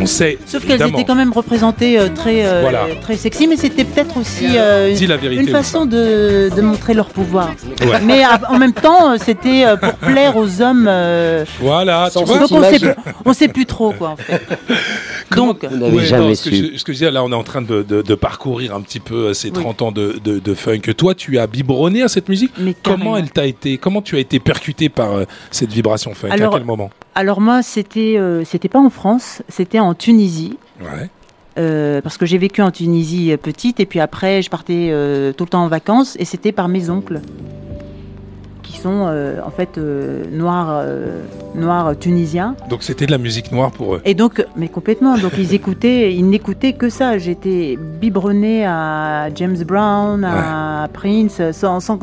on 0.00 0.06
sait. 0.06 0.38
Sauf 0.46 0.64
qu'elles 0.66 0.82
étaient 0.82 1.04
quand 1.04 1.14
même 1.14 1.32
représentées 1.32 1.98
euh, 1.98 2.08
très, 2.14 2.44
euh, 2.44 2.62
très 3.02 3.16
sexy, 3.16 3.46
mais 3.48 3.56
c'était 3.56 3.84
peut-être 3.84 4.16
aussi 4.18 4.46
euh, 4.56 4.92
Dis 4.94 5.06
la 5.06 5.16
vérité. 5.16 5.37
Une 5.42 5.48
façon 5.48 5.86
de, 5.86 6.50
de 6.54 6.60
montrer 6.62 6.94
leur 6.94 7.08
pouvoir. 7.08 7.54
Ouais. 7.80 8.00
Mais 8.04 8.22
à- 8.22 8.40
en 8.50 8.58
même 8.58 8.72
temps, 8.72 9.12
euh, 9.12 9.16
c'était 9.18 9.64
euh, 9.64 9.76
pour 9.76 9.94
plaire 9.94 10.36
aux 10.36 10.60
hommes. 10.62 10.86
euh, 10.88 11.44
Voilà, 11.60 12.06
tu 12.06 12.14
Sans 12.18 12.24
vois. 12.24 12.38
donc 12.38 12.52
on 12.52 12.62
sait, 12.62 12.94
on 13.24 13.32
sait 13.32 13.48
plus 13.48 13.66
trop 13.66 13.92
quoi 13.92 14.10
en 14.10 14.16
fait. 14.16 14.40
Donc, 15.36 15.62
Vous 15.64 15.76
n'avez 15.76 15.96
Ouais, 15.98 16.04
jamais 16.06 16.28
non, 16.28 16.34
ce 16.34 16.48
que 16.48 16.56
su. 16.56 16.70
je- 16.72 16.78
ce 16.78 16.84
que 16.84 16.92
je 16.92 16.98
disais, 16.98 17.10
là, 17.10 17.22
on 17.22 17.30
est 17.30 17.34
en 17.34 17.42
train 17.42 17.60
de, 17.60 17.82
de- 17.82 18.00
de 18.00 18.14
parcourir 18.14 18.74
un 18.74 18.80
petit 18.80 18.98
peu 19.00 19.26
euh, 19.28 19.34
ces 19.34 19.48
Oui. 19.48 19.62
30 19.62 19.82
ans 19.82 19.92
de, 19.92 20.18
de- 20.24 20.38
de 20.38 20.54
funk. 20.54 20.80
Toi, 20.96 21.14
tu 21.14 21.38
as 21.38 21.46
biberonné 21.46 22.02
à 22.02 22.08
cette 22.08 22.28
musique? 22.30 22.52
mais 22.58 22.74
Comment 22.82 23.16
elle 23.16 23.30
t'a 23.30 23.44
été 23.44 23.76
Comment 23.76 24.00
tu 24.00 24.16
as 24.16 24.20
été 24.20 24.38
percuté 24.40 24.88
par 24.88 25.12
euh, 25.14 25.24
cette 25.50 25.70
vibration 25.70 26.14
funk? 26.14 26.30
Alors- 26.30 26.54
À 26.54 26.58
quel 26.58 26.66
moment? 26.66 26.88
Alors 27.14 27.40
moi, 27.42 27.62
c'était 27.62 28.14
euh, 28.16 28.42
c'était 28.44 28.68
pas 28.68 28.78
en 28.78 28.90
France, 28.90 29.42
c'était 29.48 29.80
en 29.80 29.92
Tunisie. 29.94 30.56
Ouais. 30.80 31.10
Euh, 31.58 32.00
parce 32.00 32.16
que 32.16 32.26
j'ai 32.26 32.38
vécu 32.38 32.62
en 32.62 32.70
Tunisie 32.70 33.32
euh, 33.32 33.36
petite 33.36 33.80
et 33.80 33.86
puis 33.86 34.00
après 34.00 34.42
je 34.42 34.50
partais 34.50 34.88
euh, 34.90 35.32
tout 35.32 35.44
le 35.44 35.50
temps 35.50 35.64
en 35.64 35.68
vacances 35.68 36.16
et 36.20 36.24
c'était 36.24 36.52
par 36.52 36.68
mes 36.68 36.88
oncles 36.90 37.20
qui 38.62 38.76
sont 38.76 39.06
euh, 39.08 39.40
en 39.44 39.50
fait 39.50 39.78
noirs 39.78 40.84
noirs 41.54 41.98
tunisiens 41.98 42.54
Donc 42.68 42.82
c'était 42.82 43.06
de 43.06 43.10
la 43.10 43.18
musique 43.18 43.50
noire 43.50 43.70
pour 43.72 43.94
eux. 43.94 44.02
et 44.04 44.14
donc 44.14 44.44
mais 44.56 44.68
complètement 44.68 45.16
donc 45.16 45.32
ils 45.38 45.54
écoutaient 45.54 46.14
ils 46.14 46.28
n'écoutaient 46.28 46.74
que 46.74 46.88
ça 46.90 47.16
j'étais 47.18 47.76
biberonnée 48.00 48.66
à 48.66 49.28
James 49.34 49.56
Brown 49.66 50.22
à 50.24 50.88
Prince 50.92 51.40
sans, 51.52 51.80
sans 51.80 51.98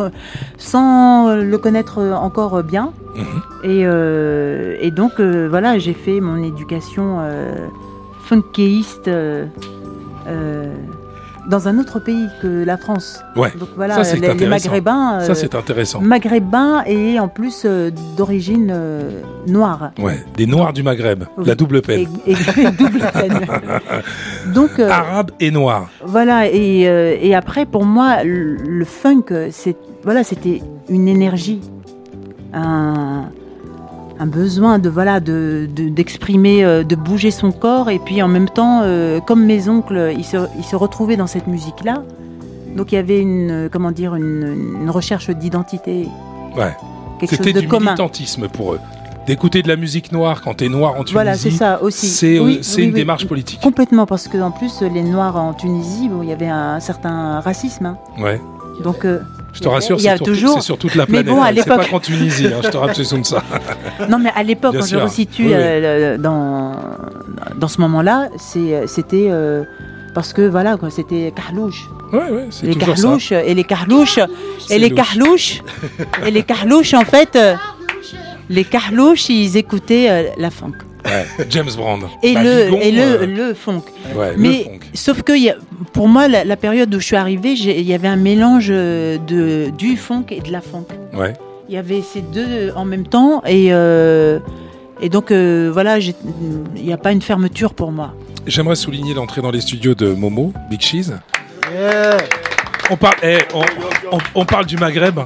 sans 0.57 1.35
le 1.35 1.57
connaître 1.57 1.99
encore 2.01 2.61
bien 2.63 2.91
Mhm. 3.15 3.71
et, 3.71 4.85
et 4.85 4.91
donc 4.91 5.21
voilà 5.21 5.77
j'ai 5.79 5.93
fait 5.93 6.19
mon 6.19 6.43
éducation 6.43 7.19
funkéiste 8.25 9.07
euh, 9.07 9.45
euh, 10.27 10.73
dans 11.49 11.67
un 11.67 11.77
autre 11.77 11.99
pays 11.99 12.25
que 12.41 12.63
la 12.63 12.75
France. 12.77 13.19
Ouais. 13.35 13.51
Donc 13.59 13.69
voilà, 13.75 14.03
Ça, 14.03 14.15
les, 14.15 14.33
les. 14.33 14.47
Maghrébins, 14.47 15.19
Ça, 15.21 15.31
euh, 15.31 15.35
c'est 15.35 15.53
intéressant. 15.53 16.01
maghrébins 16.01 16.83
et 16.87 17.19
en 17.19 17.27
plus 17.27 17.67
d'origine 18.17 18.75
noire. 19.47 19.91
Ouais. 19.99 20.23
Des 20.35 20.47
noirs 20.47 20.73
du 20.73 20.81
Maghreb. 20.81 21.25
Oui. 21.37 21.45
La 21.45 21.53
double 21.53 21.83
peine. 21.83 22.07
Et, 22.25 22.31
et- 22.31 22.71
double 22.79 22.99
peine. 23.13 23.39
Donc 24.55 24.79
Arabe 24.79 25.31
et 25.39 25.51
noir. 25.51 25.89
voilà 26.05 26.47
et, 26.51 26.81
et 27.21 27.35
après 27.35 27.65
pour 27.67 27.85
moi 27.85 28.23
le, 28.23 28.55
le 28.55 28.85
funk 28.85 29.25
c'est 29.51 29.75
voilà 30.03 30.23
c'était 30.23 30.61
une 30.89 31.07
énergie 31.07 31.61
un, 32.53 33.25
un 34.19 34.25
besoin 34.27 34.79
de 34.79 34.89
voilà 34.89 35.19
de 35.19 35.67
de- 35.75 35.89
d'exprimer 35.89 36.63
euh, 36.63 36.83
de, 36.83 36.95
bouger 36.95 37.31
son 37.31 37.51
corps 37.51 37.89
et 37.89 37.99
puis 37.99 38.21
en 38.21 38.27
même 38.27 38.47
temps 38.49 38.81
euh, 38.83 39.19
comme 39.19 39.45
mes 39.45 39.67
oncles 39.67 40.13
ils 40.17 40.23
se, 40.23 40.37
ils 40.57 40.63
se 40.63 40.75
retrouvaient 40.75 41.17
dans 41.17 41.27
cette 41.27 41.47
musique 41.47 41.83
là 41.83 42.03
donc 42.75 42.91
il 42.91 42.95
y 42.95 42.97
avait 42.97 43.19
une 43.19 43.51
euh, 43.51 43.69
comment 43.71 43.91
dire 43.91 44.15
une, 44.15 44.79
une 44.81 44.89
recherche 44.89 45.29
d'identité 45.29 46.07
Ouais. 46.57 46.73
C'était 47.27 47.51
du 47.53 47.67
commun 47.67 47.91
militantisme 47.91 48.47
pour 48.47 48.73
eux. 48.73 48.79
D'écouter 49.27 49.61
de 49.61 49.67
la 49.67 49.75
musique 49.75 50.11
noire 50.11 50.41
quand 50.41 50.53
t'es 50.53 50.69
noir 50.69 50.91
en 50.93 50.97
Tunisie. 50.99 51.13
voilà 51.13 51.33
c'est 51.35 51.49
ça 51.51 51.81
aussi 51.81 52.07
C'est 52.07 52.39
Oui, 52.39 52.59
c'est 52.61 52.77
oui, 52.77 52.83
une 52.83 52.89
oui. 52.93 52.99
démarche 53.01 53.25
politique. 53.27 53.59
complètement 53.61 54.05
parce 54.05 54.27
que 54.29 54.37
en 54.37 54.51
plus 54.51 54.81
les 54.81 55.01
noirs 55.03 55.35
en 55.35 55.53
Tunisie 55.53 56.07
bon, 56.09 56.21
il 56.23 56.29
y 56.29 56.33
avait 56.33 56.47
un 56.47 56.79
certain 56.79 57.39
racisme 57.41 57.85
hein. 57.87 57.97
Ouais. 58.21 58.39
donc 58.83 59.03
euh, 59.03 59.19
Je 59.55 59.61
te 59.61 59.67
rassure, 59.67 59.97
Il 59.97 60.03
y 60.03 60.07
a 60.07 60.11
c'est 60.11 60.17
sur, 60.17 60.25
toujours- 60.25 60.61
sur 60.61 60.77
toute 60.77 60.93
la 60.95 61.05
Mais 61.07 61.23
planète. 61.23 61.27
bon, 61.33 61.41
à 61.41 61.47
hein. 61.47 61.53
c'est 61.55 61.65
pas 61.65 61.77
l'époque- 61.77 61.89
qu'en 61.89 61.99
Tunisie, 61.99 62.47
hein, 62.47 62.59
je 62.63 62.69
te 62.69 62.77
rappelle 62.77 63.05
c'est 63.05 63.25
ça. 63.25 63.41
Non, 64.09 64.19
mais 64.19 64.29
à 64.35 64.43
l'époque, 64.43 64.75
quand 64.77 64.85
sûr. 64.85 64.99
je 64.99 65.03
resitue 65.03 65.45
Oui, 65.47 65.51
euh, 65.53 66.17
dans, 66.17 66.73
dans 67.57 67.67
ce 67.67 67.79
moment-là, 67.81 68.27
c'est- 68.37 68.85
c'était 68.87 69.27
euh, 69.29 69.63
parce 70.13 70.33
que 70.33 70.41
voilà, 70.47 70.77
c'était 70.89 71.33
Carlouche. 71.35 71.89
Ouais, 72.13 72.19
ouais, 72.29 72.47
c'est 72.51 72.67
Les 72.67 72.73
ça. 72.73 72.79
Carlouches 72.79 73.31
et 73.31 73.53
les 73.53 73.63
Carlouches 73.63 74.19
et 74.69 74.77
les 74.79 74.89
louche. 74.89 74.97
Carlouches 74.97 75.61
et 76.25 76.31
les 76.31 76.43
Carlouches 76.43 76.93
en 76.93 77.05
fait, 77.05 77.35
euh, 77.35 77.55
les 78.49 78.63
Carlouches 78.63 79.29
ils 79.29 79.57
écoutaient 79.57 80.07
euh, 80.09 80.23
la 80.37 80.51
funk 80.51 80.73
Ouais. 81.05 81.45
James 81.49 81.69
Brown. 81.77 82.01
et 82.23 82.33
Bah, 82.33 82.43
le 82.43 82.63
Vigon, 82.65 82.79
et 82.81 82.91
le, 82.91 83.01
euh, 83.01 83.25
le 83.25 83.53
funk. 83.53 83.83
ouais, 84.15 84.31
le 84.33 84.37
Mais 84.37 84.63
funk. 84.63 84.79
sauf 84.93 85.21
que 85.21 85.33
il 85.33 85.43
y 85.43 85.49
a- 85.49 85.55
pour 85.93 86.07
moi, 86.07 86.27
la, 86.27 86.43
la 86.43 86.55
période 86.57 86.93
où 86.93 86.99
je 86.99 87.05
suis 87.05 87.15
arrivée, 87.15 87.53
il 87.53 87.81
y 87.81 87.93
avait 87.93 88.07
un 88.07 88.15
mélange 88.15 88.67
euh, 88.69 89.17
de 89.17 89.69
du 89.69 89.97
funk 89.97 90.25
et 90.31 90.41
de 90.41 90.51
la 90.51 90.61
funk. 90.61 90.85
Ouais. 91.13 91.33
Il 91.69 91.75
y 91.75 91.77
avait 91.77 92.01
ces 92.01 92.21
deux 92.21 92.71
en 92.75 92.85
même 92.85 93.07
temps 93.07 93.41
et, 93.45 93.67
euh, 93.71 94.39
Et 95.01 95.09
donc 95.09 95.31
euh, 95.31 95.69
voilà, 95.73 95.97
il 95.99 96.13
n'y 96.75 96.93
a 96.93 96.97
pas 96.97 97.11
une 97.11 97.21
fermeture 97.21 97.73
pour 97.73 97.91
moi. 97.91 98.13
J'aimerais 98.47 98.75
souligner 98.75 99.13
l'entrée 99.13 99.41
dans 99.41 99.51
les 99.51 99.61
studios 99.61 99.95
de 99.95 100.13
Momo, 100.13 100.53
Big 100.69 100.79
Cheese. 100.81 101.11
On 102.89 102.97
parle, 102.97 103.15
eh, 103.23 103.37
on, 103.53 103.61
on- 104.11 104.19
on 104.35 104.45
parle 104.45 104.65
du 104.65 104.77
Maghreb. 104.77 105.19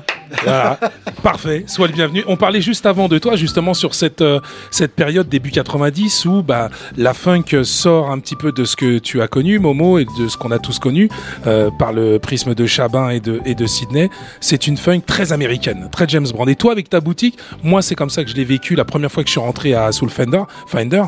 Voilà. 0.43 0.79
Parfait. 1.23 1.63
Sois 1.67 1.87
le 1.87 1.93
bienvenu. 1.93 2.23
On 2.27 2.37
parlait 2.37 2.61
juste 2.61 2.85
avant 2.85 3.07
de 3.07 3.17
toi, 3.17 3.35
justement, 3.35 3.73
sur 3.73 3.93
cette, 3.93 4.21
euh, 4.21 4.39
cette 4.71 4.93
période 4.93 5.27
début 5.27 5.51
90 5.51 6.25
où 6.25 6.43
bah, 6.43 6.69
la 6.97 7.13
funk 7.13 7.63
sort 7.63 8.11
un 8.11 8.19
petit 8.19 8.35
peu 8.35 8.51
de 8.51 8.63
ce 8.63 8.75
que 8.75 8.99
tu 8.99 9.21
as 9.21 9.27
connu, 9.27 9.59
Momo, 9.59 9.99
et 9.99 10.05
de 10.05 10.27
ce 10.27 10.37
qu'on 10.37 10.51
a 10.51 10.59
tous 10.59 10.79
connu 10.79 11.09
euh, 11.47 11.69
par 11.77 11.93
le 11.93 12.19
prisme 12.19 12.55
de 12.55 12.65
Chabin 12.65 13.09
et 13.09 13.19
de, 13.19 13.67
Sydney. 13.67 14.09
C'est 14.39 14.67
une 14.67 14.77
funk 14.77 15.01
très 15.05 15.33
américaine, 15.33 15.89
très 15.91 16.07
James 16.07 16.27
Brown. 16.31 16.49
Et 16.49 16.55
toi, 16.55 16.71
avec 16.71 16.89
ta 16.89 17.01
boutique, 17.01 17.37
moi, 17.63 17.81
c'est 17.81 17.95
comme 17.95 18.09
ça 18.09 18.23
que 18.23 18.29
je 18.29 18.35
l'ai 18.35 18.45
vécu 18.45 18.75
la 18.75 18.85
première 18.85 19.11
fois 19.11 19.23
que 19.23 19.27
je 19.27 19.33
suis 19.33 19.41
rentré 19.41 19.73
à 19.73 19.91
Soul 19.91 20.09
Fender, 20.09 20.43
Finder. 20.67 21.03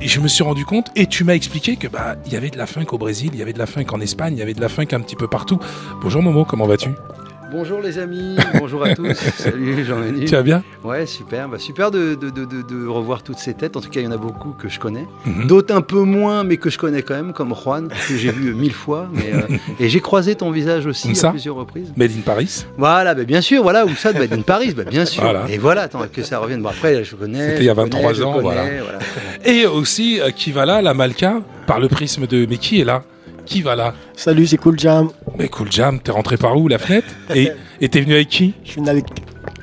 Et 0.00 0.08
je 0.08 0.20
me 0.20 0.28
suis 0.28 0.42
rendu 0.42 0.64
compte, 0.64 0.88
et 0.96 1.06
tu 1.06 1.24
m'as 1.24 1.34
expliqué 1.34 1.76
que 1.76 1.86
bah 1.86 2.16
il 2.26 2.32
y 2.32 2.36
avait 2.36 2.50
de 2.50 2.58
la 2.58 2.66
funk 2.66 2.86
au 2.90 2.98
Brésil, 2.98 3.30
il 3.32 3.38
y 3.38 3.42
avait 3.42 3.52
de 3.52 3.58
la 3.58 3.66
funk 3.66 3.86
en 3.92 4.00
Espagne, 4.00 4.34
il 4.34 4.40
y 4.40 4.42
avait 4.42 4.52
de 4.52 4.60
la 4.60 4.68
funk 4.68 4.88
un 4.92 5.00
petit 5.00 5.16
peu 5.16 5.28
partout. 5.28 5.58
Bonjour 6.02 6.20
Momo, 6.20 6.44
comment 6.44 6.66
vas-tu? 6.66 6.90
Bonjour 7.52 7.80
les 7.80 7.98
amis, 7.98 8.36
bonjour 8.58 8.84
à 8.84 8.94
tous. 8.96 9.14
Salut 9.36 9.84
Jean-Denis. 9.84 10.24
Tu 10.24 10.32
vas 10.34 10.42
bien? 10.42 10.62
Ouais, 10.82 11.06
super. 11.06 11.48
Bah, 11.48 11.58
super 11.58 11.90
de, 11.92 12.14
de, 12.14 12.30
de, 12.30 12.44
de- 12.44 12.62
de 12.62 12.86
revoir 12.86 13.22
toutes 13.22 13.38
ces 13.38 13.54
têtes. 13.54 13.76
En 13.76 13.80
tout 13.80 13.90
cas, 13.90 14.00
il 14.00 14.04
y 14.04 14.06
en 14.08 14.12
a 14.12 14.16
beaucoup 14.16 14.50
que 14.58 14.68
je 14.68 14.80
connais. 14.80 15.06
Mhm. 15.24 15.46
D'autres 15.46 15.72
un 15.74 15.80
peu 15.80 16.00
moins, 16.00 16.42
mais 16.42 16.56
que 16.56 16.68
je 16.68 16.78
connais 16.78 17.02
quand 17.02 17.14
même, 17.14 17.32
comme 17.32 17.54
Juan, 17.54 17.88
que 18.08 18.16
j'ai 18.16 18.32
vu 18.32 18.54
mille 18.54 18.72
fois. 18.72 19.08
Mais, 19.12 19.32
euh, 19.34 19.56
et 19.80 19.88
j'ai 19.88 20.00
croisé 20.00 20.34
ton 20.34 20.50
visage 20.50 20.86
aussi 20.86 21.08
Comme 21.08 21.14
ça 21.14 21.28
à 21.28 21.30
plusieurs 21.30 21.54
reprises. 21.54 21.92
Made 21.96 22.10
in 22.10 22.22
Paris? 22.22 22.64
Voilà, 22.76 23.14
bah, 23.14 23.24
bien 23.24 23.40
sûr, 23.40 23.62
voilà, 23.62 23.84
où 23.86 23.94
ça, 23.94 24.12
de 24.12 24.18
Made 24.18 24.32
in 24.32 24.42
Paris, 24.42 24.74
bah, 24.74 24.84
bien 24.84 25.04
sûr. 25.04 25.22
Voilà. 25.22 25.44
Et 25.48 25.58
voilà, 25.58 25.82
attends, 25.82 26.00
que 26.12 26.22
ça 26.22 26.38
revienne. 26.40 26.60
Bon, 26.62 26.70
après, 26.70 27.04
je 27.04 27.14
connais. 27.14 27.50
C'était 27.50 27.62
il 27.62 27.66
y 27.66 27.70
a 27.70 27.74
je 27.74 27.76
connais, 27.80 27.90
23 27.90 28.12
je 28.14 28.22
ans, 28.24 28.32
connais, 28.32 28.42
voilà. 28.42 28.62
voilà. 28.82 28.98
Et 29.44 29.66
aussi, 29.66 30.20
euh, 30.20 30.30
qui 30.30 30.50
va 30.50 30.66
là, 30.66 30.82
la 30.82 30.94
Malka, 30.94 31.40
par 31.66 31.78
le 31.78 31.88
prisme 31.88 32.26
de. 32.26 32.46
Mais 32.48 32.56
qui 32.56 32.80
est 32.80 32.84
là 32.84 33.02
Qui 33.46 33.62
va 33.62 33.76
là 33.76 33.94
Salut, 34.16 34.46
c'est 34.46 34.56
Cool 34.56 34.78
Jam. 34.78 35.08
Mais 35.38 35.48
cool 35.48 35.70
Jam, 35.70 36.00
t'es 36.00 36.10
rentré 36.12 36.36
par 36.36 36.56
où 36.56 36.68
La 36.68 36.78
fenêtre 36.78 37.08
Et 37.34 37.50
et 37.80 37.88
t'es 37.88 38.00
venu 38.00 38.14
avec 38.14 38.28
qui 38.28 38.54
Je 38.64 38.70
suis 38.70 38.80
venu 38.80 38.90
avec, 38.90 39.04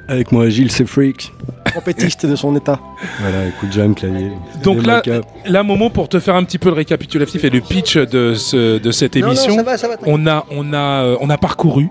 avec 0.07 0.31
moi, 0.31 0.49
Gilles, 0.49 0.71
c'est 0.71 0.85
Freaks. 0.85 1.31
Trompétiste 1.65 2.25
de 2.25 2.35
son 2.35 2.55
état. 2.55 2.79
Voilà, 3.21 3.49
Cool 3.59 3.71
Jam, 3.71 3.95
clavier. 3.95 4.31
Donc 4.63 4.85
là, 4.85 5.01
là, 5.45 5.63
Momo, 5.63 5.89
pour 5.89 6.09
te 6.09 6.19
faire 6.19 6.35
un 6.35 6.43
petit 6.43 6.57
peu 6.57 6.69
le 6.69 6.75
récapitulatif 6.75 7.43
et 7.45 7.49
le 7.49 7.61
pitch 7.61 7.97
de, 7.97 8.33
ce, 8.35 8.77
de 8.77 8.91
cette 8.91 9.15
Non, 9.15 9.27
non, 9.27 9.27
émission, 9.33 9.55
ça 9.55 9.63
va, 9.63 9.77
ça 9.77 9.87
va, 9.87 9.95
t'inquiète. 9.97 10.13
on, 10.13 10.27
a, 10.27 10.45
on, 10.51 10.73
a, 10.73 10.77
euh, 11.03 11.17
on 11.21 11.29
a 11.29 11.37
parcouru 11.37 11.87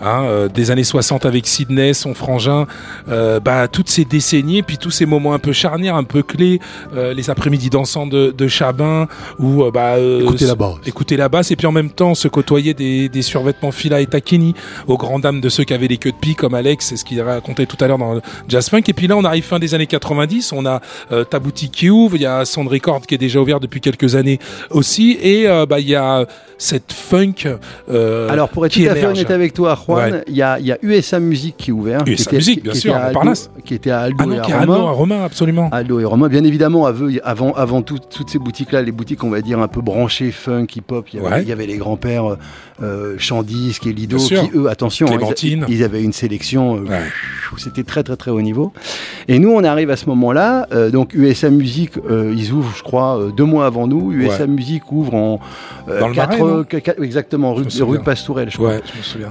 hein, 0.00 0.24
euh, 0.24 0.48
des 0.48 0.70
années 0.70 0.84
60 0.84 1.26
avec 1.26 1.46
Sydney, 1.46 1.94
son 1.94 2.14
frangin, 2.14 2.66
euh, 3.08 3.40
bah, 3.40 3.68
toutes 3.68 3.88
ces 3.88 4.04
décennies, 4.04 4.62
puis 4.62 4.78
tous 4.78 4.90
ces 4.90 5.06
moments 5.06 5.34
un 5.34 5.38
peu 5.38 5.52
charnières, 5.52 5.96
un 5.96 6.04
peu 6.04 6.22
clés, 6.22 6.60
euh, 6.94 7.14
les 7.14 7.30
après-midi 7.30 7.70
dansants 7.70 8.06
de, 8.06 8.34
de 8.36 8.48
Chabin, 8.48 9.08
où 9.38 9.62
euh, 9.62 9.70
bah, 9.70 9.94
euh, 9.96 10.22
Écoutez 10.22 10.46
la 10.46 10.54
basse. 10.54 10.74
écouter 10.86 11.16
la 11.16 11.28
basse, 11.28 11.50
et 11.50 11.56
puis 11.56 11.66
en 11.66 11.72
même 11.72 11.90
temps 11.90 12.14
se 12.14 12.28
côtoyer 12.28 12.74
des, 12.74 13.08
des 13.08 13.22
survêtements 13.22 13.72
Fila 13.72 14.00
et 14.00 14.06
Taquini, 14.06 14.54
aux 14.86 14.96
grandes 14.96 15.22
dames 15.22 15.40
de 15.40 15.48
ceux 15.48 15.64
qui 15.64 15.74
avaient 15.74 15.88
les 15.88 15.98
queues 15.98 16.12
de 16.12 16.16
pie 16.16 16.34
comme 16.34 16.54
Alex, 16.54 16.86
c'est 16.86 16.96
ce 16.96 17.04
qu'il 17.04 17.20
racontait 17.20 17.66
tout 17.66 17.76
à 17.80 17.86
l'heure 17.86 17.98
dans 17.98 18.14
le 18.14 18.20
Jazz 18.48 18.68
Funk. 18.68 18.82
Et 18.88 18.92
puis 18.92 19.06
là, 19.06 19.16
on 19.16 19.24
arrive 19.24 19.44
fin 19.44 19.58
des 19.58 19.74
années 19.74 19.86
90, 19.86 20.52
on 20.52 20.66
a 20.66 20.80
euh, 21.12 21.24
ta 21.24 21.38
boutique 21.38 21.72
qui 21.72 21.90
ouvre, 21.90 22.16
il 22.16 22.22
y 22.22 22.26
a 22.26 22.44
Sound 22.44 22.68
Record 22.68 23.02
qui 23.02 23.14
est 23.14 23.18
déjà 23.18 23.40
ouvert 23.40 23.60
depuis 23.60 23.80
quelques 23.80 24.14
années 24.14 24.38
aussi, 24.70 25.18
et 25.20 25.48
euh, 25.48 25.66
bah, 25.66 25.80
il 25.80 25.88
y 25.88 25.94
a 25.94 26.26
cette 26.58 26.92
funk 26.92 27.46
euh, 27.90 28.28
Alors, 28.28 28.50
pour 28.50 28.66
être 28.66 28.72
qui 28.72 28.84
tout 28.84 28.90
à 28.90 28.94
fait 28.94 29.06
honnête 29.06 29.30
avec 29.30 29.54
toi, 29.54 29.74
Juan, 29.96 30.12
Ouais. 30.12 30.24
il 30.28 30.36
y, 30.36 30.42
a, 30.42 30.58
il 30.58 30.66
y 30.66 30.72
a 30.72 30.78
USA 30.82 31.20
Music 31.20 31.54
qui 31.56 31.70
est 31.70 31.72
ouvert. 31.72 32.04
qui 32.04 32.12
USA 32.12 32.22
était- 32.30 32.36
Music, 32.36 32.54
qui- 32.56 32.60
bien 32.62 32.72
qui 32.72 32.78
sûr, 32.78 32.90
était 32.96 33.00
à 33.00 33.06
Aldo-. 33.06 33.34
Qui 33.64 33.74
était 33.74 33.90
à 33.90 34.00
Aldo 34.00 34.16
Ah 34.20 34.26
non, 34.26 34.34
et 34.34 34.38
à 34.38 34.42
Romain. 34.42 34.60
Aldo, 34.60 34.72
à 34.86 34.90
Romain, 34.92 35.24
absolument. 35.24 35.68
Aldo 35.72 36.00
et 36.00 36.04
Romain. 36.04 36.28
Bien 36.28 36.44
évidemment, 36.44 36.86
avant, 37.24 37.52
avant 37.52 37.82
tout- 37.82 37.98
toutes 37.98 38.30
ces 38.30 38.38
boutiques-là, 38.38 38.82
les 38.82 38.92
boutiques, 38.92 39.22
on 39.24 39.30
va 39.30 39.40
dire, 39.40 39.58
un 39.60 39.68
peu 39.68 39.80
branchées, 39.80 40.30
funk, 40.30 40.66
hip-hop, 40.76 41.06
il 41.12 41.16
y 41.20 41.20
avait, 41.24 41.34
Ouais. 41.36 41.42
il 41.42 41.48
y 41.48 41.52
avait 41.52 41.66
les 41.66 41.76
grands-pères 41.76 42.36
euh, 42.82 43.14
Chandisque 43.18 43.86
et 43.86 43.92
Lido, 43.92 44.16
Bien 44.16 44.44
qui, 44.46 44.50
eux, 44.56 44.68
attention, 44.70 45.06
hein, 45.08 45.18
ils, 45.42 45.64
ils 45.68 45.84
avaient 45.84 46.02
une 46.02 46.14
sélection, 46.14 46.76
euh, 46.76 46.98
c'était 47.58 47.82
très, 47.82 48.02
très, 48.02 48.16
très 48.16 48.30
haut 48.30 48.40
niveau. 48.40 48.72
Et 49.28 49.38
nous, 49.38 49.50
on 49.50 49.62
arrive 49.64 49.90
à 49.90 49.96
ce 49.96 50.06
moment-là, 50.06 50.66
euh, 50.72 50.90
donc 50.90 51.12
USA 51.12 51.50
Music, 51.50 51.92
euh, 52.08 52.32
ils 52.34 52.52
ouvrent, 52.52 52.72
je 52.74 52.82
crois, 52.82 53.20
deux 53.36 53.44
mois 53.44 53.66
avant 53.66 53.86
nous. 53.86 54.12
USA. 54.12 54.46
Music 54.46 54.90
ouvre 54.92 55.14
en... 55.14 55.40
Dans 55.86 56.08
le 56.08 56.14
Marais, 56.14 56.40
exactement, 57.02 57.52
rue, 57.54 57.64
rue 57.80 57.98
Pastourelle, 57.98 58.48
je 58.50 58.56
crois. 58.56 58.74
Je 58.76 58.98
me 58.98 59.02
souviens. 59.02 59.28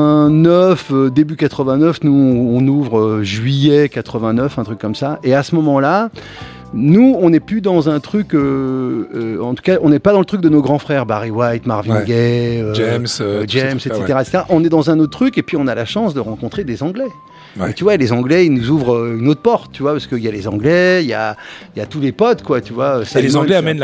89, 0.00 0.90
euh, 0.92 1.10
début 1.10 1.36
89, 1.36 2.04
nous 2.04 2.12
on, 2.12 2.66
ouvre 2.66 2.98
euh, 2.98 3.22
juillet 3.22 3.88
89, 3.88 4.58
un 4.58 4.64
truc 4.64 4.78
comme 4.78 4.94
ça. 4.94 5.18
Et 5.24 5.34
à 5.34 5.42
ce 5.42 5.54
moment-là, 5.54 6.10
nous 6.72 7.16
on 7.20 7.30
n'est 7.30 7.40
plus 7.40 7.60
dans 7.60 7.88
un 7.88 8.00
truc, 8.00 8.34
euh, 8.34 9.08
euh, 9.14 9.42
en 9.42 9.54
tout 9.54 9.62
cas 9.62 9.78
on 9.82 9.88
n'est 9.88 9.98
pas 9.98 10.12
dans 10.12 10.20
le 10.20 10.24
truc 10.24 10.40
de 10.40 10.48
nos 10.48 10.62
grands 10.62 10.78
frères, 10.78 11.06
Barry 11.06 11.30
White, 11.30 11.66
Marvin 11.66 11.96
Ouais. 11.96 12.04
Gaye, 12.04 12.60
euh, 12.60 12.74
James, 12.74 13.06
James, 13.48 13.78
trucs-là, 13.78 13.96
etc., 13.96 14.14
ouais. 14.14 14.22
etc. 14.22 14.38
On 14.50 14.62
est 14.64 14.68
dans 14.68 14.90
un 14.90 14.98
autre 15.00 15.10
truc 15.10 15.36
et 15.38 15.42
puis 15.42 15.56
on 15.56 15.66
a 15.66 15.74
la 15.74 15.84
chance 15.84 16.14
de 16.14 16.20
rencontrer 16.20 16.64
des 16.64 16.82
Anglais. 16.82 17.08
Ouais. 17.58 17.70
Et 17.70 17.74
tu 17.74 17.84
vois, 17.84 17.96
les 17.96 18.12
Anglais, 18.12 18.46
ils 18.46 18.52
nous 18.52 18.70
ouvrent 18.70 18.94
euh, 18.94 19.16
une 19.18 19.28
autre 19.28 19.40
porte, 19.42 19.72
tu 19.72 19.82
vois, 19.82 19.92
parce 19.92 20.06
qu'il 20.06 20.18
y 20.18 20.28
a 20.28 20.30
les 20.30 20.46
Anglais, 20.46 21.02
il 21.02 21.08
y 21.08 21.14
a, 21.14 21.36
il 21.74 21.78
y 21.78 21.82
a 21.82 21.86
tous 21.86 22.00
les 22.00 22.12
potes, 22.12 22.42
quoi, 22.42 22.60
tu 22.60 22.72
vois. 22.72 23.02
Et 23.16 23.22
les 23.22 23.36
Anglais 23.36 23.56
amènent 23.56 23.82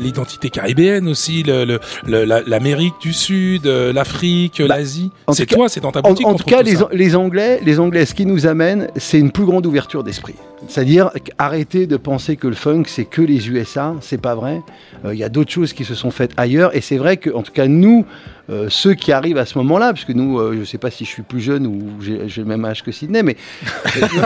l'identité 0.00 0.50
caribéenne 0.50 1.08
aussi, 1.08 1.42
le- 1.42 1.64
le- 1.64 2.42
l'Amérique 2.46 2.94
du 3.00 3.12
Sud, 3.12 3.66
euh, 3.66 3.92
l'Afrique, 3.92 4.58
l'Asie. 4.58 5.10
Bah, 5.14 5.22
en 5.28 5.32
C'est 5.32 5.46
toi, 5.46 5.68
c'est 5.68 5.80
dans 5.80 5.92
ta 5.92 6.00
En, 6.00 6.10
boutique. 6.10 6.26
en 6.26 6.32
qu'on 6.32 6.38
tout 6.38 6.44
cas, 6.44 6.62
les 6.62 7.14
Anglais, 7.16 7.60
les 7.64 7.78
Anglais, 7.80 8.06
ce 8.06 8.14
qui 8.14 8.26
nous 8.26 8.46
amène, 8.46 8.88
c'est 8.96 9.18
une 9.18 9.30
plus 9.32 9.44
grande 9.44 9.66
ouverture 9.66 10.02
d'esprit. 10.04 10.34
C'est-à-dire 10.66 11.10
arrêter 11.38 11.86
de 11.86 11.96
penser 11.96 12.36
que 12.36 12.48
le 12.48 12.54
funk 12.56 12.84
c'est 12.86 13.04
que 13.04 13.22
les 13.22 13.48
USA, 13.48 13.94
c'est 14.00 14.20
pas 14.20 14.34
vrai. 14.34 14.60
Euh, 15.04 15.14
Il 15.14 15.18
y 15.20 15.24
a 15.24 15.28
d'autres 15.28 15.52
choses 15.52 15.72
qui 15.72 15.84
se 15.84 15.94
sont 15.94 16.10
faites 16.10 16.32
ailleurs, 16.36 16.74
et 16.76 16.80
c'est 16.80 16.96
vrai 16.96 17.16
que, 17.16 17.30
en 17.30 17.42
tout 17.42 17.52
cas, 17.52 17.68
nous, 17.68 18.04
euh, 18.50 18.66
ceux 18.70 18.94
qui 18.94 19.12
arrivent 19.12 19.36
à 19.38 19.44
ce 19.46 19.56
moment-là, 19.58 19.92
puisque 19.92 20.08
nous, 20.10 20.38
euh, 20.38 20.56
je 20.58 20.64
sais 20.64 20.78
pas 20.78 20.90
si 20.90 21.04
je 21.04 21.10
suis 21.10 21.22
plus 21.22 21.40
jeune 21.40 21.66
ou 21.66 21.82
j'ai 22.00 22.18
le 22.40 22.44
même 22.46 22.64
âge 22.64 22.82
que 22.82 22.90
Sydney, 22.90 23.22
mais 23.22 23.36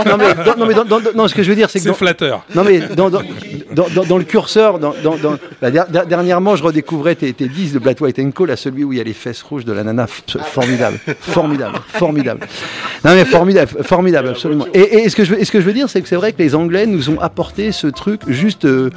non, 0.07 0.17
mais, 0.17 0.35
dans- 0.45 0.57
non, 0.57 0.67
mais 0.67 0.75
dans- 0.75 0.85
dans- 0.85 1.01
non, 1.15 1.29
ce 1.29 1.35
que 1.35 1.43
je 1.43 1.51
veux 1.51 1.57
dire, 1.57 1.69
c'est 1.69 1.81
que 1.81 1.85
C'est 1.87 1.93
flatteur. 1.95 2.45
non 2.55 2.63
mais 2.65 2.81
dans, 2.97 3.09
le 4.19 4.25
curseur, 4.25 4.79
dans, 4.79 4.95
dans, 5.03 5.17
dans- 5.17 5.37
bah, 5.61 5.71
der- 5.71 5.89
der- 5.89 6.07
dernièrement, 6.07 6.55
je 6.57 6.63
redécouvrais 6.63 7.15
tes, 7.17 7.33
tes 7.33 7.49
10 7.49 7.73
de 7.75 7.79
Black 7.81 8.01
White 8.01 8.19
and 8.21 8.31
Co, 8.31 8.47
là, 8.47 8.57
celui 8.57 8.85
où 8.85 8.93
il 8.93 8.99
y 8.99 9.01
a 9.01 9.05
les 9.05 9.13
fesses 9.13 9.43
rouges 9.43 9.65
de 9.65 9.73
la 9.73 9.83
nana, 9.83 10.07
formidable, 10.07 10.99
formidable, 11.21 11.79
formidable. 11.89 12.47
Non 13.05 13.15
mais 13.15 13.25
formidable, 13.25 13.73
formidable, 13.83 14.29
absolument. 14.29 14.67
Et, 14.73 14.99
et 15.05 15.09
ce 15.09 15.17
que 15.17 15.25
je 15.25 15.35
veux, 15.35 15.45
ce 15.45 15.51
que 15.51 15.61
je 15.61 15.67
veux 15.67 15.73
dire, 15.73 15.89
c'est 15.91 16.01
que 16.01 16.09
c'est 16.09 16.17
vrai 16.23 16.33
que 16.33 16.43
les 16.43 16.55
Anglais 16.55 16.87
nous 16.87 17.11
ont 17.11 17.21
apporté 17.21 17.73
ce 17.73 17.87
truc 17.89 18.23
juste 18.29 18.65
euh, 18.65 18.91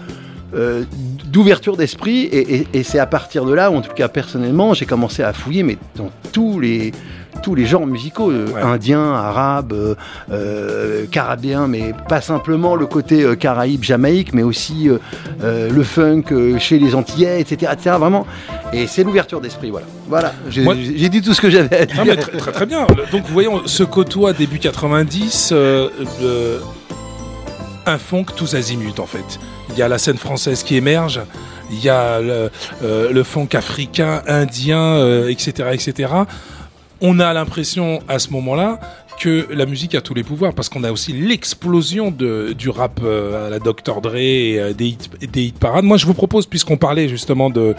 euh, 0.56 0.84
d'ouverture 1.26 1.76
d'esprit, 1.76 2.22
et, 2.26 2.56
et- 2.56 2.68
et 2.74 2.84
c'est 2.84 3.00
à 3.00 3.06
partir 3.08 3.44
de 3.46 3.54
là, 3.54 3.70
où 3.72 3.76
en 3.76 3.82
tout 3.82 3.94
cas 3.94 4.08
personnellement, 4.08 4.74
j'ai 4.74 4.86
commencé 4.86 5.22
à 5.24 5.34
fouiller, 5.34 5.64
mais 5.64 5.78
dans 5.98 6.10
tous 6.32 6.60
les 6.60 6.92
tous 7.44 7.54
les 7.54 7.66
genres 7.66 7.86
musicaux, 7.86 8.32
euh, 8.32 8.48
indiens, 8.64 9.12
arabes, 9.12 9.74
euh, 9.74 9.94
euh, 10.32 11.06
caribéens, 11.12 11.68
mais 11.68 11.94
pas 12.08 12.22
simplement 12.22 12.76
le 12.78 12.86
côté 12.86 13.26
caraïbe, 13.38 13.84
jamaïque, 13.84 14.34
mais 14.34 14.42
aussi 14.42 14.88
le 15.44 15.84
funk 15.84 16.24
chez 16.60 16.80
les 16.80 16.96
Antillais, 16.96 17.42
etc., 17.42 17.74
etc. 17.74 17.98
Vraiment. 18.00 18.26
Et 18.72 18.88
c'est 18.88 19.04
l'ouverture 19.04 19.42
d'esprit, 19.42 19.70
voilà. 19.70 19.86
Voilà. 20.08 20.34
J'ai 20.50 20.64
Moi- 20.64 20.76
dit 20.76 21.22
tout 21.22 21.34
ce 21.34 21.42
que 21.42 21.50
j'avais 21.50 21.76
à 21.78 21.86
dire. 21.86 21.98
Non, 21.98 22.06
mais 22.06 22.16
très, 22.16 22.38
très, 22.38 22.52
très 22.54 22.66
bien. 22.66 22.88
Donc, 23.12 23.24
vous 23.26 23.34
voyez, 23.34 23.50
on 23.50 23.68
se 23.68 23.84
côtoie 23.84 24.32
début 24.32 24.60
90, 24.60 25.50
euh, 25.52 25.90
le- 26.22 26.60
un 27.86 27.98
funk 27.98 28.26
tous 28.36 28.56
azimuts, 28.56 29.00
en 29.00 29.06
fait. 29.06 29.40
Il 29.70 29.78
y 29.78 29.82
a 29.82 29.88
la 29.88 29.98
scène 29.98 30.18
française 30.18 30.64
qui 30.64 30.76
émerge, 30.76 31.22
il 31.72 31.84
y 31.84 31.90
a 31.90 32.22
le, 32.22 32.52
euh, 32.84 33.24
funk 33.24 33.50
africain, 33.54 34.22
indien, 34.28 34.80
euh, 34.80 35.30
etc., 35.30 35.70
etc. 35.74 36.14
On 37.02 37.20
a 37.20 37.34
l'impression, 37.34 38.02
à 38.08 38.20
ce 38.20 38.30
moment-là, 38.32 38.80
que 39.20 39.48
la 39.52 39.66
musique 39.66 39.96
a 39.96 40.02
tous 40.02 40.14
les 40.14 40.24
pouvoirs, 40.24 40.54
parce 40.54 40.68
qu'on 40.68 40.84
a 40.84 40.92
aussi 40.92 41.14
l'explosion 41.14 42.12
du 42.12 42.70
rap 42.70 43.00
euh, 43.04 43.48
à 43.48 43.50
la 43.50 43.60
Dr. 43.60 44.02
Dre 44.02 44.16
et 44.16 44.74
des, 44.74 44.88
hit, 44.88 45.10
des 45.32 45.44
hit 45.44 45.58
parades. 45.58 45.86
Moi, 45.86 45.98
je 45.98 46.06
vous 46.06 46.14
propose, 46.14 46.46
puisqu'on 46.46 46.78
parlait 46.78 47.08
justement 47.08 47.50
de, 47.50 47.76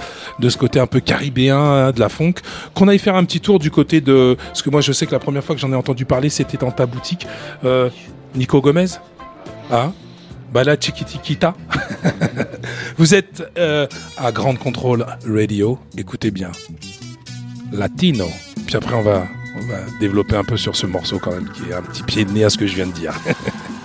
ce 0.48 0.56
côté 0.56 0.80
un 0.80 0.86
peu 0.86 1.00
caribéen, 1.00 1.58
hein, 1.58 1.92
de 1.92 2.00
la 2.00 2.08
funk, 2.08 2.34
qu'on 2.74 2.88
aille 2.88 2.98
faire 2.98 3.16
un 3.16 3.24
petit 3.24 3.40
tour 3.40 3.58
du 3.58 3.70
côté 3.70 4.00
de... 4.00 4.36
Parce 4.46 4.62
que 4.62 4.70
moi, 4.70 4.80
je 4.80 4.92
sais 4.92 5.06
que 5.06 5.12
la 5.12 5.18
première 5.18 5.44
fois 5.44 5.54
que 5.54 5.60
j'en 5.60 5.72
ai 5.72 5.76
entendu 5.76 6.04
parler, 6.04 6.30
c'était 6.30 6.58
dans 6.58 6.70
ta 6.70 6.86
boutique. 6.86 7.26
Nico 8.34 8.60
Gomez? 8.60 8.86
Ah 9.70 9.92
Bala 10.52 10.76
Chiquitikita 10.78 11.54
Vous 12.98 13.14
êtes 13.14 13.42
euh, 13.58 13.86
à 14.16 14.30
Grande 14.30 14.58
Contrôle 14.58 15.04
Radio, 15.26 15.78
écoutez 15.98 16.30
bien. 16.30 16.52
Latino. 17.72 18.26
Puis 18.66 18.76
après, 18.76 18.94
on 18.94 19.02
va, 19.02 19.26
on 19.56 19.66
va 19.66 19.78
développer 19.98 20.36
un 20.36 20.44
peu 20.44 20.56
sur 20.56 20.76
ce 20.76 20.86
morceau 20.86 21.18
quand 21.18 21.32
même, 21.32 21.50
qui 21.50 21.70
est 21.70 21.74
un 21.74 21.82
petit 21.82 22.02
pied 22.04 22.24
de 22.24 22.30
nez 22.30 22.44
à 22.44 22.50
ce 22.50 22.58
que 22.58 22.66
je 22.66 22.76
viens 22.76 22.86
de 22.86 22.92
dire. 22.92 23.12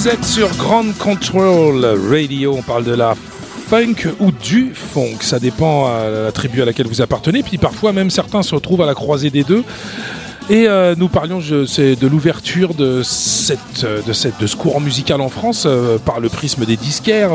Vous 0.00 0.08
êtes 0.08 0.24
sur 0.24 0.48
Grand 0.56 0.96
Control 0.96 1.84
Radio, 2.10 2.54
on 2.56 2.62
parle 2.62 2.84
de 2.84 2.94
la 2.94 3.14
funk 3.68 4.08
ou 4.18 4.32
du 4.32 4.72
funk, 4.74 5.18
ça 5.20 5.38
dépend 5.38 5.88
à 5.88 6.08
la 6.08 6.32
tribu 6.32 6.62
à 6.62 6.64
laquelle 6.64 6.86
vous 6.86 7.02
appartenez, 7.02 7.42
puis 7.42 7.58
parfois 7.58 7.92
même 7.92 8.08
certains 8.08 8.42
se 8.42 8.54
retrouvent 8.54 8.80
à 8.80 8.86
la 8.86 8.94
croisée 8.94 9.28
des 9.28 9.44
deux. 9.44 9.62
Et 10.50 10.66
euh, 10.66 10.96
nous 10.98 11.06
parlions 11.06 11.38
de 11.38 12.06
l'ouverture 12.08 12.72
euh, 12.80 12.98
de, 12.98 13.02
cette, 13.04 13.86
de 14.40 14.46
ce 14.48 14.56
courant 14.56 14.80
musical 14.80 15.20
en 15.20 15.28
France 15.28 15.62
euh, 15.64 15.96
par 15.98 16.18
le 16.18 16.28
prisme 16.28 16.64
des 16.64 16.76
disquaires. 16.76 17.30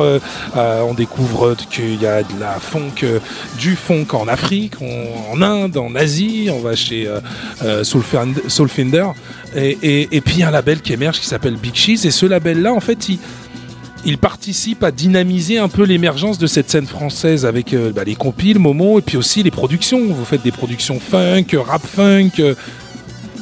On 0.55 0.93
découvre 0.93 1.55
qu'il 1.71 2.01
y 2.01 2.05
a 2.05 2.23
de 2.23 2.39
la 2.41 2.59
funk, 2.59 3.05
du 3.57 3.77
funk 3.77 4.07
en 4.11 4.27
Afrique, 4.27 4.73
en 4.81 5.41
Inde, 5.41 5.77
en 5.77 5.95
Asie. 5.95 6.49
On 6.51 6.59
va 6.59 6.75
chez 6.75 7.07
Soulfind- 7.83 8.49
Soulfinder. 8.49 9.07
Et, 9.55 10.21
puis 10.21 10.43
un 10.43 10.51
label 10.51 10.81
qui 10.81 10.91
émerge 10.91 11.21
qui 11.21 11.27
s'appelle 11.27 11.55
Big 11.55 11.73
Cheese. 11.73 12.05
Et 12.05 12.11
ce 12.11 12.25
label-là, 12.25 12.73
en 12.73 12.81
fait, 12.81 13.07
il, 13.07 13.19
il 14.05 14.17
participe 14.17 14.83
à 14.83 14.91
dynamiser 14.91 15.57
un 15.57 15.69
peu 15.69 15.83
l'émergence 15.83 16.37
de 16.37 16.47
cette 16.47 16.69
scène 16.69 16.85
française 16.85 17.45
avec 17.45 17.73
bah, 17.95 18.03
les 18.05 18.15
compiles, 18.15 18.59
Momo, 18.59 18.99
et 18.99 19.01
puis 19.01 19.15
aussi 19.15 19.41
les 19.41 19.51
productions. 19.51 20.05
Vous 20.05 20.25
faites 20.25 20.43
des 20.43 20.51
productions 20.51 20.99
funk, 20.99 21.45
rap 21.65 21.85
funk. 21.85 22.55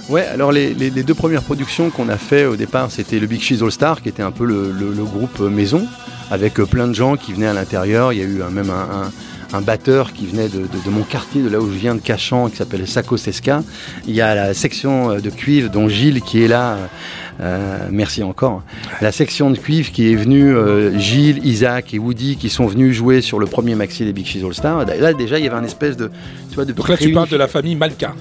Ouais, 0.09 0.25
alors 0.25 0.51
les, 0.51 0.73
les- 0.73 0.89
les 0.89 1.03
deux 1.03 1.13
premières 1.13 1.43
productions 1.43 1.89
qu'on 1.89 2.09
a 2.09 2.17
fait 2.17 2.45
au 2.45 2.55
départ, 2.55 2.91
c'était 2.91 3.19
le 3.19 3.27
Big 3.27 3.41
Cheese 3.41 3.63
All 3.63 3.71
Star, 3.71 4.01
qui 4.01 4.09
était 4.09 4.23
un 4.23 4.31
peu 4.31 4.45
le, 4.45 4.71
le- 4.71 4.91
le 4.93 5.03
groupe 5.03 5.39
euh, 5.39 5.49
maison, 5.49 5.85
avec 6.29 6.59
euh, 6.59 6.65
plein 6.65 6.87
de 6.87 6.93
gens 6.93 7.15
qui 7.15 7.31
venaient 7.33 7.47
à 7.47 7.53
l'intérieur. 7.53 8.11
Il 8.11 8.19
y 8.19 8.21
a 8.21 8.25
eu 8.25 8.41
euh, 8.41 8.49
même 8.49 8.69
un, 8.69 8.73
un- 9.05 9.11
un 9.57 9.61
batteur 9.61 10.11
qui 10.13 10.25
venait 10.25 10.49
de, 10.49 10.59
de- 10.59 10.83
de 10.85 10.89
mon 10.89 11.03
quartier, 11.03 11.41
de 11.41 11.47
là 11.47 11.59
où 11.59 11.67
je 11.71 11.77
viens, 11.77 11.95
de 11.95 12.01
Cachan, 12.01 12.49
qui 12.49 12.57
s'appelle 12.57 12.85
Sako 12.87 13.15
Seska. 13.17 13.63
Il 14.07 14.13
y 14.13 14.19
a 14.19 14.35
la 14.35 14.53
section 14.53 15.15
de 15.19 15.29
cuivre 15.29 15.69
dont 15.69 15.87
Gilles 15.87 16.21
qui 16.21 16.43
est 16.43 16.47
là. 16.49 16.77
euh, 17.39 17.87
merci 17.89 18.23
encore. 18.23 18.61
La 18.99 19.11
section 19.13 19.51
de 19.51 19.57
cuivre 19.57 19.89
qui 19.91 20.11
est 20.11 20.15
venue, 20.15 20.53
euh, 20.53 20.97
Gilles, 20.99 21.45
Isaac 21.45 21.93
et 21.93 21.99
Woody 21.99 22.35
qui 22.35 22.49
sont 22.49 22.65
venus 22.67 22.93
jouer 22.95 23.21
sur 23.21 23.39
le 23.39 23.45
premier 23.45 23.75
maxi 23.75 24.03
des 24.03 24.11
Big 24.11 24.25
Cheese 24.25 24.43
All 24.45 24.53
Star. 24.53 24.85
Là 24.85 25.13
déjà 25.13 25.39
il 25.39 25.45
y 25.45 25.47
avait 25.47 25.55
un 25.57 25.63
espèce 25.63 25.95
de, 25.97 26.11
tu 26.49 26.55
vois, 26.55 26.65
de 26.65 26.73
Donc 26.73 26.89
là, 26.89 26.97
tu 26.97 27.13
parles 27.13 27.29
de 27.29 27.37
la 27.37 27.47
famille 27.47 27.75
Malka. 27.75 28.13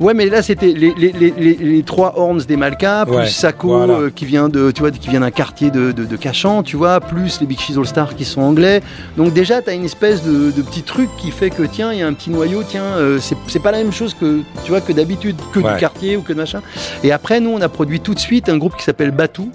Ouais, 0.00 0.14
mais 0.14 0.30
là 0.30 0.40
c'était 0.40 0.72
les, 0.72 0.94
les, 0.96 1.12
les, 1.12 1.34
les, 1.36 1.54
les 1.54 1.82
trois 1.82 2.14
horns 2.16 2.38
des 2.48 2.56
Malka, 2.56 3.04
plus 3.06 3.16
Ouais, 3.16 3.26
Sako 3.26 3.68
voilà. 3.68 3.92
euh, 3.94 4.10
qui 4.10 4.24
vient 4.24 4.48
de, 4.48 4.70
tu 4.70 4.80
vois, 4.80 4.90
qui 4.90 5.10
vient 5.10 5.20
d'un 5.20 5.30
quartier 5.30 5.70
de, 5.70 5.92
de, 5.92 6.04
de 6.06 6.16
Cachan, 6.16 6.62
tu 6.62 6.76
vois, 6.76 7.00
plus 7.00 7.38
les 7.42 7.46
Big 7.46 7.58
Cheese 7.60 7.76
All 7.78 7.86
Stars 7.86 8.14
qui 8.16 8.24
sont 8.24 8.40
anglais. 8.40 8.80
Donc 9.18 9.34
déjà, 9.34 9.60
t'as 9.60 9.74
une 9.74 9.84
espèce 9.84 10.22
de, 10.22 10.50
de 10.52 10.62
petit 10.62 10.82
truc 10.82 11.10
qui 11.18 11.30
fait 11.30 11.50
que 11.50 11.64
tiens, 11.64 11.92
il 11.92 11.98
y 11.98 12.02
a 12.02 12.06
un 12.06 12.14
petit 12.14 12.30
noyau, 12.30 12.62
tiens, 12.66 12.82
euh, 12.82 13.18
c'est 13.20 13.36
c'est 13.46 13.58
pas 13.62 13.72
la 13.72 13.78
même 13.78 13.92
chose 13.92 14.14
que 14.18 14.40
tu 14.64 14.70
vois 14.70 14.80
que 14.80 14.92
d'habitude, 14.94 15.36
que 15.52 15.60
Ouais. 15.60 15.74
du 15.74 15.78
quartier 15.78 16.16
ou 16.16 16.22
que 16.22 16.32
de 16.32 16.38
machin. 16.38 16.62
Et 17.04 17.12
après, 17.12 17.38
nous, 17.40 17.50
on 17.50 17.60
a 17.60 17.68
produit 17.68 18.00
tout 18.00 18.14
de 18.14 18.18
suite 18.20 18.48
un 18.48 18.56
groupe 18.56 18.76
qui 18.78 18.84
s'appelle 18.84 19.10
Batou, 19.10 19.50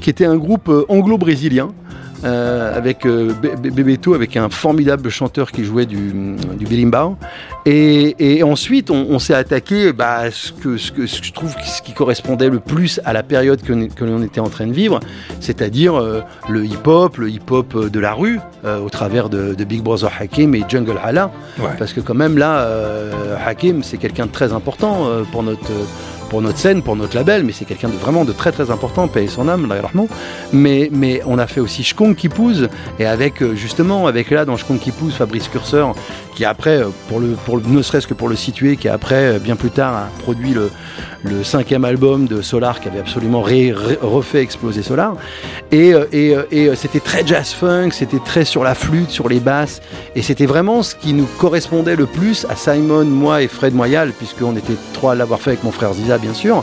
qui 0.00 0.10
était 0.10 0.26
un 0.26 0.36
groupe 0.36 0.68
euh, 0.68 0.84
anglo-brésilien. 0.88 1.68
Euh, 2.24 2.76
avec 2.76 3.04
euh, 3.06 3.32
Be- 3.32 3.56
Be- 3.60 3.70
Bebeto, 3.70 4.14
avec 4.14 4.36
un 4.36 4.48
formidable 4.48 5.08
chanteur 5.10 5.52
qui 5.52 5.64
jouait 5.64 5.86
du, 5.86 6.12
du 6.58 6.64
berimbau. 6.66 7.16
Et, 7.66 8.14
et 8.38 8.42
ensuite, 8.42 8.90
on, 8.90 9.06
on 9.10 9.18
s'est 9.18 9.34
attaqué 9.34 9.92
bah, 9.92 10.16
à 10.18 10.30
ce, 10.30 10.52
que, 10.52 10.76
ce, 10.76 10.92
que, 10.92 11.06
ce 11.06 11.20
que 11.20 11.26
je 11.26 11.32
trouve 11.32 11.54
qui, 11.56 11.68
ce 11.68 11.82
qui 11.82 11.92
correspondait 11.92 12.48
le 12.48 12.60
plus 12.60 13.00
à 13.04 13.12
la 13.12 13.22
période 13.22 13.60
que, 13.62 13.72
l'on- 13.72 13.88
que 13.88 14.04
l'on 14.04 14.22
était 14.22 14.40
en 14.40 14.48
train 14.48 14.66
de 14.66 14.72
vivre, 14.72 15.00
c'est-à-dire 15.40 15.94
euh, 15.96 16.20
le 16.48 16.64
hip-hop, 16.64 17.16
le 17.18 17.28
hip-hop 17.28 17.74
euh, 17.74 17.88
de 17.90 18.00
la 18.00 18.12
rue, 18.12 18.40
au 18.84 18.88
travers 18.90 19.28
de, 19.28 19.54
de 19.54 19.64
Big 19.64 19.80
Brother 19.80 20.10
Hakim 20.18 20.52
et 20.56 20.64
Jungle 20.68 20.96
Hala. 21.02 21.30
Ouais. 21.60 21.66
Parce 21.78 21.92
que 21.92 22.00
quand 22.00 22.14
même 22.14 22.36
là, 22.36 22.68
Hakim, 23.46 23.84
c'est 23.84 23.96
quelqu'un 23.96 24.26
de 24.26 24.32
très 24.32 24.52
important 24.52 25.08
pour 25.30 25.44
notre... 25.44 25.70
pour 26.28 26.42
notre 26.42 26.58
scène, 26.58 26.82
pour 26.82 26.96
notre 26.96 27.14
label, 27.14 27.44
mais 27.44 27.52
c'est 27.52 27.64
quelqu'un 27.64 27.88
de 27.88 27.96
vraiment 27.96 28.24
de 28.24 28.32
très 28.32 28.52
très 28.52 28.70
important, 28.70 29.08
paye 29.08 29.28
son 29.28 29.48
âme, 29.48 29.72
mais 30.52 30.88
mais 30.92 31.22
on 31.26 31.38
a 31.38 31.46
fait 31.46 31.60
aussi 31.60 31.82
Shkong 31.82 32.14
qui 32.14 32.28
pousse 32.28 32.64
et 32.98 33.06
avec 33.06 33.42
euh, 33.42 33.54
justement 33.54 34.06
avec 34.06 34.30
là 34.30 34.44
dans 34.44 34.56
Shkong 34.56 34.78
qui 34.78 34.92
pousse 34.92 35.14
Fabrice 35.14 35.48
Curseur 35.48 35.94
qui 36.36 36.44
après 36.44 36.76
euh, 36.82 36.88
pour 37.08 37.18
le 37.18 37.28
pour 37.44 37.56
le- 37.56 37.64
ne 37.66 37.82
serait-ce 37.82 38.06
que 38.06 38.14
pour 38.14 38.28
le 38.28 38.36
situer 38.36 38.76
qui 38.76 38.88
après 38.88 39.24
euh, 39.34 39.38
bien 39.40 39.56
plus 39.56 39.70
tard 39.70 39.94
a 39.96 40.08
produit 40.22 40.54
le 40.54 40.70
le 41.24 41.42
cinquième 41.42 41.84
album 41.84 42.26
de 42.28 42.40
Solar 42.42 42.78
qui 42.78 42.86
avait 42.88 43.00
absolument 43.00 43.40
refait 43.40 44.42
exploser 44.42 44.82
Solar. 44.84 45.16
Et 45.72 45.92
euh, 45.94 46.04
et, 46.12 46.36
et, 46.52 46.76
c'était 46.76 47.00
très 47.00 47.26
jazz 47.26 47.50
funk 47.52 47.88
c'était 47.92 48.20
très 48.24 48.44
sur 48.44 48.62
la 48.62 48.74
flûte 48.76 49.10
sur 49.10 49.28
les 49.28 49.40
basses. 49.40 49.80
Et 50.14 50.22
c'était 50.22 50.46
vraiment 50.46 50.82
ce 50.84 50.94
qui 50.94 51.12
nous 51.14 51.26
correspondait 51.38 51.96
le 51.96 52.06
plus 52.06 52.46
à 52.48 52.54
Simon 52.54 53.04
moi 53.06 53.42
et 53.42 53.48
Fred 53.48 53.74
Moyal 53.74 54.12
puisqu'on 54.12 54.54
était 54.56 54.76
trois 54.92 55.12
à 55.12 55.14
l'avoir 55.16 55.40
fait 55.40 55.50
avec 55.50 55.64
mon 55.64 55.72
frère 55.72 55.92
Ziza 55.94 56.18
bien 56.18 56.34
sûr 56.34 56.62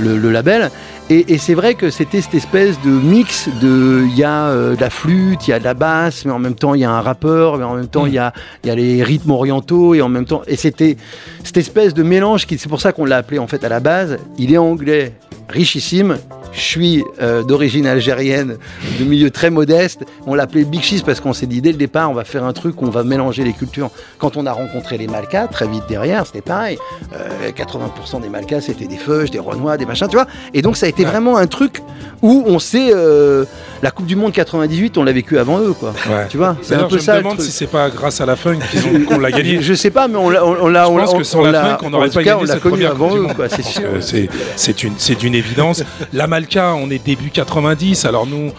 le, 0.00 0.16
le 0.16 0.30
label 0.32 0.70
et, 1.10 1.38
c'est 1.38 1.54
vrai 1.54 1.74
que 1.74 1.90
c'était 1.90 2.20
cette 2.20 2.34
espèce 2.34 2.80
de 2.82 2.90
mix 2.90 3.48
de 3.60 4.04
il 4.06 4.16
y 4.16 4.22
a 4.22 4.46
euh, 4.46 4.76
de 4.76 4.80
la 4.80 4.90
flûte, 4.90 5.48
il 5.48 5.50
y 5.50 5.52
a 5.52 5.58
de 5.58 5.64
la 5.64 5.74
basse, 5.74 6.24
mais 6.24 6.30
en 6.30 6.38
même 6.38 6.54
temps 6.54 6.74
il 6.74 6.80
y 6.80 6.84
a 6.84 6.90
un 6.90 7.00
rappeur, 7.00 7.58
mais 7.58 7.64
en 7.64 7.74
même 7.74 7.88
temps 7.88 8.06
il 8.06 8.14
y 8.14 8.18
a 8.18 8.32
y 8.64 8.70
a 8.70 8.74
les 8.76 9.02
rythmes 9.02 9.32
orientaux 9.32 9.94
et 9.94 10.02
en 10.02 10.08
même 10.08 10.24
temps 10.24 10.42
et 10.46 10.54
c'était 10.54 10.96
cette 11.42 11.56
espèce 11.56 11.94
de 11.94 12.04
mélange 12.04 12.46
qui 12.46 12.58
c'est 12.58 12.68
pour 12.68 12.80
ça 12.80 12.92
qu'on 12.92 13.04
l'a 13.04 13.16
appelé 13.16 13.40
en 13.40 13.48
fait 13.48 13.64
à 13.64 13.68
la 13.68 13.80
base. 13.80 14.18
Il 14.38 14.52
est 14.52 14.58
anglais, 14.58 15.14
richissime. 15.48 16.16
Je 16.52 16.60
suis 16.60 17.04
euh, 17.20 17.42
d'origine 17.42 17.86
algérienne, 17.86 18.58
de 18.98 19.04
milieu 19.04 19.30
très 19.30 19.50
modeste. 19.50 20.04
On 20.26 20.34
l'appelait 20.34 20.64
Big 20.64 20.82
Cheese 20.82 21.02
parce 21.04 21.20
qu'on 21.20 21.32
s'est 21.32 21.46
dit 21.46 21.60
dès 21.60 21.72
le 21.72 21.78
départ, 21.78 22.10
on 22.10 22.14
va 22.14 22.24
faire 22.24 22.44
un 22.44 22.52
truc 22.52 22.82
où 22.82 22.86
on 22.86 22.90
va 22.90 23.04
mélanger 23.04 23.44
les 23.44 23.52
cultures. 23.52 23.90
Quand 24.18 24.36
on 24.36 24.46
a 24.46 24.52
rencontré 24.52 24.98
les 24.98 25.06
Malkas, 25.06 25.48
très 25.48 25.68
vite 25.68 25.84
derrière, 25.88 26.26
c'était 26.26 26.40
pareil. 26.40 26.78
Euh, 27.14 27.50
80% 27.50 28.20
des 28.22 28.28
Malkas, 28.28 28.62
c'était 28.62 28.86
des 28.86 28.96
feuges, 28.96 29.30
des 29.30 29.38
renois, 29.38 29.76
des 29.76 29.86
machins, 29.86 30.08
tu 30.08 30.16
vois. 30.16 30.26
Et 30.54 30.62
donc 30.62 30.76
ça 30.76 30.86
a 30.86 30.88
été 30.88 31.04
vraiment 31.04 31.36
un 31.36 31.46
truc 31.46 31.82
où 32.22 32.44
on 32.46 32.58
sait 32.58 32.90
euh, 32.94 33.44
la 33.82 33.90
Coupe 33.90 34.06
du 34.06 34.16
Monde 34.16 34.32
98, 34.32 34.98
on 34.98 35.04
l'a 35.04 35.12
vécu 35.12 35.38
avant 35.38 35.58
eux, 35.60 35.72
quoi. 35.72 35.94
Ouais. 36.08 36.26
Tu 36.28 36.36
vois, 36.36 36.56
c'est 36.62 36.74
un 36.74 36.84
peu 36.84 36.98
je 36.98 37.02
ça. 37.02 37.12
me 37.12 37.16
le 37.18 37.22
demande 37.24 37.40
si 37.40 37.50
c'est 37.50 37.66
pas 37.66 37.88
grâce 37.90 38.20
à 38.20 38.26
la 38.26 38.36
funk 38.36 38.58
qu'ils 38.70 38.84
ont- 38.86 39.04
qu'on 39.06 39.18
l'a 39.18 39.30
gagné. 39.30 39.56
Je, 39.56 39.60
je 39.70 39.74
sais 39.74 39.90
pas, 39.90 40.06
mais 40.08 40.16
on 40.16 40.28
l'a, 40.28 40.44
on, 40.44 40.68
l'a, 40.68 40.84
Je 40.84 40.90
on 40.90 40.96
pense 40.98 41.14
que 41.14 41.24
sans 41.24 41.40
on 41.40 41.44
la 41.44 41.62
funk, 41.78 41.78
on 41.86 41.90
n'aurait 41.90 42.08
pas 42.10 42.22
cas, 42.22 42.30
gagné 42.34 42.42
on 42.42 42.46
cette 42.46 42.60
connu 42.60 42.74
première 42.74 42.90
avant 42.92 43.16
eux, 43.16 43.26
quoi. 43.34 43.48
C'est 43.48 43.62
Je 43.64 43.68
sûr. 43.68 43.82
que 43.94 44.00
C'est, 44.00 44.28
c'est 44.56 44.82
une, 44.82 44.94
c'est 44.98 45.14
d'une 45.18 45.34
évidence. 45.34 45.82
La 46.12 46.26
Malka, 46.26 46.74
on 46.74 46.90
est 46.90 47.04
début 47.04 47.30
90. 47.30 48.04
Alors 48.04 48.26
nous, 48.26 48.52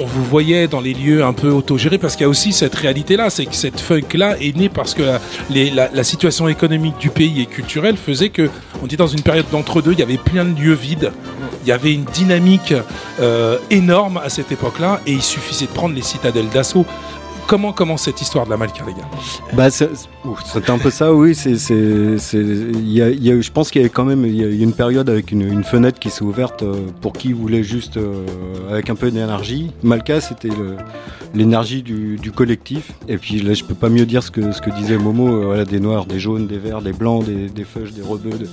on 0.00 0.06
vous 0.06 0.24
voyait 0.24 0.68
dans 0.68 0.80
les 0.80 0.94
lieux 0.94 1.24
un 1.24 1.32
peu 1.32 1.50
autogérés 1.50 1.98
parce 1.98 2.14
qu'il 2.14 2.22
y 2.22 2.26
a 2.26 2.28
aussi 2.28 2.52
cette 2.52 2.74
réalité-là, 2.74 3.30
c'est 3.30 3.46
que 3.46 3.54
cette 3.54 3.80
funk-là 3.80 4.36
est 4.40 4.56
née 4.56 4.68
parce 4.68 4.94
que 4.94 5.02
la, 5.50 6.04
situation 6.04 6.48
économique 6.48 6.96
du 6.98 7.10
pays 7.10 7.42
et 7.42 7.46
culturelle 7.46 7.96
faisait 7.96 8.30
que, 8.30 8.48
on 8.82 8.86
dit 8.86 8.96
dans 8.96 9.06
une 9.06 9.22
période 9.22 9.46
d'entre-deux, 9.50 9.92
il 9.92 9.98
y 9.98 10.02
avait 10.02 10.16
plein 10.16 10.44
de 10.44 10.58
lieux 10.58 10.74
vides. 10.74 11.12
Il 11.62 11.68
y 11.68 11.72
avait 11.72 11.92
une 11.92 12.04
dynamique 12.04 12.72
euh, 13.20 13.58
énorme 13.70 14.20
à 14.24 14.28
cette 14.30 14.52
époque-là 14.52 15.00
et 15.06 15.12
il 15.12 15.22
suffisait 15.22 15.66
de 15.66 15.72
prendre 15.72 15.94
les 15.94 16.02
citadelles 16.02 16.48
d'assaut. 16.48 16.86
Comment 17.48 17.72
commence 17.72 18.02
cette 18.02 18.20
histoire 18.20 18.44
de 18.44 18.50
la 18.50 18.58
Malka, 18.58 18.84
les 18.86 18.92
gars 18.92 19.08
Bah, 19.54 19.70
c'est 19.70 19.88
un 20.68 20.76
peu 20.78 20.90
ça, 20.90 21.14
oui. 21.14 21.34
C'est, 21.34 21.52
y 21.54 23.00
a, 23.02 23.08
y 23.08 23.30
a 23.30 23.40
je 23.40 23.50
pense 23.50 23.70
qu'il 23.70 23.80
y 23.80 23.84
avait 23.84 23.90
quand 23.92 24.04
même 24.04 24.26
y 24.26 24.42
a 24.44 24.48
une 24.64 24.74
période 24.74 25.08
avec 25.08 25.32
une, 25.32 25.40
une 25.50 25.64
fenêtre 25.64 25.98
qui 25.98 26.10
s'est 26.10 26.22
ouverte 26.24 26.62
euh, 26.62 26.74
pour 27.00 27.14
qui 27.14 27.32
voulait 27.32 27.62
juste 27.62 27.96
euh, 27.96 28.22
avec 28.70 28.90
un 28.90 28.94
peu 28.94 29.10
d'énergie. 29.10 29.72
Malka, 29.82 30.20
c'était 30.20 30.50
l'énergie 31.34 31.82
du, 31.82 32.16
du 32.16 32.32
collectif. 32.32 32.92
Et 33.08 33.16
puis 33.16 33.40
là, 33.40 33.54
je 33.54 33.64
peux 33.64 33.74
pas 33.74 33.88
mieux 33.88 34.04
dire 34.04 34.22
ce 34.22 34.30
que 34.30 34.52
ce 34.52 34.60
que 34.60 34.68
disait 34.70 34.98
Momo. 34.98 35.28
euh, 35.28 35.44
voilà, 35.46 35.64
des 35.64 35.80
noirs, 35.80 36.04
des 36.04 36.20
jaunes, 36.20 36.46
des 36.46 36.58
verts, 36.58 36.82
des 36.82 36.92
blancs, 36.92 37.24
des, 37.24 37.48
des 37.48 37.64
feuilles, 37.64 37.92
des 37.92 38.02
rebeux, 38.02 38.38
de- 38.38 38.48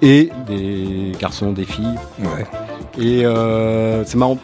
et 0.00 0.30
des 0.46 1.12
garçons, 1.20 1.52
des 1.52 1.64
filles. 1.64 1.94
Ouais. 2.20 2.46
Et 2.98 3.26
euh, 3.26 4.02
c'est 4.06 4.16
marrant. 4.16 4.38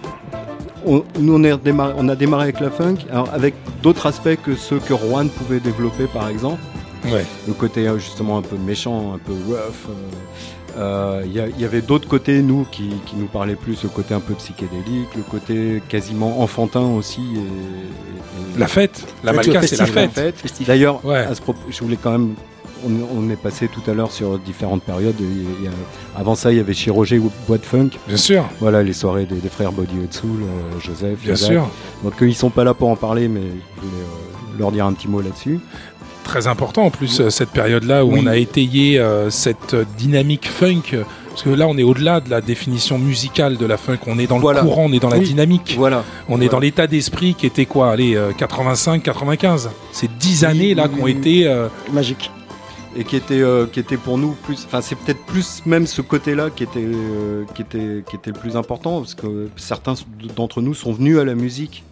On, 0.87 1.03
nous, 1.19 1.35
on, 1.35 1.43
est 1.45 1.57
démarré- 1.57 1.95
on 1.97 2.09
a 2.09 2.17
démarré 2.17 2.45
avec 2.45 2.61
la 2.61 2.71
funk, 2.71 2.97
alors 3.11 3.29
avec 3.33 3.55
d'autres 3.83 4.07
aspects 4.07 4.37
que 4.45 4.55
ceux 4.55 4.79
que 4.79 4.95
Juan 4.95 5.29
pouvait 5.29 5.61
développer, 5.61 6.07
par 6.07 6.29
exemple. 6.29 6.61
Ouais. 7.07 7.25
Le 7.47 7.53
côté 7.55 7.87
euh, 7.87 7.99
justement 7.99 8.39
un 8.39 8.43
peu 8.43 8.57
méchant, 8.57 9.15
un 9.15 9.19
peu 9.19 9.33
rough. 9.33 9.57
euh, 9.89 9.93
euh, 10.79 11.23
Il 11.27 11.61
y, 11.61 11.65
avait 11.65 11.81
d'autres 11.83 12.09
côtés, 12.09 12.43
nous, 12.43 12.67
qui, 12.71 12.91
qui 13.07 13.17
nous 13.17 13.27
parlaient 13.27 13.55
plus, 13.57 13.83
le 13.83 13.89
côté 13.89 14.13
un 14.15 14.21
peu 14.21 14.35
psychédélique, 14.35 15.15
le 15.17 15.23
côté 15.23 15.83
quasiment 15.89 16.41
enfantin 16.41 16.81
aussi. 16.97 17.21
et- 17.35 18.57
et- 18.57 18.59
La 18.59 18.67
fête. 18.67 19.07
La 19.23 19.33
Malka, 19.33 19.63
c'est 19.63 19.77
la 19.79 19.87
fête. 19.87 20.35
D'ailleurs, 20.67 21.05
Ouais. 21.05 21.19
à 21.19 21.35
ce 21.35 21.41
propos, 21.41 21.61
je 21.71 21.79
voulais 21.83 21.99
quand 22.03 22.13
même. 22.13 22.35
On, 22.87 23.19
on 23.19 23.31
est 23.31 23.37
passé 23.37 23.69
tout 23.69 23.89
à 23.91 23.95
l'heure 23.95 24.11
sur 24.13 24.39
différentes 24.39 24.83
périodes. 24.83 25.15
Il 25.21 25.65
y 25.65 25.69
a- 25.69 26.21
avant 26.21 26.35
ça, 26.35 26.51
il 26.53 26.59
y 26.59 26.61
avait 26.61 26.75
chez 26.75 26.91
Roger 26.91 27.21
Boîte 27.49 27.65
Funk. 27.65 27.91
Bien 28.07 28.17
sûr. 28.17 28.45
Voilà, 28.61 28.83
les 28.83 28.93
soirées 28.93 29.25
des, 29.27 29.37
des 29.37 29.49
frères 29.49 29.73
Body 29.73 29.95
et 30.05 30.15
Soul, 30.15 30.43
euh, 30.43 30.81
Joseph. 30.81 31.19
Bien 31.21 31.31
Joseph. 31.35 31.49
sûr. 31.51 31.69
Donc, 32.03 32.21
euh, 32.23 32.29
ils 32.29 32.35
sont 32.35 32.51
pas 32.51 32.65
là 32.65 32.75
pour 32.75 32.89
en 32.91 32.97
parler, 32.97 33.29
mais 33.29 33.41
je 33.41 33.81
voulais 33.83 34.03
euh, 34.03 34.59
leur 34.59 34.71
dire 34.73 34.87
un 34.87 34.93
petit 34.93 35.09
mot 35.09 35.21
là-dessus. 35.21 35.61
Très 36.25 36.47
important 36.47 36.85
en 36.85 36.91
plus, 36.91 37.21
euh, 37.21 37.31
cette 37.31 37.51
période-là 37.51 38.05
où 38.05 38.13
Oui. 38.15 38.21
on 38.23 38.27
a 38.27 38.37
étayé 38.37 38.99
euh, 38.99 39.29
cette 39.31 39.77
dynamique 39.99 40.49
funk. 40.49 40.83
Parce 41.31 41.43
que 41.43 41.51
là, 41.51 41.67
on 41.67 41.77
est 41.77 41.83
au-delà 41.83 42.21
de 42.21 42.31
la 42.31 42.41
définition 42.41 42.97
musicale 42.97 43.57
de 43.57 43.67
la 43.67 43.77
funk. 43.77 43.99
On 44.07 44.19
est 44.21 44.29
dans 44.29 44.39
Voilà. 44.39 44.61
le 44.63 44.69
courant, 44.69 44.85
on 44.87 44.93
est 44.93 45.01
dans 45.01 45.09
la 45.09 45.19
Oui. 45.19 45.25
dynamique. 45.25 45.75
Voilà. 45.77 46.05
On 46.29 46.41
est 46.41 46.49
dans 46.49 46.61
l'état 46.61 46.87
d'esprit 46.87 47.35
qui 47.35 47.45
était 47.47 47.67
quoi? 47.67 47.91
Allez, 47.91 48.17
85, 48.39 49.03
95. 49.03 49.69
C'est 49.91 50.09
10 50.17 50.45
années 50.45 50.75
là 50.75 50.87
qui 50.89 51.01
ont 51.03 51.07
été. 51.09 51.49
euh, 51.49 51.67
Magique. 51.93 52.31
Et 52.97 53.05
qui 53.05 53.17
était 53.17 53.41
euh, 53.43 53.67
qui 53.67 53.81
était 53.81 53.97
pour 53.97 54.19
nous 54.19 54.33
plus 54.33 54.65
enfin 54.67 54.81
c'est 54.81 54.95
peut-être 54.97 55.25
plus 55.27 55.65
même 55.67 55.87
ce 55.87 56.01
côté-là 56.03 56.51
qui 56.51 56.63
était 56.65 56.81
euh, 56.85 57.45
qui 57.55 57.63
était 57.63 58.05
qui 58.09 58.17
était 58.17 58.31
le 58.31 58.39
plus 58.39 58.57
important 58.57 59.01
parce 59.01 59.15
que 59.15 59.49
certains 59.57 59.95
d'entre 60.37 60.61
nous 60.63 60.75
sont 60.75 60.93
venus 60.93 61.19
à 61.19 61.25
la 61.25 61.35
musique 61.35 61.85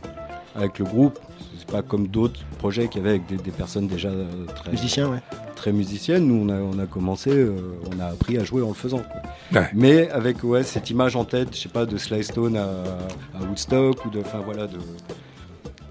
avec 0.55 0.79
le 0.79 0.85
groupe 0.85 1.19
c'est 1.59 1.71
pas 1.71 1.83
comme 1.83 2.09
d'autres 2.09 2.41
projets 2.59 2.89
qu'il 2.89 3.01
y 3.01 3.05
avait 3.05 3.11
avec 3.17 3.27
des, 3.27 3.37
des 3.37 3.51
personnes 3.51 3.87
déjà 3.87 4.09
euh, 4.09 4.27
très 4.55 4.71
Musiciens, 4.71 5.09
ouais. 5.09 5.21
très 5.57 5.73
musiciennes 5.73 6.27
nous 6.27 6.47
on 6.47 6.49
a 6.49 6.57
on 6.61 6.79
a 6.79 6.87
commencé 6.87 7.31
euh, 7.31 7.57
on 7.95 8.01
a 8.01 8.07
appris 8.07 8.39
à 8.39 8.45
jouer 8.45 8.63
en 8.63 8.69
le 8.69 8.75
faisant 8.75 8.99
quoi. 9.01 9.61
Ouais. 9.61 9.69
mais 9.75 10.09
avec 10.11 10.43
ouais 10.45 10.63
cette 10.63 10.91
image 10.91 11.17
en 11.17 11.25
tête 11.25 11.49
je 11.55 11.61
sais 11.63 11.69
pas 11.69 11.87
de 11.87 11.97
Sly 11.97 12.25
Stone 12.25 12.57
à, 12.57 12.65
à 12.65 13.45
Woodstock 13.49 14.05
ou 14.05 14.11
de 14.11 14.21
enfin 14.21 14.41
voilà 14.45 14.67
de 14.67 14.79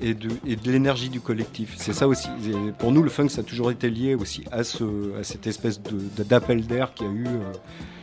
et 0.02 0.14
de, 0.14 0.30
et 0.46 0.56
de 0.56 0.72
l'énergie 0.72 1.10
du 1.10 1.20
collectif. 1.22 1.76
C'est 1.78 1.94
ça 1.94 2.08
aussi. 2.08 2.28
Pour 2.80 2.92
nous, 2.92 3.04
le 3.04 3.10
funk, 3.10 3.30
ça 3.30 3.42
a 3.42 3.44
toujours 3.44 3.72
été 3.72 3.90
lié 3.90 4.16
aussi 4.16 4.44
à, 4.52 4.64
ce, 4.64 4.84
à 5.20 5.24
cette 5.24 5.48
espèce 5.48 5.80
d'appel 6.30 6.66
d'air 6.68 6.94
qu'il 6.94 7.08
y 7.08 7.10
a 7.10 7.14
eu. 7.14 7.26
euh, 7.28 7.52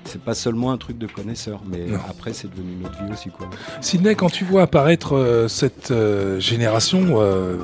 C'est 0.04 0.22
pas 0.22 0.34
seulement 0.34 0.70
un 0.72 0.78
truc 0.78 0.96
de 0.98 1.06
connaisseur, 1.06 1.60
mais 1.70 1.86
Non. 1.86 1.98
après, 2.08 2.32
c'est 2.32 2.48
devenu 2.50 2.76
notre 2.82 3.02
vie 3.04 3.12
aussi. 3.12 3.30
Quoi. 3.30 3.48
Sidney, 3.80 4.14
quand 4.14 4.30
tu 4.30 4.44
vois 4.44 4.62
apparaître 4.62 5.14
euh, 5.16 5.48
cette 5.48 5.90
euh, 5.90 6.40
génération, 6.40 7.20
euh, 7.20 7.56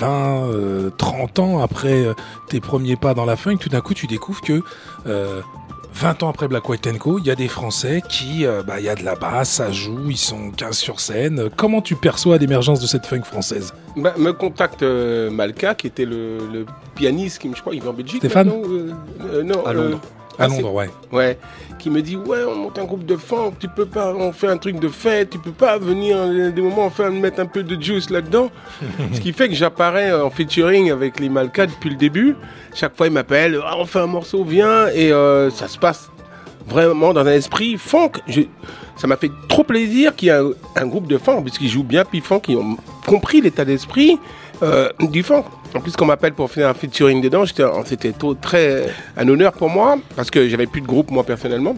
20, 0.00 0.44
euh, 0.52 0.90
30 0.98 1.38
ans 1.38 1.60
après 1.62 2.06
tes 2.48 2.60
premiers 2.60 2.96
pas 2.96 3.14
dans 3.14 3.24
la 3.24 3.36
funk, 3.36 3.56
tout 3.56 3.68
d'un 3.68 3.80
coup, 3.80 3.94
tu 3.94 4.06
découvres 4.06 4.42
que 4.42 4.62
20 5.94 6.22
ans 6.22 6.28
après 6.30 6.46
Black 6.48 6.68
White 6.68 6.98
Co, 6.98 7.18
il 7.18 7.26
y 7.26 7.30
a 7.30 7.34
des 7.34 7.48
Français 7.48 8.02
qui, 8.08 8.46
euh, 8.46 8.62
bah, 8.62 8.78
il 8.78 8.84
y 8.84 8.88
a 8.88 8.94
de 8.94 9.04
la 9.04 9.14
basse, 9.16 9.50
ça 9.50 9.72
joue, 9.72 10.10
ils 10.10 10.16
sont 10.16 10.50
15 10.50 10.76
sur 10.76 11.00
scène. 11.00 11.48
Comment 11.56 11.80
tu 11.82 11.96
perçois 11.96 12.38
l'émergence 12.38 12.80
de 12.80 12.86
cette 12.86 13.06
funk 13.06 13.22
française? 13.22 13.72
Bah, 13.96 14.14
me 14.16 14.32
contacte 14.32 14.82
euh, 14.82 15.30
Malka, 15.30 15.74
qui 15.74 15.86
était 15.88 16.04
le, 16.04 16.38
le 16.52 16.66
pianiste, 16.94 17.40
qui, 17.40 17.50
je 17.54 17.60
crois, 17.60 17.74
il 17.74 17.82
vit 17.82 17.88
en 17.88 17.92
Belgique. 17.92 18.18
Stéphane? 18.18 18.48
euh, 18.50 18.92
euh, 19.32 19.42
Non, 19.42 19.64
À 19.66 19.72
Londres. 19.72 20.00
Ah, 20.38 20.44
À 20.44 20.48
c'est- 20.48 20.62
Londres, 20.62 20.74
ouais. 20.74 20.90
Ouais, 21.12 21.38
qui 21.78 21.90
me 21.90 22.00
dit 22.02 22.16
ouais 22.16 22.38
on 22.48 22.54
monte 22.56 22.78
un 22.78 22.84
groupe 22.84 23.04
de 23.06 23.16
funk, 23.16 23.52
tu 23.58 23.68
peux 23.68 23.86
pas, 23.86 24.12
on 24.14 24.32
fait 24.32 24.48
un 24.48 24.56
truc 24.56 24.78
de 24.80 24.88
fête, 24.88 25.30
tu 25.30 25.38
peux 25.38 25.52
pas 25.52 25.78
venir 25.78 26.16
euh, 26.18 26.50
des 26.50 26.62
moments 26.62 26.86
on 26.86 26.90
fait 26.90 27.08
mettre 27.10 27.40
un 27.40 27.46
peu 27.46 27.62
de 27.62 27.80
juice 27.80 28.10
là-dedans. 28.10 28.50
Ce 29.12 29.20
qui 29.20 29.32
fait 29.32 29.48
que 29.48 29.54
j'apparais 29.54 30.10
euh, 30.10 30.24
en 30.24 30.30
featuring 30.30 30.90
avec 30.90 31.18
les 31.20 31.28
Malka 31.28 31.66
depuis 31.66 31.90
le 31.90 31.96
début. 31.96 32.36
Chaque 32.74 32.96
fois 32.96 33.06
ils 33.06 33.12
m'appellent, 33.12 33.58
ah, 33.64 33.74
on 33.78 33.84
fait 33.84 34.00
un 34.00 34.06
morceau, 34.06 34.44
viens 34.44 34.88
et 34.88 35.12
euh, 35.12 35.50
ça 35.50 35.68
se 35.68 35.78
passe 35.78 36.10
vraiment 36.66 37.12
dans 37.14 37.22
un 37.26 37.32
esprit 37.32 37.76
funk. 37.78 38.12
Je- 38.26 38.42
ça 38.96 39.06
m'a 39.06 39.16
fait 39.16 39.30
trop 39.48 39.62
plaisir 39.62 40.14
qu'il 40.16 40.26
y 40.26 40.30
ait 40.30 40.34
un, 40.34 40.50
un 40.74 40.86
groupe 40.86 41.06
de 41.06 41.18
funk 41.18 41.42
puisqu'ils 41.42 41.68
jouent 41.68 41.84
bien 41.84 42.04
puis 42.04 42.20
funk, 42.20 42.42
ils 42.48 42.56
ont 42.56 42.76
compris 43.06 43.40
l'état 43.40 43.64
d'esprit 43.64 44.18
euh, 44.62 44.88
du 45.00 45.22
funk. 45.22 45.44
En 45.74 45.80
plus, 45.80 45.94
qu'on 45.96 46.06
m'appelle 46.06 46.32
pour 46.32 46.50
faire 46.50 46.68
un 46.68 46.74
featuring 46.74 47.20
dedans, 47.20 47.44
j'étais- 47.44 47.64
c'était 47.84 48.12
très 48.40 48.86
un 49.16 49.28
honneur 49.28 49.52
pour 49.52 49.68
moi 49.68 49.96
parce 50.16 50.30
que 50.30 50.48
j'avais 50.48 50.66
plus 50.66 50.80
de 50.80 50.86
groupe 50.86 51.10
moi 51.10 51.24
personnellement. 51.24 51.76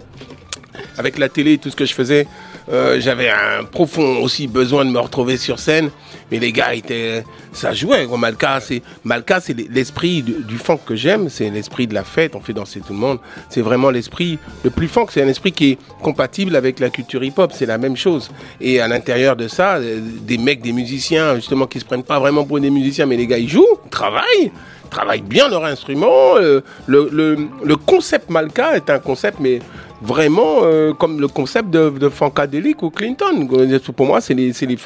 Avec 0.96 1.18
la 1.18 1.28
télé 1.28 1.54
et 1.54 1.58
tout 1.58 1.70
ce 1.70 1.76
que 1.76 1.84
je 1.84 1.94
faisais, 1.94 2.26
euh, 2.70 3.00
j'avais 3.00 3.28
un 3.28 3.64
profond 3.64 4.18
aussi 4.22 4.46
besoin 4.46 4.84
de 4.84 4.90
me 4.90 4.98
retrouver 4.98 5.36
sur 5.36 5.58
scène. 5.58 5.90
Mais 6.30 6.38
les 6.38 6.52
gars 6.52 6.74
étaient, 6.74 7.24
ça 7.52 7.72
jouait. 7.72 8.06
quoi. 8.06 8.16
Malka, 8.16 8.60
c'est 8.60 8.82
Malka, 9.04 9.40
c'est 9.40 9.56
l'esprit 9.70 10.22
du, 10.22 10.58
funk 10.58 10.80
que 10.86 10.94
j'aime. 10.94 11.28
C'est 11.28 11.50
l'esprit 11.50 11.86
de 11.86 11.94
la 11.94 12.04
fête. 12.04 12.36
On 12.36 12.40
fait 12.40 12.52
danser 12.52 12.80
tout 12.80 12.92
le 12.92 12.98
monde. 12.98 13.18
C'est 13.48 13.62
vraiment 13.62 13.90
l'esprit 13.90 14.38
le 14.62 14.70
plus 14.70 14.86
funk. 14.86 15.06
C'est 15.10 15.22
un 15.22 15.28
esprit 15.28 15.52
qui 15.52 15.72
est 15.72 15.78
compatible 16.02 16.54
avec 16.54 16.78
la 16.78 16.90
culture 16.90 17.24
hip-hop. 17.24 17.52
C'est 17.52 17.66
la 17.66 17.78
même 17.78 17.96
chose. 17.96 18.30
Et 18.60 18.80
à 18.80 18.86
l'intérieur 18.86 19.34
de 19.34 19.48
ça, 19.48 19.76
euh, 19.76 19.98
des 20.22 20.38
mecs, 20.38 20.60
des 20.62 20.72
musiciens, 20.72 21.34
justement, 21.34 21.66
qui 21.66 21.80
se 21.80 21.84
prennent 21.84 22.04
pas 22.04 22.20
vraiment 22.20 22.44
pour 22.44 22.60
des 22.60 22.70
musiciens, 22.70 23.06
mais 23.06 23.16
les 23.16 23.26
gars, 23.26 23.38
ils 23.38 23.48
jouent, 23.48 23.78
travaillent 23.90 24.52
travaillent 24.90 25.22
bien 25.22 25.48
leur 25.48 25.64
instrument. 25.64 26.36
euh, 26.36 26.62
le, 26.86 27.08
le, 27.12 27.36
le 27.64 27.76
concept 27.76 28.28
Malka 28.28 28.74
est 28.76 28.90
un 28.90 28.98
concept, 28.98 29.38
mais 29.40 29.60
vraiment 30.00 30.60
euh, 30.62 30.92
comme 30.92 31.20
le 31.20 31.28
concept 31.28 31.70
de, 31.70 31.90
de 31.90 32.08
Funkadelic 32.08 32.82
ou 32.82 32.90
Clinton. 32.90 33.48
Pour 33.96 34.06
moi, 34.06 34.20
c'est 34.20 34.34
les, 34.34 34.52
les 34.60 34.76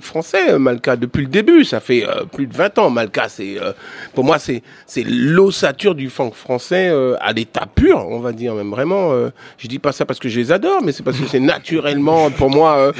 français, 0.00 0.50
euh, 0.50 0.58
Malka, 0.58 0.96
depuis 0.96 1.22
le 1.22 1.28
début. 1.28 1.64
Ça 1.64 1.80
fait 1.80 2.06
euh, 2.06 2.24
plus 2.30 2.46
de 2.46 2.54
20 2.54 2.78
ans. 2.78 2.90
Malka, 2.90 3.28
c'est 3.28 3.60
euh, 3.60 3.72
pour 4.14 4.24
moi, 4.24 4.38
c'est 4.38 4.62
c'est 4.86 5.04
l'ossature 5.06 5.94
du 5.94 6.10
funk 6.10 6.32
français 6.34 6.88
euh, 6.90 7.16
à 7.20 7.32
l'état 7.32 7.66
pur, 7.72 8.04
on 8.08 8.20
va 8.20 8.32
dire 8.32 8.54
même 8.54 8.70
vraiment. 8.70 9.12
euh, 9.12 9.30
je 9.58 9.68
dis 9.68 9.78
pas 9.78 9.92
ça 9.92 10.04
parce 10.04 10.18
que 10.18 10.28
je 10.28 10.38
les 10.38 10.52
adore, 10.52 10.82
mais 10.84 10.92
c'est 10.92 11.02
parce 11.02 11.18
que 11.18 11.26
c'est 11.26 11.40
naturellement 11.40 12.30
pour 12.30 12.50
moi. 12.50 12.76
euh. 12.78 12.92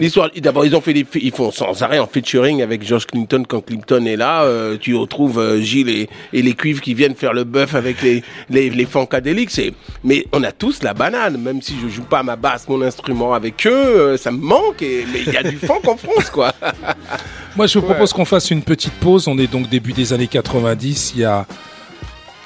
L'histoire, 0.00 0.30
d'abord, 0.36 0.64
ils 0.66 0.74
ont 0.74 0.80
fait 0.80 0.92
des, 0.94 1.06
ils 1.14 1.32
font 1.32 1.50
sans 1.50 1.82
arrêt 1.82 1.98
en 1.98 2.06
featuring 2.06 2.62
avec 2.62 2.82
George 2.84 3.06
Clinton 3.06 3.42
quand 3.46 3.60
Clinton 3.64 4.04
est 4.06 4.16
là. 4.16 4.44
euh, 4.44 4.76
tu 4.80 4.94
retrouves 4.94 5.58
Gilles 5.60 5.88
et, 5.90 6.08
et 6.32 6.42
les 6.42 6.54
cuivres 6.54 6.80
qui 6.80 6.94
viennent 6.94 7.14
faire 7.14 7.32
le 7.32 7.44
bœuf 7.44 7.74
avec 7.74 8.00
les, 8.02 8.22
les, 8.50 8.70
les 8.70 8.84
funkadéliques. 8.86 9.50
C'est, 9.50 9.72
mais 10.04 10.26
on 10.32 10.42
a 10.42 10.52
tous 10.52 10.82
la 10.82 10.94
banane, 11.02 11.36
même 11.36 11.60
si 11.60 11.74
je 11.82 11.88
joue 11.88 12.04
pas 12.04 12.22
ma 12.22 12.36
basse, 12.36 12.68
mon 12.68 12.80
instrument 12.82 13.34
avec 13.34 13.66
eux, 13.66 13.70
euh, 13.70 14.16
ça 14.16 14.30
me 14.30 14.38
manque. 14.38 14.82
Et, 14.82 15.04
mais 15.12 15.22
il 15.26 15.32
y 15.32 15.36
a 15.36 15.42
du 15.42 15.56
funk 15.56 15.82
en 15.88 15.96
France, 15.96 16.30
quoi. 16.30 16.52
Moi, 17.56 17.66
je 17.66 17.78
vous 17.78 17.84
propose 17.84 18.12
qu'on 18.12 18.24
fasse 18.24 18.50
une 18.50 18.62
petite 18.62 18.94
pause. 18.94 19.26
On 19.26 19.36
est 19.36 19.50
donc 19.50 19.68
début 19.68 19.92
des 19.92 20.12
années 20.12 20.28
90. 20.28 21.14
Il 21.16 21.22
y 21.22 21.24
a 21.24 21.44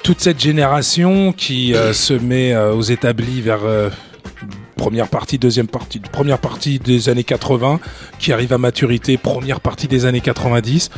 toute 0.03 0.19
cette 0.19 0.39
génération 0.39 1.33
qui 1.33 1.75
euh, 1.75 1.93
se 2.07 2.13
met 2.13 2.53
euh, 2.53 2.73
aux 2.73 2.81
établis 2.81 3.41
vers 3.41 3.63
euh, 3.63 3.89
première 4.75 5.07
partie, 5.07 5.37
deuxième 5.37 5.67
partie, 5.67 5.99
première 5.99 6.39
partie 6.39 6.79
des 6.79 7.09
années 7.09 7.23
80, 7.23 7.79
qui 8.17 8.33
arrive 8.33 8.53
à 8.53 8.57
maturité, 8.57 9.17
première 9.17 9.59
partie 9.61 9.87
des 9.87 10.05
années 10.05 10.21
90. 10.21 10.89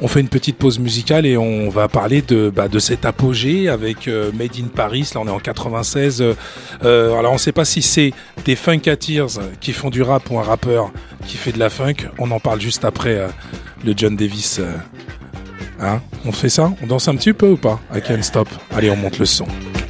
On 0.00 0.06
fait 0.06 0.20
une 0.20 0.28
petite 0.28 0.56
pause 0.56 0.78
musicale 0.78 1.26
et 1.26 1.36
on 1.36 1.68
va 1.70 1.88
parler 1.88 2.22
de, 2.22 2.50
bah, 2.54 2.68
de 2.68 2.78
cet 2.78 3.04
apogée 3.04 3.68
avec 3.68 4.06
euh, 4.06 4.30
Made 4.32 4.56
in 4.58 4.68
Paris. 4.68 5.10
Là, 5.14 5.20
on 5.20 5.26
est 5.26 5.30
en 5.30 5.40
96. 5.40 6.22
Euh, 6.22 6.34
euh, 6.84 7.18
alors, 7.18 7.32
on 7.32 7.34
ne 7.34 7.40
sait 7.40 7.52
pas 7.52 7.64
si 7.64 7.82
c'est 7.82 8.12
des 8.44 8.54
Funkateers 8.54 9.40
qui 9.60 9.72
font 9.72 9.90
du 9.90 10.02
rap 10.02 10.30
ou 10.30 10.38
un 10.38 10.42
rappeur 10.42 10.92
qui 11.26 11.36
fait 11.36 11.50
de 11.52 11.58
la 11.58 11.68
funk. 11.68 12.08
On 12.18 12.30
en 12.30 12.38
parle 12.38 12.60
juste 12.60 12.84
après 12.84 13.28
le 13.84 13.92
John 13.96 14.14
Davis. 14.14 14.60
hein 15.80 16.00
on 16.24 16.32
fait 16.32 16.48
ça? 16.48 16.72
On 16.82 16.86
danse 16.86 17.08
un 17.08 17.16
petit 17.16 17.32
peu 17.32 17.50
ou 17.50 17.56
pas? 17.56 17.80
I 17.92 18.00
Can't 18.00 18.22
Stop. 18.22 18.48
Allez, 18.70 18.90
on 18.90 18.96
monte 18.96 19.18
le 19.18 19.26
son. 19.26 19.46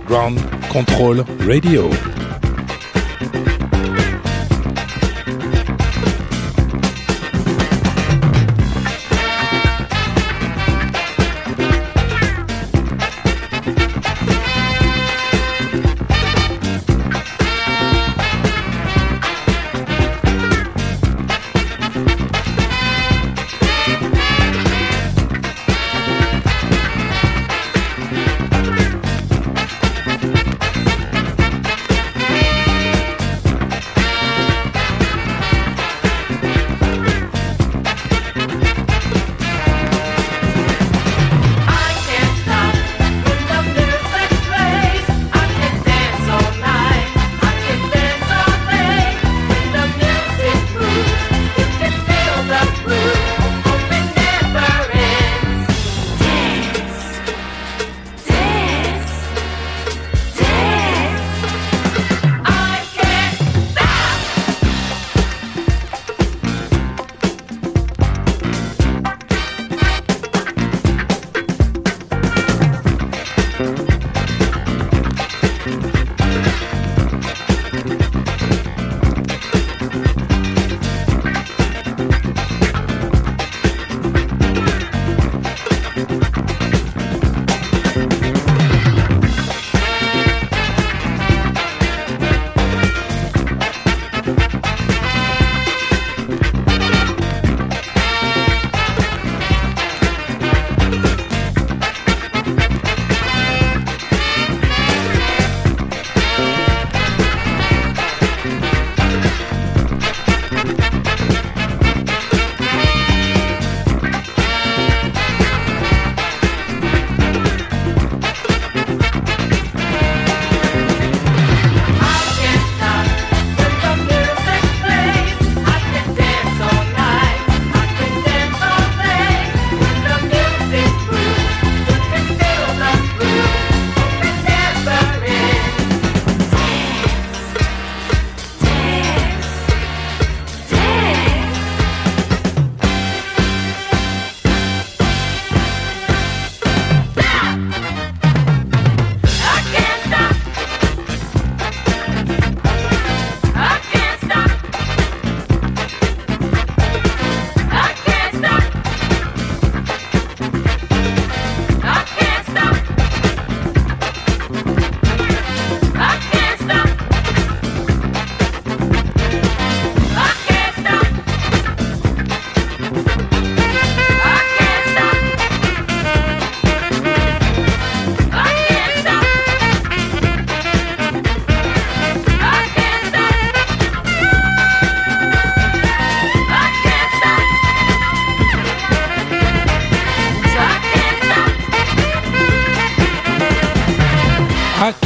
Ground 0.06 0.38
Control 0.70 1.24
Radio. 1.46 1.90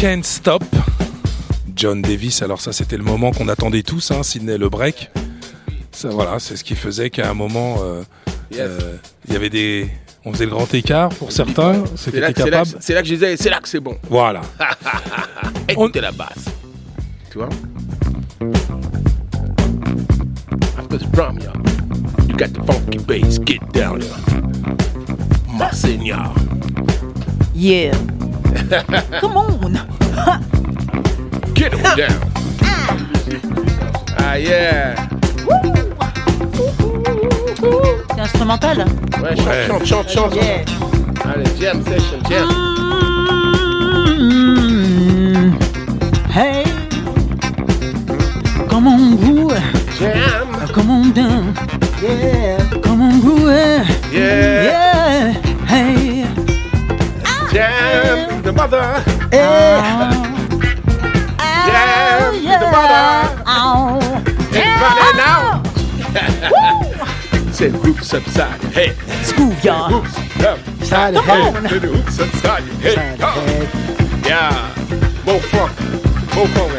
Can't 0.02 0.24
Stop. 0.24 0.64
John 1.76 2.02
Davis, 2.02 2.42
alors 2.42 2.60
ça 2.60 2.72
c'était 2.72 2.96
le 2.96 3.04
moment 3.04 3.30
qu'on 3.30 3.46
attendait 3.48 3.84
tous, 3.84 4.10
hein, 4.10 4.24
Sydney 4.24 4.58
le 4.58 4.68
break. 4.68 5.10
Ça 5.92 6.08
voilà, 6.08 6.40
c'est 6.40 6.56
ce 6.56 6.64
qui 6.64 6.74
faisait 6.74 7.08
qu'à 7.08 7.30
un 7.30 7.34
moment, 7.34 7.76
euh, 7.84 8.02
euh, 8.58 8.96
il 9.28 9.32
y 9.32 9.36
avait 9.36 9.48
des... 9.48 9.88
On 10.24 10.32
faisait 10.32 10.46
le 10.46 10.50
grand 10.50 10.72
écart 10.74 11.08
pour 11.10 11.30
certains, 11.30 11.84
ceux 11.94 12.10
qui 12.10 12.16
C'est 12.16 12.20
là, 12.20 12.26
là- 12.28 12.32
capables. 12.32 12.70
c'est 12.80 12.94
là 12.94 13.02
que 13.02 13.06
je 13.08 13.14
disais, 13.14 13.36
c'est 13.36 13.48
là 13.50 13.60
que 13.60 13.68
c'est 13.68 13.78
bon. 13.78 13.96
Voilà. 14.10 14.40
Écoutez 15.68 16.00
la 16.00 16.10
basse. 16.10 16.46
Tu 17.30 17.38
vois? 17.38 17.48
After 20.78 20.98
the 20.98 21.10
drum, 21.12 21.38
yeah. 21.40 21.52
You 22.28 22.36
got 22.36 22.48
the 22.52 22.64
funky 22.66 22.98
bass, 22.98 23.38
get 23.44 23.60
down, 23.72 24.00
yeah. 24.02 25.56
Marseillais. 25.56 26.14
Yeah. 27.54 27.92
Come 29.20 29.36
on. 29.36 29.41
Down. 31.97 32.09
Ah 34.19 34.39
yeah. 34.39 34.94
C'est 38.14 38.20
instrumental 38.20 38.86
Ouais, 39.23 39.36
chante, 39.36 39.85
chante, 39.85 40.09
chante, 40.09 40.09
chante. 40.09 40.35
Yeah. 40.35 40.64
Allez, 41.31 41.44
jam 41.60 41.82
session, 41.85 42.19
jam. 42.31 42.48
Mm. 44.19 45.52
Hey. 46.35 46.64
Come 48.70 48.86
on, 48.89 49.16
groove. 49.16 49.60
Jam. 50.01 50.48
Come 50.73 50.90
on 50.90 51.12
down. 51.12 51.55
Yeah. 52.02 52.56
Come 52.82 53.02
on, 53.02 53.20
groove. 53.20 53.51
Yeah. 54.10 54.64
Yeah. 54.64 55.35
Hey. 55.69 56.24
Jam, 57.52 58.43
the 58.43 58.52
mother. 58.52 59.02
Ah. 59.35 60.21
Jam, 62.72 63.36
the 63.36 63.42
mother. 63.42 63.42
Ow. 63.46 64.00
It's 64.50 64.80
running 64.80 65.16
now. 65.16 65.62
Say 67.52 67.68
hoops 67.68 68.14
upside 68.14 68.62
your 68.62 68.70
head. 68.72 68.96
School, 69.24 69.52
y'all. 69.62 70.00
Hoops 70.00 70.16
upside 70.42 71.14
your 71.14 71.22
Come 71.22 71.54
head. 71.54 71.72
Little 71.72 71.94
hoops 71.94 72.18
upside 72.18 72.64
your 72.64 72.76
head. 72.76 73.18
Come. 73.20 73.46
Yeah. 74.24 74.74
More 75.26 75.40
funk. 75.40 75.80
More 76.34 76.48
funk. 76.48 76.72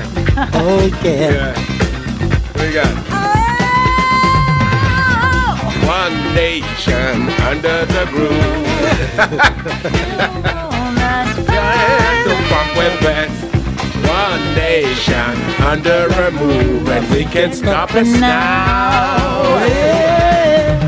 Oh, 0.55 0.89
yeah. 1.03 1.31
Yeah. 1.31 1.53
We 2.55 2.73
got 2.73 2.93
one 5.85 6.33
nation 6.33 7.29
under 7.43 7.85
the 7.85 8.05
groove. 8.09 8.65
Giant 11.47 12.27
the 12.27 12.35
funk 12.49 12.75
went 12.75 13.01
west. 13.01 13.52
One 14.03 14.55
nation 14.55 15.35
under 15.71 16.07
a 16.27 16.31
move, 16.31 16.89
and 16.89 17.03
we 17.11 17.25
can't 17.25 17.53
stop 17.53 17.93
us 17.95 18.07
now. 18.19 18.30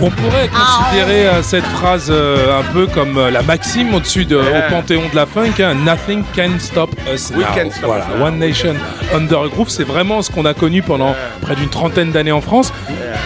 On 0.02 0.10
pourrait 0.12 0.50
considérer 0.50 1.28
euh, 1.28 1.42
cette 1.42 1.64
phrase 1.66 2.08
euh, 2.10 2.60
un 2.60 2.64
peu 2.74 2.86
comme 2.86 3.18
euh, 3.18 3.32
la 3.32 3.42
maxime 3.42 3.94
au-dessus 3.94 4.26
de, 4.26 4.36
Yeah. 4.36 4.68
au 4.68 4.72
panthéon 4.72 5.02
de 5.10 5.16
la 5.16 5.26
funk. 5.26 5.54
hein. 5.60 5.74
Nothing 5.74 6.24
can 6.36 6.60
stop 6.60 6.92
us 7.12 7.32
We 7.32 7.40
now. 7.40 7.46
can 7.56 7.72
stop 7.72 7.86
voilà, 7.86 8.04
us 8.06 8.18
now. 8.20 8.26
One 8.26 8.38
Nation 8.38 8.76
Under 9.16 9.38
a 9.46 9.48
Groove, 9.48 9.70
c'est 9.70 9.86
vraiment 9.86 10.22
ce 10.22 10.30
qu'on 10.30 10.46
a 10.46 10.54
connu 10.54 10.82
pendant 10.82 11.16
près 11.42 11.56
d'une 11.56 11.70
trentaine 11.70 12.12
d'années 12.12 12.34
en 12.34 12.42
France. 12.42 12.72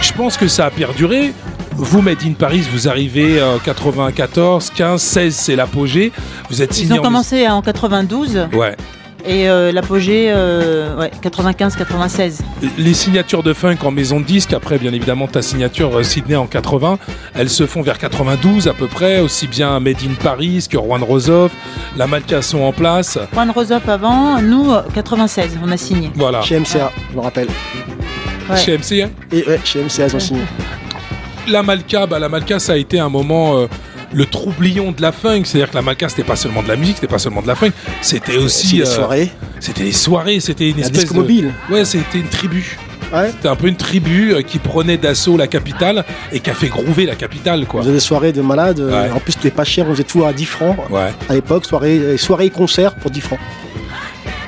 Je 0.00 0.12
pense 0.12 0.36
que 0.36 0.46
ça 0.48 0.66
a 0.66 0.70
perduré. 0.70 1.32
Vous, 1.76 2.02
Made 2.02 2.22
in 2.24 2.32
Paris, 2.32 2.62
vous 2.72 2.88
arrivez 2.88 3.40
euh, 3.40 3.56
94, 3.64 4.70
15, 4.74 5.02
16, 5.02 5.34
c'est 5.34 5.56
l'apogée. 5.56 6.12
Vous 6.50 6.62
êtes 6.62 6.78
Ils 6.78 6.92
ont 6.92 6.98
en 6.98 7.02
commencé 7.02 7.48
en 7.48 7.62
92 7.62 8.46
Ouais. 8.54 8.76
Et 9.30 9.48
euh, 9.48 9.70
l'apogée 9.70 10.26
euh, 10.30 10.96
ouais, 10.96 11.10
95-96. 11.22 12.40
Les 12.78 12.94
signatures 12.94 13.44
de 13.44 13.52
funk 13.52 13.76
en 13.84 13.92
maison 13.92 14.18
de 14.18 14.24
disque, 14.24 14.52
après 14.52 14.76
bien 14.76 14.92
évidemment 14.92 15.28
ta 15.28 15.40
signature 15.40 15.96
euh, 15.98 16.02
Sydney 16.02 16.34
en 16.34 16.46
80, 16.46 16.98
elles 17.34 17.48
se 17.48 17.64
font 17.66 17.80
vers 17.80 17.98
92 17.98 18.66
à 18.66 18.74
peu 18.74 18.88
près, 18.88 19.20
aussi 19.20 19.46
bien 19.46 19.78
Made 19.78 20.02
in 20.02 20.14
Paris 20.20 20.66
que 20.68 20.76
Juan 20.78 21.02
Rosoff, 21.04 21.52
la 21.96 22.08
Malka 22.08 22.42
sont 22.42 22.62
en 22.62 22.72
place. 22.72 23.18
Juan 23.32 23.50
Rosop 23.52 23.88
avant, 23.88 24.42
nous 24.42 24.72
euh, 24.72 24.82
96, 24.94 25.58
on 25.64 25.70
a 25.70 25.76
signé. 25.76 26.10
Voilà. 26.16 26.42
Chez 26.42 26.58
MCA, 26.58 26.90
je 27.12 27.16
me 27.16 27.22
rappelle. 27.22 27.48
Ouais. 28.50 28.56
Chez 28.56 28.76
MC, 28.76 29.02
hein 29.04 29.10
Et 29.30 29.46
ouais, 29.46 29.60
chez 29.62 29.80
MCA, 29.80 30.08
ils 30.08 30.16
ont 30.16 30.20
signé. 30.20 30.40
la 31.46 31.62
Malka, 31.62 32.06
bah, 32.06 32.18
la 32.18 32.28
Malka, 32.28 32.58
ça 32.58 32.72
a 32.72 32.76
été 32.76 32.98
un 32.98 33.08
moment 33.08 33.58
euh, 33.58 33.66
le 34.12 34.26
troublion 34.26 34.92
de 34.92 35.00
la 35.02 35.12
funk. 35.12 35.42
C'est-à-dire 35.44 35.70
que 35.70 35.76
la 35.76 35.82
Malka, 35.82 36.08
c'était 36.08 36.24
pas 36.24 36.36
seulement 36.36 36.62
de 36.62 36.68
la 36.68 36.76
musique, 36.76 36.96
c'était 36.96 37.06
pas 37.06 37.18
seulement 37.18 37.42
de 37.42 37.46
la 37.48 37.54
funk, 37.54 37.70
c'était 38.02 38.36
aussi. 38.36 38.76
les 38.76 38.82
euh, 38.82 38.86
soirées. 38.86 39.30
C'était 39.60 39.84
les 39.84 39.92
soirées, 39.92 40.40
c'était 40.40 40.70
une 40.70 40.78
La 40.80 40.86
espèce 40.86 41.10
de. 41.12 41.14
mobile. 41.14 41.52
Ouais, 41.70 41.84
c'était 41.84 42.18
une 42.18 42.28
tribu. 42.28 42.76
Ouais. 43.12 43.30
C'était 43.32 43.48
un 43.48 43.56
peu 43.56 43.66
une 43.66 43.76
tribu 43.76 44.32
euh, 44.34 44.42
qui 44.42 44.58
prenait 44.58 44.96
d'assaut 44.96 45.36
la 45.36 45.48
capitale 45.48 46.04
et 46.32 46.38
qui 46.40 46.48
a 46.50 46.54
fait 46.54 46.68
groover 46.68 47.06
la 47.06 47.16
capitale, 47.16 47.66
quoi. 47.66 47.80
On 47.80 47.82
faisait 47.82 47.94
des 47.94 48.00
soirées 48.00 48.32
de 48.32 48.40
malades. 48.40 48.78
euh, 48.80 48.90
Ouais. 49.06 49.10
En 49.10 49.18
plus, 49.18 49.32
c'était 49.32 49.50
pas 49.50 49.64
cher, 49.64 49.86
on 49.88 49.92
faisait 49.92 50.04
tout 50.04 50.24
à 50.24 50.32
10 50.32 50.44
francs. 50.44 50.76
Ouais. 50.90 51.12
À 51.28 51.34
l'époque, 51.34 51.64
soirée, 51.66 52.16
soirée 52.18 52.46
et 52.46 52.50
concert 52.50 52.94
pour 52.94 53.10
10 53.10 53.20
francs. 53.20 53.38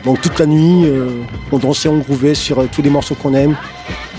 Donc 0.05 0.21
toute 0.21 0.39
la 0.41 0.47
nuit, 0.47 0.85
euh, 0.87 1.07
on 1.53 1.59
dansait, 1.59 1.89
on 1.89 1.99
grouvait 1.99 2.35
sur 2.35 2.61
euh, 2.61 2.69
tous 2.71 2.83
les 2.83 2.91
morceaux 2.91 3.15
qu'on 3.15 3.35
aime. 3.35 3.57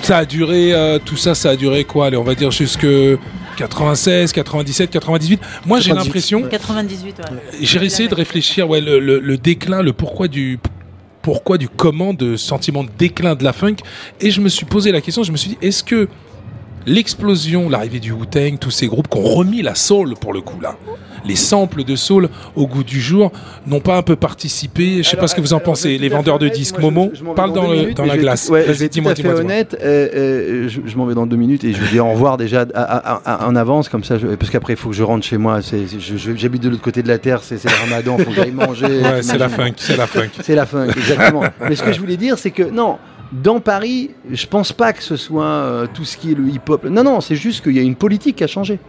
Ça 0.02 0.18
a 0.20 0.26
duré, 0.26 0.74
euh, 0.74 0.98
tout 1.04 1.18
ça, 1.18 1.36
ça 1.36 1.52
a 1.52 1.56
duré 1.56 1.84
quoi? 1.86 2.08
Allez, 2.08 2.18
on 2.18 2.24
va 2.24 2.36
dire 2.36 2.52
jusque 2.52 2.86
96, 3.58 4.32
97, 4.32 4.90
98. 4.90 5.40
Moi, 5.66 5.80
j'ai 5.80 5.90
98, 5.92 6.06
l'impression, 6.06 6.42
98, 6.50 7.16
ouais. 7.20 7.26
j'ai 7.62 7.84
essayé 7.86 8.10
de 8.10 8.16
réfléchir, 8.16 8.70
ouais, 8.70 8.82
le, 8.82 9.00
le- 9.00 9.20
le 9.20 9.38
déclin, 9.38 9.82
le 9.82 9.94
pourquoi 9.94 10.28
du 10.28 10.60
pourquoi 11.22 11.58
du 11.58 11.70
comment 11.70 12.14
de 12.14 12.36
sentiment 12.36 12.84
de 12.84 12.90
déclin 12.98 13.36
de 13.36 13.44
la 13.46 13.54
funk. 13.54 13.78
Et 14.20 14.30
je 14.30 14.42
me 14.42 14.50
suis 14.50 14.66
posé 14.66 14.92
la 14.92 15.00
question, 15.00 15.24
je 15.24 15.32
me 15.32 15.38
suis 15.38 15.52
dit, 15.52 15.58
est-ce 15.62 15.82
que 15.84 16.10
l'explosion, 16.86 17.70
l'arrivée 17.70 18.00
du 18.00 18.12
Wu-Tang, 18.12 18.58
tous 18.60 18.72
ces 18.72 18.88
groupes 18.88 19.08
qui 19.10 19.18
ont 19.18 19.24
remis 19.24 19.62
la 19.62 19.76
soul 19.76 20.16
pour 20.20 20.34
le 20.34 20.42
coup 20.42 20.60
là, 20.62 20.76
les 21.26 21.36
samples 21.36 21.84
de 21.84 21.96
soul 21.96 22.30
au 22.56 22.68
goût 22.68 22.84
du 22.84 23.00
jour, 23.00 23.32
n'ont 23.66 23.80
pas 23.80 23.96
un 23.98 24.02
peu 24.02 24.16
participé 24.16 25.02
Je 25.04 25.10
sais 25.10 25.18
pas 25.18 25.28
ce 25.28 25.36
que 25.36 25.42
vous 25.42 25.54
en 25.54 25.60
pensez. 25.60 25.98
Les 25.98 26.10
vendeurs 26.10 26.40
de 26.40 26.50
disques, 26.50 26.78
Momo, 26.80 27.12
parle 27.36 27.54
dans, 27.54 27.72
la 28.06 28.18
glace. 28.18 28.50
Ouais, 28.50 28.66
je 28.68 28.72
vais 28.74 28.86
être 28.86 28.92
tout 28.92 28.96
dis-moi, 28.96 29.12
à 29.14 29.16
fait 29.16 29.28
honnête. 29.34 29.78
euh, 29.82 30.10
euh, 30.14 30.70
je 30.70 30.82
je 30.86 30.98
m'en 30.98 31.06
vais 31.06 31.16
dans 31.16 31.26
deux 31.26 31.38
minutes 31.38 31.64
et 31.64 31.74
je 31.74 31.80
vous 31.80 31.88
dis 31.88 32.00
au 32.00 32.10
revoir 32.12 32.38
déjà 32.38 32.66
à- 32.74 32.82
à- 32.82 33.22
à- 33.26 33.48
en 33.48 33.56
avance 33.56 33.90
comme 33.90 34.04
ça, 34.04 34.16
parce 34.38 34.52
qu'après 34.52 34.74
il 34.74 34.76
faut 34.78 34.90
que 34.90 34.96
je 34.96 35.04
rentre 35.04 35.26
chez 35.26 35.38
moi. 35.38 35.60
J'habite 36.36 36.62
de 36.64 36.70
l'autre 36.70 36.82
côté 36.82 37.02
de 37.04 37.08
la 37.08 37.18
terre, 37.18 37.40
c'est 37.42 37.64
le 37.64 37.70
Ramadan, 37.90 38.18
faut 38.18 38.26
que 38.30 38.36
j'aille 38.36 38.52
manger. 38.52 38.86
Ouais, 38.86 39.22
c'est 39.24 39.38
la 39.38 39.50
funk, 39.50 39.74
c'est 39.78 39.98
la 39.98 40.08
funk. 40.08 40.30
C'est 40.42 40.56
la 40.56 40.66
funk, 40.66 40.88
exactement. 40.98 41.44
Mais 41.70 41.76
ce 41.76 41.84
que 41.84 41.94
je 41.94 42.00
voulais 42.00 42.18
dire, 42.18 42.38
c'est 42.38 42.52
que 42.52 42.64
non. 42.64 42.98
Dans 43.42 43.60
Paris, 43.60 44.12
je 44.32 44.46
pense 44.46 44.72
pas 44.72 44.94
que 44.94 45.02
ce 45.04 45.16
soit 45.16 45.44
euh, 45.46 45.88
tout 45.92 46.06
ce 46.06 46.18
qui 46.18 46.32
est 46.32 46.36
le 46.36 46.48
hip-hop. 46.48 46.86
Non, 46.86 47.04
non, 47.04 47.20
c'est 47.20 47.36
juste 47.36 47.64
qu'il 47.64 47.76
y 47.76 47.80
a 47.80 47.82
une 47.82 47.96
politique 47.96 48.36
qui 48.38 48.44
a 48.44 48.48
changé. 48.48 48.80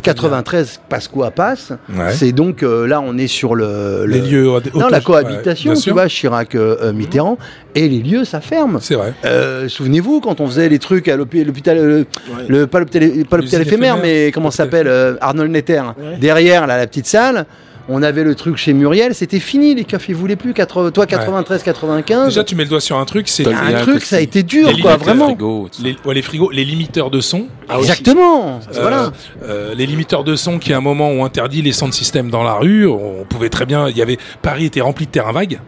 93, 0.00 0.80
passe 0.88 1.08
quoi 1.08 1.30
passe. 1.32 1.72
Ouais. 1.92 2.12
C'est 2.12 2.30
donc 2.32 2.62
euh, 2.62 2.86
là, 2.86 3.00
on 3.00 3.18
est 3.18 3.26
sur 3.26 3.54
le, 3.54 4.04
Les 4.06 4.20
le- 4.20 4.26
lieux 4.26 4.48
non, 4.74 4.88
la 4.88 5.00
cohabitation, 5.00 5.74
tu 5.74 5.90
vois, 5.90 6.06
Chirac, 6.08 6.54
euh, 6.54 6.92
Mitterrand, 6.92 7.36
et 7.74 7.88
les 7.88 7.98
lieux, 8.00 8.24
ça 8.24 8.40
ferme. 8.40 8.78
C'est 8.80 8.94
vrai. 8.94 9.12
Euh, 9.24 9.68
Souvenez-vous 9.68 10.20
quand 10.20 10.40
on 10.40 10.46
faisait 10.46 10.68
les 10.68 10.78
trucs 10.78 11.08
à 11.08 11.16
l'hôpi- 11.16 11.44
l'hôpital, 11.44 12.04
le, 12.48 12.66
pas 12.66 12.78
l'hôpital, 12.78 13.02
pas 13.28 13.36
l'hôpital 13.36 13.40
L'usine 13.40 13.60
éphémère, 13.62 13.96
éphémère. 13.96 13.98
mais 14.02 14.30
comment 14.32 14.50
ça 14.52 14.58
s'appelle, 14.64 14.86
euh, 14.86 15.16
Arnold 15.20 15.50
Netter. 15.50 15.82
Derrière, 16.20 16.66
là, 16.66 16.76
la 16.76 16.86
petite 16.86 17.06
salle. 17.06 17.46
On 17.88 18.02
avait 18.02 18.24
le 18.24 18.34
truc 18.34 18.56
chez 18.56 18.72
Muriel, 18.72 19.14
c'était 19.14 19.40
fini, 19.40 19.74
les 19.74 19.86
ils 20.08 20.14
voulaient 20.14 20.36
plus. 20.36 20.52
80 20.54 20.90
toi, 20.92 21.06
93, 21.06 21.62
95. 21.62 22.28
Déjà, 22.28 22.44
tu 22.44 22.54
mets 22.54 22.62
le 22.64 22.68
doigt 22.68 22.80
sur 22.80 22.96
un 22.98 23.04
truc, 23.04 23.28
c'est 23.28 23.46
Un 23.46 23.82
truc, 23.82 24.02
ça 24.02 24.16
a 24.16 24.20
été 24.20 24.42
dur, 24.42 24.70
Les 24.72 24.80
quoi, 24.80 24.96
vraiment. 24.96 25.26
Frigo, 25.26 25.68
Les, 25.82 25.96
ouais, 26.04 26.14
les 26.14 26.22
frigos, 26.22 26.50
les 26.50 26.64
limiteurs 26.64 27.10
de 27.10 27.20
son. 27.20 27.46
Ah, 27.68 27.78
Exactement. 27.78 28.60
Euh, 28.74 28.80
Voilà. 28.80 29.12
euh, 29.44 29.74
les 29.74 29.86
limiteurs 29.86 30.24
de 30.24 30.36
son 30.36 30.58
qui 30.58 30.72
à 30.72 30.76
un 30.78 30.80
moment 30.80 31.08
ont 31.08 31.24
interdit 31.24 31.62
les 31.62 31.72
sound 31.72 31.92
systems 31.92 32.30
dans 32.30 32.42
la 32.42 32.54
rue. 32.54 32.86
On 32.86 33.24
pouvait 33.28 33.48
très 33.48 33.66
bien. 33.66 33.88
Il 33.88 33.96
y 33.96 34.02
avait 34.02 34.18
Paris 34.42 34.66
était 34.66 34.80
rempli 34.80 35.06
de 35.06 35.10
terrains 35.10 35.32
vagues. 35.32 35.60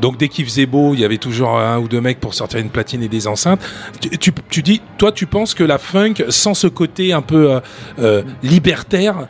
Donc 0.00 0.18
dès 0.18 0.28
qu'il 0.28 0.44
faisait 0.44 0.66
beau, 0.66 0.94
il 0.94 1.00
y 1.00 1.04
avait 1.04 1.18
toujours 1.18 1.56
un 1.58 1.78
ou 1.78 1.88
deux 1.88 2.00
mecs 2.00 2.18
pour 2.20 2.34
sortir 2.34 2.58
une 2.58 2.68
platine 2.68 3.02
et 3.02 3.08
des 3.08 3.28
enceintes. 3.28 3.60
Tu, 4.00 4.10
tu, 4.18 4.32
tu 4.50 4.62
dis, 4.62 4.80
toi, 4.98 5.12
tu 5.12 5.26
penses 5.26 5.54
que 5.54 5.62
la 5.64 5.78
funk, 5.78 6.14
sans 6.28 6.54
ce 6.54 6.66
côté 6.66 7.12
un 7.12 7.22
peu 7.22 7.60
euh, 8.00 8.22
libertaire, 8.42 9.28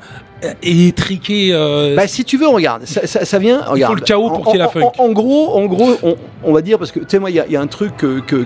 étriqué. 0.62 1.50
euh, 1.52 1.94
Bah, 1.96 2.06
si 2.06 2.24
tu 2.24 2.36
veux, 2.36 2.48
regarde, 2.48 2.84
ça, 2.84 3.06
ça- 3.06 3.24
ça 3.24 3.38
vient. 3.38 3.62
Regarde. 3.62 3.94
le 3.98 4.00
chaos 4.04 4.28
pour 4.30 4.44
qu'il 4.44 4.52
y 4.52 4.56
ait 4.56 4.58
la 4.58 4.68
funk. 4.68 4.80
En, 4.98 5.04
en 5.04 5.12
gros, 5.12 5.56
en 5.56 5.66
gros, 5.66 5.92
on, 6.02 6.16
on 6.44 6.52
va 6.52 6.62
dire 6.62 6.78
parce 6.78 6.92
que 6.92 7.00
tu 7.00 7.06
sais 7.08 7.18
moi, 7.18 7.30
il 7.30 7.36
y, 7.36 7.40
a- 7.40 7.46
il 7.46 7.52
y 7.52 7.56
a 7.56 7.60
un 7.60 7.66
truc 7.66 7.96
que, 7.96 8.20
que, 8.20 8.44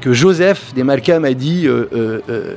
que, 0.00 0.12
Joseph 0.12 0.72
Desmalka 0.74 1.20
m'a 1.20 1.32
dit 1.34 1.66
euh, 1.66 1.88
euh, 1.94 2.20
euh, 2.28 2.56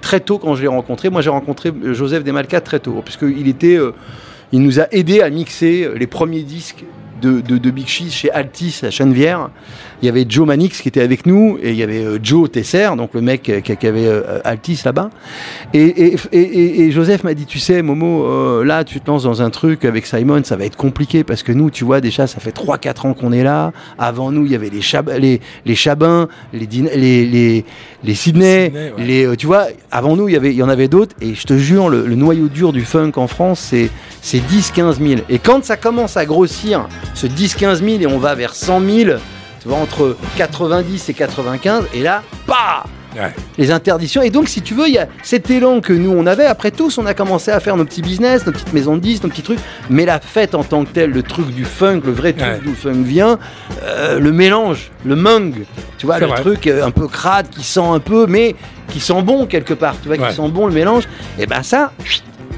très 0.00 0.20
tôt 0.20 0.38
quand 0.38 0.54
je 0.54 0.62
l'ai 0.62 0.68
rencontré. 0.68 1.10
Moi, 1.10 1.22
j'ai 1.22 1.30
rencontré 1.30 1.70
euh, 1.70 1.94
Joseph 1.94 2.22
Desmalka 2.24 2.60
très 2.60 2.80
tôt, 2.80 3.00
puisqu'il 3.04 3.48
était, 3.48 3.76
euh, 3.76 3.92
il 4.52 4.62
nous 4.62 4.80
a 4.80 4.86
aidé 4.92 5.20
à 5.22 5.30
mixer 5.30 5.84
euh, 5.84 5.94
les 5.96 6.06
premiers 6.06 6.42
disques 6.42 6.84
de, 7.22 7.40
de, 7.40 7.58
de 7.58 7.70
Big 7.70 7.86
Cheese 7.88 8.12
chez 8.12 8.30
Altis 8.30 8.80
à 8.82 8.90
Chenevière. 8.90 9.50
Il 10.02 10.06
y 10.06 10.08
avait 10.08 10.24
Joe 10.28 10.46
Manix 10.46 10.80
qui 10.80 10.88
était 10.88 11.00
avec 11.02 11.26
nous 11.26 11.58
et 11.62 11.70
il 11.70 11.76
y 11.76 11.82
avait 11.82 12.04
euh, 12.04 12.18
Joe 12.22 12.50
Tesser, 12.50 12.88
donc 12.96 13.14
le 13.14 13.20
mec 13.20 13.42
qui, 13.62 13.76
qui 13.76 13.86
avait 13.86 14.06
euh, 14.06 14.38
Altis 14.44 14.80
là-bas. 14.84 15.10
Et, 15.74 15.82
et, 15.82 16.16
et, 16.32 16.80
et- 16.86 16.90
Joseph 16.92 17.24
m'a 17.24 17.34
dit, 17.34 17.46
tu 17.46 17.58
sais, 17.58 17.82
Momo, 17.82 18.24
euh, 18.24 18.64
là, 18.64 18.84
tu 18.84 19.00
te 19.00 19.10
lances 19.10 19.24
dans 19.24 19.42
un 19.42 19.50
truc 19.50 19.84
avec 19.84 20.06
Simon, 20.06 20.42
ça 20.44 20.56
va 20.56 20.64
être 20.64 20.76
compliqué 20.76 21.24
parce 21.24 21.42
que 21.42 21.52
nous, 21.52 21.70
tu 21.70 21.84
vois, 21.84 22.00
déjà, 22.00 22.26
ça 22.26 22.40
fait 22.40 22.54
3-4 22.54 23.06
ans 23.08 23.14
qu'on 23.14 23.32
est 23.32 23.42
là. 23.42 23.72
Avant 23.98 24.30
nous, 24.30 24.46
il 24.46 24.52
y 24.52 24.54
avait 24.54 24.70
les, 24.70 24.80
Chab 24.80 25.10
les, 25.18 25.40
les 25.66 25.74
Chabins, 25.74 26.28
les, 26.52 26.66
les, 26.66 27.26
les, 27.26 27.64
les 28.04 28.14
Sydney, 28.14 28.66
Sydney, 28.66 28.92
ouais. 28.96 29.04
les, 29.04 29.26
euh, 29.26 29.36
tu 29.36 29.46
vois, 29.46 29.66
avant 29.90 30.16
nous, 30.16 30.28
il 30.28 30.32
y 30.32 30.36
avait, 30.36 30.50
il 30.50 30.56
y 30.56 30.62
en 30.62 30.68
avait 30.68 30.88
d'autres. 30.88 31.14
Et 31.20 31.34
je 31.34 31.44
te 31.44 31.56
jure, 31.58 31.88
le, 31.88 32.06
le 32.06 32.14
noyau 32.14 32.48
dur 32.48 32.72
du 32.72 32.82
funk 32.84 33.12
en 33.16 33.26
France, 33.26 33.72
c'est 34.22 34.38
10-15 34.38 34.98
000. 35.06 35.20
Et 35.28 35.38
quand 35.38 35.64
ça 35.64 35.76
commence 35.76 36.16
à 36.16 36.24
grossir, 36.24 36.88
ce 37.14 37.26
10-15 37.26 37.76
000 37.78 37.86
et 38.00 38.06
on 38.06 38.18
va 38.18 38.34
vers 38.34 38.54
100 38.54 38.80
000, 38.80 39.10
tu 39.60 39.68
vois, 39.68 39.78
entre 39.78 40.16
90 40.36 41.08
et 41.08 41.14
95, 41.14 41.84
et 41.94 42.02
là, 42.02 42.22
bah 42.46 42.84
Ouais. 43.16 43.32
les 43.56 43.70
interdictions. 43.72 44.20
Et 44.20 44.28
donc, 44.30 44.48
si 44.48 44.60
tu 44.60 44.74
veux, 44.74 44.86
il 44.86 44.92
y 44.94 44.98
a 44.98 45.08
cet 45.22 45.50
élan 45.50 45.80
que 45.80 45.94
nous, 45.94 46.10
on 46.10 46.26
avait. 46.26 46.44
Après 46.44 46.70
tous, 46.70 46.98
on 46.98 47.06
a 47.06 47.14
commencé 47.14 47.50
à 47.50 47.58
faire 47.58 47.74
nos 47.76 47.86
petits 47.86 48.02
business, 48.02 48.44
nos 48.46 48.52
petites 48.52 48.72
maisons 48.74 48.96
de 48.96 49.00
disques, 49.00 49.22
nos 49.24 49.30
petits 49.30 49.42
trucs. 49.42 49.58
Mais 49.88 50.04
la 50.04 50.20
fête 50.20 50.54
en 50.54 50.62
tant 50.62 50.84
que 50.84 50.90
telle, 50.90 51.10
le 51.10 51.22
truc 51.22 51.46
du 51.48 51.64
funk, 51.64 52.02
le 52.04 52.12
vrai 52.12 52.34
truc 52.34 52.46
Ouais. 52.46 52.60
d'où 52.62 52.68
le 52.70 52.76
funk 52.76 53.02
vient, 53.02 53.38
euh, 53.82 54.20
le 54.20 54.30
mélange, 54.30 54.90
le 55.06 55.16
mung, 55.16 55.54
tu 55.96 56.04
vois, 56.06 56.18
le 56.20 56.26
vrai. 56.26 56.40
truc 56.42 56.66
euh, 56.66 56.84
un 56.84 56.90
peu 56.90 57.08
crade, 57.08 57.48
qui 57.48 57.64
sent 57.64 57.80
un 57.80 57.98
peu, 57.98 58.26
mais 58.28 58.54
qui 58.90 59.00
sent 59.00 59.22
bon 59.22 59.46
quelque 59.46 59.74
part, 59.74 59.96
tu 60.02 60.08
vois, 60.08 60.18
Ouais. 60.18 60.28
qui 60.28 60.36
sent 60.36 60.48
bon 60.50 60.66
le 60.66 60.74
mélange. 60.74 61.04
Et 61.38 61.46
ben 61.46 61.62
ça, 61.62 61.92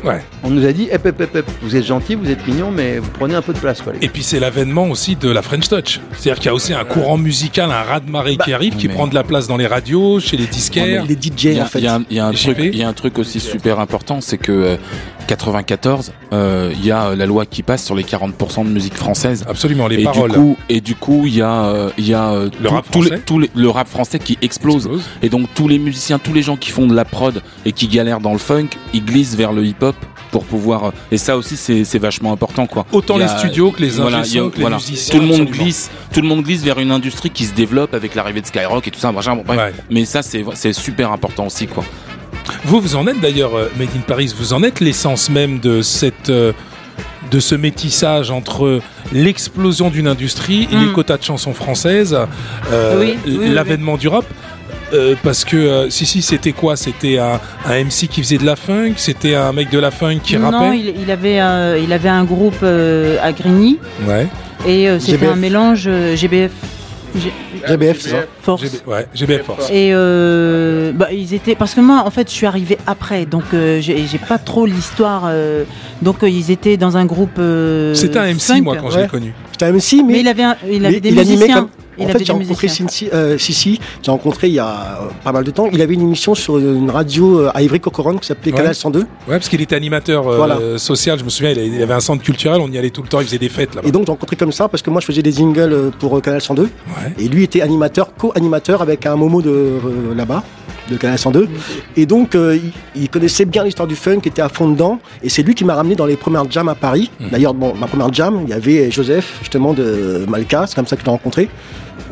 Ouais. 0.05 0.23
on 0.43 0.51
nous 0.51 0.65
a 0.67 0.73
dit, 0.73 0.89
hep, 0.91 1.05
hep, 1.07 1.21
hep, 1.21 1.37
hep, 1.37 1.47
vous 1.63 1.77
êtes 1.77 1.85
gentil, 1.87 2.15
vous 2.15 2.31
êtes 2.31 2.47
mignon, 2.47 2.71
mais 2.71 2.99
vous 2.99 3.11
prenez 3.11 3.35
un 3.35 3.43
peu 3.43 3.53
de 3.53 3.59
place, 3.59 3.83
quoi, 3.83 3.93
les 3.93 3.99
gars. 4.01 4.07
Et 4.07 4.09
puis 4.09 4.23
c'est 4.23 4.41
l'avènement 4.41 4.87
aussi 4.89 5.17
de 5.17 5.29
la 5.31 5.43
French 5.43 5.69
Touch. 5.69 6.01
C'est-à-dire 6.13 6.37
qu'il 6.37 6.47
y 6.47 6.49
a 6.49 6.55
aussi 6.55 6.73
un 6.75 6.85
courant 6.85 7.19
musical, 7.19 7.71
un 7.71 7.83
ras-de-marée 7.83 8.37
qui 8.37 8.53
arrive, 8.53 8.77
qui 8.77 8.89
mais- 8.89 8.95
prend 8.95 9.07
de 9.07 9.15
la 9.15 9.23
place 9.25 9.47
dans 9.47 9.57
les 9.57 9.67
radios, 9.67 10.21
chez 10.21 10.37
les 10.37 10.47
disquaires. 10.47 11.05
Les 11.05 11.15
Il 11.15 11.19
DJ 11.21 11.45
y 11.57 11.61
a, 11.61 11.65
en 11.65 11.67
fait. 11.67 11.79
il 11.81 11.85
y 11.85 11.89
a 12.19 12.27
un- 12.27 12.33
y 12.33 12.35
truc, 12.37 12.59
il 12.61 12.77
y 12.77 12.83
a 12.83 12.89
un 12.89 12.93
truc 12.93 13.19
aussi 13.19 13.41
super 13.41 13.81
important, 13.81 14.21
c'est 14.21 14.39
que 14.39 14.79
euh, 15.31 15.37
94, 15.37 16.13
euh, 16.33 16.73
il 16.75 16.85
y 16.85 16.91
a 16.91 17.09
euh, 17.09 17.17
la 17.17 17.27
loi 17.27 17.47
qui 17.47 17.63
passe 17.63 17.85
sur 17.85 17.95
les 17.95 18.03
40% 18.05 18.65
de 18.65 18.71
musique 18.71 18.95
française. 18.95 19.45
Absolument, 19.49 19.89
les 19.89 20.01
et 20.01 20.05
paroles. 20.05 20.31
Du 20.31 20.37
coup, 20.37 20.57
et 20.69 20.81
du 20.81 20.95
coup, 20.95 21.23
il 21.27 21.35
y 21.37 21.43
a, 21.43 21.65
euh, 21.65 21.91
il 21.99 22.07
y 22.09 22.15
a 22.15 22.35
Le 22.35 22.51
tout- 22.51 22.69
rap 22.75 22.87
les- 22.97 23.39
les- 23.39 23.51
le 23.55 23.69
rap 23.71 23.89
français 23.89 24.19
qui 24.19 24.39
explose. 24.43 24.87
Explose. 24.87 25.03
Et 25.23 25.29
donc 25.29 25.49
tous 25.55 25.69
les 25.69 25.79
musiciens, 25.79 26.19
tous 26.19 26.33
les 26.33 26.43
gens 26.43 26.57
qui 26.57 26.71
font 26.71 26.87
de 26.87 26.95
la 26.95 27.05
prod 27.05 27.43
et 27.65 27.73
qui 27.73 27.89
galèrent 27.89 28.21
dans 28.21 28.33
le 28.33 28.39
funk, 28.39 28.69
ils 28.93 29.05
glissent 29.05 29.35
vers 29.37 29.53
le 29.53 29.65
hip-hop 29.65 29.97
pour 30.31 30.45
pouvoir. 30.45 30.93
Et 31.11 31.19
ça 31.19 31.37
aussi, 31.37 31.57
c'est 31.57 31.99
vachement 31.99 32.33
important, 32.33 32.67
quoi. 32.67 32.87
Autant 32.93 33.17
les 33.19 33.27
studios 33.29 33.71
que 33.73 33.83
les 33.83 33.89
voilà, 33.91 34.23
que 34.23 34.29
les 34.29 34.51
voilà. 34.61 34.77
musiciens, 34.77 35.15
Tout 35.15 35.21
le 35.21 35.27
monde 35.27 35.41
absolument. 35.41 35.65
glisse, 35.65 35.91
tout 36.13 36.21
le 36.21 36.29
monde 36.29 36.43
glisse 36.43 36.63
vers 36.63 36.79
une 36.79 36.91
industrie 36.93 37.31
qui 37.31 37.45
se 37.47 37.55
développe 37.55 37.95
avec 37.95 38.15
l'arrivée 38.15 38.41
de 38.41 38.47
Skyrock 38.47 38.87
et 38.87 38.91
tout 38.91 39.01
ça. 39.01 39.11
machin, 39.13 39.35
bon, 39.37 39.43
bref. 39.47 39.59
Ouais. 39.59 39.73
Mais 39.91 40.05
ça, 40.05 40.21
c'est 40.23 40.73
super 40.73 41.11
important 41.11 41.47
aussi, 41.47 41.67
quoi. 41.67 41.85
Vous, 42.65 42.81
vous 42.81 42.97
en 42.97 43.07
êtes 43.07 43.21
d'ailleurs, 43.21 43.55
euh, 43.57 43.71
Made 43.79 43.89
in 43.97 44.01
Paris, 44.01 44.33
vous 44.37 44.53
en 44.53 44.63
êtes 44.63 44.81
l'essence 44.81 45.31
même 45.31 45.59
de 45.61 45.83
cette. 45.83 46.31
euh, 46.31 46.53
de 47.31 47.39
ce 47.39 47.55
métissage 47.55 48.31
entre 48.33 48.81
l'explosion 49.13 49.89
d'une 49.91 50.09
industrie 50.09 50.69
et 50.73 50.77
les 50.77 50.91
quotas 50.93 51.17
de 51.19 51.23
chansons 51.23 51.55
françaises, 51.55 52.17
euh, 52.73 52.99
Oui, 52.99 53.15
oui, 53.27 53.39
oui, 53.43 53.51
l'avènement 53.51 53.97
du 53.97 54.09
rap. 54.09 54.25
Euh, 54.93 55.15
parce 55.23 55.45
que 55.45 55.57
euh, 55.57 55.91
si 55.91 56.07
si 56.07 56.23
c'était 56.23 56.51
quoi? 56.53 56.75
C'était 56.77 57.19
un, 57.19 57.39
un 57.67 57.85
MC 57.85 58.09
qui 58.11 58.21
faisait 58.23 58.39
de 58.39 58.45
la 58.47 58.57
funk, 58.57 58.95
c'était 58.97 59.37
un 59.37 59.53
mec 59.53 59.71
de 59.71 59.79
la 59.79 59.93
funk 59.93 60.19
qui 60.25 60.37
non, 60.37 60.51
rappait? 60.51 60.79
il, 60.81 60.95
il 61.03 61.11
avait 61.11 61.39
un, 61.39 61.77
il 61.77 61.93
avait 61.93 62.09
un 62.09 62.25
groupe 62.25 62.57
euh, 62.65 63.17
à 63.23 63.31
Grigny 63.33 63.79
Ouais. 64.09 64.27
et 64.67 64.89
euh, 64.89 64.99
c'était 64.99 65.13
GBF. 65.19 65.33
un 65.33 65.37
mélange 65.37 65.85
euh, 65.87 66.17
GBF. 66.17 66.51
G- 67.17 67.33
GBF, 67.67 68.01
c'est 68.01 68.09
ça 68.11 68.17
Force. 68.43 68.63
GB, 68.63 68.79
ouais, 68.87 69.07
GBF 69.15 69.43
Force. 69.43 69.71
Et 69.71 69.91
euh, 69.93 70.93
bah, 70.93 71.09
ils 71.13 71.35
étaient 71.35 71.55
parce 71.55 71.75
que 71.75 71.81
moi 71.81 72.03
en 72.07 72.11
fait 72.11 72.29
je 72.29 72.35
suis 72.35 72.47
arrivée 72.47 72.79
après 72.87 73.27
donc 73.27 73.45
euh, 73.55 73.81
j'ai 73.81 74.07
j'ai 74.07 74.19
pas 74.19 74.39
trop 74.39 74.67
l'histoire 74.67 75.25
euh, 75.27 75.65
donc 76.03 76.23
euh, 76.23 76.29
ils 76.29 76.51
étaient 76.51 76.77
dans 76.77 76.97
un 76.97 77.05
groupe 77.07 77.39
euh, 77.39 77.95
C'était 77.95 78.19
un 78.19 78.33
MC 78.33 78.41
funk. 78.41 78.61
moi 78.63 78.77
quand 78.77 78.91
je 78.91 78.97
Ouais. 78.97 79.03
l'ai 79.03 79.09
connu. 79.09 79.35
C'était 79.53 79.65
un 79.67 79.73
MC, 79.73 79.97
mais, 80.07 80.13
mais 80.15 80.21
il 80.21 80.29
avait 80.29 80.43
un- 80.43 80.57
il 80.71 80.85
avait 80.87 80.95
mais 80.95 81.01
des 81.01 81.09
il 81.11 81.19
animait 81.19 81.37
musiciens 81.37 81.55
comme. 81.63 81.69
Il 82.01 82.07
en 82.07 82.09
fait, 82.11 82.25
j'ai 82.25 82.33
rencontré. 82.33 82.69
Sissi, 82.69 83.09
euh, 83.13 83.39
Sissi, 83.39 83.79
j'ai 84.03 84.11
rencontré 84.11 84.49
il 84.49 84.55
y 84.55 84.59
a 84.59 84.67
euh, 84.69 85.09
pas 85.23 85.33
mal 85.33 85.45
de 85.45 85.51
temps. 85.51 85.69
Il 85.73 85.81
avait 85.83 85.95
une 85.95 86.03
émission 86.03 86.35
sur 86.35 86.59
une 86.59 86.91
radio 86.91 87.41
euh, 87.41 87.51
à 87.55 87.63
Ivry-Cocoron 87.63 88.17
qui 88.19 88.27
s'appelait 88.27 88.53
Ouais. 88.53 88.59
Canal 88.59 88.75
102. 88.75 88.99
Ouais, 89.01 89.07
parce 89.29 89.49
qu'il 89.49 89.61
était 89.61 89.77
animateur 89.77 90.27
euh, 90.27 90.37
Voilà. 90.37 90.59
social. 90.79 91.19
Je 91.19 91.25
me 91.25 91.31
souviens, 91.31 91.53
il 91.53 91.83
avait- 91.83 91.93
un 91.95 92.01
centre 92.01 92.23
culturel. 92.23 92.61
On 92.61 92.71
y 92.71 92.79
allait 92.79 92.91
tout 92.91 93.03
le 93.03 93.09
temps. 93.09 93.21
Il 93.21 93.27
faisait 93.27 93.39
des 93.39 93.49
fêtes 93.49 93.75
là-bas. 93.75 93.89
Et 93.89 93.93
donc, 93.93 94.05
j'ai 94.07 94.13
rencontré 94.13 94.37
comme 94.37 94.53
ça 94.53 94.69
parce 94.69 94.83
que 94.83 94.91
moi, 94.91 95.01
je 95.01 95.07
faisais 95.07 95.23
des 95.23 95.33
jingles 95.33 95.91
pour 95.99 96.17
euh, 96.17 96.21
Canal 96.21 96.41
102. 96.41 96.63
Ouais. 96.63 96.69
Et 97.19 97.29
lui 97.29 97.45
était 97.45 97.61
animateur, 97.61 98.15
co-animateur 98.17 98.83
avec 98.83 99.07
un 99.07 99.17
Momo 99.17 99.43
de 99.43 99.51
euh, 99.51 100.15
là-bas, 100.17 100.43
de 100.91 100.97
Canal 100.97 101.19
102. 101.19 101.49
Et 101.97 102.07
donc, 102.07 102.35
euh, 102.35 102.59
il, 102.95 103.03
il 103.03 103.09
connaissait 103.09 103.45
bien 103.45 103.65
l'histoire 103.65 103.89
du 103.89 103.97
funk, 103.97 104.21
était 104.25 104.43
à 104.43 104.49
fond 104.49 104.69
dedans. 104.69 104.99
Et 105.23 105.29
c'est 105.29 105.43
lui 105.43 105.55
qui 105.55 105.65
m'a 105.65 105.75
ramené 105.75 105.95
dans 105.95 106.07
les 106.07 106.17
premières 106.17 106.51
jams 106.51 106.69
à 106.69 106.75
Paris. 106.75 107.11
D'ailleurs, 107.31 107.55
bon, 107.55 107.75
ma 107.75 107.87
première 107.87 108.13
jam, 108.13 108.41
il 108.45 108.51
y 108.51 108.53
avait 108.53 108.91
Joseph, 108.91 109.39
justement, 109.41 109.73
de 109.73 110.25
Malka. 110.29 110.65
C'est 110.67 110.75
comme 110.75 110.87
ça 110.87 110.97
que 110.97 111.03
je 111.03 111.07
l'ai 111.07 111.11
rencontré. 111.13 111.49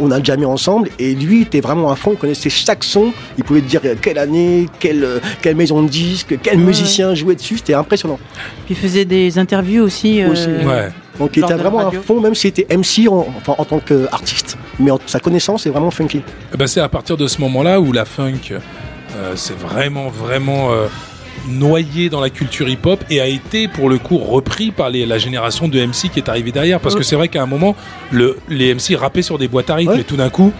On 0.00 0.12
a 0.12 0.22
jamais 0.22 0.44
ensemble 0.44 0.90
et 1.00 1.14
lui 1.16 1.42
était 1.42 1.60
vraiment 1.60 1.90
à 1.90 1.96
fond, 1.96 2.12
il 2.12 2.18
connaissait 2.18 2.50
chaque 2.50 2.84
son, 2.84 3.12
il 3.36 3.42
pouvait 3.42 3.62
te 3.62 3.66
dire 3.66 3.80
euh, 3.84 3.96
quelle 4.00 4.18
année, 4.18 4.66
quelle, 4.78 5.02
euh, 5.02 5.18
quelle 5.42 5.56
maison 5.56 5.82
de 5.82 5.88
disque, 5.88 6.36
quel 6.40 6.56
Ouais, 6.58 6.62
musicien 6.64 7.16
jouait 7.16 7.34
dessus, 7.34 7.56
c'était 7.56 7.74
impressionnant. 7.74 8.20
Puis 8.66 8.74
il 8.74 8.76
faisait 8.76 9.04
des 9.04 9.38
interviews 9.40 9.82
aussi. 9.82 10.22
euh, 10.22 10.30
Aussi, 10.30 10.46
Ouais. 10.46 10.90
Donc 11.18 11.36
il 11.36 11.42
était 11.44 11.54
vraiment 11.54 11.88
à 11.88 11.90
fond, 11.92 12.20
même 12.20 12.34
s'il 12.34 12.50
était 12.50 12.66
MC 12.76 13.08
en, 13.08 13.26
enfin, 13.36 13.54
en 13.58 13.64
tant 13.64 13.80
qu'artiste. 13.80 14.56
Mais 14.78 14.90
en- 14.90 15.00
sa 15.06 15.20
connaissance 15.20 15.66
est 15.66 15.70
vraiment 15.70 15.90
funky. 15.90 16.22
Eh 16.54 16.56
ben, 16.56 16.66
c'est 16.66 16.80
à 16.80 16.88
partir 16.88 17.16
de 17.16 17.26
ce 17.26 17.40
moment-là 17.40 17.80
où 17.80 17.92
la 17.92 18.04
funk 18.04 18.52
euh, 19.16 19.34
s'est 19.36 19.54
vraiment, 19.54 20.08
vraiment 20.08 20.70
euh, 20.72 20.86
noyée 21.48 22.08
dans 22.10 22.20
la 22.20 22.30
culture 22.30 22.68
hip-hop 22.68 23.02
et 23.10 23.20
a 23.20 23.26
été, 23.26 23.68
pour 23.68 23.88
le 23.88 23.98
coup, 23.98 24.18
repris 24.18 24.70
par 24.70 24.90
les- 24.90 25.06
la 25.06 25.18
génération 25.18 25.68
de 25.68 25.78
MC 25.80 26.08
qui 26.10 26.18
est 26.20 26.28
arrivée 26.28 26.52
derrière. 26.52 26.80
Parce 26.80 26.94
que 26.94 27.02
c'est 27.02 27.16
vrai 27.16 27.28
qu'à 27.28 27.42
un 27.42 27.46
moment, 27.46 27.74
le, 28.10 28.36
les 28.48 28.74
MC 28.74 28.96
rappaient 28.96 29.22
sur 29.22 29.38
des 29.38 29.48
boîtes 29.48 29.70
à 29.70 29.76
rythme. 29.76 29.92
Ouais. 29.92 30.00
Et 30.00 30.04
tout 30.04 30.16
d'un 30.16 30.30
coup, 30.30 30.52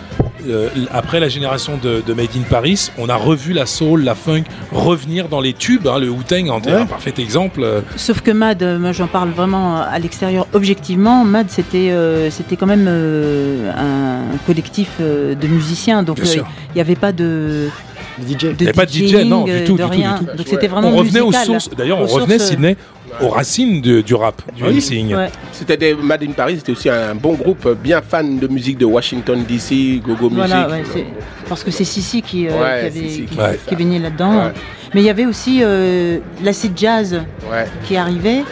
euh, 0.49 0.69
après 0.93 1.21
la 1.21 1.29
génération 1.29 1.79
de, 1.83 2.03
de 2.07 2.13
Made 2.15 2.29
in 2.37 2.43
Paris, 2.49 2.91
on 2.99 3.09
a 3.09 3.17
revu 3.17 3.53
la 3.53 3.67
soul, 3.67 4.03
la 4.05 4.15
funk 4.15 4.45
revenir 4.73 5.29
dans 5.29 5.41
les 5.41 5.53
tubes. 5.53 5.87
hein. 5.87 5.99
le 5.99 6.09
Wu-Tang 6.11 6.49
en 6.51 6.61
est 6.61 6.67
Ouais. 6.69 6.73
un 6.75 6.87
parfait 6.87 7.15
exemple. 7.19 7.61
euh, 7.63 7.81
Sauf 7.97 8.21
que 8.21 8.31
Mad, 8.31 8.63
euh, 8.63 8.79
moi 8.79 8.93
j'en 8.93 9.07
parle 9.09 9.31
vraiment 9.31 9.77
à 9.81 9.99
l'extérieur 9.99 10.47
objectivement. 10.53 11.25
Mad 11.25 11.47
c'était 11.49 11.91
euh, 11.91 12.31
c'était 12.31 12.57
quand 12.57 12.67
même 12.67 12.87
euh, 12.89 13.71
un 13.77 14.37
collectif 14.47 14.91
euh, 15.01 15.35
de 15.35 15.47
musiciens, 15.49 16.03
donc 16.03 16.19
il 16.23 16.43
n'y 16.75 16.81
avait 16.81 16.95
pas 16.97 17.13
de 17.13 17.69
DJ. 18.21 18.37
de 18.37 18.49
Il 18.51 18.57
n'y 18.57 18.63
avait 18.65 18.73
pas 18.73 18.87
de 18.87 18.91
DJ, 18.93 19.15
non, 19.27 19.45
du 19.45 19.53
tout, 19.65 19.77
de 19.77 19.79
du 19.79 19.83
tout, 19.83 19.89
rien. 19.91 20.19
du 20.21 20.27
tout. 20.27 20.37
Donc 20.37 20.47
c'était 20.49 20.67
vraiment 20.69 20.89
on 20.89 20.97
revenait 20.97 21.21
aux 21.21 21.27
musical. 21.27 21.47
sources. 21.47 21.71
D'ailleurs, 21.77 21.99
on 21.99 22.05
Aux 22.05 22.07
revenait, 22.07 22.39
sources, 22.39 22.51
Sydney, 22.51 22.77
aux 23.21 23.29
racines 23.29 23.81
de- 23.81 24.01
du 24.01 24.15
rap, 24.15 24.41
du 24.57 24.63
Oui. 24.65 24.77
MCing. 24.77 25.15
ouais. 25.15 25.31
C'était 25.53 25.77
des 25.77 25.95
Mad 25.95 26.23
in 26.23 26.33
Paris, 26.33 26.57
c'était 26.59 26.73
aussi 26.73 26.89
un 26.89 27.15
bon 27.15 27.35
groupe 27.35 27.77
bien 27.83 28.01
fan 28.03 28.39
de 28.39 28.47
musique 28.49 28.79
de 28.79 28.85
Washington 28.85 29.45
DC, 29.47 30.01
Go-Go 30.05 30.31
Voilà, 30.31 30.69
Music. 30.69 30.95
ouais, 30.95 31.07
parce 31.49 31.65
que 31.65 31.71
c'est 31.71 31.85
Sissi 31.85 32.23
qui, 32.23 32.47
euh, 32.49 32.51
Ouais, 32.53 32.81
qui, 32.91 32.99
avait- 32.99 33.09
Sissi 33.09 33.21
qui- 33.23 33.27
qui- 33.35 33.39
Ouais. 33.41 33.59
qui 33.67 33.75
est 33.75 33.77
baigné 33.77 33.99
là-dedans. 33.99 34.37
Ouais. 34.47 34.53
Mais 34.95 35.03
il 35.03 35.05
y 35.07 35.11
avait 35.11 35.27
aussi 35.27 35.61
euh, 35.63 36.19
l'acid 36.43 36.73
jazz 36.77 37.21
Ouais. 37.51 37.67
qui 37.85 37.97
arrivait. 37.97 38.43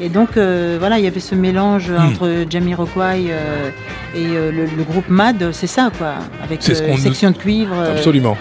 Et 0.00 0.08
donc, 0.08 0.36
euh, 0.36 0.76
voilà, 0.80 0.98
il 0.98 1.04
y 1.04 1.08
avait 1.08 1.20
ce 1.20 1.34
mélange 1.36 1.90
Hmm. 1.90 2.06
entre 2.08 2.44
Jamiroquai 2.50 3.30
euh, 3.30 3.70
et 4.14 4.26
euh, 4.26 4.50
le, 4.50 4.64
le 4.64 4.82
groupe 4.82 5.08
MAD, 5.08 5.52
c'est 5.52 5.66
ça, 5.68 5.90
quoi. 5.96 6.14
Avec 6.42 6.62
ce 6.62 6.72
euh, 6.72 6.88
nous- 6.90 6.96
section 6.98 7.30
de 7.30 7.36
cuivre. 7.36 7.74
euh, 7.76 7.92
Absolument. 7.96 8.36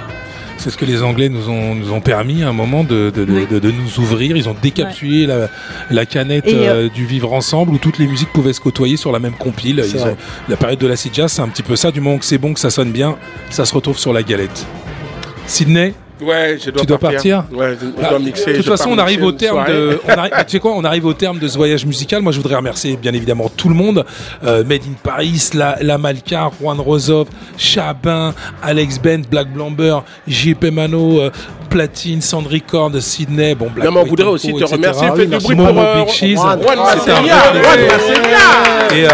C'est 0.57 0.69
ce 0.69 0.77
que 0.77 0.85
les 0.85 1.03
Anglais 1.03 1.27
nous 1.27 1.49
ont, 1.49 1.75
nous 1.75 1.91
ont 1.91 1.99
permis 1.99 2.41
à 2.43 2.49
un 2.49 2.53
moment 2.53 2.83
de, 2.85 3.11
de, 3.13 3.25
de- 3.25 3.33
Oui. 3.33 3.47
de- 3.49 3.59
de 3.59 3.69
nous 3.71 3.99
ouvrir. 3.99 4.37
Ils 4.37 4.47
ont 4.47 4.55
décapsulé 4.61 5.25
la, 5.25 5.49
la 5.91 6.05
canette 6.05 6.47
Et, 6.47 6.67
euh, 6.69 6.87
du 6.89 7.05
vivre 7.05 7.33
ensemble 7.33 7.73
où 7.73 7.77
toutes 7.77 7.97
les 7.97 8.07
musiques 8.07 8.31
pouvaient 8.31 8.53
se 8.53 8.61
côtoyer 8.61 8.95
sur 8.95 9.11
la 9.11 9.19
même 9.19 9.33
compile. 9.33 9.83
Ils 9.85 9.97
ont- 10.01 10.15
la 10.47 10.55
période 10.55 10.79
de 10.79 10.87
l'acid 10.87 11.13
jazz, 11.13 11.31
c'est 11.33 11.41
un 11.41 11.49
petit 11.49 11.63
peu 11.63 11.75
ça. 11.75 11.91
Du 11.91 11.99
moment 11.99 12.17
que 12.17 12.25
c'est 12.25 12.37
bon, 12.37 12.53
que 12.53 12.59
ça 12.61 12.69
sonne 12.69 12.91
bien, 12.91 13.17
ça 13.49 13.65
se 13.65 13.73
retrouve 13.73 13.97
sur 13.97 14.13
la 14.13 14.23
galette. 14.23 14.65
Sydney, 15.47 15.93
Ouais, 16.23 16.57
je 16.63 16.69
dois 16.71 16.81
Tu 16.81 16.87
dois 16.87 16.97
partir 16.97 17.43
Ouais, 17.51 17.75
je, 17.79 17.85
je 17.87 18.01
Bah, 18.01 18.09
dois 18.09 18.19
mixer. 18.19 18.51
de 18.53 18.57
toute 18.57 18.65
façon, 18.67 18.89
on 18.91 18.97
arrive 18.97 19.23
au 19.23 19.31
terme 19.31 19.65
de. 19.67 19.99
on 20.07 20.09
arrive- 20.09 20.31
tu 20.45 20.51
sais 20.51 20.59
quoi 20.59 20.73
On 20.75 20.83
arrive 20.83 21.05
au 21.05 21.13
terme 21.13 21.39
de 21.39 21.47
ce 21.47 21.57
voyage 21.57 21.85
musical. 21.85 22.21
Moi, 22.21 22.31
je 22.31 22.37
voudrais 22.37 22.55
remercier 22.55 22.95
bien 22.97 23.13
évidemment 23.13 23.49
tout 23.55 23.69
le 23.69 23.75
monde. 23.75 24.05
Euh, 24.43 24.63
Made 24.63 24.81
in 24.83 24.95
Paris, 25.03 25.49
la, 25.53 25.77
la 25.81 25.97
Malka, 25.97 26.49
Juan 26.59 26.79
Rozov, 26.79 27.27
Chabin, 27.57 28.33
Alex 28.61 28.99
Bent, 28.99 29.23
Black 29.29 29.51
Blamber, 29.51 29.99
JP 30.27 30.65
Mano, 30.71 31.19
euh, 31.21 31.29
platine, 31.73 32.21
Sound 32.21 32.47
Record, 32.47 32.91
Sydney, 33.01 33.55
bon, 33.55 33.69
Black 33.73 33.85
Non, 33.87 33.93
mais 33.93 33.99
on 34.01 34.05
voudrait 34.05 34.27
aussi 34.27 34.53
te 34.53 34.61
etc. 34.61 34.73
remercier. 34.73 35.25
Du 35.25 35.37
bruit 35.37 35.55
pour 35.55 35.67
euh, 35.79 36.03
Big 36.05 36.09
Cheese. 36.13 36.37
Et, 38.93 39.05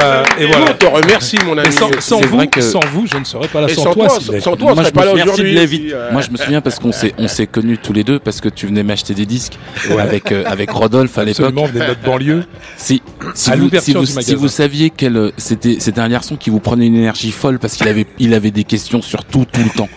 voilà. 0.45 0.59
Nous, 0.59 0.65
on 0.69 0.73
te 0.73 0.85
remercie, 0.85 1.37
mon 1.45 1.57
ami. 1.57 1.73
Sans, 1.99 2.19
vous, 2.19 2.35
vrai 2.37 2.47
que- 2.47 2.61
sans 2.61 2.79
vous, 2.91 3.05
je 3.11 3.17
ne 3.17 3.23
serais 3.23 3.47
pas 3.47 3.61
là. 3.61 3.69
Sans, 3.69 3.93
toi, 3.93 4.09
sans 4.09 4.55
toi, 4.57 4.71
on 4.71 4.75
Moi, 4.75 4.83
serait 4.83 4.85
je 4.85 4.89
me 4.89 4.91
pas 4.91 5.05
là 5.05 5.11
souviens- 5.11 5.23
aujourd'hui. 5.25 5.53
Merci 5.53 5.79
de 5.79 5.87
si, 5.87 5.93
euh, 5.93 6.11
Moi, 6.11 6.21
je 6.21 6.31
me 6.31 6.37
souviens 6.37 6.61
parce 6.61 6.79
qu'on 6.79 6.91
s'est 6.91 7.13
on 7.17 7.27
s'est 7.27 7.47
connus 7.47 7.77
tous 7.77 7.93
les 7.93 8.03
deux 8.03 8.19
parce 8.19 8.41
que 8.41 8.49
tu 8.49 8.67
venais 8.67 8.83
m'acheter 8.83 9.13
des 9.13 9.25
disques 9.25 9.57
avec 9.97 10.31
euh, 10.31 10.43
avec 10.45 10.69
Rodolphe 10.71 11.17
à 11.17 11.23
l'époque. 11.23 11.45
Absolument, 11.47 11.65
venez 11.67 11.79
de 11.79 11.89
notre 11.89 12.01
banlieue. 12.01 12.43
Si 12.77 13.01
si 13.35 13.49
vous, 13.51 13.55
si 13.55 13.59
l'ouverture 13.59 13.93
vous, 13.95 13.99
du 14.01 14.07
si 14.07 14.15
magasin. 14.15 14.35
vous 14.35 14.47
saviez 14.49 14.89
quel 14.89 15.31
c'était 15.37 15.77
c'était 15.79 16.01
un 16.01 16.09
garçon 16.09 16.35
qui 16.35 16.49
vous 16.49 16.59
prenait 16.59 16.87
une 16.87 16.95
énergie 16.95 17.31
folle 17.31 17.59
parce 17.59 17.75
qu'il 17.75 17.87
avait 17.87 18.05
il 18.19 18.33
avait 18.33 18.51
des 18.51 18.63
questions 18.65 19.01
sur 19.01 19.23
tout 19.25 19.45
tout 19.51 19.61
le 19.63 19.69
temps 19.69 19.89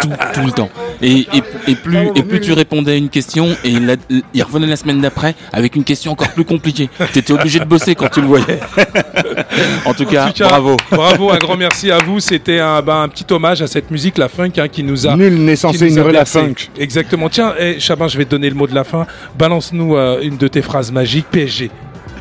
tout 0.00 0.08
tout 0.34 0.46
le 0.46 0.52
temps 0.52 0.70
et 1.02 1.26
et, 1.32 1.42
et 1.68 1.74
plus 2.08 2.20
et 2.20 2.22
plus 2.24 2.40
tu 2.40 2.52
répondais 2.52 2.92
à 2.92 2.96
une 2.96 3.08
question 3.08 3.48
et 3.64 3.70
il, 3.70 3.90
a- 3.90 3.96
il 4.34 4.42
revenait 4.42 4.66
la 4.66 4.76
semaine 4.76 5.00
d'après 5.00 5.34
avec 5.52 5.76
une 5.76 5.84
question 5.84 6.12
encore 6.12 6.30
plus 6.30 6.44
compliquée. 6.44 6.88
T'étais 7.12 7.32
obligé 7.32 7.58
de 7.60 7.64
bosser 7.64 7.94
quand 7.94 8.08
tu 8.08 8.20
le 8.20 8.26
voyais. 8.26 8.60
en 9.84 9.94
tout 9.94 10.04
cas, 10.04 10.26
En 10.26 10.28
tout 10.28 10.38
cas, 10.38 10.48
bravo. 10.48 10.76
Bravo, 10.90 11.30
un 11.30 11.38
grand 11.38 11.56
merci 11.56 11.90
à 11.90 11.98
vous. 11.98 12.20
C'était 12.20 12.58
un, 12.60 12.76
un 12.86 13.08
petit 13.08 13.24
hommage 13.32 13.62
à 13.62 13.66
cette 13.66 13.90
musique, 13.90 14.18
la 14.18 14.28
funk, 14.28 14.52
hein, 14.58 14.68
qui 14.68 14.82
nous 14.82 15.06
a. 15.06 15.16
Nul 15.16 15.34
n'est 15.44 15.56
censé 15.56 15.88
ignorer 15.88 16.12
la 16.12 16.24
funk. 16.24 16.54
Exactement. 16.78 17.28
Tiens, 17.28 17.54
eh, 17.58 17.78
Chabin, 17.80 18.08
je 18.08 18.16
vais 18.18 18.24
te 18.24 18.30
donner 18.30 18.48
le 18.48 18.54
mot 18.56 18.66
de 18.66 18.74
la 18.74 18.84
fin. 18.84 19.06
Balance-nous 19.38 19.96
euh, 19.96 20.20
une 20.22 20.36
de 20.36 20.48
tes 20.48 20.62
phrases 20.62 20.92
magiques, 20.92 21.26
PSG. 21.30 21.70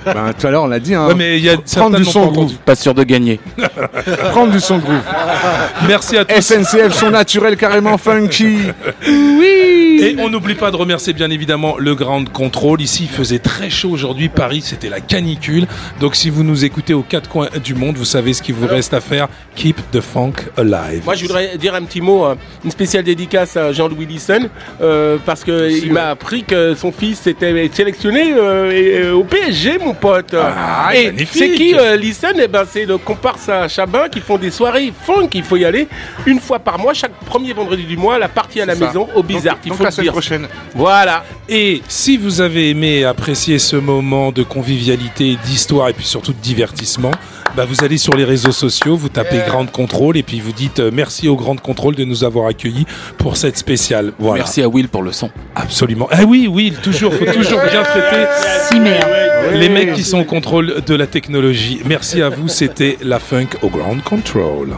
Ben, 0.06 0.34
tout 0.38 0.48
à 0.48 0.52
l'heure, 0.52 0.64
on 0.64 0.68
l'a 0.68 0.80
dit. 0.80 0.96
Hein. 0.96 1.08
Ouais, 1.08 1.16
mais 1.16 1.38
il 1.38 1.44
y 1.44 1.50
a 1.50 1.58
Prendre 1.58 1.98
du 1.98 2.06
son 2.06 2.28
groove. 2.28 2.54
Pas 2.66 2.76
sûr 2.76 2.94
de 2.94 3.04
gagner. 3.04 3.40
Prendre 4.32 4.52
du 4.52 4.60
son 4.60 4.78
groove. 4.78 5.02
Merci 5.88 6.18
à 6.18 6.26
tous. 6.26 6.42
SNCF, 6.42 6.94
son 6.94 7.12
naturel 7.12 7.58
carrément 7.58 7.98
funky. 7.98 8.58
Et 9.08 10.16
on 10.20 10.30
n'oublie 10.30 10.56
pas 10.56 10.72
de 10.72 10.76
remercier 10.76 11.14
bien 11.14 11.30
évidemment 11.30 11.76
le 11.78 11.96
Grand 11.96 12.28
Control. 12.30 12.82
Ici, 12.82 13.04
il 13.04 13.16
faisait 13.16 13.40
très 13.40 13.70
chaud 13.70 13.90
aujourd'hui. 13.90 14.30
Paris, 14.30 14.62
c'était 14.64 14.90
la 14.90 15.02
canicule. 15.02 15.68
Donc, 16.00 16.16
si 16.16 16.30
vous 16.30 16.44
nous 16.44 16.66
écoutez 16.66 16.94
aux 16.94 17.04
quatre 17.04 17.30
coins 17.30 17.50
du 17.64 17.76
monde, 17.76 17.98
vous 17.98 18.06
savez 18.06 18.34
ce 18.34 18.42
qu'il 18.42 18.56
vous 18.56 18.68
reste 18.68 18.94
à 18.94 19.02
faire. 19.02 19.28
Keep 19.56 19.92
the 19.92 20.00
funk 20.02 20.34
alive. 20.58 21.04
Moi, 21.06 21.16
je 21.16 21.24
voudrais 21.24 21.58
dire 21.58 21.76
un 21.76 21.84
petit 21.84 22.02
mot, 22.02 22.26
euh, 22.26 22.36
une 22.64 22.72
spéciale 22.72 23.04
dédicace 23.04 23.58
à 23.58 23.74
Jean-Louis 23.74 24.06
Lisson, 24.06 24.50
euh, 24.82 25.18
parce 25.26 25.44
que 25.44 25.70
il 25.70 25.92
m'a 25.92 26.10
appris 26.10 26.44
que 26.44 26.76
son 26.76 26.92
fils 26.92 27.28
était 27.28 27.70
sélectionné 27.74 28.34
euh, 28.34 28.72
et, 28.72 29.02
euh, 29.04 29.14
au 29.14 29.24
PSG, 29.24 29.78
mon 29.80 29.89
pote. 29.94 30.36
Ah, 30.38 30.90
et 30.96 31.08
magnifique. 31.08 31.30
c'est 31.34 31.54
qui 31.54 31.76
euh, 31.76 31.96
Lisson 31.96 32.28
Eh 32.36 32.48
ben, 32.48 32.64
c'est 32.70 32.86
le 32.86 32.98
comparse 32.98 33.50
à 33.50 33.68
Chabin 33.68 34.10
qui 34.10 34.20
font 34.20 34.38
des 34.38 34.52
soirées 34.52 34.92
funk. 35.06 35.30
Il 35.34 35.44
faut 35.44 35.58
y 35.58 35.66
aller 35.66 35.88
une 36.26 36.40
fois 36.40 36.60
par 36.60 36.80
mois, 36.80 36.94
chaque 36.94 37.14
premier 37.26 37.54
vendredi 37.54 37.84
du 37.84 37.98
mois, 37.98 38.18
la 38.20 38.28
partie 38.28 38.62
à 38.62 38.66
la 38.66 38.76
ça. 38.76 38.86
maison 38.88 39.08
au 39.16 39.24
Bizarre. 39.24 39.56
Donc- 39.56 39.62
Il 39.66 39.70
donc 39.70 39.78
faut 39.78 39.84
la 39.84 39.90
le 39.90 39.94
semaine 39.96 40.04
dire. 40.06 40.12
prochaine. 40.14 40.48
Voilà. 40.76 41.24
Et 41.48 41.82
si 41.88 42.18
vous 42.18 42.42
avez 42.42 42.70
aimé 42.70 43.00
et 43.00 43.06
apprécié 43.06 43.60
ce 43.60 43.76
moment 43.76 44.32
de 44.32 44.44
convivialité, 44.44 45.38
d'histoire 45.46 45.90
et 45.90 45.94
puis 45.94 46.06
surtout 46.06 46.34
de 46.34 46.38
divertissement, 46.40 47.12
bah 47.56 47.66
vous 47.66 47.84
allez 47.84 47.98
sur 47.98 48.14
les 48.16 48.24
réseaux 48.26 48.52
sociaux, 48.52 48.96
vous 48.96 49.10
tapez 49.10 49.40
Grande 49.48 49.72
Contrôle 49.72 50.18
et 50.18 50.24
puis 50.24 50.40
vous 50.40 50.52
dites 50.52 50.80
euh, 50.80 50.92
merci 50.94 51.28
au 51.28 51.36
Grande 51.36 51.62
Contrôle 51.62 51.96
de 51.96 52.06
nous 52.06 52.24
avoir 52.24 52.48
accueillis 52.48 52.86
pour 53.18 53.38
cette 53.38 53.58
spéciale. 53.58 54.14
Voilà. 54.20 54.44
Merci 54.44 54.62
à 54.62 54.68
Will 54.70 54.88
pour 54.88 55.02
le 55.02 55.12
son. 55.12 55.32
Absolument. 55.56 56.08
Ah 56.12 56.24
oui, 56.28 56.48
oui, 56.52 56.74
toujours, 56.84 57.14
faut 57.14 57.26
toujours 57.26 57.62
bien 57.72 57.82
traiter 57.84 58.26
Si, 58.70 58.80
les 59.54 59.70
mecs 59.70 59.94
qui 59.94 60.04
sont 60.04 60.20
au 60.20 60.26
contrôle 60.26 60.82
de 60.86 60.96
la 60.96 61.08
technologie. 61.08 61.82
Merci 61.86 62.22
à 62.22 62.30
vous, 62.30 62.48
c'était 62.48 62.98
la 63.02 63.20
funk 63.20 63.50
au 63.62 63.70
Ground 63.70 64.02
Control. 64.04 64.78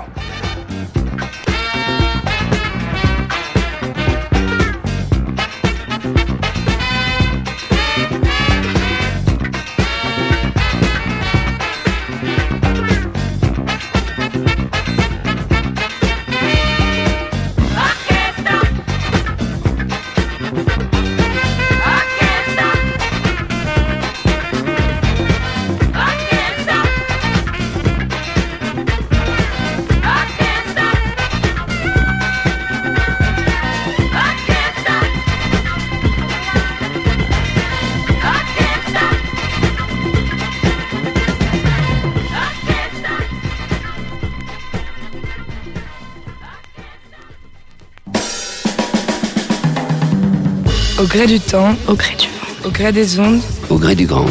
Gré 51.13 51.25
du 51.27 51.39
temps, 51.39 51.75
au 51.87 51.93
gré 51.93 52.15
du 52.17 52.27
vent, 52.27 52.67
au 52.67 52.71
gré 52.71 52.91
des 52.91 53.19
ondes, 53.19 53.41
Au 53.69 53.77
gré 53.77 53.95
du 53.95 54.05
grand. 54.05 54.25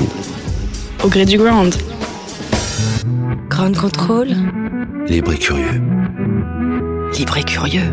au 1.05 1.09
gré 1.09 1.24
du 1.24 1.39
ground. 1.39 1.74
Ground 3.48 3.77
Control, 3.77 4.28
Libre 5.09 5.32
et 5.32 5.39
curieux. 5.39 5.81
libre 7.19 7.36
et 7.39 7.43
curieux. 7.43 7.93